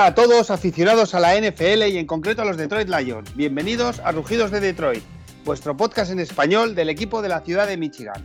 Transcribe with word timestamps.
Hola 0.00 0.08
a 0.08 0.14
todos 0.14 0.50
aficionados 0.50 1.14
a 1.14 1.20
la 1.20 1.38
NFL 1.38 1.82
y 1.88 1.98
en 1.98 2.06
concreto 2.06 2.40
a 2.40 2.46
los 2.46 2.56
Detroit 2.56 2.88
Lions. 2.88 3.36
Bienvenidos 3.36 3.98
a 3.98 4.12
Rugidos 4.12 4.50
de 4.50 4.58
Detroit, 4.58 5.02
vuestro 5.44 5.76
podcast 5.76 6.10
en 6.10 6.20
español 6.20 6.74
del 6.74 6.88
equipo 6.88 7.20
de 7.20 7.28
la 7.28 7.42
ciudad 7.42 7.66
de 7.66 7.76
Michigan. 7.76 8.24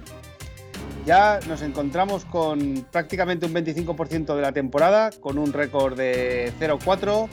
Ya 1.06 1.42
nos 1.50 1.62
encontramos 1.62 2.24
con 2.24 2.88
prácticamente 2.94 3.46
un 3.46 3.54
25% 3.54 4.38
de 4.38 4.42
la 4.42 4.54
temporada, 4.54 5.10
con 5.20 5.38
un 5.38 5.52
récord 5.52 5.98
de 5.98 6.54
0-4 6.62 7.28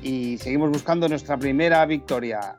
y 0.00 0.38
seguimos 0.38 0.70
buscando 0.70 1.08
nuestra 1.08 1.36
primera 1.36 1.84
victoria. 1.86 2.54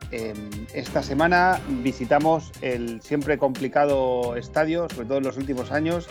Esta 0.74 1.02
semana 1.02 1.58
visitamos 1.82 2.52
el 2.60 3.00
siempre 3.00 3.38
complicado 3.38 4.36
estadio, 4.36 4.88
sobre 4.90 5.06
todo 5.06 5.16
en 5.16 5.24
los 5.24 5.38
últimos 5.38 5.72
años, 5.72 6.06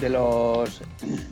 de 0.00 0.08
los 0.08 0.82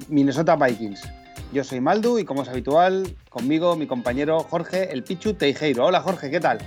Minnesota 0.09 0.57
Vikings. 0.57 1.22
Yo 1.53 1.63
soy 1.65 1.83
Maldu 1.83 2.19
y 2.19 2.25
como 2.25 2.43
es 2.43 2.49
habitual, 2.49 3.15
conmigo 3.29 3.77
mi 3.77 3.87
compañero 3.87 4.41
Jorge 4.41 4.91
El 4.91 5.03
Pichu 5.03 5.35
Teijeiro. 5.35 5.85
Hola 5.85 6.01
Jorge, 6.01 6.31
¿qué 6.31 6.41
tal? 6.41 6.61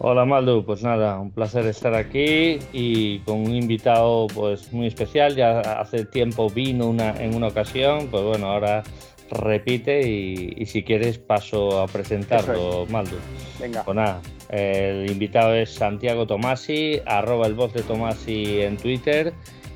Hola 0.00 0.24
Maldu, 0.24 0.64
pues 0.64 0.82
nada, 0.82 1.20
un 1.20 1.30
placer 1.30 1.64
estar 1.66 1.94
aquí 1.94 2.58
y 2.72 3.20
con 3.20 3.42
un 3.42 3.54
invitado 3.54 4.26
pues 4.26 4.72
muy 4.72 4.88
especial. 4.88 5.36
Ya 5.36 5.60
hace 5.60 6.04
tiempo 6.04 6.50
vino 6.50 6.88
una, 6.88 7.10
en 7.22 7.36
una 7.36 7.46
ocasión, 7.46 8.08
pues 8.10 8.24
bueno, 8.24 8.48
ahora 8.48 8.82
repite 9.30 10.08
y, 10.08 10.66
si 10.66 10.82
quieres 10.82 11.18
paso 11.18 11.80
a 11.80 11.86
presentarlo, 11.86 12.86
Maldu. 12.86 13.16
Venga. 13.60 13.84
Pues 13.84 13.94
nada, 13.94 14.20
el 14.48 15.08
invitado 15.12 15.54
es 15.54 15.72
Santiago 15.72 16.26
Tomasi, 16.26 17.00
arroba 17.06 17.46
el 17.46 17.54
voz 17.54 17.72
de 17.72 17.82
Tomasi 17.82 18.62
en 18.62 18.78
Twitter 18.78 19.32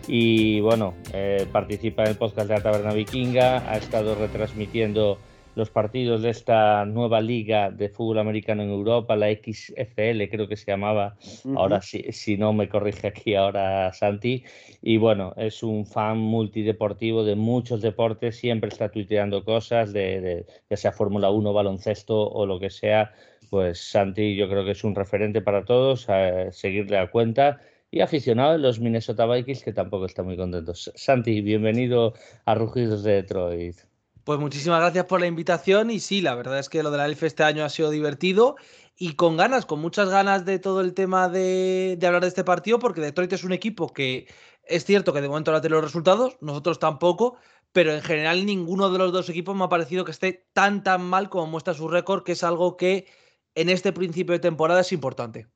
y 0.08 0.60
bueno, 0.60 0.94
eh, 1.12 1.46
participa 1.52 2.02
en 2.02 2.10
el 2.10 2.16
podcast 2.16 2.48
de 2.48 2.54
la 2.54 2.62
Taberna 2.62 2.94
Vikinga, 2.94 3.70
ha 3.70 3.76
estado 3.76 4.14
retransmitiendo 4.14 5.18
los 5.54 5.70
partidos 5.70 6.22
de 6.22 6.30
esta 6.30 6.86
nueva 6.86 7.20
liga 7.20 7.70
de 7.70 7.90
fútbol 7.90 8.18
americano 8.18 8.62
en 8.62 8.70
Europa, 8.70 9.16
la 9.16 9.26
XFL 9.30 10.28
creo 10.30 10.48
que 10.48 10.56
se 10.56 10.70
llamaba, 10.70 11.16
ahora 11.56 11.82
si, 11.82 12.12
si 12.12 12.38
no 12.38 12.52
me 12.52 12.68
corrige 12.68 13.08
aquí 13.08 13.34
ahora 13.34 13.92
Santi, 13.92 14.44
y 14.80 14.96
bueno, 14.96 15.34
es 15.36 15.62
un 15.62 15.84
fan 15.84 16.16
multideportivo 16.16 17.24
de 17.24 17.34
muchos 17.34 17.82
deportes, 17.82 18.36
siempre 18.36 18.68
está 18.68 18.88
tuiteando 18.90 19.44
cosas, 19.44 19.92
de, 19.92 20.46
ya 20.70 20.76
sea 20.76 20.92
Fórmula 20.92 21.30
1, 21.30 21.52
baloncesto 21.52 22.30
o 22.30 22.46
lo 22.46 22.60
que 22.60 22.70
sea, 22.70 23.12
pues 23.50 23.90
Santi 23.90 24.36
yo 24.36 24.48
creo 24.48 24.64
que 24.64 24.70
es 24.70 24.84
un 24.84 24.94
referente 24.94 25.42
para 25.42 25.64
todos, 25.64 26.06
seguirle 26.52 26.98
a 26.98 27.10
cuenta 27.10 27.60
y 27.90 28.00
aficionado 28.00 28.52
de 28.52 28.58
los 28.58 28.80
Minnesota 28.80 29.26
Vikings 29.26 29.62
que 29.62 29.72
tampoco 29.72 30.06
está 30.06 30.22
muy 30.22 30.36
contentos. 30.36 30.90
Santi, 30.94 31.40
bienvenido 31.40 32.14
a 32.44 32.54
Rugidos 32.54 33.02
de 33.02 33.12
Detroit. 33.12 33.76
Pues 34.24 34.38
muchísimas 34.38 34.80
gracias 34.80 35.06
por 35.06 35.20
la 35.20 35.26
invitación 35.26 35.90
y 35.90 36.00
sí, 36.00 36.20
la 36.20 36.34
verdad 36.34 36.58
es 36.58 36.68
que 36.68 36.82
lo 36.82 36.90
de 36.90 36.98
la 36.98 37.06
Elf 37.06 37.22
este 37.22 37.44
año 37.44 37.64
ha 37.64 37.70
sido 37.70 37.90
divertido 37.90 38.56
y 38.94 39.14
con 39.14 39.38
ganas, 39.38 39.64
con 39.64 39.80
muchas 39.80 40.10
ganas 40.10 40.44
de 40.44 40.58
todo 40.58 40.82
el 40.82 40.92
tema 40.92 41.30
de, 41.30 41.98
hablar 42.04 42.22
de 42.22 42.28
este 42.28 42.44
partido 42.44 42.78
porque 42.78 43.00
Detroit 43.00 43.32
es 43.32 43.44
un 43.44 43.52
equipo 43.52 43.92
que 43.92 44.26
es 44.64 44.84
cierto 44.84 45.14
que 45.14 45.22
de 45.22 45.28
momento 45.28 45.50
no 45.50 45.56
ha 45.56 45.60
tenido 45.62 45.80
los 45.80 45.90
resultados, 45.90 46.36
nosotros 46.42 46.78
tampoco, 46.78 47.38
pero 47.72 47.94
en 47.94 48.02
general 48.02 48.44
ninguno 48.44 48.90
de 48.90 48.98
los 48.98 49.12
dos 49.12 49.30
equipos 49.30 49.56
me 49.56 49.64
ha 49.64 49.70
parecido 49.70 50.04
que 50.04 50.10
esté 50.10 50.46
tan 50.52 50.82
tan 50.82 51.02
mal 51.02 51.30
como 51.30 51.46
muestra 51.46 51.72
su 51.72 51.88
récord, 51.88 52.22
que 52.22 52.32
es 52.32 52.44
algo 52.44 52.76
que 52.76 53.06
en 53.54 53.70
este 53.70 53.92
principio 53.92 54.34
de 54.34 54.40
temporada 54.40 54.82
es 54.82 54.92
importante. 54.92 55.46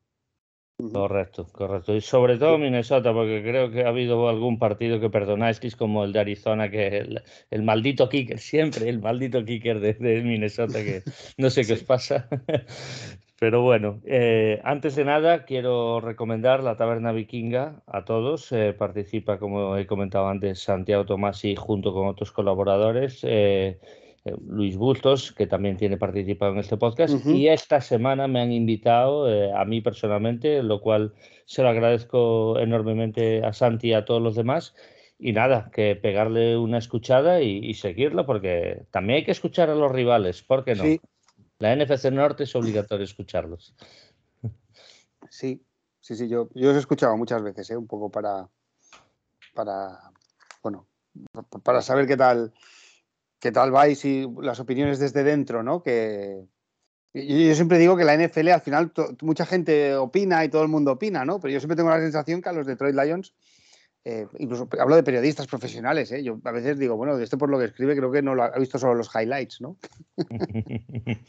Correcto, 0.77 1.47
correcto. 1.53 1.94
Y 1.94 2.00
sobre 2.00 2.38
todo 2.38 2.59
Minnesota, 2.59 3.12
porque 3.12 3.43
creo 3.43 3.71
que 3.71 3.84
ha 3.84 3.88
habido 3.88 4.28
algún 4.28 4.59
partido 4.59 4.99
que 4.99 5.10
perdonáis, 5.10 5.60
como 5.77 6.05
el 6.05 6.12
de 6.12 6.21
Arizona, 6.21 6.71
que 6.71 7.21
el, 7.50 7.62
maldito 7.62 8.09
kicker, 8.09 8.38
siempre 8.38 8.88
el 8.88 9.00
maldito 9.00 9.44
kicker 9.44 9.78
de, 9.81 10.22
Minnesota, 10.22 10.82
que 10.82 11.03
no 11.37 11.50
sé 11.50 11.65
qué 11.66 11.75
os 11.75 11.84
pasa. 11.84 12.28
Pero 13.38 13.62
bueno, 13.62 14.00
eh, 14.05 14.61
antes 14.62 14.94
de 14.94 15.05
nada 15.05 15.44
quiero 15.44 16.00
recomendar 16.00 16.62
la 16.62 16.77
Taberna 16.77 17.12
Vikinga 17.12 17.82
a 17.87 18.05
todos. 18.05 18.53
Eh, 18.53 18.72
participa, 18.72 19.38
como 19.38 19.77
he 19.77 19.87
comentado 19.87 20.28
antes, 20.28 20.62
Santiago 20.62 21.05
Tomasi 21.05 21.56
junto 21.56 21.93
con 21.93 22.06
otros 22.06 22.31
colaboradores. 22.31 23.21
Eh, 23.25 23.81
eh, 24.25 24.34
Luis 24.47 24.77
Bustos, 24.77 25.33
que 25.33 25.47
también 25.47 25.77
tiene 25.77 25.97
participado 25.97 26.53
en 26.53 26.59
este 26.59 26.77
podcast, 26.77 27.27
y 27.27 27.49
esta 27.49 27.81
semana 27.81 28.28
me 28.28 28.41
han 28.41 28.53
invitado 28.53 29.33
eh, 29.33 29.53
a 29.53 29.65
mí 29.65 29.81
personalmente, 29.81 30.62
lo 30.62 30.81
cual 30.81 31.15
se 31.44 31.62
lo 31.62 31.69
agradezco 31.69 32.59
enormemente 32.59 33.44
a 33.44 33.53
Santi 33.53 33.88
y 33.88 33.94
a 33.94 34.05
todos 34.05 34.22
los 34.22 34.37
demás. 34.37 34.75
Y 35.19 35.32
nada, 35.32 35.71
que 35.72 35.94
pegarle 35.94 36.56
una 36.56 36.78
escuchada 36.78 37.41
y, 37.43 37.75
seguirlo, 37.75 38.27
porque 38.27 38.87
también 38.91 39.19
hay 39.19 39.25
que 39.25 39.31
escuchar 39.31 39.71
a 39.71 39.75
los 39.75 39.93
rivales, 39.93 40.43
¿por 40.43 40.65
qué 40.65 40.75
no? 40.75 40.84
La 41.59 41.77
NFC 41.77 42.11
Norte 42.11 42.43
es 42.43 42.56
obligatorio 42.56 43.05
escucharlos. 43.05 43.72
Sí, 45.31 45.65
sí, 46.00 46.16
sí, 46.16 46.28
yo, 46.28 46.49
yo 46.55 46.71
os 46.71 46.77
he 46.77 46.81
escuchado 46.81 47.16
muchas 47.16 47.41
veces, 47.43 47.71
¿eh? 47.71 47.77
un 47.77 47.87
poco 47.87 48.11
para, 48.11 48.49
para, 49.55 50.11
bueno, 50.62 50.88
para 51.62 51.82
saber 51.82 52.06
qué 52.06 52.16
tal, 52.16 52.53
qué 53.42 53.50
tal 53.50 53.72
vais 53.72 54.04
y 54.04 54.25
las 54.41 54.60
opiniones 54.60 55.00
desde 55.00 55.25
dentro, 55.25 55.64
¿no? 55.64 55.82
Que 55.82 56.47
yo, 57.12 57.54
siempre 57.56 57.78
digo 57.78 57.97
que 57.97 58.04
la 58.04 58.16
NFL 58.16 58.48
al 58.50 58.60
final 58.60 58.92
mucha 59.20 59.44
gente 59.44 59.97
opina 59.97 60.44
y 60.44 60.48
todo 60.48 60.62
el 60.62 60.69
mundo 60.69 60.92
opina, 60.92 61.25
¿no? 61.25 61.41
Pero 61.41 61.52
yo 61.52 61.58
siempre 61.58 61.75
tengo 61.75 61.91
la 61.91 61.98
sensación 61.98 62.41
que 62.41 62.48
a 62.48 62.52
los 62.52 62.69
Detroit 62.69 62.94
Lions, 62.94 63.34
eh, 64.04 64.28
incluso 64.38 64.69
hablo 64.78 64.94
de 64.94 65.02
periodistas 65.02 65.48
profesionales, 65.48 66.12
¿eh? 66.12 66.22
yo 66.22 66.41
a 66.44 66.52
veces 66.52 66.78
digo, 66.78 66.97
bueno, 66.97 67.16
de 67.16 67.25
esto 67.25 67.36
por 67.36 67.50
lo 67.50 67.58
que 67.58 67.64
escribe 67.64 67.97
creo 67.97 68.12
que 68.12 68.22
no 68.22 68.36
lo 68.36 68.44
ha 68.44 68.58
visto 68.58 68.78
solo 68.78 68.94
los 68.94 69.10
highlights, 69.12 69.60
¿no? 69.60 69.76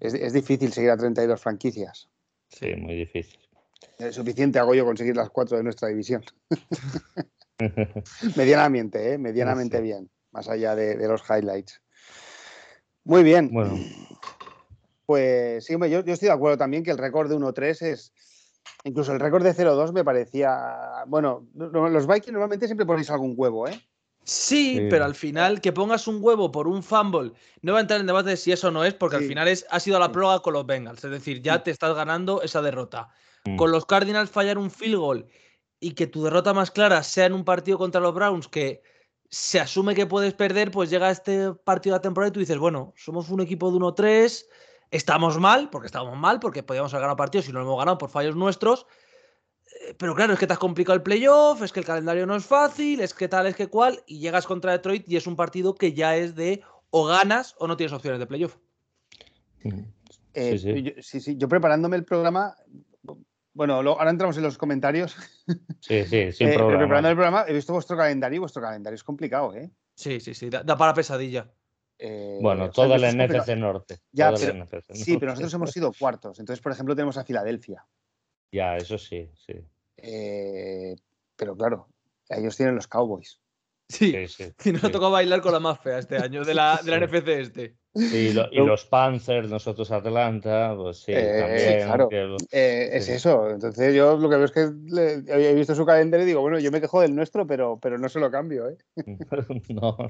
es, 0.00 0.32
difícil 0.34 0.70
seguir 0.70 0.90
a 0.90 0.98
32 0.98 1.40
franquicias. 1.40 2.10
Sí, 2.50 2.76
muy 2.76 2.94
difícil. 2.94 3.40
Es 3.98 4.14
suficiente 4.14 4.58
hago 4.58 4.74
yo 4.74 4.84
conseguir 4.84 5.16
las 5.16 5.30
cuatro 5.30 5.56
de 5.56 5.62
nuestra 5.62 5.88
división. 5.88 6.22
medianamente, 8.36 9.14
¿eh? 9.14 9.18
Medianamente 9.18 9.80
bien 9.80 10.10
más 10.34 10.48
allá 10.48 10.74
de, 10.74 10.96
los 11.08 11.22
highlights. 11.30 11.80
Muy 13.04 13.22
bien. 13.22 13.50
Bueno. 13.52 13.78
Pues 15.06 15.64
sí, 15.64 15.74
hombre, 15.74 15.90
yo, 15.90 16.00
estoy 16.00 16.28
de 16.28 16.34
acuerdo 16.34 16.58
también 16.58 16.82
que 16.82 16.90
el 16.90 16.98
récord 16.98 17.30
de 17.30 17.36
1-3 17.36 17.82
es. 17.82 18.12
Incluso 18.84 19.12
el 19.12 19.20
récord 19.20 19.44
de 19.44 19.54
0-2 19.54 19.92
me 19.92 20.04
parecía. 20.04 21.04
Bueno, 21.06 21.46
los 21.54 22.06
Vikings 22.06 22.32
normalmente 22.32 22.66
siempre 22.66 22.86
ponéis 22.86 23.10
algún 23.10 23.34
huevo, 23.36 23.68
¿eh? 23.68 23.80
Sí, 24.24 24.86
pero 24.88 25.04
al 25.04 25.14
final 25.14 25.60
que 25.60 25.72
pongas 25.72 26.08
un 26.08 26.18
huevo 26.20 26.50
por 26.50 26.66
un 26.66 26.82
fumble, 26.82 27.32
no 27.60 27.72
va 27.72 27.78
a 27.78 27.82
entrar 27.82 28.00
en 28.00 28.06
debate 28.06 28.30
de 28.30 28.36
si 28.38 28.52
eso 28.52 28.70
no 28.70 28.82
es, 28.82 28.94
porque 28.94 29.16
al 29.16 29.24
final 29.24 29.48
es, 29.48 29.66
ha 29.68 29.78
sido 29.78 29.98
la 29.98 30.10
prueba 30.10 30.40
con 30.40 30.54
los 30.54 30.64
Bengals. 30.64 31.04
Es 31.04 31.10
decir, 31.10 31.42
ya 31.42 31.62
te 31.62 31.70
estás 31.70 31.94
ganando 31.94 32.40
esa 32.40 32.62
derrota. 32.62 33.10
Mm. 33.44 33.56
Con 33.56 33.70
los 33.70 33.84
Cardinals 33.84 34.30
fallar 34.30 34.56
un 34.56 34.70
field 34.70 34.96
goal 34.96 35.26
y 35.78 35.92
que 35.92 36.06
tu 36.06 36.24
derrota 36.24 36.54
más 36.54 36.70
clara 36.70 37.02
sea 37.02 37.26
en 37.26 37.34
un 37.34 37.44
partido 37.44 37.76
contra 37.76 38.00
los 38.00 38.14
Browns, 38.14 38.48
que 38.48 38.82
se 39.34 39.58
asume 39.58 39.96
que 39.96 40.06
puedes 40.06 40.32
perder, 40.32 40.70
pues 40.70 40.90
llega 40.90 41.10
este 41.10 41.52
partido 41.52 41.94
de 41.94 41.98
la 41.98 42.02
temporada 42.02 42.28
y 42.28 42.32
tú 42.32 42.38
dices, 42.38 42.56
bueno, 42.56 42.92
somos 42.94 43.30
un 43.30 43.40
equipo 43.40 43.68
de 43.72 43.78
1-3, 43.78 44.46
estamos 44.92 45.40
mal, 45.40 45.70
porque 45.70 45.86
estamos 45.86 46.16
mal, 46.16 46.38
porque 46.38 46.62
podíamos 46.62 46.94
haber 46.94 47.00
ganado 47.00 47.16
partidos 47.16 47.48
y 47.48 47.52
no 47.52 47.58
lo 47.58 47.64
hemos 47.64 47.78
ganado 47.80 47.98
por 47.98 48.10
fallos 48.10 48.36
nuestros. 48.36 48.86
Eh, 49.80 49.94
pero 49.98 50.14
claro, 50.14 50.34
es 50.34 50.38
que 50.38 50.46
te 50.46 50.52
has 50.52 50.60
complicado 50.60 50.94
el 50.94 51.02
playoff, 51.02 51.62
es 51.62 51.72
que 51.72 51.80
el 51.80 51.86
calendario 51.86 52.26
no 52.26 52.36
es 52.36 52.44
fácil, 52.46 53.00
es 53.00 53.12
que 53.12 53.26
tal, 53.26 53.48
es 53.48 53.56
que 53.56 53.66
cual, 53.66 54.04
y 54.06 54.20
llegas 54.20 54.46
contra 54.46 54.70
Detroit 54.70 55.08
y 55.08 55.16
es 55.16 55.26
un 55.26 55.34
partido 55.34 55.74
que 55.74 55.94
ya 55.94 56.14
es 56.14 56.36
de 56.36 56.62
o 56.90 57.04
ganas 57.04 57.56
o 57.58 57.66
no 57.66 57.76
tienes 57.76 57.92
opciones 57.92 58.20
de 58.20 58.26
playoff. 58.28 58.56
Eh, 60.32 60.94
sí, 61.02 61.20
sí, 61.20 61.36
yo 61.36 61.48
preparándome 61.48 61.96
el 61.96 62.04
programa 62.04 62.54
bueno, 63.54 63.74
ahora 63.74 64.10
entramos 64.10 64.36
en 64.36 64.42
los 64.42 64.58
comentarios. 64.58 65.16
Sí, 65.80 66.04
sí, 66.04 66.32
sin 66.32 66.48
eh, 66.50 66.54
problema. 66.54 66.78
Preparando 66.80 67.08
el 67.08 67.14
programa, 67.14 67.44
he 67.48 67.52
visto 67.52 67.72
vuestro 67.72 67.96
calendario 67.96 68.36
y 68.36 68.40
vuestro 68.40 68.60
calendario 68.60 68.96
es 68.96 69.04
complicado, 69.04 69.54
¿eh? 69.54 69.70
Sí, 69.94 70.20
sí, 70.20 70.34
sí, 70.34 70.50
da, 70.50 70.64
para 70.76 70.92
pesadilla. 70.92 71.50
Eh, 71.96 72.38
bueno, 72.42 72.70
toda 72.70 72.98
la 72.98 73.12
NFC 73.12 73.56
Norte. 73.56 74.00
Ya, 74.10 74.36
sí, 74.36 75.16
pero 75.16 75.32
nosotros 75.32 75.54
hemos 75.54 75.70
sido 75.70 75.92
cuartos. 75.92 76.40
Entonces, 76.40 76.60
por 76.60 76.72
ejemplo, 76.72 76.96
tenemos 76.96 77.16
a 77.16 77.24
Filadelfia. 77.24 77.86
Ya, 78.50 78.76
eso 78.76 78.98
sí, 78.98 79.30
sí. 79.34 79.54
Eh, 79.96 80.96
pero 81.36 81.56
claro, 81.56 81.88
ellos 82.28 82.56
tienen 82.56 82.74
los 82.74 82.88
Cowboys. 82.88 83.40
Sí, 83.88 84.26
sí, 84.28 84.52
y 84.64 84.72
nos 84.72 84.84
ha 84.84 84.90
tocado 84.90 85.12
bailar 85.12 85.40
con 85.40 85.52
la 85.52 85.60
más 85.60 85.78
fea 85.80 85.98
este 85.98 86.16
año 86.16 86.44
de 86.44 86.54
la, 86.54 86.80
de 86.82 86.90
la 86.90 87.06
NFC 87.06 87.28
este. 87.28 87.76
Y 87.94 88.32
los 88.32 88.84
Panthers, 88.86 89.48
nosotros 89.48 89.90
Atlanta, 89.90 90.74
pues 90.76 90.98
sí, 90.98 91.12
eh, 91.14 91.38
también. 91.40 91.86
Claro. 91.86 92.36
Eh, 92.50 92.90
es 92.92 93.08
eso. 93.08 93.50
Entonces 93.50 93.94
yo 93.94 94.16
lo 94.16 94.28
que 94.28 94.36
veo 94.36 94.44
es 94.46 94.52
que 94.52 94.68
he 95.28 95.54
visto 95.54 95.74
su 95.74 95.86
calendario 95.86 96.24
y 96.24 96.28
digo, 96.28 96.40
bueno, 96.40 96.58
yo 96.58 96.72
me 96.72 96.80
quejo 96.80 97.00
del 97.00 97.14
nuestro, 97.14 97.46
pero, 97.46 97.78
no 97.98 98.08
se 98.08 98.18
lo 98.18 98.30
cambio, 98.30 98.68
¿eh? 98.68 98.76
no. 99.68 99.96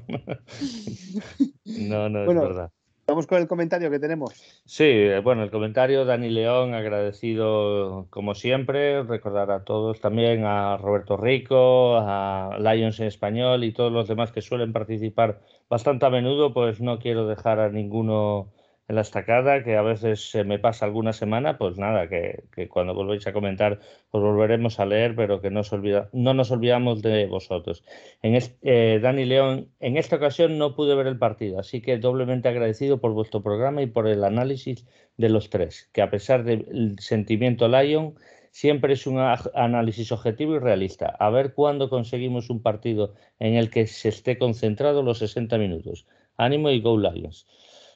no, 1.65 2.09
no, 2.09 2.31
es 2.31 2.39
verdad. 2.39 2.71
Vamos 3.07 3.27
con 3.27 3.39
el 3.39 3.47
comentario 3.47 3.91
que 3.91 3.99
tenemos. 3.99 4.33
Sí, 4.65 4.83
eh, 4.83 5.19
bueno, 5.19 5.43
el 5.43 5.51
comentario, 5.51 6.05
Dani 6.05 6.31
León, 6.31 6.73
agradecido 6.73 8.07
como 8.09 8.33
siempre, 8.33 9.03
recordar 9.03 9.51
a 9.51 9.63
todos 9.63 10.01
también, 10.01 10.43
a 10.43 10.77
Roberto 10.77 11.15
Rico, 11.15 11.97
a 11.97 12.57
Lions 12.59 12.99
en 12.99 13.05
español 13.05 13.63
y 13.63 13.73
todos 13.73 13.91
los 13.91 14.07
demás 14.07 14.31
que 14.31 14.41
suelen 14.41 14.73
participar 14.73 15.39
bastante 15.69 16.05
a 16.05 16.09
menudo, 16.09 16.53
pues 16.53 16.81
no 16.81 16.99
quiero 16.99 17.27
dejar 17.27 17.59
a 17.59 17.69
ninguno 17.69 18.51
en 18.87 18.95
la 18.95 19.01
estacada, 19.01 19.63
que 19.63 19.75
a 19.77 19.81
veces 19.81 20.29
se 20.29 20.43
me 20.43 20.59
pasa 20.59 20.85
alguna 20.85 21.11
semana, 21.11 21.57
pues 21.57 21.77
nada, 21.77 22.07
que, 22.07 22.43
cuando 22.69 22.93
volvéis 22.93 23.25
a 23.25 23.33
comentar 23.33 23.79
os 24.11 24.21
volveremos 24.21 24.79
a 24.79 24.85
leer, 24.85 25.15
pero 25.15 25.41
que 25.41 25.49
no, 25.49 25.61
olvida, 25.71 26.09
no 26.13 26.33
nos 26.35 26.51
olvidamos 26.51 27.01
de 27.01 27.25
vosotros. 27.25 27.83
En 28.21 28.37
eh, 28.61 28.99
Dani 29.01 29.25
León, 29.25 29.71
en 29.79 29.97
esta 29.97 30.17
ocasión 30.17 30.57
no 30.59 30.75
pude 30.75 30.93
ver 30.95 31.07
el 31.07 31.17
partido, 31.17 31.59
así 31.59 31.81
que 31.81 31.97
doblemente 31.97 32.47
agradecido 32.47 32.99
por 33.01 33.13
vuestro 33.13 33.41
programa 33.41 33.81
y 33.81 33.87
por 33.87 34.07
el 34.07 34.23
análisis 34.23 34.85
de 35.17 35.29
los 35.29 35.49
tres, 35.49 35.89
que 35.91 36.03
a 36.03 36.11
pesar 36.11 36.43
del 36.43 36.95
sentimiento 36.99 37.67
Lion, 37.67 38.15
siempre 38.55 38.93
es 38.93 39.05
un 39.05 39.17
análisis 39.19 40.13
objetivo 40.13 40.55
y 40.55 40.59
realista. 40.59 41.07
A 41.19 41.29
ver 41.29 41.53
cuándo 41.53 41.89
conseguimos 41.89 42.49
un 42.49 42.61
partido 42.61 43.13
en 43.37 43.55
el 43.55 43.69
que 43.69 43.85
se 43.85 44.07
esté 44.07 44.37
concentrado 44.37 45.03
los 45.03 45.17
60 45.17 45.57
minutos. 45.57 46.07
Ánimo 46.37 46.69
y 46.69 46.79
Go 46.79 46.97
Lions. 46.97 47.45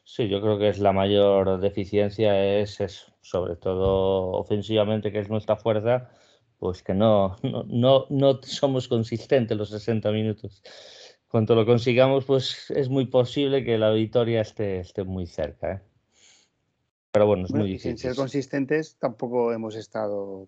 Sí, 0.03 0.27
yo 0.27 0.41
creo 0.41 0.59
que 0.59 0.67
es 0.67 0.79
la 0.79 0.91
mayor 0.91 1.61
deficiencia 1.61 2.59
es 2.59 2.77
sobre 3.21 3.56
todo 3.56 4.31
ofensivamente, 4.31 5.13
que 5.13 5.19
es 5.19 5.29
nuestra 5.29 5.56
fuerza, 5.56 6.09
pues 6.57 6.83
que 6.83 6.94
no, 6.94 7.38
no, 7.41 8.06
no, 8.09 8.41
somos 8.44 8.89
consistentes 8.89 9.57
los 9.57 9.69
60 9.69 10.11
minutos. 10.11 10.61
Cuando 11.29 11.56
lo 11.56 11.65
consigamos, 11.65 12.25
pues 12.25 12.69
es 12.71 12.89
muy 12.89 13.06
posible 13.06 13.63
que 13.63 13.77
la 13.77 13.91
victoria 13.91 14.41
esté, 14.41 14.79
esté 14.81 15.06
muy 15.06 15.25
cerca. 15.25 15.71
¿eh? 15.71 15.88
Pero 17.11 17.25
bueno, 17.25 17.45
es 17.45 17.53
muy 17.53 17.67
difícil. 17.67 17.97
Sin 17.97 18.09
ser 18.09 18.15
consistentes, 18.15 18.97
tampoco 19.00 19.51
hemos 19.51 19.75
estado. 19.75 20.47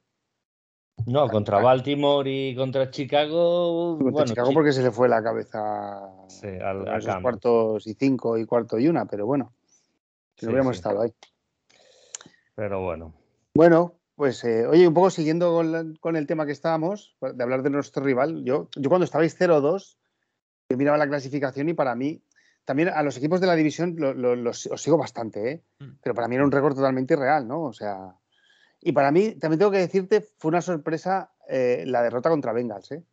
No, 1.07 1.27
contra 1.29 1.59
Baltimore 1.59 2.29
y 2.29 2.55
contra 2.55 2.91
Chicago. 2.91 3.97
Contra 3.97 4.11
bueno, 4.11 4.27
Chicago 4.27 4.51
porque 4.53 4.71
se 4.71 4.83
le 4.83 4.91
fue 4.91 5.09
la 5.09 5.23
cabeza 5.23 6.09
sí, 6.27 6.47
al, 6.47 6.87
a 6.87 6.99
los 6.99 7.21
cuartos 7.21 7.87
y 7.87 7.95
cinco 7.95 8.37
y 8.37 8.45
cuarto 8.45 8.77
y 8.77 8.87
una, 8.87 9.05
pero 9.05 9.25
bueno. 9.25 9.53
Si 10.37 10.45
no 10.45 10.51
hubiéramos 10.51 10.75
estado 10.75 11.01
ahí. 11.01 11.13
Pero 12.55 12.83
bueno. 12.83 13.13
Bueno, 13.53 13.95
pues 14.15 14.43
eh, 14.43 14.67
oye, 14.67 14.87
un 14.87 14.93
poco 14.93 15.09
siguiendo 15.09 15.61
con, 15.99 16.15
el 16.15 16.27
tema 16.27 16.45
que 16.45 16.51
estábamos, 16.51 17.15
de 17.21 17.43
hablar 17.43 17.63
de 17.63 17.71
nuestro 17.71 18.03
rival, 18.03 18.43
yo, 18.45 18.69
yo 18.75 18.89
cuando 18.89 19.05
estabais 19.05 19.35
0-2, 19.39 19.97
yo 20.69 20.77
miraba 20.77 20.97
la 20.97 21.07
clasificación 21.07 21.69
y 21.69 21.73
para 21.73 21.95
mí, 21.95 22.21
también 22.65 22.89
a 22.89 23.03
los 23.03 23.17
equipos 23.17 23.41
de 23.41 23.47
la 23.47 23.55
división 23.55 23.95
los, 23.97 24.67
os 24.67 24.81
sigo 24.81 24.97
bastante, 24.97 25.51
¿eh? 25.51 25.63
Mm. 25.79 25.89
pero 26.01 26.15
para 26.15 26.27
mí 26.27 26.35
era 26.35 26.45
un 26.45 26.51
récord 26.51 26.75
totalmente 26.75 27.13
irreal, 27.13 27.47
¿no? 27.47 27.63
O 27.63 27.73
sea, 27.73 28.15
y 28.79 28.91
para 28.91 29.11
mí, 29.11 29.35
también 29.35 29.59
tengo 29.59 29.71
que 29.71 29.77
decirte, 29.77 30.21
fue 30.21 30.49
una 30.49 30.61
sorpresa 30.61 31.31
eh, 31.47 31.83
la 31.85 32.01
derrota 32.01 32.29
contra 32.29 32.53
Bengals, 32.53 32.91
¿eh? 32.91 33.03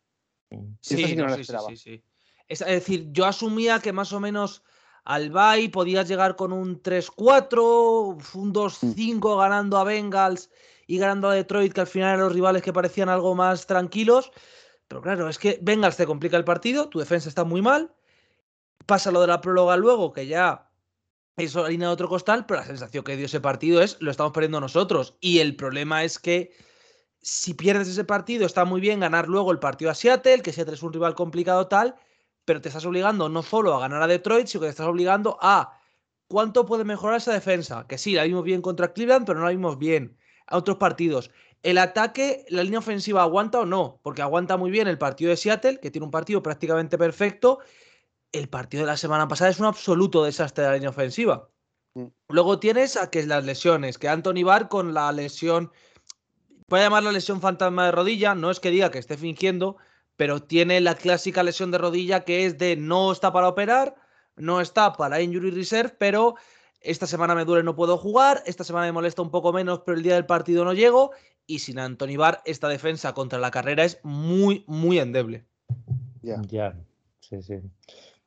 Sí, 0.81 0.97
sí, 0.97 1.17
sí, 1.17 1.77
sí, 1.77 2.03
Es 2.49 2.61
decir, 2.61 3.09
yo 3.13 3.27
asumía 3.27 3.81
que 3.81 3.93
más 3.93 4.15
o 4.15 4.21
menos 4.21 4.63
al 5.05 5.31
Bay 5.31 5.69
podías 5.69 6.09
llegar 6.09 6.37
con 6.37 6.53
un 6.53 6.83
3-4, 6.83 8.35
un 8.35 8.55
2-5 8.55 9.37
mm. 9.37 9.39
ganando 9.39 9.77
a 9.79 9.85
Bengals 9.85 10.51
y 10.87 10.99
ganando 10.99 11.29
a 11.29 11.35
Detroit, 11.35 11.73
que 11.73 11.83
al 11.83 11.87
final 11.87 12.09
eran 12.09 12.21
los 12.21 12.33
rivales 12.33 12.63
que 12.63 12.73
parecían 12.73 13.11
algo 13.11 13.35
más 13.35 13.67
tranquilos. 13.67 14.33
Pero 14.87 15.03
claro, 15.03 15.29
es 15.29 15.39
que 15.39 15.59
Bengals 15.61 15.97
te 15.99 16.07
complica 16.07 16.39
el 16.39 16.45
partido, 16.45 16.89
tu 16.89 16.99
defensa 16.99 17.29
está 17.29 17.45
muy 17.45 17.61
mal. 17.61 17.93
Pasa 18.87 19.11
lo 19.11 19.21
de 19.21 19.27
la 19.27 19.41
próloga 19.41 19.77
luego, 19.77 20.13
que 20.13 20.27
ya 20.27 20.71
es 21.37 21.55
línea 21.55 21.89
de 21.89 21.95
otro 21.95 22.09
costal, 22.09 22.47
pero 22.47 22.61
la 22.61 22.67
sensación 22.67 23.05
que 23.05 23.17
dio 23.17 23.27
ese 23.27 23.41
partido 23.41 23.81
es 23.81 23.97
lo 24.01 24.11
estamos 24.11 24.33
perdiendo 24.33 24.61
nosotros. 24.61 25.17
Y 25.21 25.39
el 25.39 25.57
problema 25.57 26.05
es 26.05 26.19
que 26.19 26.53
si 27.21 27.55
pierdes 27.55 27.89
ese 27.89 28.05
partido, 28.05 28.47
está 28.47 28.65
muy 28.65 28.81
bien 28.81 29.01
ganar 29.01 29.29
luego 29.29 29.53
el 29.53 29.59
partido 29.59 29.91
a 29.91 29.95
Seattle, 29.95 30.43
que 30.43 30.53
Seattle 30.53 30.75
es 30.75 30.83
un 30.83 30.93
rival 30.93 31.15
complicado 31.15 31.67
tal, 31.69 31.97
pero 32.45 32.61
te 32.61 32.69
estás 32.69 32.87
obligando 32.87 33.29
no 33.29 33.43
solo 33.43 33.75
a 33.75 33.81
ganar 33.81 34.03
a 34.03 34.07
Detroit, 34.07 34.47
sino 34.47 34.63
que 34.63 34.67
te 34.67 34.71
estás 34.71 34.87
obligando 34.87 35.39
a 35.41 35.79
cuánto 36.29 36.67
puede 36.67 36.85
mejorar 36.85 37.19
esa 37.19 37.33
defensa. 37.33 37.87
Que 37.87 37.99
sí, 37.99 38.15
la 38.15 38.25
vimos 38.25 38.45
bien 38.45 38.63
contra 38.63 38.93
Cleveland, 38.93 39.27
pero 39.27 39.39
no 39.39 39.45
la 39.45 39.51
vimos 39.51 39.79
bien 39.79 40.17
a 40.47 40.57
otros 40.57 40.79
partidos. 40.79 41.31
El 41.63 41.79
ataque, 41.79 42.47
la 42.49 42.63
línea 42.63 42.79
ofensiva 42.79 43.23
aguanta 43.23 43.61
o 43.61 43.67
no, 43.67 44.01
porque 44.03 44.23
aguanta 44.23 44.57
muy 44.57 44.71
bien 44.71 44.89
el 44.89 44.99
partido 44.99 45.31
de 45.31 45.37
Seattle, 45.37 45.81
que 45.81 45.91
tiene 45.91 46.05
un 46.05 46.11
partido 46.11 46.43
prácticamente 46.43 46.97
perfecto. 46.97 47.59
El 48.33 48.49
partido 48.49 48.83
de 48.83 48.89
la 48.89 48.97
semana 48.97 49.27
pasada 49.27 49.51
es 49.51 49.59
un 49.59 49.67
absoluto 49.67 50.25
desastre 50.25 50.65
de 50.65 50.71
la 50.71 50.75
línea 50.75 50.91
ofensiva. 50.91 51.49
Mm. 51.95 52.07
Luego 52.29 52.59
tienes 52.59 52.97
a 52.97 53.11
que 53.11 53.25
las 53.25 53.45
lesiones, 53.45 53.99
que 53.99 54.09
Anthony 54.09 54.45
Barr 54.45 54.69
con 54.69 54.93
la 54.93 55.11
lesión, 55.13 55.73
voy 56.69 56.81
a 56.81 56.85
llamar 56.85 57.03
la 57.05 57.13
lesión 57.13 57.41
fantasma 57.41 57.87
de 57.87 57.93
rodilla, 57.93 58.35
no 58.35 58.51
es 58.51 58.61
que 58.61 58.71
diga 58.71 58.91
que 58.91 58.99
esté 58.99 59.17
fingiendo, 59.17 59.79
pero 60.17 60.43
tiene 60.43 60.81
la 60.81 60.95
clásica 60.95 61.43
lesión 61.43 61.71
de 61.71 61.79
rodilla 61.79 62.25
que 62.25 62.45
es 62.45 62.59
de 62.59 62.77
no 62.77 63.13
está 63.13 63.33
para 63.33 63.49
operar, 63.49 63.95
no 64.37 64.61
está 64.61 64.93
para 64.93 65.23
injury 65.23 65.51
reserve, 65.51 65.97
pero 65.99 66.35
esta 66.81 67.07
semana 67.07 67.35
me 67.35 67.45
duele, 67.45 67.65
no 67.65 67.75
puedo 67.75 67.97
jugar, 67.97 68.43
esta 68.45 68.63
semana 68.63 68.87
me 68.87 68.93
molesta 68.93 69.23
un 69.23 69.31
poco 69.31 69.53
menos, 69.53 69.81
pero 69.87 69.97
el 69.97 70.03
día 70.03 70.15
del 70.15 70.27
partido 70.27 70.65
no 70.65 70.75
llego, 70.75 71.13
y 71.47 71.61
sin 71.61 71.79
Anthony 71.79 72.17
Barr, 72.19 72.43
esta 72.45 72.69
defensa 72.69 73.15
contra 73.15 73.39
la 73.39 73.51
carrera 73.51 73.85
es 73.85 73.99
muy, 74.03 74.65
muy 74.67 74.99
endeble. 74.99 75.47
Ya, 76.21 76.43
ya, 76.47 76.77
sí, 77.21 77.43
sí 77.43 77.55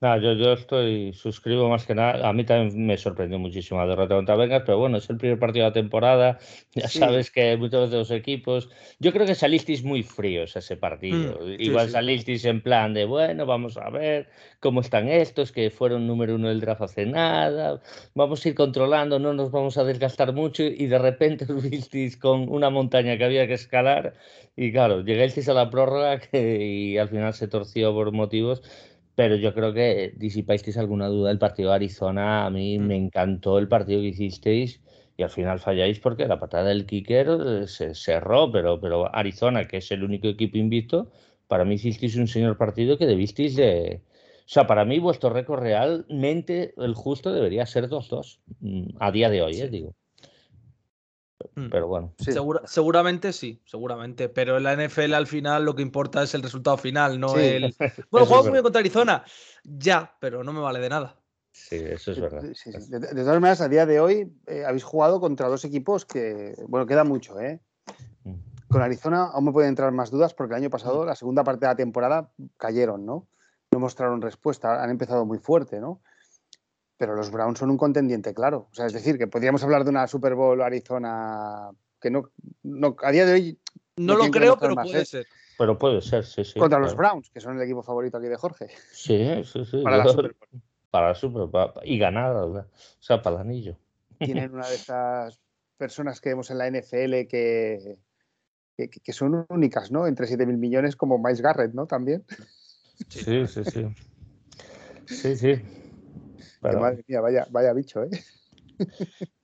yo, 0.01 0.33
yo 0.33 0.53
estoy, 0.53 1.13
suscribo 1.13 1.69
más 1.69 1.85
que 1.85 1.93
nada. 1.93 2.27
A 2.27 2.33
mí 2.33 2.43
también 2.43 2.87
me 2.87 2.97
sorprendió 2.97 3.37
muchísimo 3.37 3.79
la 3.79 3.85
derrota 3.85 4.15
contra 4.15 4.35
Vengas, 4.35 4.63
pero 4.65 4.79
bueno, 4.79 4.97
es 4.97 5.07
el 5.11 5.17
primer 5.17 5.37
partido 5.37 5.65
de 5.65 5.69
la 5.69 5.73
temporada. 5.73 6.39
Ya 6.73 6.87
sabes 6.87 7.29
que 7.29 7.57
muchos 7.57 7.91
de 7.91 7.97
los 7.97 8.11
equipos. 8.11 8.69
Yo 8.99 9.11
creo 9.11 9.25
que 9.25 9.35
salisteis 9.35 9.83
muy 9.83 10.03
fríos 10.03 10.55
ese 10.55 10.77
partido. 10.77 11.39
Mm, 11.41 11.61
Igual 11.61 11.89
salisteis 11.89 12.45
en 12.45 12.61
plan 12.61 12.93
de, 12.93 13.05
bueno, 13.05 13.45
vamos 13.45 13.77
a 13.77 13.89
ver 13.89 14.29
cómo 14.61 14.79
están 14.79 15.09
estos, 15.09 15.51
que 15.51 15.69
fueron 15.69 16.07
número 16.07 16.35
uno 16.35 16.47
del 16.47 16.61
draft 16.61 16.81
hace 16.81 17.05
nada. 17.05 17.81
Vamos 18.15 18.43
a 18.43 18.49
ir 18.49 18.55
controlando, 18.55 19.19
no 19.19 19.33
nos 19.33 19.51
vamos 19.51 19.77
a 19.77 19.83
desgastar 19.83 20.33
mucho. 20.33 20.63
Y 20.63 20.87
de 20.87 20.97
repente 20.97 21.45
os 21.53 21.69
visteis 21.69 22.17
con 22.17 22.49
una 22.49 22.69
montaña 22.69 23.17
que 23.17 23.25
había 23.25 23.45
que 23.45 23.53
escalar. 23.53 24.13
Y 24.55 24.71
claro, 24.71 25.01
llegáis 25.01 25.47
a 25.47 25.53
la 25.53 25.69
prórroga 25.69 26.19
que, 26.31 26.65
y 26.65 26.97
al 26.97 27.09
final 27.09 27.33
se 27.33 27.47
torció 27.47 27.93
por 27.93 28.11
motivos 28.11 28.63
pero 29.15 29.35
yo 29.35 29.53
creo 29.53 29.73
que 29.73 30.13
disipáis 30.17 30.77
alguna 30.77 31.07
duda 31.07 31.29
del 31.29 31.39
partido 31.39 31.69
de 31.69 31.75
Arizona. 31.75 32.45
A 32.45 32.49
mí 32.49 32.79
mm. 32.79 32.81
me 32.81 32.95
encantó 32.95 33.59
el 33.59 33.67
partido 33.67 34.01
que 34.01 34.07
hicisteis 34.07 34.81
y 35.17 35.23
al 35.23 35.29
final 35.29 35.59
falláis 35.59 35.99
porque 35.99 36.27
la 36.27 36.39
patada 36.39 36.69
del 36.69 36.85
kicker 36.85 37.27
eh, 37.45 37.67
se 37.67 37.93
cerró, 37.93 38.51
pero, 38.51 38.79
pero 38.79 39.13
Arizona, 39.13 39.67
que 39.67 39.77
es 39.77 39.91
el 39.91 40.03
único 40.03 40.27
equipo 40.27 40.57
invicto, 40.57 41.11
para 41.47 41.65
mí 41.65 41.75
hicisteis 41.75 42.15
un 42.15 42.27
señor 42.27 42.57
partido 42.57 42.97
que 42.97 43.05
debisteis 43.05 43.55
de... 43.55 44.01
O 44.39 44.53
sea, 44.53 44.67
para 44.67 44.85
mí 44.85 44.99
vuestro 44.99 45.29
récord 45.29 45.61
realmente, 45.61 46.73
el 46.77 46.93
justo 46.95 47.31
debería 47.31 47.65
ser 47.65 47.87
2-2, 47.89 48.39
mm, 48.59 48.97
a 48.99 49.11
día 49.11 49.29
de 49.29 49.41
hoy, 49.41 49.61
eh, 49.61 49.69
digo. 49.69 49.95
Mm. 51.55 51.69
Pero 51.69 51.87
bueno. 51.87 52.13
seguramente 52.65 53.33
sí, 53.33 53.61
seguramente. 53.65 54.29
Pero 54.29 54.57
en 54.57 54.63
la 54.63 54.75
NFL 54.75 55.13
al 55.13 55.27
final 55.27 55.65
lo 55.65 55.75
que 55.75 55.81
importa 55.81 56.23
es 56.23 56.33
el 56.33 56.43
resultado 56.43 56.77
final, 56.77 57.19
no 57.19 57.37
el. 57.37 57.75
Bueno, 58.11 58.25
juego 58.25 58.49
muy 58.49 58.61
contra 58.61 58.79
Arizona. 58.79 59.23
Ya, 59.63 60.15
pero 60.19 60.43
no 60.43 60.53
me 60.53 60.59
vale 60.59 60.79
de 60.79 60.89
nada. 60.89 61.17
Sí, 61.51 61.75
eso 61.75 62.11
es 62.11 62.19
verdad. 62.19 62.41
De, 62.41 63.23
todas 63.23 63.41
maneras, 63.41 63.61
a 63.61 63.67
día 63.67 63.85
de 63.85 63.99
hoy 63.99 64.31
eh, 64.47 64.63
habéis 64.65 64.83
jugado 64.83 65.19
contra 65.19 65.49
dos 65.49 65.65
equipos 65.65 66.05
que, 66.05 66.55
bueno, 66.67 66.85
queda 66.85 67.03
mucho, 67.03 67.39
¿eh? 67.39 67.59
Mm. 68.23 68.35
Con 68.69 68.81
Arizona 68.81 69.25
aún 69.25 69.45
me 69.45 69.51
pueden 69.51 69.69
entrar 69.69 69.91
más 69.91 70.11
dudas 70.11 70.33
porque 70.33 70.53
el 70.53 70.61
año 70.61 70.69
pasado, 70.69 71.03
mm. 71.03 71.07
la 71.07 71.15
segunda 71.15 71.43
parte 71.43 71.65
de 71.65 71.71
la 71.71 71.75
temporada, 71.75 72.31
cayeron, 72.57 73.05
¿no? 73.05 73.27
No 73.71 73.79
mostraron 73.79 74.21
respuesta, 74.21 74.81
han 74.81 74.89
empezado 74.89 75.25
muy 75.25 75.39
fuerte, 75.39 75.79
¿no? 75.79 76.01
Pero 77.01 77.15
los 77.15 77.31
Browns 77.31 77.57
son 77.57 77.71
un 77.71 77.77
contendiente 77.77 78.31
claro. 78.31 78.67
O 78.71 78.75
sea, 78.75 78.85
es 78.85 78.93
decir, 78.93 79.17
que 79.17 79.25
podríamos 79.25 79.63
hablar 79.63 79.83
de 79.83 79.89
una 79.89 80.05
Super 80.05 80.35
Bowl 80.35 80.61
Arizona 80.61 81.71
que 81.99 82.11
no, 82.11 82.29
no 82.61 82.95
a 83.01 83.11
día 83.11 83.25
de 83.25 83.33
hoy. 83.33 83.59
No, 83.95 84.17
lo 84.17 84.29
creo, 84.29 84.55
pero 84.59 84.75
puede 84.75 85.03
ser. 85.05 85.25
Pero 85.57 85.79
puede 85.79 85.99
ser, 86.01 86.23
sí, 86.23 86.43
sí. 86.43 86.59
Contra 86.59 86.77
los 86.77 86.95
Browns, 86.95 87.31
que 87.31 87.39
son 87.39 87.57
el 87.57 87.63
equipo 87.63 87.81
favorito 87.81 88.17
aquí 88.17 88.27
de 88.27 88.35
Jorge. 88.35 88.67
Sí, 88.91 89.43
sí, 89.45 89.65
sí. 89.65 89.81
Para 89.81 89.97
la 89.97 90.09
Super 90.09 90.35
Bowl. 90.39 90.61
Para 90.91 91.07
la 91.07 91.15
Super 91.15 91.47
Bowl. 91.47 91.71
Y 91.85 91.97
ganar, 91.97 92.35
o 92.35 92.67
sea, 92.99 93.19
para 93.23 93.37
el 93.37 93.41
anillo. 93.41 93.79
Tienen 94.19 94.53
una 94.53 94.69
de 94.69 94.75
esas 94.75 95.39
personas 95.77 96.21
que 96.21 96.29
vemos 96.29 96.51
en 96.51 96.59
la 96.59 96.69
NFL 96.69 97.25
que, 97.27 97.97
que, 98.77 99.11
son 99.11 99.47
únicas, 99.49 99.91
¿no? 99.91 100.05
Entre 100.05 100.27
7.000 100.27 100.55
millones, 100.55 100.95
como 100.95 101.17
Miles 101.17 101.41
Garrett, 101.41 101.73
¿no? 101.73 101.87
También. 101.87 102.23
Sí, 103.09 103.47
sí, 103.47 103.63
sí. 103.65 103.87
Sí, 105.07 105.35
sí 105.35 105.80
madre 106.61 107.03
mía, 107.07 107.21
vaya, 107.21 107.47
vaya 107.49 107.73
bicho, 107.73 108.03
¿eh? 108.03 108.09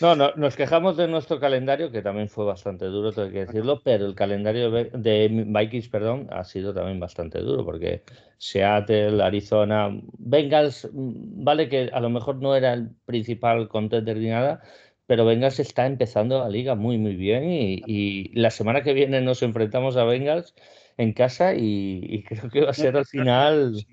No, 0.00 0.16
no, 0.16 0.32
nos 0.34 0.56
quejamos 0.56 0.96
de 0.96 1.06
nuestro 1.06 1.38
calendario, 1.38 1.92
que 1.92 2.02
también 2.02 2.28
fue 2.28 2.44
bastante 2.44 2.86
duro, 2.86 3.12
tengo 3.12 3.30
que 3.30 3.46
decirlo, 3.46 3.80
pero 3.84 4.06
el 4.06 4.14
calendario 4.16 4.70
de 4.72 5.44
Vikings, 5.46 5.88
perdón, 5.88 6.26
ha 6.30 6.42
sido 6.42 6.74
también 6.74 6.98
bastante 6.98 7.38
duro, 7.38 7.64
porque 7.64 8.02
Seattle, 8.38 9.22
Arizona, 9.22 9.90
Bengals, 10.18 10.88
mm, 10.92 11.44
vale 11.44 11.68
que 11.68 11.90
a 11.92 12.00
lo 12.00 12.10
mejor 12.10 12.36
no 12.42 12.56
era 12.56 12.72
el 12.72 12.90
principal 13.06 13.68
contender 13.68 14.16
ni 14.16 14.30
nada, 14.30 14.60
pero 15.06 15.24
Bengals 15.24 15.60
está 15.60 15.86
empezando 15.86 16.40
la 16.40 16.48
liga 16.48 16.74
muy, 16.74 16.98
muy 16.98 17.14
bien 17.14 17.44
y, 17.46 18.32
la 18.34 18.50
semana 18.50 18.82
que 18.82 18.94
viene 18.94 19.20
nos 19.20 19.42
enfrentamos 19.42 19.96
a 19.96 20.04
Bengals 20.04 20.54
en 20.96 21.12
casa 21.12 21.54
y, 21.54 22.24
creo 22.24 22.50
que 22.50 22.62
va 22.62 22.70
a 22.70 22.74
ser 22.74 22.96
al 22.96 23.06
final... 23.06 23.86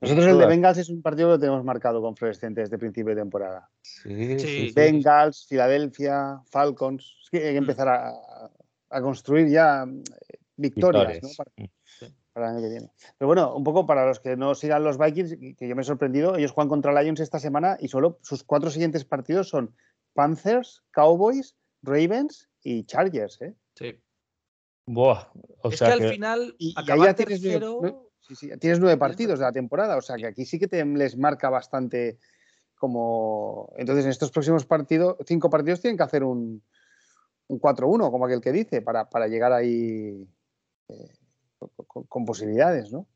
Nosotros 0.00 0.26
el 0.26 0.38
de 0.38 0.46
Bengals 0.46 0.78
es 0.78 0.88
un 0.88 1.02
partido 1.02 1.32
que 1.32 1.40
tenemos 1.40 1.62
marcado 1.62 2.00
con 2.00 2.16
fluorescente 2.16 2.62
desde 2.62 2.78
principio 2.78 3.14
de 3.14 3.20
temporada. 3.20 3.68
Sí, 3.82 4.72
Bengals, 4.74 5.46
Filadelfia, 5.46 6.40
Falcons. 6.46 7.18
Es 7.22 7.30
que 7.30 7.38
hay 7.38 7.54
que 7.54 7.60
mm. 7.60 7.64
empezar 7.64 7.88
a, 7.88 9.00
construir 9.02 9.48
ya 9.48 9.84
eh, 9.84 10.38
victorias, 10.56 11.22
¿no? 11.22 11.28
para, 11.36 12.48
el 12.48 12.54
año 12.54 12.62
que 12.62 12.70
viene. 12.70 12.90
Pero 13.18 13.26
bueno, 13.26 13.54
un 13.54 13.62
poco 13.62 13.86
para 13.86 14.06
los 14.06 14.20
que 14.20 14.36
no 14.36 14.54
sigan 14.54 14.84
los 14.84 14.96
Vikings, 14.96 15.36
que 15.56 15.68
yo 15.68 15.76
me 15.76 15.82
he 15.82 15.84
sorprendido, 15.84 16.36
ellos 16.36 16.52
juegan 16.52 16.68
contra 16.68 17.02
Lions 17.02 17.20
esta 17.20 17.38
semana 17.38 17.76
y 17.78 17.88
solo 17.88 18.18
sus 18.22 18.42
cuatro 18.42 18.70
siguientes 18.70 19.04
partidos 19.04 19.48
son 19.48 19.74
Panthers, 20.14 20.82
Cowboys, 20.92 21.56
Ravens 21.82 22.48
y 22.62 22.84
Chargers, 22.84 23.40
¿eh? 23.42 23.54
Sí. 23.74 24.00
Buah, 24.86 25.30
es 25.64 25.78
que 25.78 25.84
al 25.84 26.10
final 26.10 26.54
y, 26.58 26.74
ya 26.84 27.14
tienes, 28.36 28.42
nueve, 28.42 28.58
tienes 28.58 28.80
nueve 28.80 28.96
partidos 28.96 29.38
de 29.38 29.44
la 29.44 29.52
temporada, 29.52 29.96
o 29.96 30.02
sea 30.02 30.16
que 30.16 30.26
aquí 30.26 30.44
sí 30.44 30.58
que 30.58 30.68
te 30.68 30.84
les 30.84 31.16
marca 31.16 31.50
bastante 31.50 32.18
como. 32.76 33.72
Entonces, 33.76 34.04
en 34.04 34.10
estos 34.10 34.30
próximos 34.30 34.64
partidos, 34.64 35.16
cinco 35.26 35.50
partidos 35.50 35.80
tienen 35.80 35.96
que 35.96 36.02
hacer 36.02 36.24
un, 36.24 36.62
un 37.48 37.60
4-1, 37.60 38.10
como 38.10 38.26
aquel 38.26 38.40
que 38.40 38.52
dice, 38.52 38.82
para, 38.82 39.08
para 39.08 39.28
llegar 39.28 39.52
ahí 39.52 40.26
eh, 40.88 41.12
con, 41.86 42.04
con, 42.04 42.24
posibilidades, 42.24 42.90
¿no? 42.92 43.06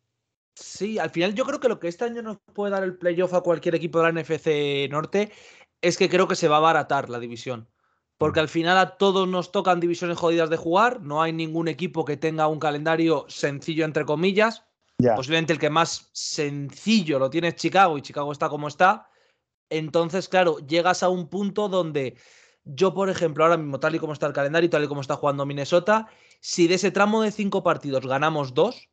Sí, 0.54 0.98
al 0.98 1.10
final 1.10 1.34
yo 1.34 1.44
creo 1.44 1.58
que 1.58 1.68
lo 1.68 1.80
que 1.80 1.88
este 1.88 2.04
año 2.04 2.22
nos 2.22 2.38
puede 2.52 2.72
dar 2.72 2.84
el 2.84 2.96
playoff 2.96 3.34
a 3.34 3.40
cualquier 3.40 3.74
equipo 3.74 3.98
de 3.98 4.12
la 4.12 4.20
NFC 4.20 4.90
Norte 4.90 5.32
es 5.80 5.96
que 5.96 6.08
creo 6.08 6.28
que 6.28 6.36
se 6.36 6.48
va 6.48 6.56
a 6.56 6.58
abaratar 6.58 7.10
la 7.10 7.18
división. 7.18 7.68
Porque 8.16 8.40
al 8.40 8.48
final 8.48 8.78
a 8.78 8.96
todos 8.96 9.26
nos 9.26 9.50
tocan 9.50 9.80
divisiones 9.80 10.18
jodidas 10.18 10.48
de 10.48 10.56
jugar, 10.56 11.00
no 11.00 11.20
hay 11.20 11.32
ningún 11.32 11.66
equipo 11.68 12.04
que 12.04 12.16
tenga 12.16 12.46
un 12.46 12.60
calendario 12.60 13.24
sencillo, 13.28 13.84
entre 13.84 14.04
comillas. 14.04 14.64
Posiblemente 14.96 15.52
el 15.52 15.58
que 15.58 15.70
más 15.70 16.08
sencillo 16.12 17.18
lo 17.18 17.30
tiene 17.30 17.48
es 17.48 17.56
Chicago 17.56 17.98
y 17.98 18.02
Chicago 18.02 18.32
está 18.32 18.48
como 18.48 18.68
está. 18.68 19.08
Entonces, 19.70 20.28
claro, 20.28 20.58
llegas 20.58 21.02
a 21.02 21.08
un 21.08 21.28
punto 21.28 21.68
donde 21.68 22.16
yo, 22.64 22.94
por 22.94 23.10
ejemplo, 23.10 23.44
ahora 23.44 23.56
mismo, 23.56 23.80
tal 23.80 23.94
y 23.94 23.98
como 23.98 24.12
está 24.12 24.26
el 24.26 24.32
calendario 24.32 24.66
y 24.66 24.70
tal 24.70 24.84
y 24.84 24.88
como 24.88 25.00
está 25.00 25.16
jugando 25.16 25.46
Minnesota, 25.46 26.06
si 26.40 26.66
de 26.68 26.76
ese 26.76 26.90
tramo 26.90 27.22
de 27.22 27.32
cinco 27.32 27.62
partidos 27.62 28.06
ganamos 28.06 28.54
dos 28.54 28.88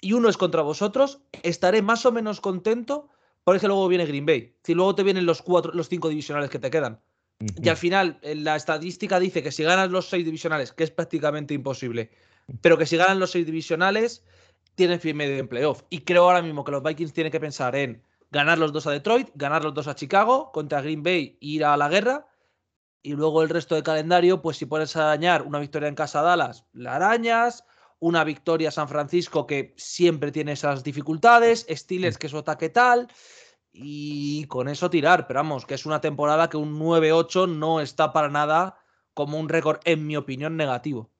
y 0.00 0.12
uno 0.12 0.28
es 0.28 0.36
contra 0.36 0.62
vosotros, 0.62 1.20
estaré 1.42 1.82
más 1.82 2.06
o 2.06 2.12
menos 2.12 2.40
contento 2.40 3.08
porque 3.44 3.66
luego 3.66 3.88
viene 3.88 4.06
Green 4.06 4.26
Bay. 4.26 4.56
Si 4.62 4.74
luego 4.74 4.94
te 4.94 5.02
vienen 5.02 5.26
los 5.26 5.42
cuatro, 5.42 5.72
los 5.72 5.88
cinco 5.88 6.08
divisionales 6.08 6.50
que 6.50 6.58
te 6.58 6.70
quedan. 6.70 7.00
Y 7.40 7.68
al 7.68 7.76
final, 7.76 8.18
la 8.22 8.56
estadística 8.56 9.20
dice 9.20 9.42
que 9.42 9.52
si 9.52 9.62
ganas 9.62 9.90
los 9.90 10.08
seis 10.08 10.24
divisionales, 10.24 10.72
que 10.72 10.84
es 10.84 10.90
prácticamente 10.90 11.54
imposible, 11.54 12.10
pero 12.60 12.78
que 12.78 12.86
si 12.86 12.96
ganan 12.96 13.20
los 13.20 13.30
seis 13.30 13.46
divisionales, 13.46 14.24
tienes 14.74 15.00
pie 15.00 15.14
medio 15.14 15.38
en 15.38 15.48
playoff. 15.48 15.82
Y 15.90 16.00
creo 16.00 16.24
ahora 16.24 16.42
mismo 16.42 16.64
que 16.64 16.72
los 16.72 16.82
Vikings 16.82 17.12
tienen 17.12 17.32
que 17.32 17.40
pensar 17.40 17.76
en 17.76 18.02
ganar 18.30 18.58
los 18.58 18.72
dos 18.72 18.86
a 18.86 18.90
Detroit, 18.90 19.30
ganar 19.34 19.64
los 19.64 19.74
dos 19.74 19.88
a 19.88 19.94
Chicago, 19.94 20.52
contra 20.52 20.80
Green 20.80 21.02
Bay, 21.02 21.36
ir 21.40 21.64
a 21.64 21.76
la 21.76 21.88
guerra. 21.88 22.26
Y 23.02 23.12
luego 23.12 23.42
el 23.42 23.48
resto 23.48 23.74
del 23.74 23.84
calendario, 23.84 24.42
pues 24.42 24.56
si 24.56 24.66
puedes 24.66 24.96
arañar 24.96 25.42
una 25.42 25.58
victoria 25.58 25.88
en 25.88 25.94
casa 25.94 26.20
a 26.20 26.22
Dallas, 26.24 26.64
la 26.72 26.96
arañas, 26.96 27.64
una 28.00 28.24
victoria 28.24 28.68
a 28.68 28.72
San 28.72 28.88
Francisco 28.88 29.46
que 29.46 29.74
siempre 29.76 30.32
tiene 30.32 30.52
esas 30.52 30.84
dificultades, 30.84 31.66
Steelers 31.68 32.18
que 32.18 32.28
su 32.28 32.38
ataque 32.38 32.68
tal, 32.68 33.08
y 33.72 34.44
con 34.44 34.68
eso 34.68 34.90
tirar. 34.90 35.26
Pero 35.26 35.40
vamos, 35.40 35.66
que 35.66 35.74
es 35.74 35.86
una 35.86 36.00
temporada 36.00 36.48
que 36.48 36.56
un 36.56 36.78
9-8 36.78 37.48
no 37.48 37.80
está 37.80 38.12
para 38.12 38.28
nada 38.28 38.78
como 39.14 39.38
un 39.38 39.48
récord, 39.48 39.80
en 39.84 40.06
mi 40.06 40.16
opinión, 40.16 40.56
negativo. 40.56 41.10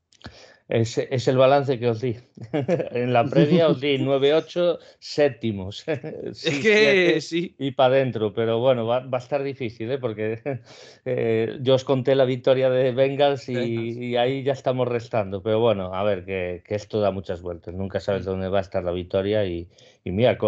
Es, 0.69 0.99
es, 0.99 1.27
el 1.29 1.39
balance 1.39 1.79
que 1.79 1.89
os 1.89 2.01
di. 2.01 2.15
en 2.53 3.13
la 3.15 3.25
previa 3.25 3.69
os 3.69 3.81
di 3.81 3.97
9-8 4.05 4.79
séptimos. 4.99 5.85
sí, 6.33 6.61
que 6.61 7.21
sí. 7.23 7.55
Y 7.59 7.71
para 7.71 7.95
adentro, 7.95 8.35
pero 8.35 8.59
bueno, 8.59 8.87
va, 8.87 9.01
va, 9.01 9.17
a 9.17 9.21
estar 9.21 9.43
difícil, 9.43 9.91
¿eh? 9.91 9.99
porque 9.99 10.61
eh, 11.07 11.59
yo 11.63 11.75
os 11.75 11.85
conté 11.85 12.15
la 12.15 12.27
victoria 12.27 12.69
de 12.69 12.93
Bengals 12.93 13.49
y, 13.49 13.55
y, 13.57 14.17
ahí 14.17 14.43
ya 14.43 14.53
estamos 14.53 14.87
restando. 14.87 15.43
Pero 15.43 15.59
bueno, 15.61 15.95
a 15.95 16.03
ver, 16.03 16.27
que, 16.27 16.63
que, 16.67 16.75
esto 16.75 17.01
da 17.01 17.13
muchas 17.13 17.41
vueltas. 17.41 17.75
Nunca 17.75 17.99
sabes 17.99 18.27
dónde 18.27 18.49
va 18.49 18.59
a 18.59 18.63
estar 18.63 18.85
la 18.85 18.93
victoria 18.93 19.47
y, 19.47 19.69
y 20.05 20.11
mira, 20.11 20.39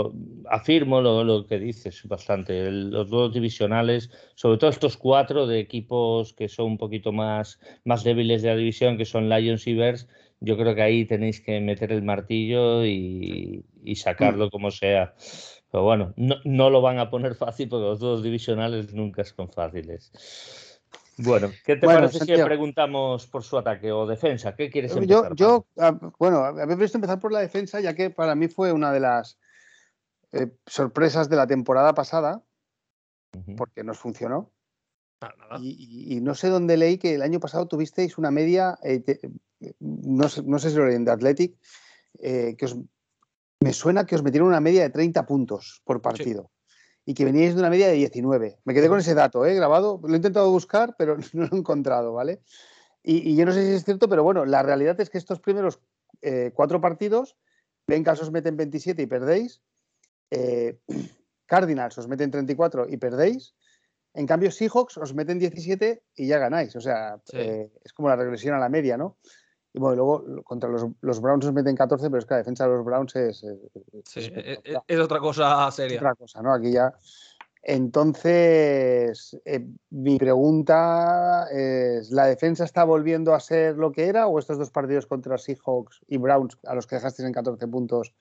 afirmo 0.49 1.00
lo, 1.00 1.25
lo, 1.25 1.47
que 1.47 1.59
dices 1.59 2.02
bastante. 2.07 2.71
los 2.71 3.11
dos 3.11 3.33
divisionales, 3.33 4.11
sobre 4.35 4.59
todo 4.59 4.71
estos 4.71 4.97
cuatro 4.97 5.47
de 5.47 5.61
equipos 5.61 6.33
que 6.33 6.49
son 6.49 6.66
un 6.66 6.78
poquito 6.78 7.12
más, 7.12 7.61
más 7.85 8.04
débiles 8.04 8.42
de 8.42 8.49
la 8.49 8.57
división, 8.57 8.97
que 8.97 9.04
son 9.04 9.28
Lions 9.28 9.66
y 9.66 9.75
Bears 9.75 10.09
yo 10.40 10.57
creo 10.57 10.75
que 10.75 10.83
ahí 10.83 11.04
tenéis 11.04 11.40
que 11.40 11.61
meter 11.61 11.92
el 11.92 12.02
martillo 12.02 12.85
y, 12.85 13.64
sacarlo 13.95 14.47
mm. 14.47 14.50
como 14.50 14.71
sea. 14.71 15.14
Pero 15.71 15.85
bueno, 15.85 16.14
no, 16.16 16.71
lo 16.71 16.80
van 16.80 16.99
a 16.99 17.11
poner 17.11 17.35
fácil 17.35 17.69
porque 17.69 17.87
los 17.87 18.00
dos 18.00 18.23
divisionales 18.23 18.92
nunca 18.92 19.23
son 19.25 19.50
fáciles. 19.50 20.11
Bueno, 21.23 21.50
¿qué 21.65 21.77
te 21.77 21.87
parece 21.87 22.21
si 22.21 22.33
le 22.33 22.45
preguntamos 22.45 23.27
por 23.27 23.43
su 23.43 23.59
ataque 23.59 23.93
o 23.93 24.07
defensa? 24.07 24.55
¿Qué 24.55 24.71
quieres 24.71 24.93
empezar? 24.93 25.35
Yo, 25.35 25.35
yo 25.35 25.67
ah, 25.79 25.99
bueno, 26.19 26.45
había 26.45 26.77
visto 26.77 26.99
empezar 26.99 27.19
por 27.19 27.33
la 27.33 27.41
defensa, 27.41 27.81
ya 27.81 27.95
que 27.95 28.11
para 28.11 28.35
mí 28.35 28.49
fue 28.49 28.73
una 28.73 28.93
de 28.93 29.00
las 29.00 29.39
eh, 30.33 30.49
sorpresas 30.67 31.29
de 31.29 31.37
la 31.37 31.47
temporada 31.47 31.95
pasada, 31.95 32.43
porque 33.57 33.85
nos 33.85 33.99
funcionó. 33.99 34.53
Y, 35.61 36.21
no 36.23 36.35
sé 36.35 36.49
dónde 36.49 36.77
leí 36.77 36.97
que 36.97 37.15
el 37.15 37.23
año 37.23 37.41
pasado 37.41 37.67
tuvisteis 37.67 38.17
una 38.17 38.31
media, 38.31 38.79
eh, 38.83 39.03
no, 39.81 40.29
sé, 40.29 40.71
si 40.71 40.77
lo 40.77 40.87
leí 40.87 41.03
de 41.03 41.11
Athletic, 41.11 41.57
eh, 42.21 42.55
que 42.57 42.65
os, 42.65 42.77
me 43.61 43.73
suena 43.75 44.07
que 44.07 44.15
os 44.15 44.23
metieron 44.23 44.49
una 44.49 44.61
media 44.61 44.83
de 44.83 44.91
30 44.91 45.27
puntos 45.27 45.83
por 45.85 46.00
partido. 46.00 46.50
Y 47.11 47.14
que 47.14 47.25
veníais 47.25 47.55
de 47.55 47.61
una 47.61 47.71
media 47.71 47.88
de 47.88 47.95
19. 47.95 48.61
Me 48.62 48.73
quedé 48.73 48.88
con 48.88 49.00
ese 49.00 49.14
dato, 49.14 49.45
¿eh? 49.45 49.57
grabado. 49.57 50.00
Lo 50.00 50.12
he 50.12 50.17
intentado 50.17 50.49
buscar, 50.49 50.95
pero 50.97 51.17
no 51.33 51.47
lo 51.47 51.57
he 51.57 51.59
encontrado, 51.59 52.12
¿vale? 52.12 52.40
Y, 53.02 53.35
yo 53.35 53.45
no 53.45 53.50
sé 53.50 53.67
si 53.67 53.73
es 53.73 53.85
cierto, 53.85 54.09
pero 54.09 54.23
bueno, 54.23 54.45
la 54.45 54.62
realidad 54.62 55.00
es 55.00 55.11
que 55.11 55.19
estos 55.19 55.40
primeros 55.40 55.81
eh, 56.23 56.52
cuatro 56.55 56.81
partidos, 56.81 57.37
Bengals 57.88 58.23
os 58.23 58.31
meten 58.31 58.57
27 58.57 59.02
y 59.02 59.07
perdéis. 59.07 59.61
Cardinals 61.47 61.99
os 61.99 62.07
meten 62.07 62.31
34 62.31 62.87
y 62.88 62.97
perdéis. 62.97 63.57
En 64.14 64.29
cambio, 64.29 64.52
Seahawks 64.52 64.97
os 64.99 65.12
meten 65.12 65.40
17 65.40 66.05
y 66.14 66.29
ya 66.29 66.38
ganáis. 66.38 66.76
O 66.76 66.81
sea, 66.81 67.21
eh, 67.33 67.73
es 67.83 67.93
como 67.93 68.09
la 68.09 68.14
regresión 68.14 68.55
a 68.55 68.61
la 68.61 68.69
media, 68.69 68.97
¿no? 68.97 69.17
Y 69.73 69.81
bueno, 69.81 69.97
luego 69.97 70.45
contra 70.45 70.71
los, 70.71 70.87
los, 71.00 71.21
Browns 71.21 71.45
os 71.47 71.52
meten 71.52 71.75
14, 71.75 72.09
pero 72.09 72.21
es 72.21 72.25
que 72.25 72.35
la 72.35 72.38
defensa 72.38 72.69
de 72.69 72.71
los 72.71 72.85
Browns 72.85 73.17
es. 73.17 73.45
Sí, 74.04 74.33
es, 74.87 74.99
otra 74.99 75.19
cosa 75.19 75.71
seria. 75.71 75.99
otra 75.99 76.14
cosa, 76.14 76.42
¿no? 76.42 76.52
Aquí 76.52 76.73
ya. 76.73 76.92
Entonces, 77.62 79.38
eh, 79.45 79.66
mi 79.90 80.19
pregunta 80.19 81.47
es: 81.50 82.11
¿la 82.11 82.26
defensa 82.26 82.64
está 82.64 82.85
volviendo 82.85 83.35
a 83.35 83.40
ser 83.40 83.76
lo 83.76 83.92
que 83.92 84.07
era? 84.07 84.26
¿O 84.26 84.38
estos 84.38 84.59
dos 84.59 84.71
partidos 84.71 85.07
contra 85.07 85.38
Seahawks 85.38 86.00
y 86.09 86.16
Browns, 86.16 86.59
a 86.66 86.75
los 86.75 86.87
que 86.87 86.97
dejasteis 86.97 87.26
en 87.26 87.35
14 87.35 87.69
puntos, 87.69 88.14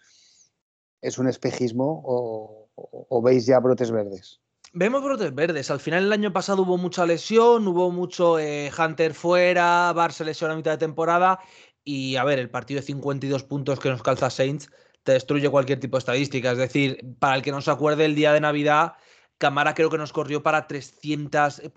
es 1.01 1.17
un 1.17 1.27
espejismo 1.27 2.01
o 2.05 3.21
veis 3.21 3.45
ya 3.45 3.59
brotes 3.59 3.91
verdes? 3.91 4.41
Vemos 4.71 5.03
brotes 5.03 5.33
verdes. 5.33 5.71
Al 5.71 5.79
final 5.79 6.05
el 6.05 6.13
año 6.13 6.31
pasado 6.31 6.61
hubo 6.61 6.77
mucha 6.77 7.05
lesión, 7.05 7.67
hubo 7.67 7.91
mucho 7.91 8.37
eh, 8.37 8.71
Hunter 8.77 9.15
fuera, 9.15 9.91
Bar 9.93 10.13
se 10.13 10.23
lesiona 10.23 10.53
a 10.53 10.57
mitad 10.57 10.71
de 10.71 10.77
temporada. 10.77 11.39
Y 11.83 12.17
a 12.17 12.23
ver, 12.23 12.37
el 12.37 12.51
partido 12.51 12.79
de 12.79 12.85
52 12.85 13.43
puntos 13.45 13.79
que 13.79 13.89
nos 13.89 14.03
calza 14.03 14.29
Saints 14.29 14.69
te 15.03 15.13
destruye 15.13 15.49
cualquier 15.49 15.79
tipo 15.79 15.97
de 15.97 15.99
estadística. 15.99 16.51
Es 16.51 16.57
decir, 16.57 16.99
para 17.19 17.35
el 17.35 17.41
que 17.41 17.51
no 17.51 17.61
se 17.61 17.71
acuerde, 17.71 18.05
el 18.05 18.15
día 18.15 18.33
de 18.33 18.41
Navidad, 18.41 18.93
Camara 19.37 19.73
creo 19.73 19.89
que 19.89 19.97
nos 19.97 20.13
corrió 20.13 20.43
para 20.43 20.67
300. 20.67 21.59
Eh, 21.59 21.71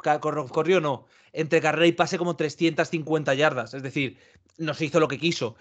corrió 0.50 0.80
no. 0.80 1.06
Entre 1.32 1.60
carrera 1.60 1.86
y 1.86 1.92
pase 1.92 2.18
como 2.18 2.36
350 2.36 3.34
yardas. 3.34 3.74
Es 3.74 3.82
decir, 3.82 4.18
nos 4.58 4.80
hizo 4.80 5.00
lo 5.00 5.08
que 5.08 5.18
quiso. 5.18 5.56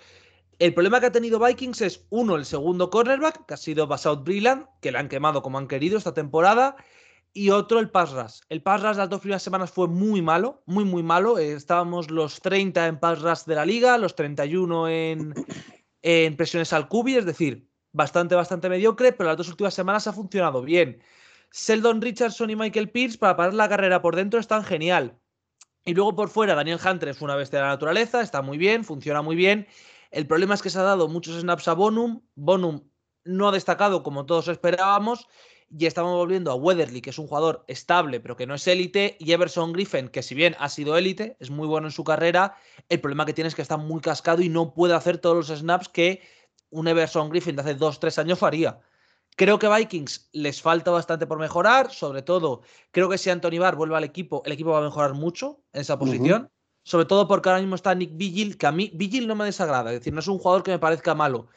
El 0.60 0.74
problema 0.74 1.00
que 1.00 1.08
ha 1.08 1.12
tenido 1.12 1.39
Vikings 1.39 1.82
es, 1.82 2.06
uno, 2.10 2.36
el 2.36 2.46
segundo 2.46 2.89
cornerback, 2.89 3.46
que 3.46 3.53
ha 3.53 3.58
sido 3.58 3.88
Basaut 3.88 4.24
Brilland, 4.24 4.68
que 4.80 4.91
le 4.91 5.00
han 5.00 5.10
quemado 5.10 5.41
como 5.41 5.58
han 5.58 5.68
querido 5.68 5.98
esta 5.98 6.13
temporada 6.13 6.75
y 7.34 7.50
otro 7.50 7.80
el 7.80 7.89
pass 7.89 8.12
rush. 8.12 8.41
El 8.50 8.62
pass 8.62 8.82
rush 8.84 8.98
las 8.98 9.10
dos 9.10 9.22
primeras 9.22 9.41
semanas 9.41 9.72
fue 9.72 9.88
muy 9.88 10.22
malo, 10.22 10.62
muy, 10.65 10.84
muy 10.84 11.03
malo. 11.03 11.38
Eh, 11.38 11.53
estábamos 11.53 12.12
los 12.12 12.41
30 12.41 12.88
en 12.88 13.00
pass 13.00 13.22
rush 13.22 13.46
de 13.46 13.56
la 13.56 13.65
liga, 13.65 13.98
los 13.98 14.15
31 14.15 14.89
en, 14.89 15.34
en 16.01 16.36
presiones 16.36 16.74
al 16.74 16.88
cubi, 16.88 17.15
es 17.15 17.25
decir, 17.25 17.70
bastante, 17.91 18.36
bastante 18.36 18.70
mediocre, 18.70 19.13
pero 19.13 19.29
las 19.29 19.38
dos 19.38 19.50
últimas 19.50 19.74
semanas 19.74 20.08
ha 20.08 20.13
funcionado 20.13 20.62
bien. 20.62 21.01
Sheldon 21.51 22.01
Richardson 22.01 22.50
y 22.50 22.55
Michael 22.55 22.89
Pierce 22.89 23.17
para 23.17 23.36
parar 23.36 23.53
la 23.53 23.70
carrera 23.70 24.01
por 24.01 24.15
dentro 24.15 24.39
están 24.39 24.63
genial. 24.63 25.20
Y 25.84 25.93
luego 25.93 26.15
por 26.15 26.29
fuera, 26.29 26.55
Daniel 26.55 26.79
Hunter 26.84 27.10
es 27.10 27.22
una 27.22 27.36
bestia 27.36 27.60
de 27.60 27.65
la 27.65 27.72
naturaleza, 27.72 28.22
está 28.22 28.41
muy 28.41 28.58
bien, 28.58 28.84
funciona 28.84 29.22
muy 29.22 29.36
bien. 29.36 29.67
El 30.12 30.27
problema 30.27 30.53
es 30.53 30.62
que 30.62 30.70
se 30.70 30.79
ha 30.79 30.84
dado 30.84 31.08
muchos 31.08 31.39
snaps 31.39 31.67
a 31.67 31.74
Bonum. 31.74 32.22
Bonum 32.36 32.81
no 33.24 33.48
ha 33.48 33.51
destacado 33.51 34.03
como 34.03 34.25
todos 34.25 34.48
esperábamos. 34.48 35.27
Y 35.77 35.85
estamos 35.85 36.13
volviendo 36.13 36.51
a 36.51 36.55
Weatherly, 36.55 37.01
que 37.01 37.11
es 37.11 37.19
un 37.19 37.27
jugador 37.27 37.63
estable, 37.67 38.19
pero 38.19 38.35
que 38.35 38.45
no 38.45 38.55
es 38.55 38.67
élite. 38.67 39.15
Y 39.19 39.31
Everson 39.31 39.71
Griffin, 39.71 40.09
que 40.09 40.21
si 40.21 40.35
bien 40.35 40.55
ha 40.59 40.67
sido 40.67 40.97
élite, 40.97 41.37
es 41.39 41.49
muy 41.49 41.67
bueno 41.67 41.87
en 41.87 41.91
su 41.91 42.03
carrera. 42.03 42.57
El 42.89 42.99
problema 42.99 43.25
que 43.25 43.33
tiene 43.33 43.47
es 43.47 43.55
que 43.55 43.61
está 43.61 43.77
muy 43.77 44.01
cascado 44.01 44.41
y 44.41 44.49
no 44.49 44.73
puede 44.73 44.93
hacer 44.93 45.17
todos 45.17 45.49
los 45.49 45.59
snaps 45.59 45.87
que 45.87 46.21
un 46.71 46.87
Everson 46.87 47.29
Griffin 47.29 47.55
de 47.55 47.61
hace 47.61 47.75
dos, 47.75 47.99
tres 47.99 48.17
años 48.19 48.39
faría. 48.39 48.81
Creo 49.35 49.59
que 49.59 49.69
Vikings 49.69 50.29
les 50.33 50.61
falta 50.61 50.91
bastante 50.91 51.25
por 51.25 51.39
mejorar, 51.39 51.91
sobre 51.91 52.21
todo 52.21 52.61
creo 52.91 53.09
que 53.09 53.17
si 53.17 53.29
Anthony 53.29 53.59
Barr 53.59 53.75
vuelve 53.75 53.95
al 53.95 54.03
equipo, 54.03 54.41
el 54.45 54.51
equipo 54.51 54.71
va 54.71 54.79
a 54.79 54.83
mejorar 54.83 55.13
mucho 55.13 55.63
en 55.71 55.81
esa 55.81 55.97
posición, 55.97 56.49
sobre 56.83 57.05
todo 57.05 57.27
porque 57.27 57.49
ahora 57.49 57.61
mismo 57.61 57.75
está 57.75 57.95
Nick 57.95 58.11
Vigil, 58.13 58.57
que 58.57 58.67
a 58.67 58.71
mí 58.71 58.91
Vigil 58.93 59.27
no 59.27 59.35
me 59.35 59.45
desagrada, 59.45 59.91
es 59.93 59.99
decir, 59.99 60.13
no 60.13 60.19
es 60.19 60.27
un 60.27 60.37
jugador 60.37 60.63
que 60.63 60.71
me 60.71 60.79
parezca 60.79 61.15
malo, 61.15 61.47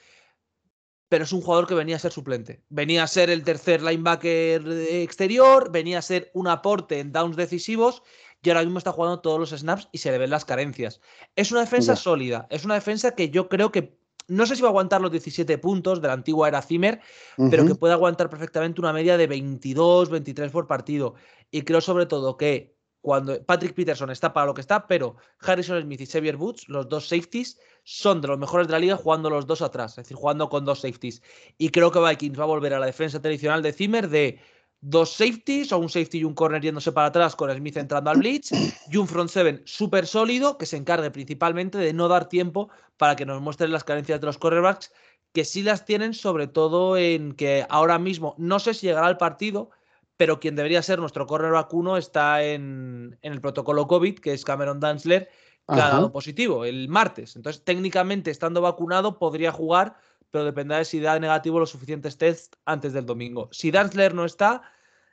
pero 1.14 1.22
es 1.22 1.32
un 1.32 1.42
jugador 1.42 1.68
que 1.68 1.76
venía 1.76 1.94
a 1.94 2.00
ser 2.00 2.10
suplente, 2.10 2.60
venía 2.70 3.04
a 3.04 3.06
ser 3.06 3.30
el 3.30 3.44
tercer 3.44 3.80
linebacker 3.80 4.66
exterior, 4.90 5.70
venía 5.70 6.00
a 6.00 6.02
ser 6.02 6.32
un 6.34 6.48
aporte 6.48 6.98
en 6.98 7.12
downs 7.12 7.36
decisivos 7.36 8.02
y 8.42 8.50
ahora 8.50 8.64
mismo 8.64 8.78
está 8.78 8.90
jugando 8.90 9.20
todos 9.20 9.38
los 9.38 9.50
snaps 9.50 9.88
y 9.92 9.98
se 9.98 10.10
le 10.10 10.18
ven 10.18 10.30
las 10.30 10.44
carencias. 10.44 11.00
Es 11.36 11.52
una 11.52 11.60
defensa 11.60 11.94
sólida, 11.94 12.48
es 12.50 12.64
una 12.64 12.74
defensa 12.74 13.14
que 13.14 13.30
yo 13.30 13.48
creo 13.48 13.70
que 13.70 13.96
no 14.26 14.44
sé 14.44 14.56
si 14.56 14.62
va 14.62 14.70
a 14.70 14.70
aguantar 14.70 15.00
los 15.00 15.12
17 15.12 15.56
puntos 15.58 16.02
de 16.02 16.08
la 16.08 16.14
antigua 16.14 16.48
era 16.48 16.62
Zimmer, 16.62 17.00
pero 17.48 17.64
que 17.64 17.76
puede 17.76 17.94
aguantar 17.94 18.28
perfectamente 18.28 18.80
una 18.80 18.92
media 18.92 19.16
de 19.16 19.28
22, 19.28 20.10
23 20.10 20.50
por 20.50 20.66
partido. 20.66 21.14
Y 21.52 21.62
creo 21.62 21.80
sobre 21.80 22.06
todo 22.06 22.36
que 22.36 22.74
cuando 23.04 23.38
Patrick 23.44 23.74
Peterson 23.74 24.08
está 24.08 24.32
para 24.32 24.46
lo 24.46 24.54
que 24.54 24.62
está, 24.62 24.86
pero 24.86 25.16
Harrison 25.40 25.78
Smith 25.82 26.00
y 26.00 26.06
Xavier 26.06 26.36
Woods, 26.36 26.70
los 26.70 26.88
dos 26.88 27.06
safeties, 27.06 27.60
son 27.82 28.22
de 28.22 28.28
los 28.28 28.38
mejores 28.38 28.66
de 28.66 28.72
la 28.72 28.78
liga 28.78 28.96
jugando 28.96 29.28
los 29.28 29.46
dos 29.46 29.60
atrás, 29.60 29.90
es 29.90 29.96
decir, 29.96 30.16
jugando 30.16 30.48
con 30.48 30.64
dos 30.64 30.80
safeties. 30.80 31.20
Y 31.58 31.68
creo 31.68 31.90
que 31.90 32.00
Vikings 32.00 32.40
va 32.40 32.44
a 32.44 32.46
volver 32.46 32.72
a 32.72 32.78
la 32.78 32.86
defensa 32.86 33.20
tradicional 33.20 33.62
de 33.62 33.74
Zimmer 33.74 34.08
de 34.08 34.40
dos 34.80 35.10
safeties 35.10 35.70
o 35.72 35.78
un 35.80 35.90
safety 35.90 36.20
y 36.20 36.24
un 36.24 36.32
corner 36.32 36.62
yéndose 36.62 36.92
para 36.92 37.08
atrás 37.08 37.36
con 37.36 37.54
Smith 37.54 37.76
entrando 37.76 38.08
al 38.08 38.16
blitz 38.16 38.52
y 38.90 38.96
un 38.96 39.06
front 39.06 39.28
seven 39.28 39.60
súper 39.66 40.06
sólido 40.06 40.56
que 40.56 40.64
se 40.64 40.78
encargue 40.78 41.10
principalmente 41.10 41.76
de 41.76 41.92
no 41.92 42.08
dar 42.08 42.30
tiempo 42.30 42.70
para 42.96 43.16
que 43.16 43.26
nos 43.26 43.42
muestren 43.42 43.70
las 43.70 43.84
carencias 43.84 44.18
de 44.18 44.26
los 44.26 44.38
cornerbacks 44.38 44.92
que 45.34 45.44
sí 45.44 45.62
las 45.62 45.84
tienen 45.84 46.14
sobre 46.14 46.46
todo 46.46 46.96
en 46.96 47.34
que 47.34 47.66
ahora 47.68 47.98
mismo 47.98 48.34
no 48.38 48.58
sé 48.60 48.72
si 48.72 48.86
llegará 48.86 49.08
al 49.08 49.18
partido 49.18 49.68
pero 50.16 50.40
quien 50.40 50.56
debería 50.56 50.82
ser 50.82 50.98
nuestro 50.98 51.26
cornerback 51.26 51.72
uno 51.74 51.96
está 51.96 52.42
en, 52.42 53.18
el 53.22 53.40
protocolo 53.40 53.86
COVID 53.86 54.18
que 54.18 54.32
es 54.32 54.44
Cameron 54.44 54.80
Danzler 54.80 55.28
que 55.66 55.80
ha 55.80 55.88
dado 55.88 56.12
positivo 56.12 56.64
el 56.64 56.88
martes 56.88 57.36
entonces 57.36 57.64
técnicamente 57.64 58.30
estando 58.30 58.60
vacunado 58.60 59.18
podría 59.18 59.50
jugar 59.50 59.96
pero 60.34 60.46
dependerá 60.46 60.78
de 60.78 60.84
si 60.84 60.98
da 60.98 61.16
negativo 61.20 61.60
los 61.60 61.70
suficientes 61.70 62.18
tests 62.18 62.58
antes 62.64 62.92
del 62.92 63.06
domingo. 63.06 63.48
Si 63.52 63.70
Danzler 63.70 64.14
no 64.14 64.24
está, 64.24 64.62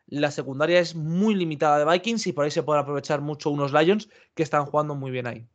la 0.08 0.32
secundaria 0.32 0.80
es 0.80 0.96
muy 0.96 1.36
limitada 1.36 1.78
de 1.78 1.86
Vikings 1.86 2.26
y 2.26 2.34
por 2.34 2.44
ahí 2.44 2.50
se 2.50 2.64
pueden 2.64 2.82
aprovechar 2.82 3.22
mucho 3.22 3.52
unos 3.52 3.72
Lions 3.72 4.10
que 4.34 4.42
están 4.42 4.66
jugando 4.66 4.96
muy 4.96 5.12
bien 5.12 5.28
ahí. 5.28 5.48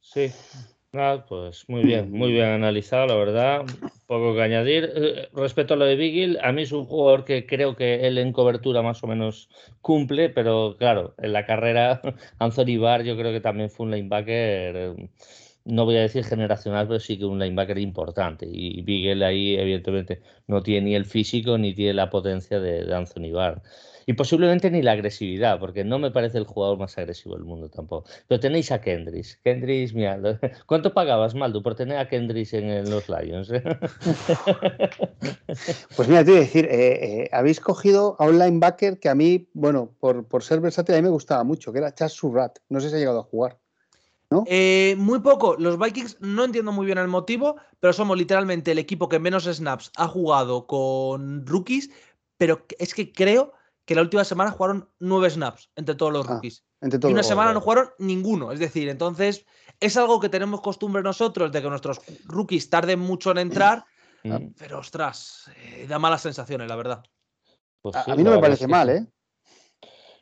Sí, 0.00 0.32
pues 1.28 1.68
muy 1.68 1.82
bien, 1.84 2.10
muy 2.10 2.32
bien 2.32 2.46
analizado, 2.46 3.06
la 3.06 3.14
verdad. 3.14 3.64
Poco 4.06 4.34
que 4.34 4.42
añadir. 4.42 4.90
Eh, 4.94 5.28
respecto 5.32 5.74
a 5.74 5.76
lo 5.76 5.84
de 5.84 5.94
Bigil, 5.94 6.38
a 6.42 6.50
mí 6.52 6.62
es 6.62 6.72
un 6.72 6.84
jugador 6.84 7.24
que 7.24 7.46
creo 7.46 7.76
que 7.76 8.06
él 8.06 8.18
en 8.18 8.32
cobertura 8.32 8.82
más 8.82 9.02
o 9.04 9.06
menos 9.06 9.48
cumple, 9.80 10.30
pero 10.30 10.76
claro, 10.78 11.14
en 11.18 11.32
la 11.32 11.46
carrera, 11.46 12.00
Anthony 12.38 12.78
Barr 12.78 13.04
yo 13.04 13.16
creo 13.16 13.32
que 13.32 13.40
también 13.40 13.70
fue 13.70 13.86
un 13.86 13.92
linebacker 13.92 14.76
eh, 14.76 15.08
no 15.64 15.84
voy 15.84 15.96
a 15.96 16.02
decir 16.02 16.24
generacional, 16.24 16.86
pero 16.88 17.00
sí 17.00 17.18
que 17.18 17.24
un 17.24 17.38
linebacker 17.38 17.78
importante. 17.78 18.46
Y 18.50 18.82
Bigel 18.82 19.22
ahí, 19.22 19.56
evidentemente, 19.56 20.22
no 20.46 20.62
tiene 20.62 20.86
ni 20.86 20.94
el 20.94 21.04
físico 21.04 21.58
ni 21.58 21.74
tiene 21.74 21.94
la 21.94 22.10
potencia 22.10 22.60
de, 22.60 22.94
Anthony 22.94 23.32
Barr. 23.32 23.62
Y 24.06 24.14
posiblemente 24.14 24.70
ni 24.70 24.82
la 24.82 24.92
agresividad, 24.92 25.58
porque 25.58 25.84
no 25.84 25.98
me 25.98 26.10
parece 26.10 26.38
el 26.38 26.44
jugador 26.44 26.78
más 26.78 26.96
agresivo 26.98 27.34
del 27.34 27.44
mundo 27.44 27.68
tampoco. 27.68 28.08
Pero 28.28 28.40
tenéis 28.40 28.72
a 28.72 28.80
Kendris. 28.80 29.38
Kendris, 29.42 29.94
mira, 29.94 30.18
¿cuánto 30.66 30.92
pagabas, 30.92 31.34
Maldo, 31.34 31.62
por 31.62 31.74
tener 31.74 31.98
a 31.98 32.08
Kendris 32.08 32.54
en, 32.54 32.90
los 32.90 33.08
Lions? 33.08 33.48
pues 35.96 36.08
mira, 36.08 36.24
te 36.24 36.30
voy 36.30 36.38
a 36.38 36.42
decir, 36.42 36.64
eh, 36.66 37.22
eh, 37.22 37.28
habéis 37.32 37.60
cogido 37.60 38.16
a 38.18 38.24
un 38.24 38.38
linebacker 38.38 38.98
que 38.98 39.08
a 39.08 39.14
mí, 39.14 39.48
bueno, 39.52 39.94
por, 40.00 40.26
por 40.26 40.42
ser 40.42 40.60
versátil, 40.60 40.94
a 40.94 40.98
mí 40.98 41.02
me 41.02 41.10
gustaba 41.10 41.44
mucho, 41.44 41.72
que 41.72 41.78
era 41.78 41.94
Chas 41.94 42.12
Surrat. 42.12 42.58
No 42.68 42.80
sé 42.80 42.90
si 42.90 42.96
ha 42.96 42.98
llegado 42.98 43.20
a 43.20 43.24
jugar. 43.24 43.58
Eh, 44.46 44.94
muy 44.96 45.18
poco. 45.20 45.56
Los 45.58 45.78
Vikings 45.78 46.18
no 46.20 46.44
entiendo 46.44 46.70
muy 46.72 46.86
bien 46.86 46.98
el 46.98 47.08
motivo, 47.08 47.56
pero 47.80 47.92
somos 47.92 48.16
literalmente 48.16 48.70
el 48.70 48.78
equipo 48.78 49.08
que 49.08 49.18
menos 49.18 49.44
snaps 49.44 49.90
ha 49.96 50.06
jugado 50.06 50.66
con 50.66 51.44
rookies, 51.46 51.90
pero 52.36 52.64
es 52.78 52.94
que 52.94 53.12
creo 53.12 53.52
que 53.90 53.96
la 53.96 54.02
última 54.02 54.22
semana 54.22 54.52
jugaron 54.52 54.88
nueve 55.00 55.28
snaps 55.30 55.68
entre 55.74 55.96
todos 55.96 56.12
los 56.12 56.28
ah, 56.28 56.34
rookies. 56.34 56.62
y 56.80 57.06
una 57.06 57.24
semana 57.24 57.52
no 57.52 57.60
jugaron 57.60 57.90
ninguno. 57.98 58.52
Es 58.52 58.60
decir, 58.60 58.88
entonces 58.88 59.44
es 59.80 59.96
algo 59.96 60.20
que 60.20 60.28
tenemos 60.28 60.60
costumbre 60.60 61.02
nosotros 61.02 61.50
de 61.50 61.60
que 61.60 61.68
nuestros 61.68 62.00
rookies 62.26 62.70
tarden 62.70 63.00
mucho 63.00 63.32
en 63.32 63.38
entrar, 63.38 63.84
mm. 64.22 64.50
pero 64.56 64.78
ostras, 64.78 65.50
eh, 65.56 65.86
da 65.88 65.98
malas 65.98 66.22
sensaciones, 66.22 66.68
la 66.68 66.76
verdad. 66.76 67.02
Pues 67.82 67.96
a, 67.96 68.14
mí 68.14 68.22
no 68.22 68.30
me 68.30 68.38
parece 68.38 68.68
mal, 68.68 68.90
¿eh? 68.90 69.08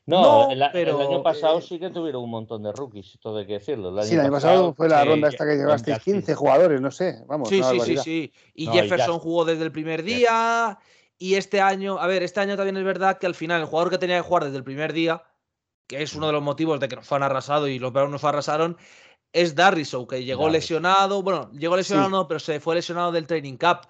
No, 0.07 0.51
el, 0.51 0.63
año 0.63 1.23
pasado 1.23 1.59
eh, 1.59 1.63
sí 1.63 1.79
que 1.79 1.91
tuvieron 1.91 2.25
un 2.25 2.31
montón 2.31 2.63
de 2.63 2.73
rookies, 2.73 3.19
todo 3.21 3.37
hay 3.37 3.47
que 3.47 3.53
decirlo. 3.53 3.91
El 3.91 4.03
sí, 4.07 4.15
el 4.15 4.21
año 4.21 4.33
pasado, 4.33 4.73
fue 4.73 4.89
la 4.89 5.05
ronda 5.05 5.29
esta 5.29 5.45
que 5.45 5.57
llevaste 5.57 5.95
15 6.03 6.35
jugadores, 6.35 6.81
no 6.81 6.91
sé, 6.91 7.23
vamos. 7.27 7.51
Sí, 7.51 7.63
sí, 7.63 7.81
sí, 7.81 7.97
sí. 7.99 8.33
Y 8.55 8.67
Jefferson 8.69 9.19
jugó 9.19 9.45
desde 9.45 9.65
el 9.65 9.73
primer 9.73 10.03
día. 10.03 10.79
Y 11.19 11.35
este 11.35 11.61
año, 11.61 11.99
a 11.99 12.07
ver, 12.07 12.23
este 12.23 12.41
año 12.41 12.57
también 12.57 12.77
es 12.77 12.85
verdad 12.85 13.19
que 13.19 13.27
al 13.27 13.35
final 13.35 13.61
el 13.61 13.67
jugador 13.67 13.91
que 13.91 13.99
tenía 13.99 14.17
que 14.17 14.23
jugar 14.23 14.45
desde 14.45 14.57
el 14.57 14.65
primer 14.65 14.93
día, 14.93 15.23
que 15.87 16.03
es 16.03 16.15
uno 16.15 16.29
de 16.29 16.33
los 16.33 16.43
motivos 16.43 16.79
de 16.81 16.89
que 16.89 16.97
nos 16.97 17.11
han 17.13 17.23
arrasado 17.23 17.67
y 17.69 17.79
los 17.79 17.93
peores 17.93 18.11
nos 18.11 18.25
arrasaron, 18.25 18.77
es 19.33 19.55
Darriso, 19.55 20.07
que 20.07 20.25
llegó 20.25 20.49
lesionado. 20.49 21.23
Bueno, 21.23 21.51
llegó 21.53 21.77
lesionado, 21.77 22.09
no, 22.09 22.29
pero 22.29 22.41
se 22.41 22.61
fue 22.61 22.77
lesionado 22.77 23.13
del 23.13 23.27
Training 23.27 23.57
Cup 23.57 23.89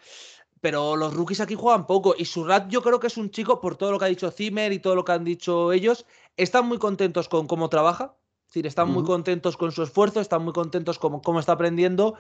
pero 0.61 0.97
los 0.97 1.15
rookies 1.15 1.41
aquí 1.41 1.55
juegan 1.55 1.87
poco. 1.87 2.15
Y 2.17 2.25
Surrat 2.25 2.69
yo 2.69 2.83
creo 2.83 3.01
que 3.01 3.07
es 3.07 3.17
un 3.17 3.31
chico, 3.31 3.61
por 3.61 3.77
todo 3.77 3.93
lo 3.93 3.99
que 3.99 4.07
ha 4.07 4.09
dicho 4.09 4.31
Zimmer 4.31 4.73
y 4.73 4.79
todo 4.79 4.95
lo 4.95 5.05
que 5.05 5.13
han 5.13 5.25
dicho 5.25 5.73
ellos, 5.73 6.07
están 6.37 6.67
muy 6.67 6.79
contentos 6.79 7.29
con 7.29 7.47
cómo 7.47 7.69
trabaja. 7.69 8.17
Es 8.43 8.55
decir, 8.55 8.67
están 8.67 8.91
muy 8.91 9.05
contentos 9.05 9.57
con 9.57 9.73
su 9.73 9.83
esfuerzo, 9.83 10.21
están 10.21 10.43
muy 10.43 10.55
contentos 10.55 10.99
con 10.99 11.21
cómo 11.21 11.39
está 11.39 11.53
aprendiendo, 11.53 12.15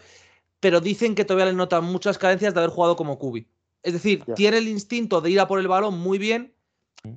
pero 0.60 0.80
dicen 0.80 1.14
que 1.14 1.24
todavía 1.24 1.46
le 1.46 1.54
notan 1.54 1.84
muchas 1.84 2.18
carencias 2.18 2.52
de 2.52 2.60
haber 2.60 2.70
jugado 2.70 2.96
como 2.96 3.18
Kubi. 3.18 3.48
Es 3.82 3.92
decir, 3.92 4.24
tiene 4.34 4.58
el 4.58 4.68
instinto 4.68 5.20
de 5.20 5.30
ir 5.30 5.40
a 5.40 5.48
por 5.48 5.60
el 5.60 5.68
balón 5.68 5.98
muy 5.98 6.18
bien, 6.18 6.54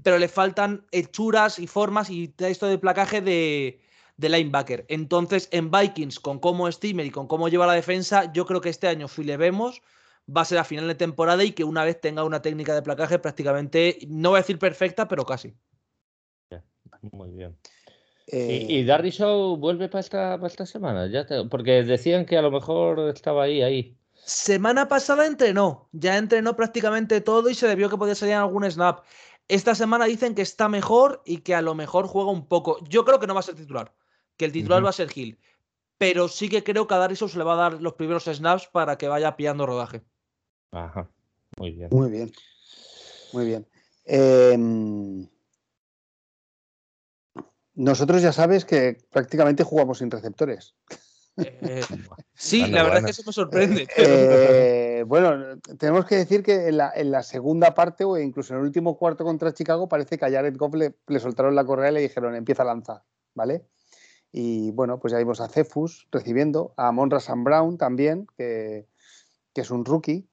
pero 0.03 0.17
le 0.17 0.27
faltan 0.27 0.85
hechuras 0.91 1.59
y 1.59 1.67
formas 1.67 2.09
y 2.09 2.33
esto 2.37 2.67
de 2.67 2.77
placaje 2.77 3.21
de, 3.21 3.81
de 4.17 4.29
linebacker. 4.29 4.85
Entonces, 4.87 5.49
en 5.51 5.71
Vikings, 5.71 6.19
con 6.19 6.39
cómo 6.39 6.67
es 6.67 6.79
Zimmer 6.79 7.05
y 7.05 7.11
con 7.11 7.27
cómo 7.27 7.49
lleva 7.49 7.67
la 7.67 7.73
defensa, 7.73 8.31
yo 8.31 8.45
creo 8.45 8.61
que 8.61 8.69
este 8.69 8.87
año, 8.87 9.07
si 9.07 9.23
le 9.23 9.37
vemos, 9.37 9.81
va 10.25 10.41
a 10.41 10.45
ser 10.45 10.59
a 10.59 10.63
final 10.63 10.87
de 10.87 10.95
temporada 10.95 11.43
y 11.43 11.51
que 11.51 11.63
una 11.63 11.83
vez 11.83 11.99
tenga 11.99 12.23
una 12.23 12.41
técnica 12.41 12.75
de 12.75 12.83
placaje 12.83 13.19
prácticamente, 13.19 13.97
no 14.07 14.29
voy 14.29 14.37
a 14.37 14.41
decir 14.41 14.59
perfecta, 14.59 15.07
pero 15.07 15.25
casi. 15.25 15.53
Muy 17.11 17.31
bien. 17.31 17.57
¿Y, 18.27 18.85
Darry 18.85 19.09
Show 19.09 19.57
vuelve 19.57 19.89
para 19.89 19.99
esta, 19.99 20.37
para 20.37 20.47
esta 20.47 20.65
semana? 20.65 21.07
Ya 21.07 21.25
porque 21.49 21.83
decían 21.83 22.25
que 22.25 22.37
a 22.37 22.41
lo 22.41 22.51
mejor 22.51 22.99
estaba 23.09 23.43
ahí, 23.43 23.61
ahí. 23.61 23.97
Semana 24.23 24.87
pasada 24.87 25.25
entrenó, 25.25 25.89
ya 25.91 26.17
entrenó 26.17 26.55
prácticamente 26.55 27.21
todo 27.21 27.49
y 27.49 27.55
se 27.55 27.67
debió 27.67 27.89
que 27.89 27.97
podía 27.97 28.15
salir 28.15 28.35
algún 28.35 28.69
snap. 28.69 29.03
Esta 29.47 29.75
semana 29.75 30.05
dicen 30.05 30.35
que 30.35 30.41
está 30.41 30.69
mejor 30.69 31.21
y 31.25 31.39
que 31.39 31.55
a 31.55 31.61
lo 31.61 31.75
mejor 31.75 32.07
juega 32.07 32.31
un 32.31 32.47
poco. 32.47 32.77
Yo 32.87 33.03
creo 33.03 33.19
que 33.19 33.27
no 33.27 33.33
va 33.33 33.41
a 33.41 33.43
ser 33.43 33.55
titular, 33.55 33.93
que 34.37 34.45
el 34.45 34.51
titular 34.51 34.85
va 34.85 34.89
a 34.89 34.93
ser 34.93 35.09
Gil. 35.09 35.39
Pero 35.97 36.27
sí 36.27 36.49
que 36.49 36.63
creo 36.63 36.87
que 36.87 36.93
a 36.95 37.15
se 37.15 37.37
le 37.37 37.43
va 37.43 37.53
a 37.53 37.69
dar 37.69 37.81
los 37.81 37.93
primeros 37.93 38.23
snaps 38.25 38.67
para 38.67 38.97
que 38.97 39.07
vaya 39.07 39.35
pillando 39.35 39.65
rodaje. 39.65 40.03
Ajá, 40.71 41.09
muy 41.57 41.71
bien. 41.71 41.89
Muy 41.91 42.09
bien. 42.09 42.31
Muy 43.33 43.45
bien. 43.45 43.67
Em, 44.05 45.27
nosotros 47.75 48.21
ya 48.21 48.31
sabes 48.31 48.65
que 48.65 48.97
prácticamente 49.11 49.63
jugamos 49.63 49.99
sin 49.99 50.09
receptores. 50.09 50.75
Eh, 51.37 51.81
sí, 52.33 52.67
la 52.67 52.83
verdad 52.83 52.99
es 52.99 53.05
que 53.05 53.11
eso 53.11 53.23
me 53.25 53.33
sorprende. 53.33 53.87
Eh, 53.97 55.03
bueno, 55.07 55.59
tenemos 55.77 56.05
que 56.05 56.15
decir 56.15 56.43
que 56.43 56.67
en 56.67 56.77
la, 56.77 57.23
segunda 57.23 57.73
parte 57.73 58.03
o 58.03 58.17
incluso 58.17 58.53
en 58.53 58.59
el 58.59 58.65
último 58.65 58.97
cuarto 58.97 59.23
contra 59.23 59.53
Chicago 59.53 59.87
parece 59.87 60.17
que 60.17 60.25
a 60.25 60.31
Jared 60.31 60.57
Goff 60.57 60.75
le, 60.75 61.19
soltaron 61.19 61.55
la 61.55 61.65
correa 61.65 61.91
y 61.91 61.93
le 61.95 62.01
dijeron 62.01 62.35
empieza 62.35 62.63
a 62.63 62.67
lanzar, 62.67 63.03
¿vale? 63.33 63.65
Y 64.31 64.71
bueno, 64.71 64.99
pues 64.99 65.11
ya 65.11 65.19
vimos 65.19 65.41
a 65.41 65.49
Cephus 65.49 66.07
recibiendo, 66.11 66.73
a 66.77 66.91
Monra 66.91 67.19
Sam 67.19 67.43
Brown 67.43 67.77
también, 67.77 68.27
que, 68.37 68.87
que 69.53 69.61
es 69.61 69.71
un 69.71 69.83
rookie, 69.83 70.29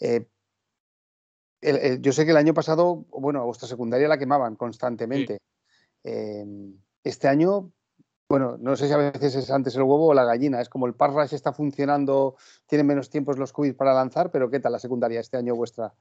eh, 0.00 1.98
yo 2.00 2.12
sé 2.12 2.24
que 2.24 2.32
el 2.32 2.36
año 2.36 2.52
pasado, 2.52 3.06
bueno, 3.10 3.40
a 3.40 3.44
vuestra 3.44 3.66
secundaria 3.66 4.06
la 4.06 4.18
quemaban 4.18 4.54
constantemente. 4.54 5.38
Em, 6.02 6.78
este 7.02 7.26
año, 7.26 7.72
bueno, 8.34 8.56
no 8.58 8.74
sé 8.74 8.88
si 8.88 8.92
a 8.92 8.96
veces 8.96 9.36
es 9.36 9.48
antes 9.48 9.76
el 9.76 9.82
huevo 9.82 10.08
o 10.08 10.14
la 10.14 10.24
gallina. 10.24 10.60
Es 10.60 10.68
como 10.68 10.88
el 10.88 10.94
pass 10.94 11.32
está 11.32 11.52
funcionando, 11.52 12.34
tienen 12.66 12.84
menos 12.84 13.08
tiempos 13.08 13.38
los 13.38 13.52
COVID 13.52 13.76
para 13.76 13.94
lanzar, 13.94 14.32
pero 14.32 14.50
¿qué 14.50 14.58
tal 14.58 14.72
la 14.72 14.80
secundaria 14.80 15.20
este 15.20 15.36
año 15.36 15.54
vuestra? 15.54 15.94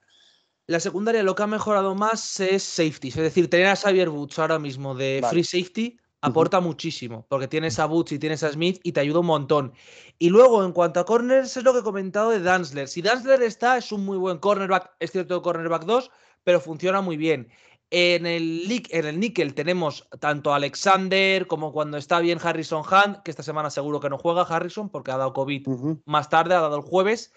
La 0.65 0.80
secundaria 0.80 1.22
lo 1.22 1.36
que 1.36 1.43
ha 1.43 1.48
mejorado 1.48 1.93
más 1.93 2.39
es 2.39 2.63
safety, 2.63 3.10
es 3.10 3.15
decir, 3.17 3.52
tener 3.52 3.67
a 3.67 3.76
Xavier 3.76 4.10
Woods 4.10 4.39
ahora 4.39 4.58
mismo 4.58 4.96
de 4.96 5.24
free 5.30 5.43
safety 5.43 6.00
aporta 6.22 6.60
muchísimo, 6.60 7.28
porque 7.30 7.48
tienes 7.48 7.78
a 7.78 7.86
Boots 7.86 8.13
y 8.13 8.17
tienes 8.17 8.41
a 8.41 8.52
Smith 8.52 8.80
y 8.82 8.93
te 8.93 9.02
ayuda 9.02 9.19
un 9.19 9.28
montón. 9.28 9.74
Y 10.17 10.30
luego, 10.30 10.65
en 10.65 10.72
cuanto 10.72 11.02
a 11.02 11.06
corners, 11.06 11.56
es 11.56 11.63
lo 11.63 11.72
que 11.72 11.80
he 11.80 11.84
comentado 11.84 12.32
de 12.32 12.39
Dansler. 12.39 12.88
Si 12.88 13.04
Dansler 13.04 13.43
está, 13.43 13.78
es 13.78 13.91
un 13.91 14.04
muy 14.06 14.17
buen 14.17 14.39
cornerback, 14.39 14.89
es 15.00 15.12
cierto, 15.12 15.39
cornerback 15.43 15.84
2, 15.84 16.10
pero 16.43 16.60
funciona 16.60 17.02
muy 17.02 17.15
bien. 17.15 17.50
En 17.89 18.26
el, 18.26 18.86
en 18.89 19.06
el 19.06 19.19
níquel 19.19 19.54
tenemos 19.54 20.08
tanto 20.19 20.52
a 20.52 20.56
Alexander 20.56 21.46
como 21.46 21.72
cuando 21.72 21.98
está 21.98 22.19
bien 22.19 22.39
Harrison 22.41 22.82
Hunt, 22.82 23.19
que 23.24 23.30
esta 23.30 23.43
semana 23.43 23.69
seguro 23.69 24.00
que 24.00 24.10
no 24.10 24.17
juega 24.17 24.41
Harrison 24.41 24.89
porque 24.89 25.12
ha 25.12 25.17
dado 25.17 25.34
COVID 25.34 25.67
más 26.06 26.30
tarde, 26.30 26.56
ha 26.56 26.62
dado 26.62 26.78
el 26.78 26.82
jueves. 26.82 27.32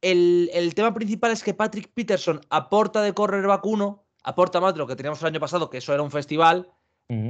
El, 0.00 0.50
el, 0.52 0.74
tema 0.76 0.94
principal 0.94 1.32
es 1.32 1.42
que 1.42 1.54
Patrick 1.54 1.90
Peterson 1.92 2.40
aporta 2.50 3.02
de 3.02 3.12
cornerback 3.12 3.66
1, 3.66 4.06
aporta 4.22 4.60
más 4.60 4.74
de 4.74 4.78
lo 4.78 4.86
que 4.86 4.94
teníamos 4.94 5.20
el 5.20 5.26
año 5.26 5.40
pasado, 5.40 5.68
que 5.68 5.78
eso 5.78 5.92
era 5.92 6.02
un 6.02 6.12
festival, 6.12 6.70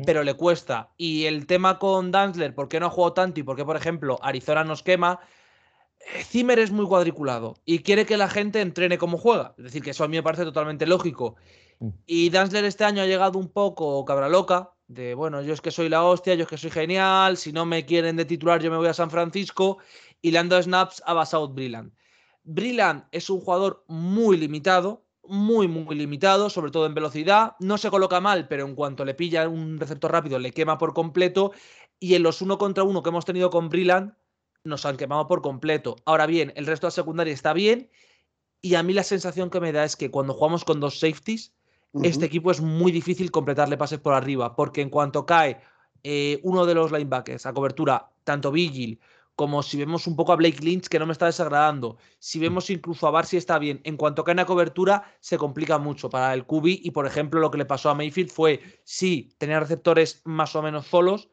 pero 0.05 0.25
le 0.25 0.35
cuesta. 0.35 0.93
Y 0.97 1.27
el 1.27 1.47
tema 1.47 1.79
con 1.79 2.11
Danzler, 2.11 2.55
¿por 2.55 2.69
qué 2.69 2.81
no 2.81 2.87
ha 2.87 2.91
jugado 2.91 3.15
tanto 3.15 3.41
y 3.41 3.45
por 3.45 3.57
qué, 3.57 3.65
por 3.65 3.77
ejemplo, 3.77 4.19
Arizona 4.23 4.65
nos 4.65 4.83
quema? 4.83 5.21
Eh, 6.01 6.25
Zimmer 6.25 6.59
es 6.59 6.71
muy 6.71 6.87
cuadriculado 6.87 7.55
y 7.65 7.81
quiere 7.81 8.05
que 8.05 8.17
la 8.17 8.29
gente 8.29 8.61
entrene 8.61 8.99
como 8.99 9.19
juega. 9.19 9.55
Es 9.57 9.65
decir, 9.65 9.83
que 9.83 9.91
eso 9.91 10.05
a 10.05 10.09
mí 10.09 10.17
me 10.17 10.23
parece 10.23 10.45
totalmente 10.45 10.87
lógico. 10.87 11.37
Mm. 11.81 11.89
Y 12.07 12.31
Danzler 12.31 12.65
este 12.65 12.85
año 12.85 13.03
ha 13.03 13.07
llegado 13.07 13.39
un 13.39 13.49
poco 13.49 14.05
cabra 14.05 14.29
loca, 14.29 14.73
de 14.87 15.15
bueno, 15.15 15.43
yo 15.43 15.53
es 15.53 15.61
que 15.61 15.71
soy 15.71 15.89
la 15.89 16.05
hostia, 16.05 16.35
yo 16.35 16.45
es 16.45 16.49
que 16.49 16.57
soy 16.57 16.71
genial, 16.71 17.37
si 17.37 17.53
no 17.53 17.67
me 17.67 17.85
quieren 17.85 18.17
de 18.17 18.25
titular 18.25 18.63
yo 18.63 18.71
me 18.71 18.79
voy 18.79 18.89
a 18.89 18.95
San 18.95 19.11
Francisco 19.11 19.79
y 20.23 20.31
le 20.31 20.39
han 20.39 20.49
dado 20.49 20.63
snaps 20.63 21.03
a 21.07 21.13
Basaud 21.13 21.51
Brilland. 21.51 21.93
Brilland 22.45 23.05
es 23.13 23.29
un 23.29 23.41
jugador 23.41 23.85
muy 23.89 24.39
limitado, 24.39 25.05
muy, 25.23 25.69
muy 25.69 25.95
limitado, 25.95 26.49
sobre 26.49 26.71
todo 26.71 26.87
en 26.87 26.95
velocidad. 26.95 27.55
No 27.61 27.77
se 27.77 27.91
coloca 27.91 28.21
mal, 28.21 28.49
pero 28.49 28.65
en 28.65 28.75
cuanto 28.75 29.05
le 29.05 29.15
pilla 29.15 29.47
un 29.49 29.79
receptor 29.79 30.11
rápido, 30.11 30.39
le 30.39 30.53
quema 30.53 30.79
por 30.79 30.95
completo. 30.95 31.53
Y 32.01 32.15
en 32.15 32.23
los 32.23 32.41
uno 32.41 32.57
contra 32.57 32.85
uno 32.85 33.03
que 33.03 33.11
hemos 33.11 33.27
tenido 33.27 33.51
con 33.51 33.69
Brilland, 33.69 34.15
nos 34.65 34.87
han 34.87 34.97
quemado 34.97 35.27
por 35.27 35.43
completo. 35.43 35.97
Ahora 36.07 36.27
bien, 36.27 36.53
el 36.57 36.67
resto 36.67 36.87
de 36.87 36.89
la 36.89 36.93
secundaria 36.93 37.35
está 37.35 37.53
bien. 37.53 37.91
Y 38.63 38.75
a 38.75 38.83
mí 38.83 38.95
la 38.95 39.05
sensación 39.05 39.51
que 39.51 39.61
me 39.61 39.73
da 39.73 39.85
es 39.85 39.97
que 39.97 40.11
cuando 40.11 40.33
jugamos 40.33 40.65
con 40.65 40.81
dos 40.81 40.99
safeties, 40.99 41.55
este 42.03 42.27
equipo 42.27 42.51
es 42.51 42.61
muy 42.61 42.93
difícil 42.93 43.31
completarle 43.31 43.77
pases 43.77 43.99
por 43.99 44.15
arriba, 44.15 44.55
porque 44.55 44.83
en 44.83 44.91
cuanto 44.91 45.25
cae 45.27 45.61
eh, 46.03 46.41
uno 46.43 46.67
de 46.67 46.75
los 46.75 46.93
linebackers 46.93 47.47
a 47.47 47.53
cobertura, 47.53 48.11
tanto 48.25 48.53
Vigil 48.53 49.01
como 49.39 49.63
si 49.63 49.79
vemos 49.79 50.09
un 50.09 50.17
poco 50.17 50.33
a 50.33 50.37
Blake 50.37 50.65
Lynch, 50.65 50.89
que 50.89 50.99
no 50.99 51.07
me 51.07 51.13
está 51.13 51.27
desagradando. 51.27 51.97
Si 52.19 52.41
vemos 52.41 52.71
incluso 52.71 53.07
a 53.07 53.13
Barsi 53.13 53.37
está 53.37 53.57
bien. 53.61 53.81
En 53.85 53.97
cuanto 53.97 54.25
cae 54.25 54.33
en 54.33 54.39
la 54.39 54.47
cobertura, 54.47 55.15
se 55.21 55.39
complica 55.39 55.79
mucho 55.79 56.11
para 56.11 56.35
el 56.35 56.45
QB. 56.45 56.67
Y 56.67 56.91
por 56.91 57.07
ejemplo, 57.07 57.39
lo 57.39 57.49
que 57.49 57.59
le 57.59 57.65
pasó 57.65 57.89
a 57.89 57.95
Mayfield 57.95 58.31
fue: 58.31 58.61
sí, 58.83 59.33
tenía 59.39 59.61
receptores 59.61 60.23
más 60.25 60.57
o 60.57 60.63
menos 60.63 60.89
solos, 60.89 61.31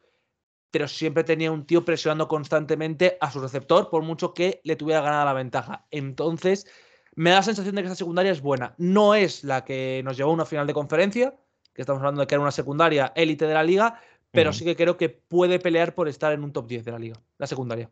pero 0.70 0.88
siempre 0.88 1.24
tenía 1.24 1.52
un 1.52 1.66
tío 1.66 1.84
presionando 1.84 2.28
constantemente 2.28 3.18
a 3.22 3.32
su 3.32 3.40
receptor, 3.40 3.90
por 3.90 4.04
mucho 4.04 4.36
que 4.36 4.62
le 4.64 4.76
tuviera 4.76 5.02
ganada 5.02 5.26
la 5.26 5.34
ventaja. 5.34 5.88
Entonces, 5.90 6.68
me 7.16 7.30
da 7.30 7.38
la 7.38 7.44
sensación 7.44 7.76
de 7.76 7.82
que 7.82 7.88
esta 7.88 7.96
secundaria 7.96 8.32
es 8.32 8.42
buena. 8.42 8.74
No 8.78 9.16
es 9.16 9.44
la 9.44 9.64
que 9.66 10.02
nos 10.04 10.18
llevó 10.18 10.32
a 10.32 10.34
una 10.34 10.46
final 10.46 10.68
de 10.68 10.74
conferencia, 10.74 11.34
que 11.74 11.82
estamos 11.82 12.02
hablando 12.02 12.22
de 12.22 12.28
que 12.28 12.36
era 12.36 12.42
una 12.42 12.52
secundaria 12.52 13.12
élite 13.16 13.48
de 13.48 13.54
la 13.54 13.64
liga, 13.64 14.00
pero 14.32 14.52
sí 14.52 14.66
que 14.66 14.76
creo 14.76 14.98
que 14.98 15.10
puede 15.10 15.60
pelear 15.60 15.96
por 15.96 16.10
estar 16.10 16.34
en 16.34 16.44
un 16.44 16.52
top 16.52 16.68
10 16.68 16.84
de 16.84 16.92
la 16.92 17.00
liga, 17.00 17.16
la 17.38 17.48
secundaria. 17.48 17.90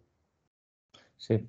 Sí. 1.18 1.48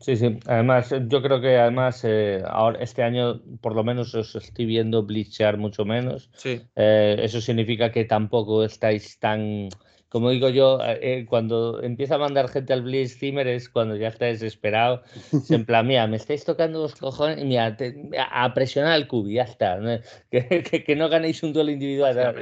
Sí, 0.00 0.16
sí. 0.16 0.38
Además, 0.46 0.94
yo 1.08 1.22
creo 1.22 1.40
que 1.40 1.56
además 1.56 2.04
eh, 2.04 2.42
ahora 2.46 2.80
este 2.80 3.02
año 3.02 3.40
por 3.60 3.74
lo 3.74 3.82
menos 3.82 4.14
os 4.14 4.34
estoy 4.36 4.66
viendo 4.66 5.02
blichear 5.02 5.56
mucho 5.56 5.84
menos. 5.84 6.30
Sí. 6.36 6.62
Eh, 6.76 7.16
eso 7.20 7.40
significa 7.40 7.90
que 7.90 8.04
tampoco 8.04 8.64
estáis 8.64 9.18
tan 9.18 9.68
como 10.08 10.30
digo 10.30 10.48
yo, 10.48 10.78
eh, 10.82 11.26
cuando 11.28 11.82
empieza 11.82 12.14
a 12.14 12.18
mandar 12.18 12.48
gente 12.48 12.72
al 12.72 12.82
Blitz 12.82 13.18
Zimmer 13.18 13.46
es 13.46 13.68
cuando 13.68 13.94
ya 13.96 14.08
está 14.08 14.24
desesperado. 14.24 15.02
en 15.50 15.66
plan, 15.66 15.86
mira, 15.86 16.06
me 16.06 16.16
estáis 16.16 16.44
tocando 16.44 16.80
los 16.80 16.94
cojones, 16.94 17.44
mira, 17.44 17.76
a 18.30 18.54
presionar 18.54 18.92
al 18.92 19.06
cubi, 19.06 19.34
ya 19.34 19.42
está. 19.42 19.78
Que, 20.30 20.94
no 20.96 21.08
ganéis 21.08 21.42
un 21.42 21.52
duelo 21.52 21.70
individual. 21.70 22.36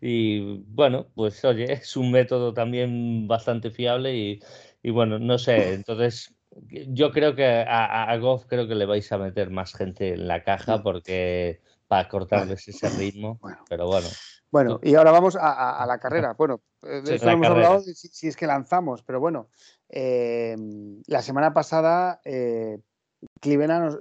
Y, 0.00 0.62
bueno, 0.68 1.06
pues 1.14 1.44
oye, 1.44 1.72
es 1.72 1.96
un 1.96 2.10
método 2.10 2.52
también 2.52 3.28
bastante 3.28 3.70
fiable 3.70 4.16
y, 4.16 4.40
y 4.82 4.90
bueno, 4.90 5.18
no 5.18 5.38
sé, 5.38 5.74
entonces 5.74 6.34
yo 6.70 7.12
creo 7.12 7.36
que 7.36 7.46
a, 7.46 8.10
a, 8.10 8.16
Goff 8.16 8.46
creo 8.46 8.66
que 8.66 8.74
le 8.74 8.86
vais 8.86 9.10
a 9.12 9.18
meter 9.18 9.50
más 9.50 9.74
gente 9.74 10.14
en 10.14 10.26
la 10.26 10.42
caja 10.42 10.82
porque 10.82 11.60
para 11.86 12.08
cortarles 12.08 12.66
ese 12.66 12.88
ritmo, 12.98 13.40
pero 13.68 13.86
bueno. 13.86 14.08
Bueno, 14.50 14.80
y 14.82 14.94
ahora 14.94 15.12
vamos 15.12 15.36
a, 15.40 15.84
la 15.86 15.98
carrera. 15.98 16.34
Bueno, 16.38 16.60
eh, 16.82 17.02
esto 17.06 17.30
hemos 17.30 17.48
hablado 17.48 17.80
si, 17.80 18.28
es 18.28 18.36
que 18.36 18.46
lanzamos, 18.46 19.02
pero 19.02 19.20
bueno, 19.20 19.48
em, 19.88 21.02
la 21.06 21.22
semana 21.22 21.52
pasada 21.52 22.20
eh, 22.24 22.78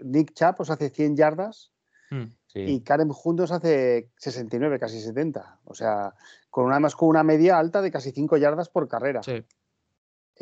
Nick 0.03 0.33
Chap 0.33 0.59
os 0.61 0.69
hace 0.69 0.89
100 0.89 1.15
yardas 1.17 1.71
hmm, 2.09 2.25
y 2.55 2.81
Karen 2.81 3.09
Juntos 3.09 3.51
hace 3.51 4.09
69, 4.17 4.79
casi 4.79 4.99
70. 5.01 5.59
O 5.65 5.73
sea, 5.73 6.13
con 6.49 6.65
una, 6.65 6.79
más 6.79 6.95
con 6.95 7.09
una 7.09 7.23
media 7.23 7.59
alta 7.59 7.81
de 7.81 7.91
casi 7.91 8.11
5 8.11 8.37
yardas 8.37 8.69
por 8.69 8.87
carrera. 8.87 9.21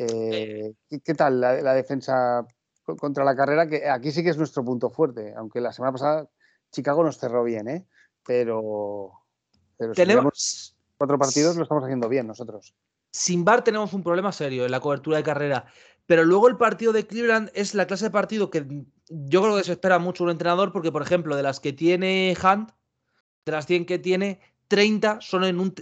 Eh, 0.00 0.74
¿qué, 0.88 1.14
tal 1.14 1.40
la, 1.40 1.74
defensa 1.74 2.46
contra 2.98 3.24
la 3.24 3.34
carrera? 3.34 3.66
Que 3.66 3.88
aquí 3.88 4.12
sí 4.12 4.22
que 4.22 4.30
es 4.30 4.38
nuestro 4.38 4.64
punto 4.64 4.90
fuerte, 4.90 5.34
aunque 5.36 5.60
la 5.60 5.72
semana 5.72 5.92
pasada 5.92 6.28
Chicago 6.70 7.02
nos 7.02 7.18
cerró 7.18 7.42
bien, 7.42 7.68
¿eh? 7.68 7.86
Pero 8.24 9.17
pero 9.78 9.94
tenemos 9.94 10.76
cuatro 10.96 11.18
partidos, 11.18 11.56
lo 11.56 11.62
estamos 11.62 11.84
haciendo 11.84 12.08
bien 12.08 12.26
nosotros. 12.26 12.74
Sin 13.10 13.44
bar 13.44 13.64
tenemos 13.64 13.92
un 13.94 14.02
problema 14.02 14.32
serio 14.32 14.66
en 14.66 14.70
la 14.70 14.80
cobertura 14.80 15.16
de 15.16 15.22
carrera. 15.22 15.64
Pero 16.06 16.24
luego 16.24 16.48
el 16.48 16.56
partido 16.56 16.92
de 16.92 17.06
Cleveland 17.06 17.50
es 17.54 17.74
la 17.74 17.86
clase 17.86 18.06
de 18.06 18.10
partido 18.10 18.50
que 18.50 18.66
yo 19.08 19.42
creo 19.42 19.56
que 19.56 19.64
se 19.64 19.72
espera 19.72 19.98
mucho 19.98 20.24
un 20.24 20.30
entrenador, 20.30 20.72
porque, 20.72 20.92
por 20.92 21.02
ejemplo, 21.02 21.36
de 21.36 21.42
las 21.42 21.60
que 21.60 21.72
tiene 21.72 22.36
Hunt, 22.42 22.70
de 23.44 23.52
las 23.52 23.66
100 23.66 23.86
que 23.86 23.98
tiene, 23.98 24.40
30 24.68 25.20
son 25.20 25.44
en 25.44 25.60
un, 25.60 25.74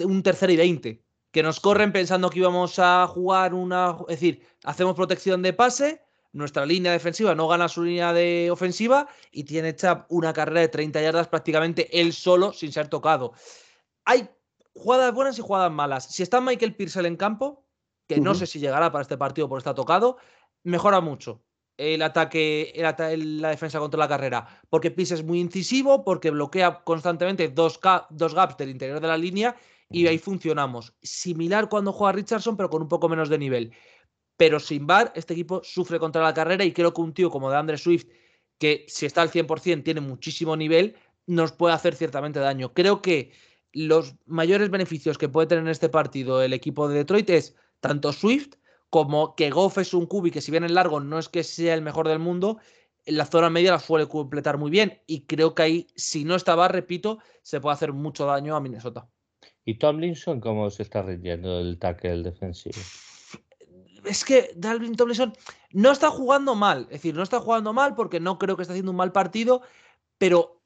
un 0.00 0.22
tercer 0.22 0.50
y 0.50 0.56
20. 0.56 1.02
Que 1.30 1.42
nos 1.42 1.60
corren 1.60 1.92
pensando 1.92 2.30
que 2.30 2.38
íbamos 2.38 2.78
a 2.78 3.06
jugar 3.06 3.54
una. 3.54 3.96
Es 4.08 4.20
decir, 4.20 4.42
hacemos 4.64 4.94
protección 4.94 5.42
de 5.42 5.52
pase, 5.52 6.03
nuestra 6.34 6.66
línea 6.66 6.92
defensiva 6.92 7.34
no 7.34 7.48
gana 7.48 7.68
su 7.68 7.82
línea 7.82 8.12
de 8.12 8.50
ofensiva 8.50 9.08
y 9.30 9.44
tiene 9.44 9.74
Chap 9.74 10.06
una 10.10 10.32
carrera 10.32 10.60
de 10.60 10.68
30 10.68 11.00
yardas 11.00 11.28
prácticamente 11.28 11.88
él 11.98 12.12
solo 12.12 12.52
sin 12.52 12.72
ser 12.72 12.88
tocado. 12.88 13.32
Hay 14.04 14.28
jugadas 14.74 15.14
buenas 15.14 15.38
y 15.38 15.42
jugadas 15.42 15.72
malas. 15.72 16.04
Si 16.12 16.22
está 16.22 16.40
Michael 16.40 16.74
Purcell 16.74 17.06
en 17.06 17.16
campo, 17.16 17.64
que 18.06 18.20
no 18.20 18.34
sé 18.34 18.46
si 18.46 18.58
llegará 18.58 18.92
para 18.92 19.02
este 19.02 19.16
partido 19.16 19.48
por 19.48 19.58
estar 19.58 19.74
tocado, 19.74 20.18
mejora 20.64 21.00
mucho 21.00 21.42
el 21.76 22.02
ataque, 22.02 22.72
la 22.76 23.48
defensa 23.48 23.78
contra 23.78 23.98
la 23.98 24.08
carrera, 24.08 24.46
porque 24.70 24.90
Pierce 24.90 25.14
es 25.14 25.24
muy 25.24 25.40
incisivo, 25.40 26.04
porque 26.04 26.30
bloquea 26.30 26.84
constantemente 26.84 27.48
dos, 27.48 27.80
dos 28.10 28.34
gaps 28.34 28.56
del 28.56 28.70
interior 28.70 29.00
de 29.00 29.08
la 29.08 29.16
línea 29.16 29.56
y 29.90 30.06
ahí 30.06 30.18
funcionamos. 30.18 30.94
Similar 31.02 31.68
cuando 31.68 31.92
juega 31.92 32.12
Richardson, 32.12 32.56
pero 32.56 32.70
con 32.70 32.82
un 32.82 32.88
poco 32.88 33.08
menos 33.08 33.28
de 33.28 33.38
nivel 33.38 33.72
pero 34.36 34.60
sin 34.60 34.86
VAR 34.86 35.12
este 35.14 35.34
equipo 35.34 35.62
sufre 35.62 35.98
contra 35.98 36.22
la 36.22 36.34
carrera 36.34 36.64
y 36.64 36.72
creo 36.72 36.92
que 36.92 37.00
un 37.00 37.14
tío 37.14 37.30
como 37.30 37.50
de 37.50 37.56
Andre 37.56 37.78
Swift, 37.78 38.06
que 38.58 38.84
si 38.88 39.06
está 39.06 39.22
al 39.22 39.30
100% 39.30 39.84
tiene 39.84 40.00
muchísimo 40.00 40.56
nivel, 40.56 40.96
nos 41.26 41.52
puede 41.52 41.74
hacer 41.74 41.94
ciertamente 41.94 42.40
daño. 42.40 42.72
Creo 42.74 43.02
que 43.02 43.32
los 43.72 44.14
mayores 44.26 44.70
beneficios 44.70 45.18
que 45.18 45.28
puede 45.28 45.48
tener 45.48 45.64
en 45.64 45.70
este 45.70 45.88
partido 45.88 46.42
el 46.42 46.52
equipo 46.52 46.88
de 46.88 46.98
Detroit 46.98 47.30
es 47.30 47.56
tanto 47.80 48.12
Swift 48.12 48.54
como 48.90 49.34
que 49.34 49.50
Goff 49.50 49.78
es 49.78 49.92
un 49.92 50.06
cubi 50.06 50.30
que 50.30 50.40
si 50.40 50.52
bien 50.52 50.62
en 50.62 50.74
largo 50.74 51.00
no 51.00 51.18
es 51.18 51.28
que 51.28 51.42
sea 51.42 51.74
el 51.74 51.82
mejor 51.82 52.06
del 52.06 52.20
mundo, 52.20 52.58
en 53.06 53.16
la 53.16 53.26
zona 53.26 53.50
media 53.50 53.72
la 53.72 53.80
suele 53.80 54.06
completar 54.06 54.58
muy 54.58 54.70
bien 54.70 55.00
y 55.06 55.22
creo 55.22 55.54
que 55.54 55.62
ahí, 55.62 55.86
si 55.96 56.24
no 56.24 56.36
estaba, 56.36 56.68
repito, 56.68 57.18
se 57.42 57.60
puede 57.60 57.74
hacer 57.74 57.92
mucho 57.92 58.26
daño 58.26 58.54
a 58.54 58.60
Minnesota. 58.60 59.08
¿Y 59.64 59.78
Tomlinson 59.78 60.40
cómo 60.40 60.70
se 60.70 60.84
está 60.84 61.02
rindiendo 61.02 61.58
el 61.58 61.78
tackle 61.78 62.22
defensivo? 62.22 62.80
Es 64.04 64.24
que 64.24 64.52
Dalvin 64.56 64.96
Tomlinson 64.96 65.32
no 65.72 65.90
está 65.90 66.10
jugando 66.10 66.54
mal. 66.54 66.82
Es 66.82 67.00
decir, 67.00 67.14
no 67.14 67.22
está 67.22 67.40
jugando 67.40 67.72
mal 67.72 67.94
porque 67.94 68.20
no 68.20 68.38
creo 68.38 68.56
que 68.56 68.62
esté 68.62 68.72
haciendo 68.72 68.90
un 68.90 68.96
mal 68.96 69.12
partido, 69.12 69.62
pero 70.18 70.60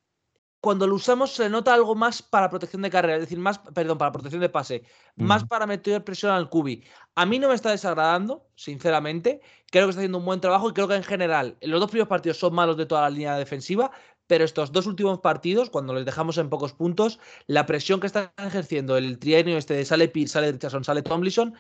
cuando 0.61 0.87
lo 0.87 0.97
usamos 0.97 1.33
se 1.33 1.49
nota 1.49 1.73
algo 1.73 1.95
más 1.95 2.21
para 2.21 2.51
protección 2.51 2.83
de 2.83 2.91
carrera, 2.91 3.15
es 3.15 3.23
decir, 3.23 3.39
más, 3.39 3.59
perdón, 3.59 3.97
para 3.99 4.13
protección 4.13 4.41
de 4.41 4.49
pase, 4.49 4.83
más 5.17 5.45
para 5.45 5.67
meter 5.67 6.03
presión 6.03 6.33
al 6.33 6.49
cubi. 6.51 6.85
A 7.15 7.27
mí 7.27 7.39
no 7.39 7.49
me 7.49 7.55
está 7.55 7.71
desagradando, 7.71 8.49
sinceramente. 8.57 9.41
Creo 9.71 9.87
que 9.87 9.91
está 9.91 10.01
haciendo 10.01 10.19
un 10.19 10.25
buen 10.25 10.41
trabajo 10.41 10.69
y 10.69 10.73
creo 10.73 10.89
que 10.89 10.97
en 10.97 11.05
general 11.05 11.57
los 11.61 11.81
dos 11.81 11.91
primeros 11.91 12.09
partidos 12.09 12.39
son 12.39 12.55
malos 12.55 12.77
de 12.77 12.87
toda 12.87 13.03
la 13.03 13.11
línea 13.11 13.37
defensiva, 13.37 13.93
pero 14.27 14.45
estos 14.45 14.73
dos 14.73 14.87
últimos 14.87 15.21
partidos, 15.21 15.71
cuando 15.71 15.95
les 15.95 16.05
dejamos 16.05 16.39
en 16.39 16.51
pocos 16.51 16.73
puntos, 16.73 17.19
la 17.47 17.67
presión 17.67 17.99
que 17.99 18.07
están 18.07 18.31
ejerciendo 18.37 18.97
el 18.97 19.19
trienio 19.19 19.57
este 19.57 19.75
de 19.75 19.85
sale 19.85 20.09
Pierce, 20.09 20.35
sale 20.35 20.53
Richardson, 20.53 20.85
sale 20.85 21.03
Tomlinson, 21.03 21.55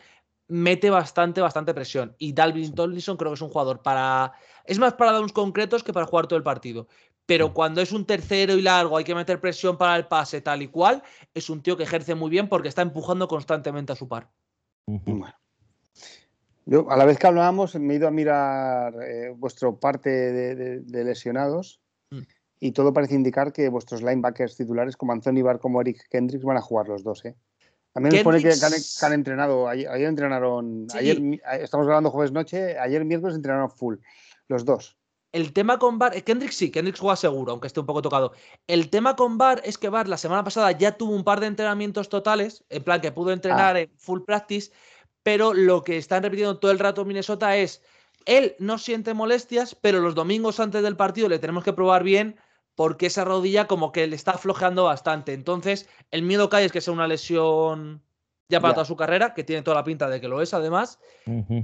mete 0.48 0.90
bastante, 0.90 1.40
bastante 1.40 1.74
presión. 1.74 2.14
Y 2.18 2.32
Dalvin 2.32 2.74
Tomlinson 2.74 3.16
creo 3.16 3.30
que 3.30 3.36
es 3.36 3.42
un 3.42 3.50
jugador 3.50 3.82
para. 3.82 4.32
Es 4.64 4.78
más 4.78 4.94
para 4.94 5.12
downs 5.12 5.32
concretos 5.32 5.84
que 5.84 5.92
para 5.92 6.06
jugar 6.06 6.26
todo 6.26 6.36
el 6.36 6.42
partido. 6.42 6.88
Pero 7.26 7.52
cuando 7.52 7.82
es 7.82 7.92
un 7.92 8.06
tercero 8.06 8.54
y 8.54 8.62
largo, 8.62 8.96
hay 8.96 9.04
que 9.04 9.14
meter 9.14 9.38
presión 9.38 9.76
para 9.76 9.96
el 9.96 10.06
pase, 10.06 10.40
tal 10.40 10.62
y 10.62 10.68
cual, 10.68 11.02
es 11.34 11.50
un 11.50 11.62
tío 11.62 11.76
que 11.76 11.82
ejerce 11.82 12.14
muy 12.14 12.30
bien 12.30 12.48
porque 12.48 12.68
está 12.68 12.80
empujando 12.80 13.28
constantemente 13.28 13.92
a 13.92 13.96
su 13.96 14.08
par. 14.08 14.30
Bueno. 14.86 15.34
Yo, 16.64 16.90
a 16.90 16.96
la 16.96 17.04
vez 17.04 17.18
que 17.18 17.26
hablábamos, 17.26 17.74
me 17.76 17.94
he 17.94 17.96
ido 17.96 18.08
a 18.08 18.10
mirar 18.10 18.94
eh, 19.02 19.34
vuestro 19.36 19.78
parte 19.78 20.10
de, 20.10 21.04
lesionados 21.04 21.80
mm. 22.10 22.22
y 22.60 22.72
todo 22.72 22.94
parece 22.94 23.14
indicar 23.14 23.52
que 23.52 23.68
vuestros 23.68 24.02
linebackers 24.02 24.56
titulares, 24.56 24.96
como 24.96 25.12
Anthony 25.12 25.42
Barr 25.42 25.60
como 25.60 25.82
Eric 25.82 26.08
Kendricks, 26.10 26.44
van 26.44 26.56
a 26.56 26.62
jugar 26.62 26.88
los 26.88 27.02
dos. 27.02 27.24
¿eh? 27.26 27.36
A 27.98 28.00
mí 28.00 28.10
me 28.10 28.22
pone 28.22 28.40
que 28.40 28.52
han, 29.02 29.12
entrenado, 29.12 29.66
ayer, 29.66 30.06
entrenaron, 30.06 30.86
ayer, 30.94 31.20
estamos 31.60 31.84
grabando 31.84 32.12
jueves 32.12 32.30
noche, 32.30 32.78
ayer 32.78 33.04
miércoles 33.04 33.34
entrenaron 33.34 33.68
full, 33.72 33.96
los 34.46 34.64
dos. 34.64 34.96
El 35.32 35.52
tema 35.52 35.80
con 35.80 35.98
Bar, 35.98 36.22
Kendrick 36.22 36.52
sí, 36.52 36.70
Kendrick 36.70 36.96
juega 36.96 37.16
seguro, 37.16 37.50
aunque 37.50 37.66
esté 37.66 37.80
un 37.80 37.86
poco 37.86 38.00
tocado. 38.00 38.34
El 38.68 38.88
tema 38.88 39.16
con 39.16 39.36
Bar 39.36 39.62
es 39.64 39.78
que 39.78 39.88
Bar 39.88 40.06
la 40.06 40.16
semana 40.16 40.44
pasada 40.44 40.70
ya 40.70 40.92
tuvo 40.92 41.12
un 41.12 41.24
par 41.24 41.40
de 41.40 41.48
entrenamientos 41.48 42.08
totales, 42.08 42.64
en 42.68 42.84
plan 42.84 43.00
que 43.00 43.10
pudo 43.10 43.32
entrenar 43.32 43.74
ah. 43.74 43.80
en 43.80 43.90
full 43.96 44.20
practice, 44.22 44.70
pero 45.24 45.52
lo 45.52 45.82
que 45.82 45.96
están 45.96 46.22
repitiendo 46.22 46.60
todo 46.60 46.70
el 46.70 46.78
rato 46.78 47.04
Minnesota 47.04 47.56
es, 47.56 47.82
él 48.26 48.54
no 48.60 48.78
siente 48.78 49.12
molestias, 49.12 49.74
pero 49.74 49.98
los 49.98 50.14
domingos 50.14 50.60
antes 50.60 50.84
del 50.84 50.96
partido 50.96 51.28
le 51.28 51.40
tenemos 51.40 51.64
que 51.64 51.72
probar 51.72 52.04
bien 52.04 52.38
porque 52.78 53.06
esa 53.06 53.24
rodilla 53.24 53.66
como 53.66 53.90
que 53.90 54.06
le 54.06 54.14
está 54.14 54.34
flojeando 54.34 54.84
bastante. 54.84 55.32
Entonces, 55.32 55.88
el 56.12 56.22
miedo 56.22 56.48
que 56.48 56.58
hay 56.58 56.64
es 56.64 56.70
que 56.70 56.80
sea 56.80 56.94
una 56.94 57.08
lesión 57.08 58.04
ya 58.48 58.60
para 58.60 58.74
toda 58.74 58.86
su 58.86 58.94
carrera, 58.94 59.34
que 59.34 59.42
tiene 59.42 59.62
toda 59.62 59.74
la 59.74 59.82
pinta 59.82 60.08
de 60.08 60.20
que 60.20 60.28
lo 60.28 60.40
es 60.40 60.54
además. 60.54 61.00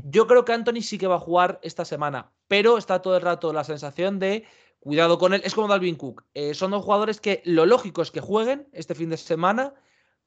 Yo 0.06 0.26
creo 0.26 0.44
que 0.44 0.52
Anthony 0.52 0.82
sí 0.82 0.98
que 0.98 1.06
va 1.06 1.14
a 1.14 1.20
jugar 1.20 1.60
esta 1.62 1.84
semana, 1.84 2.32
pero 2.48 2.78
está 2.78 3.00
todo 3.00 3.14
el 3.14 3.22
rato 3.22 3.52
la 3.52 3.62
sensación 3.62 4.18
de 4.18 4.44
cuidado 4.80 5.16
con 5.16 5.34
él. 5.34 5.42
Es 5.44 5.54
como 5.54 5.68
Dalvin 5.68 5.94
Cook. 5.94 6.24
Eh, 6.34 6.52
son 6.52 6.72
dos 6.72 6.82
jugadores 6.82 7.20
que 7.20 7.42
lo 7.44 7.64
lógico 7.64 8.02
es 8.02 8.10
que 8.10 8.20
jueguen 8.20 8.66
este 8.72 8.96
fin 8.96 9.10
de 9.10 9.16
semana, 9.16 9.72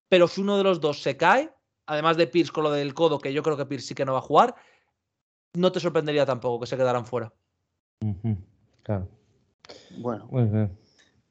pero 0.07 0.29
si 0.29 0.39
uno 0.39 0.57
de 0.57 0.63
los 0.63 0.79
dos 0.79 1.01
se 1.01 1.17
cae, 1.17 1.51
además 1.85 2.15
de 2.15 2.27
Pierce 2.27 2.53
con 2.53 2.63
lo 2.63 2.71
del 2.71 2.93
codo, 2.93 3.19
que 3.19 3.33
yo 3.33 3.43
creo 3.43 3.57
que 3.57 3.65
Pierce 3.65 3.87
sí 3.87 3.93
que 3.93 4.05
no 4.05 4.13
va 4.13 4.19
a 4.19 4.21
jugar, 4.21 4.55
no 5.53 5.69
te 5.73 5.81
sorprendería 5.81 6.25
tampoco 6.25 6.61
que 6.61 6.67
se 6.67 6.77
quedaran 6.77 7.05
fuera. 7.05 7.33
Claro. 8.83 9.16
Bueno, 9.97 10.27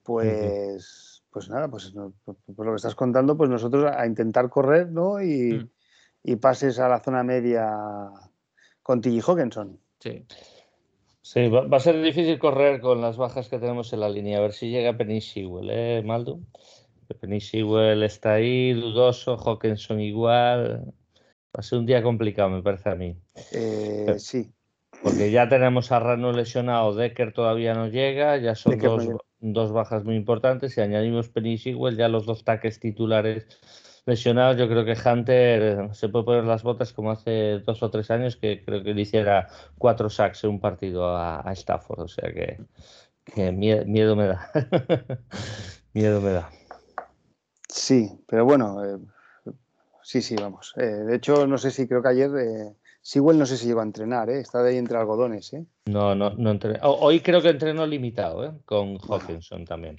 pues, 0.02 1.24
pues 1.30 1.48
nada, 1.48 1.68
pues 1.68 1.92
por, 2.24 2.66
lo 2.66 2.72
que 2.72 2.76
estás 2.76 2.94
contando, 2.94 3.36
pues 3.36 3.50
nosotros 3.50 3.90
a 3.94 4.06
intentar 4.06 4.48
correr, 4.48 4.90
¿no? 4.90 5.22
Y, 5.22 5.68
mm. 6.24 6.36
pases 6.38 6.78
a 6.78 6.88
la 6.88 7.00
zona 7.00 7.22
media 7.22 7.70
con 8.82 9.00
Tilly 9.00 9.20
Hawkinson. 9.20 9.78
Sí. 10.00 10.24
Sí, 11.22 11.48
va, 11.48 11.66
a 11.76 11.80
ser 11.80 12.00
difícil 12.00 12.38
correr 12.38 12.80
con 12.80 13.00
las 13.00 13.16
bajas 13.16 13.48
que 13.48 13.58
tenemos 13.58 13.92
en 13.92 13.98
la 13.98 14.08
línea. 14.08 14.38
A 14.38 14.42
ver 14.42 14.52
si 14.52 14.70
llega 14.70 14.96
Penny 14.96 15.20
Sewell, 15.20 15.68
¿eh, 15.70 16.02
Maldo? 16.04 16.38
Penny 17.20 17.40
Sewell 17.40 18.04
está 18.04 18.34
ahí, 18.34 18.72
dudoso, 18.72 19.36
Hawkinson 19.36 20.00
igual. 20.00 20.94
Va 21.56 21.60
a 21.60 21.62
ser 21.62 21.80
un 21.80 21.86
día 21.86 22.00
complicado, 22.02 22.50
me 22.50 22.62
parece 22.62 22.90
a 22.90 22.94
mí. 22.94 23.16
Eh, 23.50 24.14
sí. 24.18 24.52
Porque 25.06 25.30
ya 25.30 25.48
tenemos 25.48 25.92
a 25.92 26.00
Rano 26.00 26.32
lesionado, 26.32 26.92
Decker 26.92 27.32
todavía 27.32 27.74
no 27.74 27.86
llega, 27.86 28.38
ya 28.38 28.56
son 28.56 28.76
dos, 29.38 29.70
bajas 29.70 30.02
muy 30.02 30.16
importantes. 30.16 30.76
y 30.76 30.80
añadimos 30.80 31.28
Penny 31.28 31.58
ya 31.58 32.08
los 32.08 32.26
dos 32.26 32.42
taques 32.42 32.80
titulares 32.80 33.46
lesionados, 34.04 34.56
yo 34.56 34.68
creo 34.68 34.84
que 34.84 34.96
Hunter 35.08 35.94
se 35.94 36.08
puede 36.08 36.24
poner 36.24 36.42
las 36.42 36.64
botas 36.64 36.92
como 36.92 37.12
hace 37.12 37.60
dos 37.60 37.84
o 37.84 37.90
tres 37.92 38.10
años, 38.10 38.34
que 38.34 38.64
creo 38.64 38.82
que 38.82 38.94
le 38.94 39.02
hiciera 39.02 39.46
cuatro 39.78 40.10
sacks 40.10 40.42
en 40.42 40.50
un 40.50 40.60
partido 40.60 41.16
a, 41.16 41.52
Stafford. 41.52 42.00
O 42.00 42.08
sea 42.08 42.32
que, 42.32 42.58
miedo, 43.52 44.16
me 44.16 44.26
da. 44.26 44.50
miedo 45.92 46.20
me 46.20 46.32
da. 46.32 46.50
Sí, 47.68 48.10
pero 48.26 48.44
bueno, 48.44 48.84
eh, 48.84 48.98
sí, 50.02 50.20
sí, 50.20 50.34
vamos. 50.34 50.74
Eh, 50.78 50.84
de 50.84 51.14
hecho, 51.14 51.46
no 51.46 51.58
sé 51.58 51.70
si 51.70 51.86
creo 51.86 52.02
que 52.02 52.08
ayer 52.08 52.30
eh, 52.40 52.74
Sewell 53.06 53.38
no 53.38 53.46
sé 53.46 53.56
si 53.56 53.68
llegó 53.68 53.78
a 53.78 53.84
entrenar, 53.84 54.28
¿eh? 54.30 54.40
está 54.40 54.64
de 54.64 54.70
ahí 54.70 54.78
entre 54.78 54.98
algodones. 54.98 55.52
¿eh? 55.52 55.64
No, 55.84 56.16
no, 56.16 56.30
no 56.30 56.50
entrenó. 56.50 56.80
Hoy 56.82 57.20
creo 57.20 57.40
que 57.40 57.50
entrenó 57.50 57.86
limitado, 57.86 58.44
¿eh? 58.44 58.52
con 58.64 58.98
Hawkinson 58.98 59.64
también. 59.64 59.96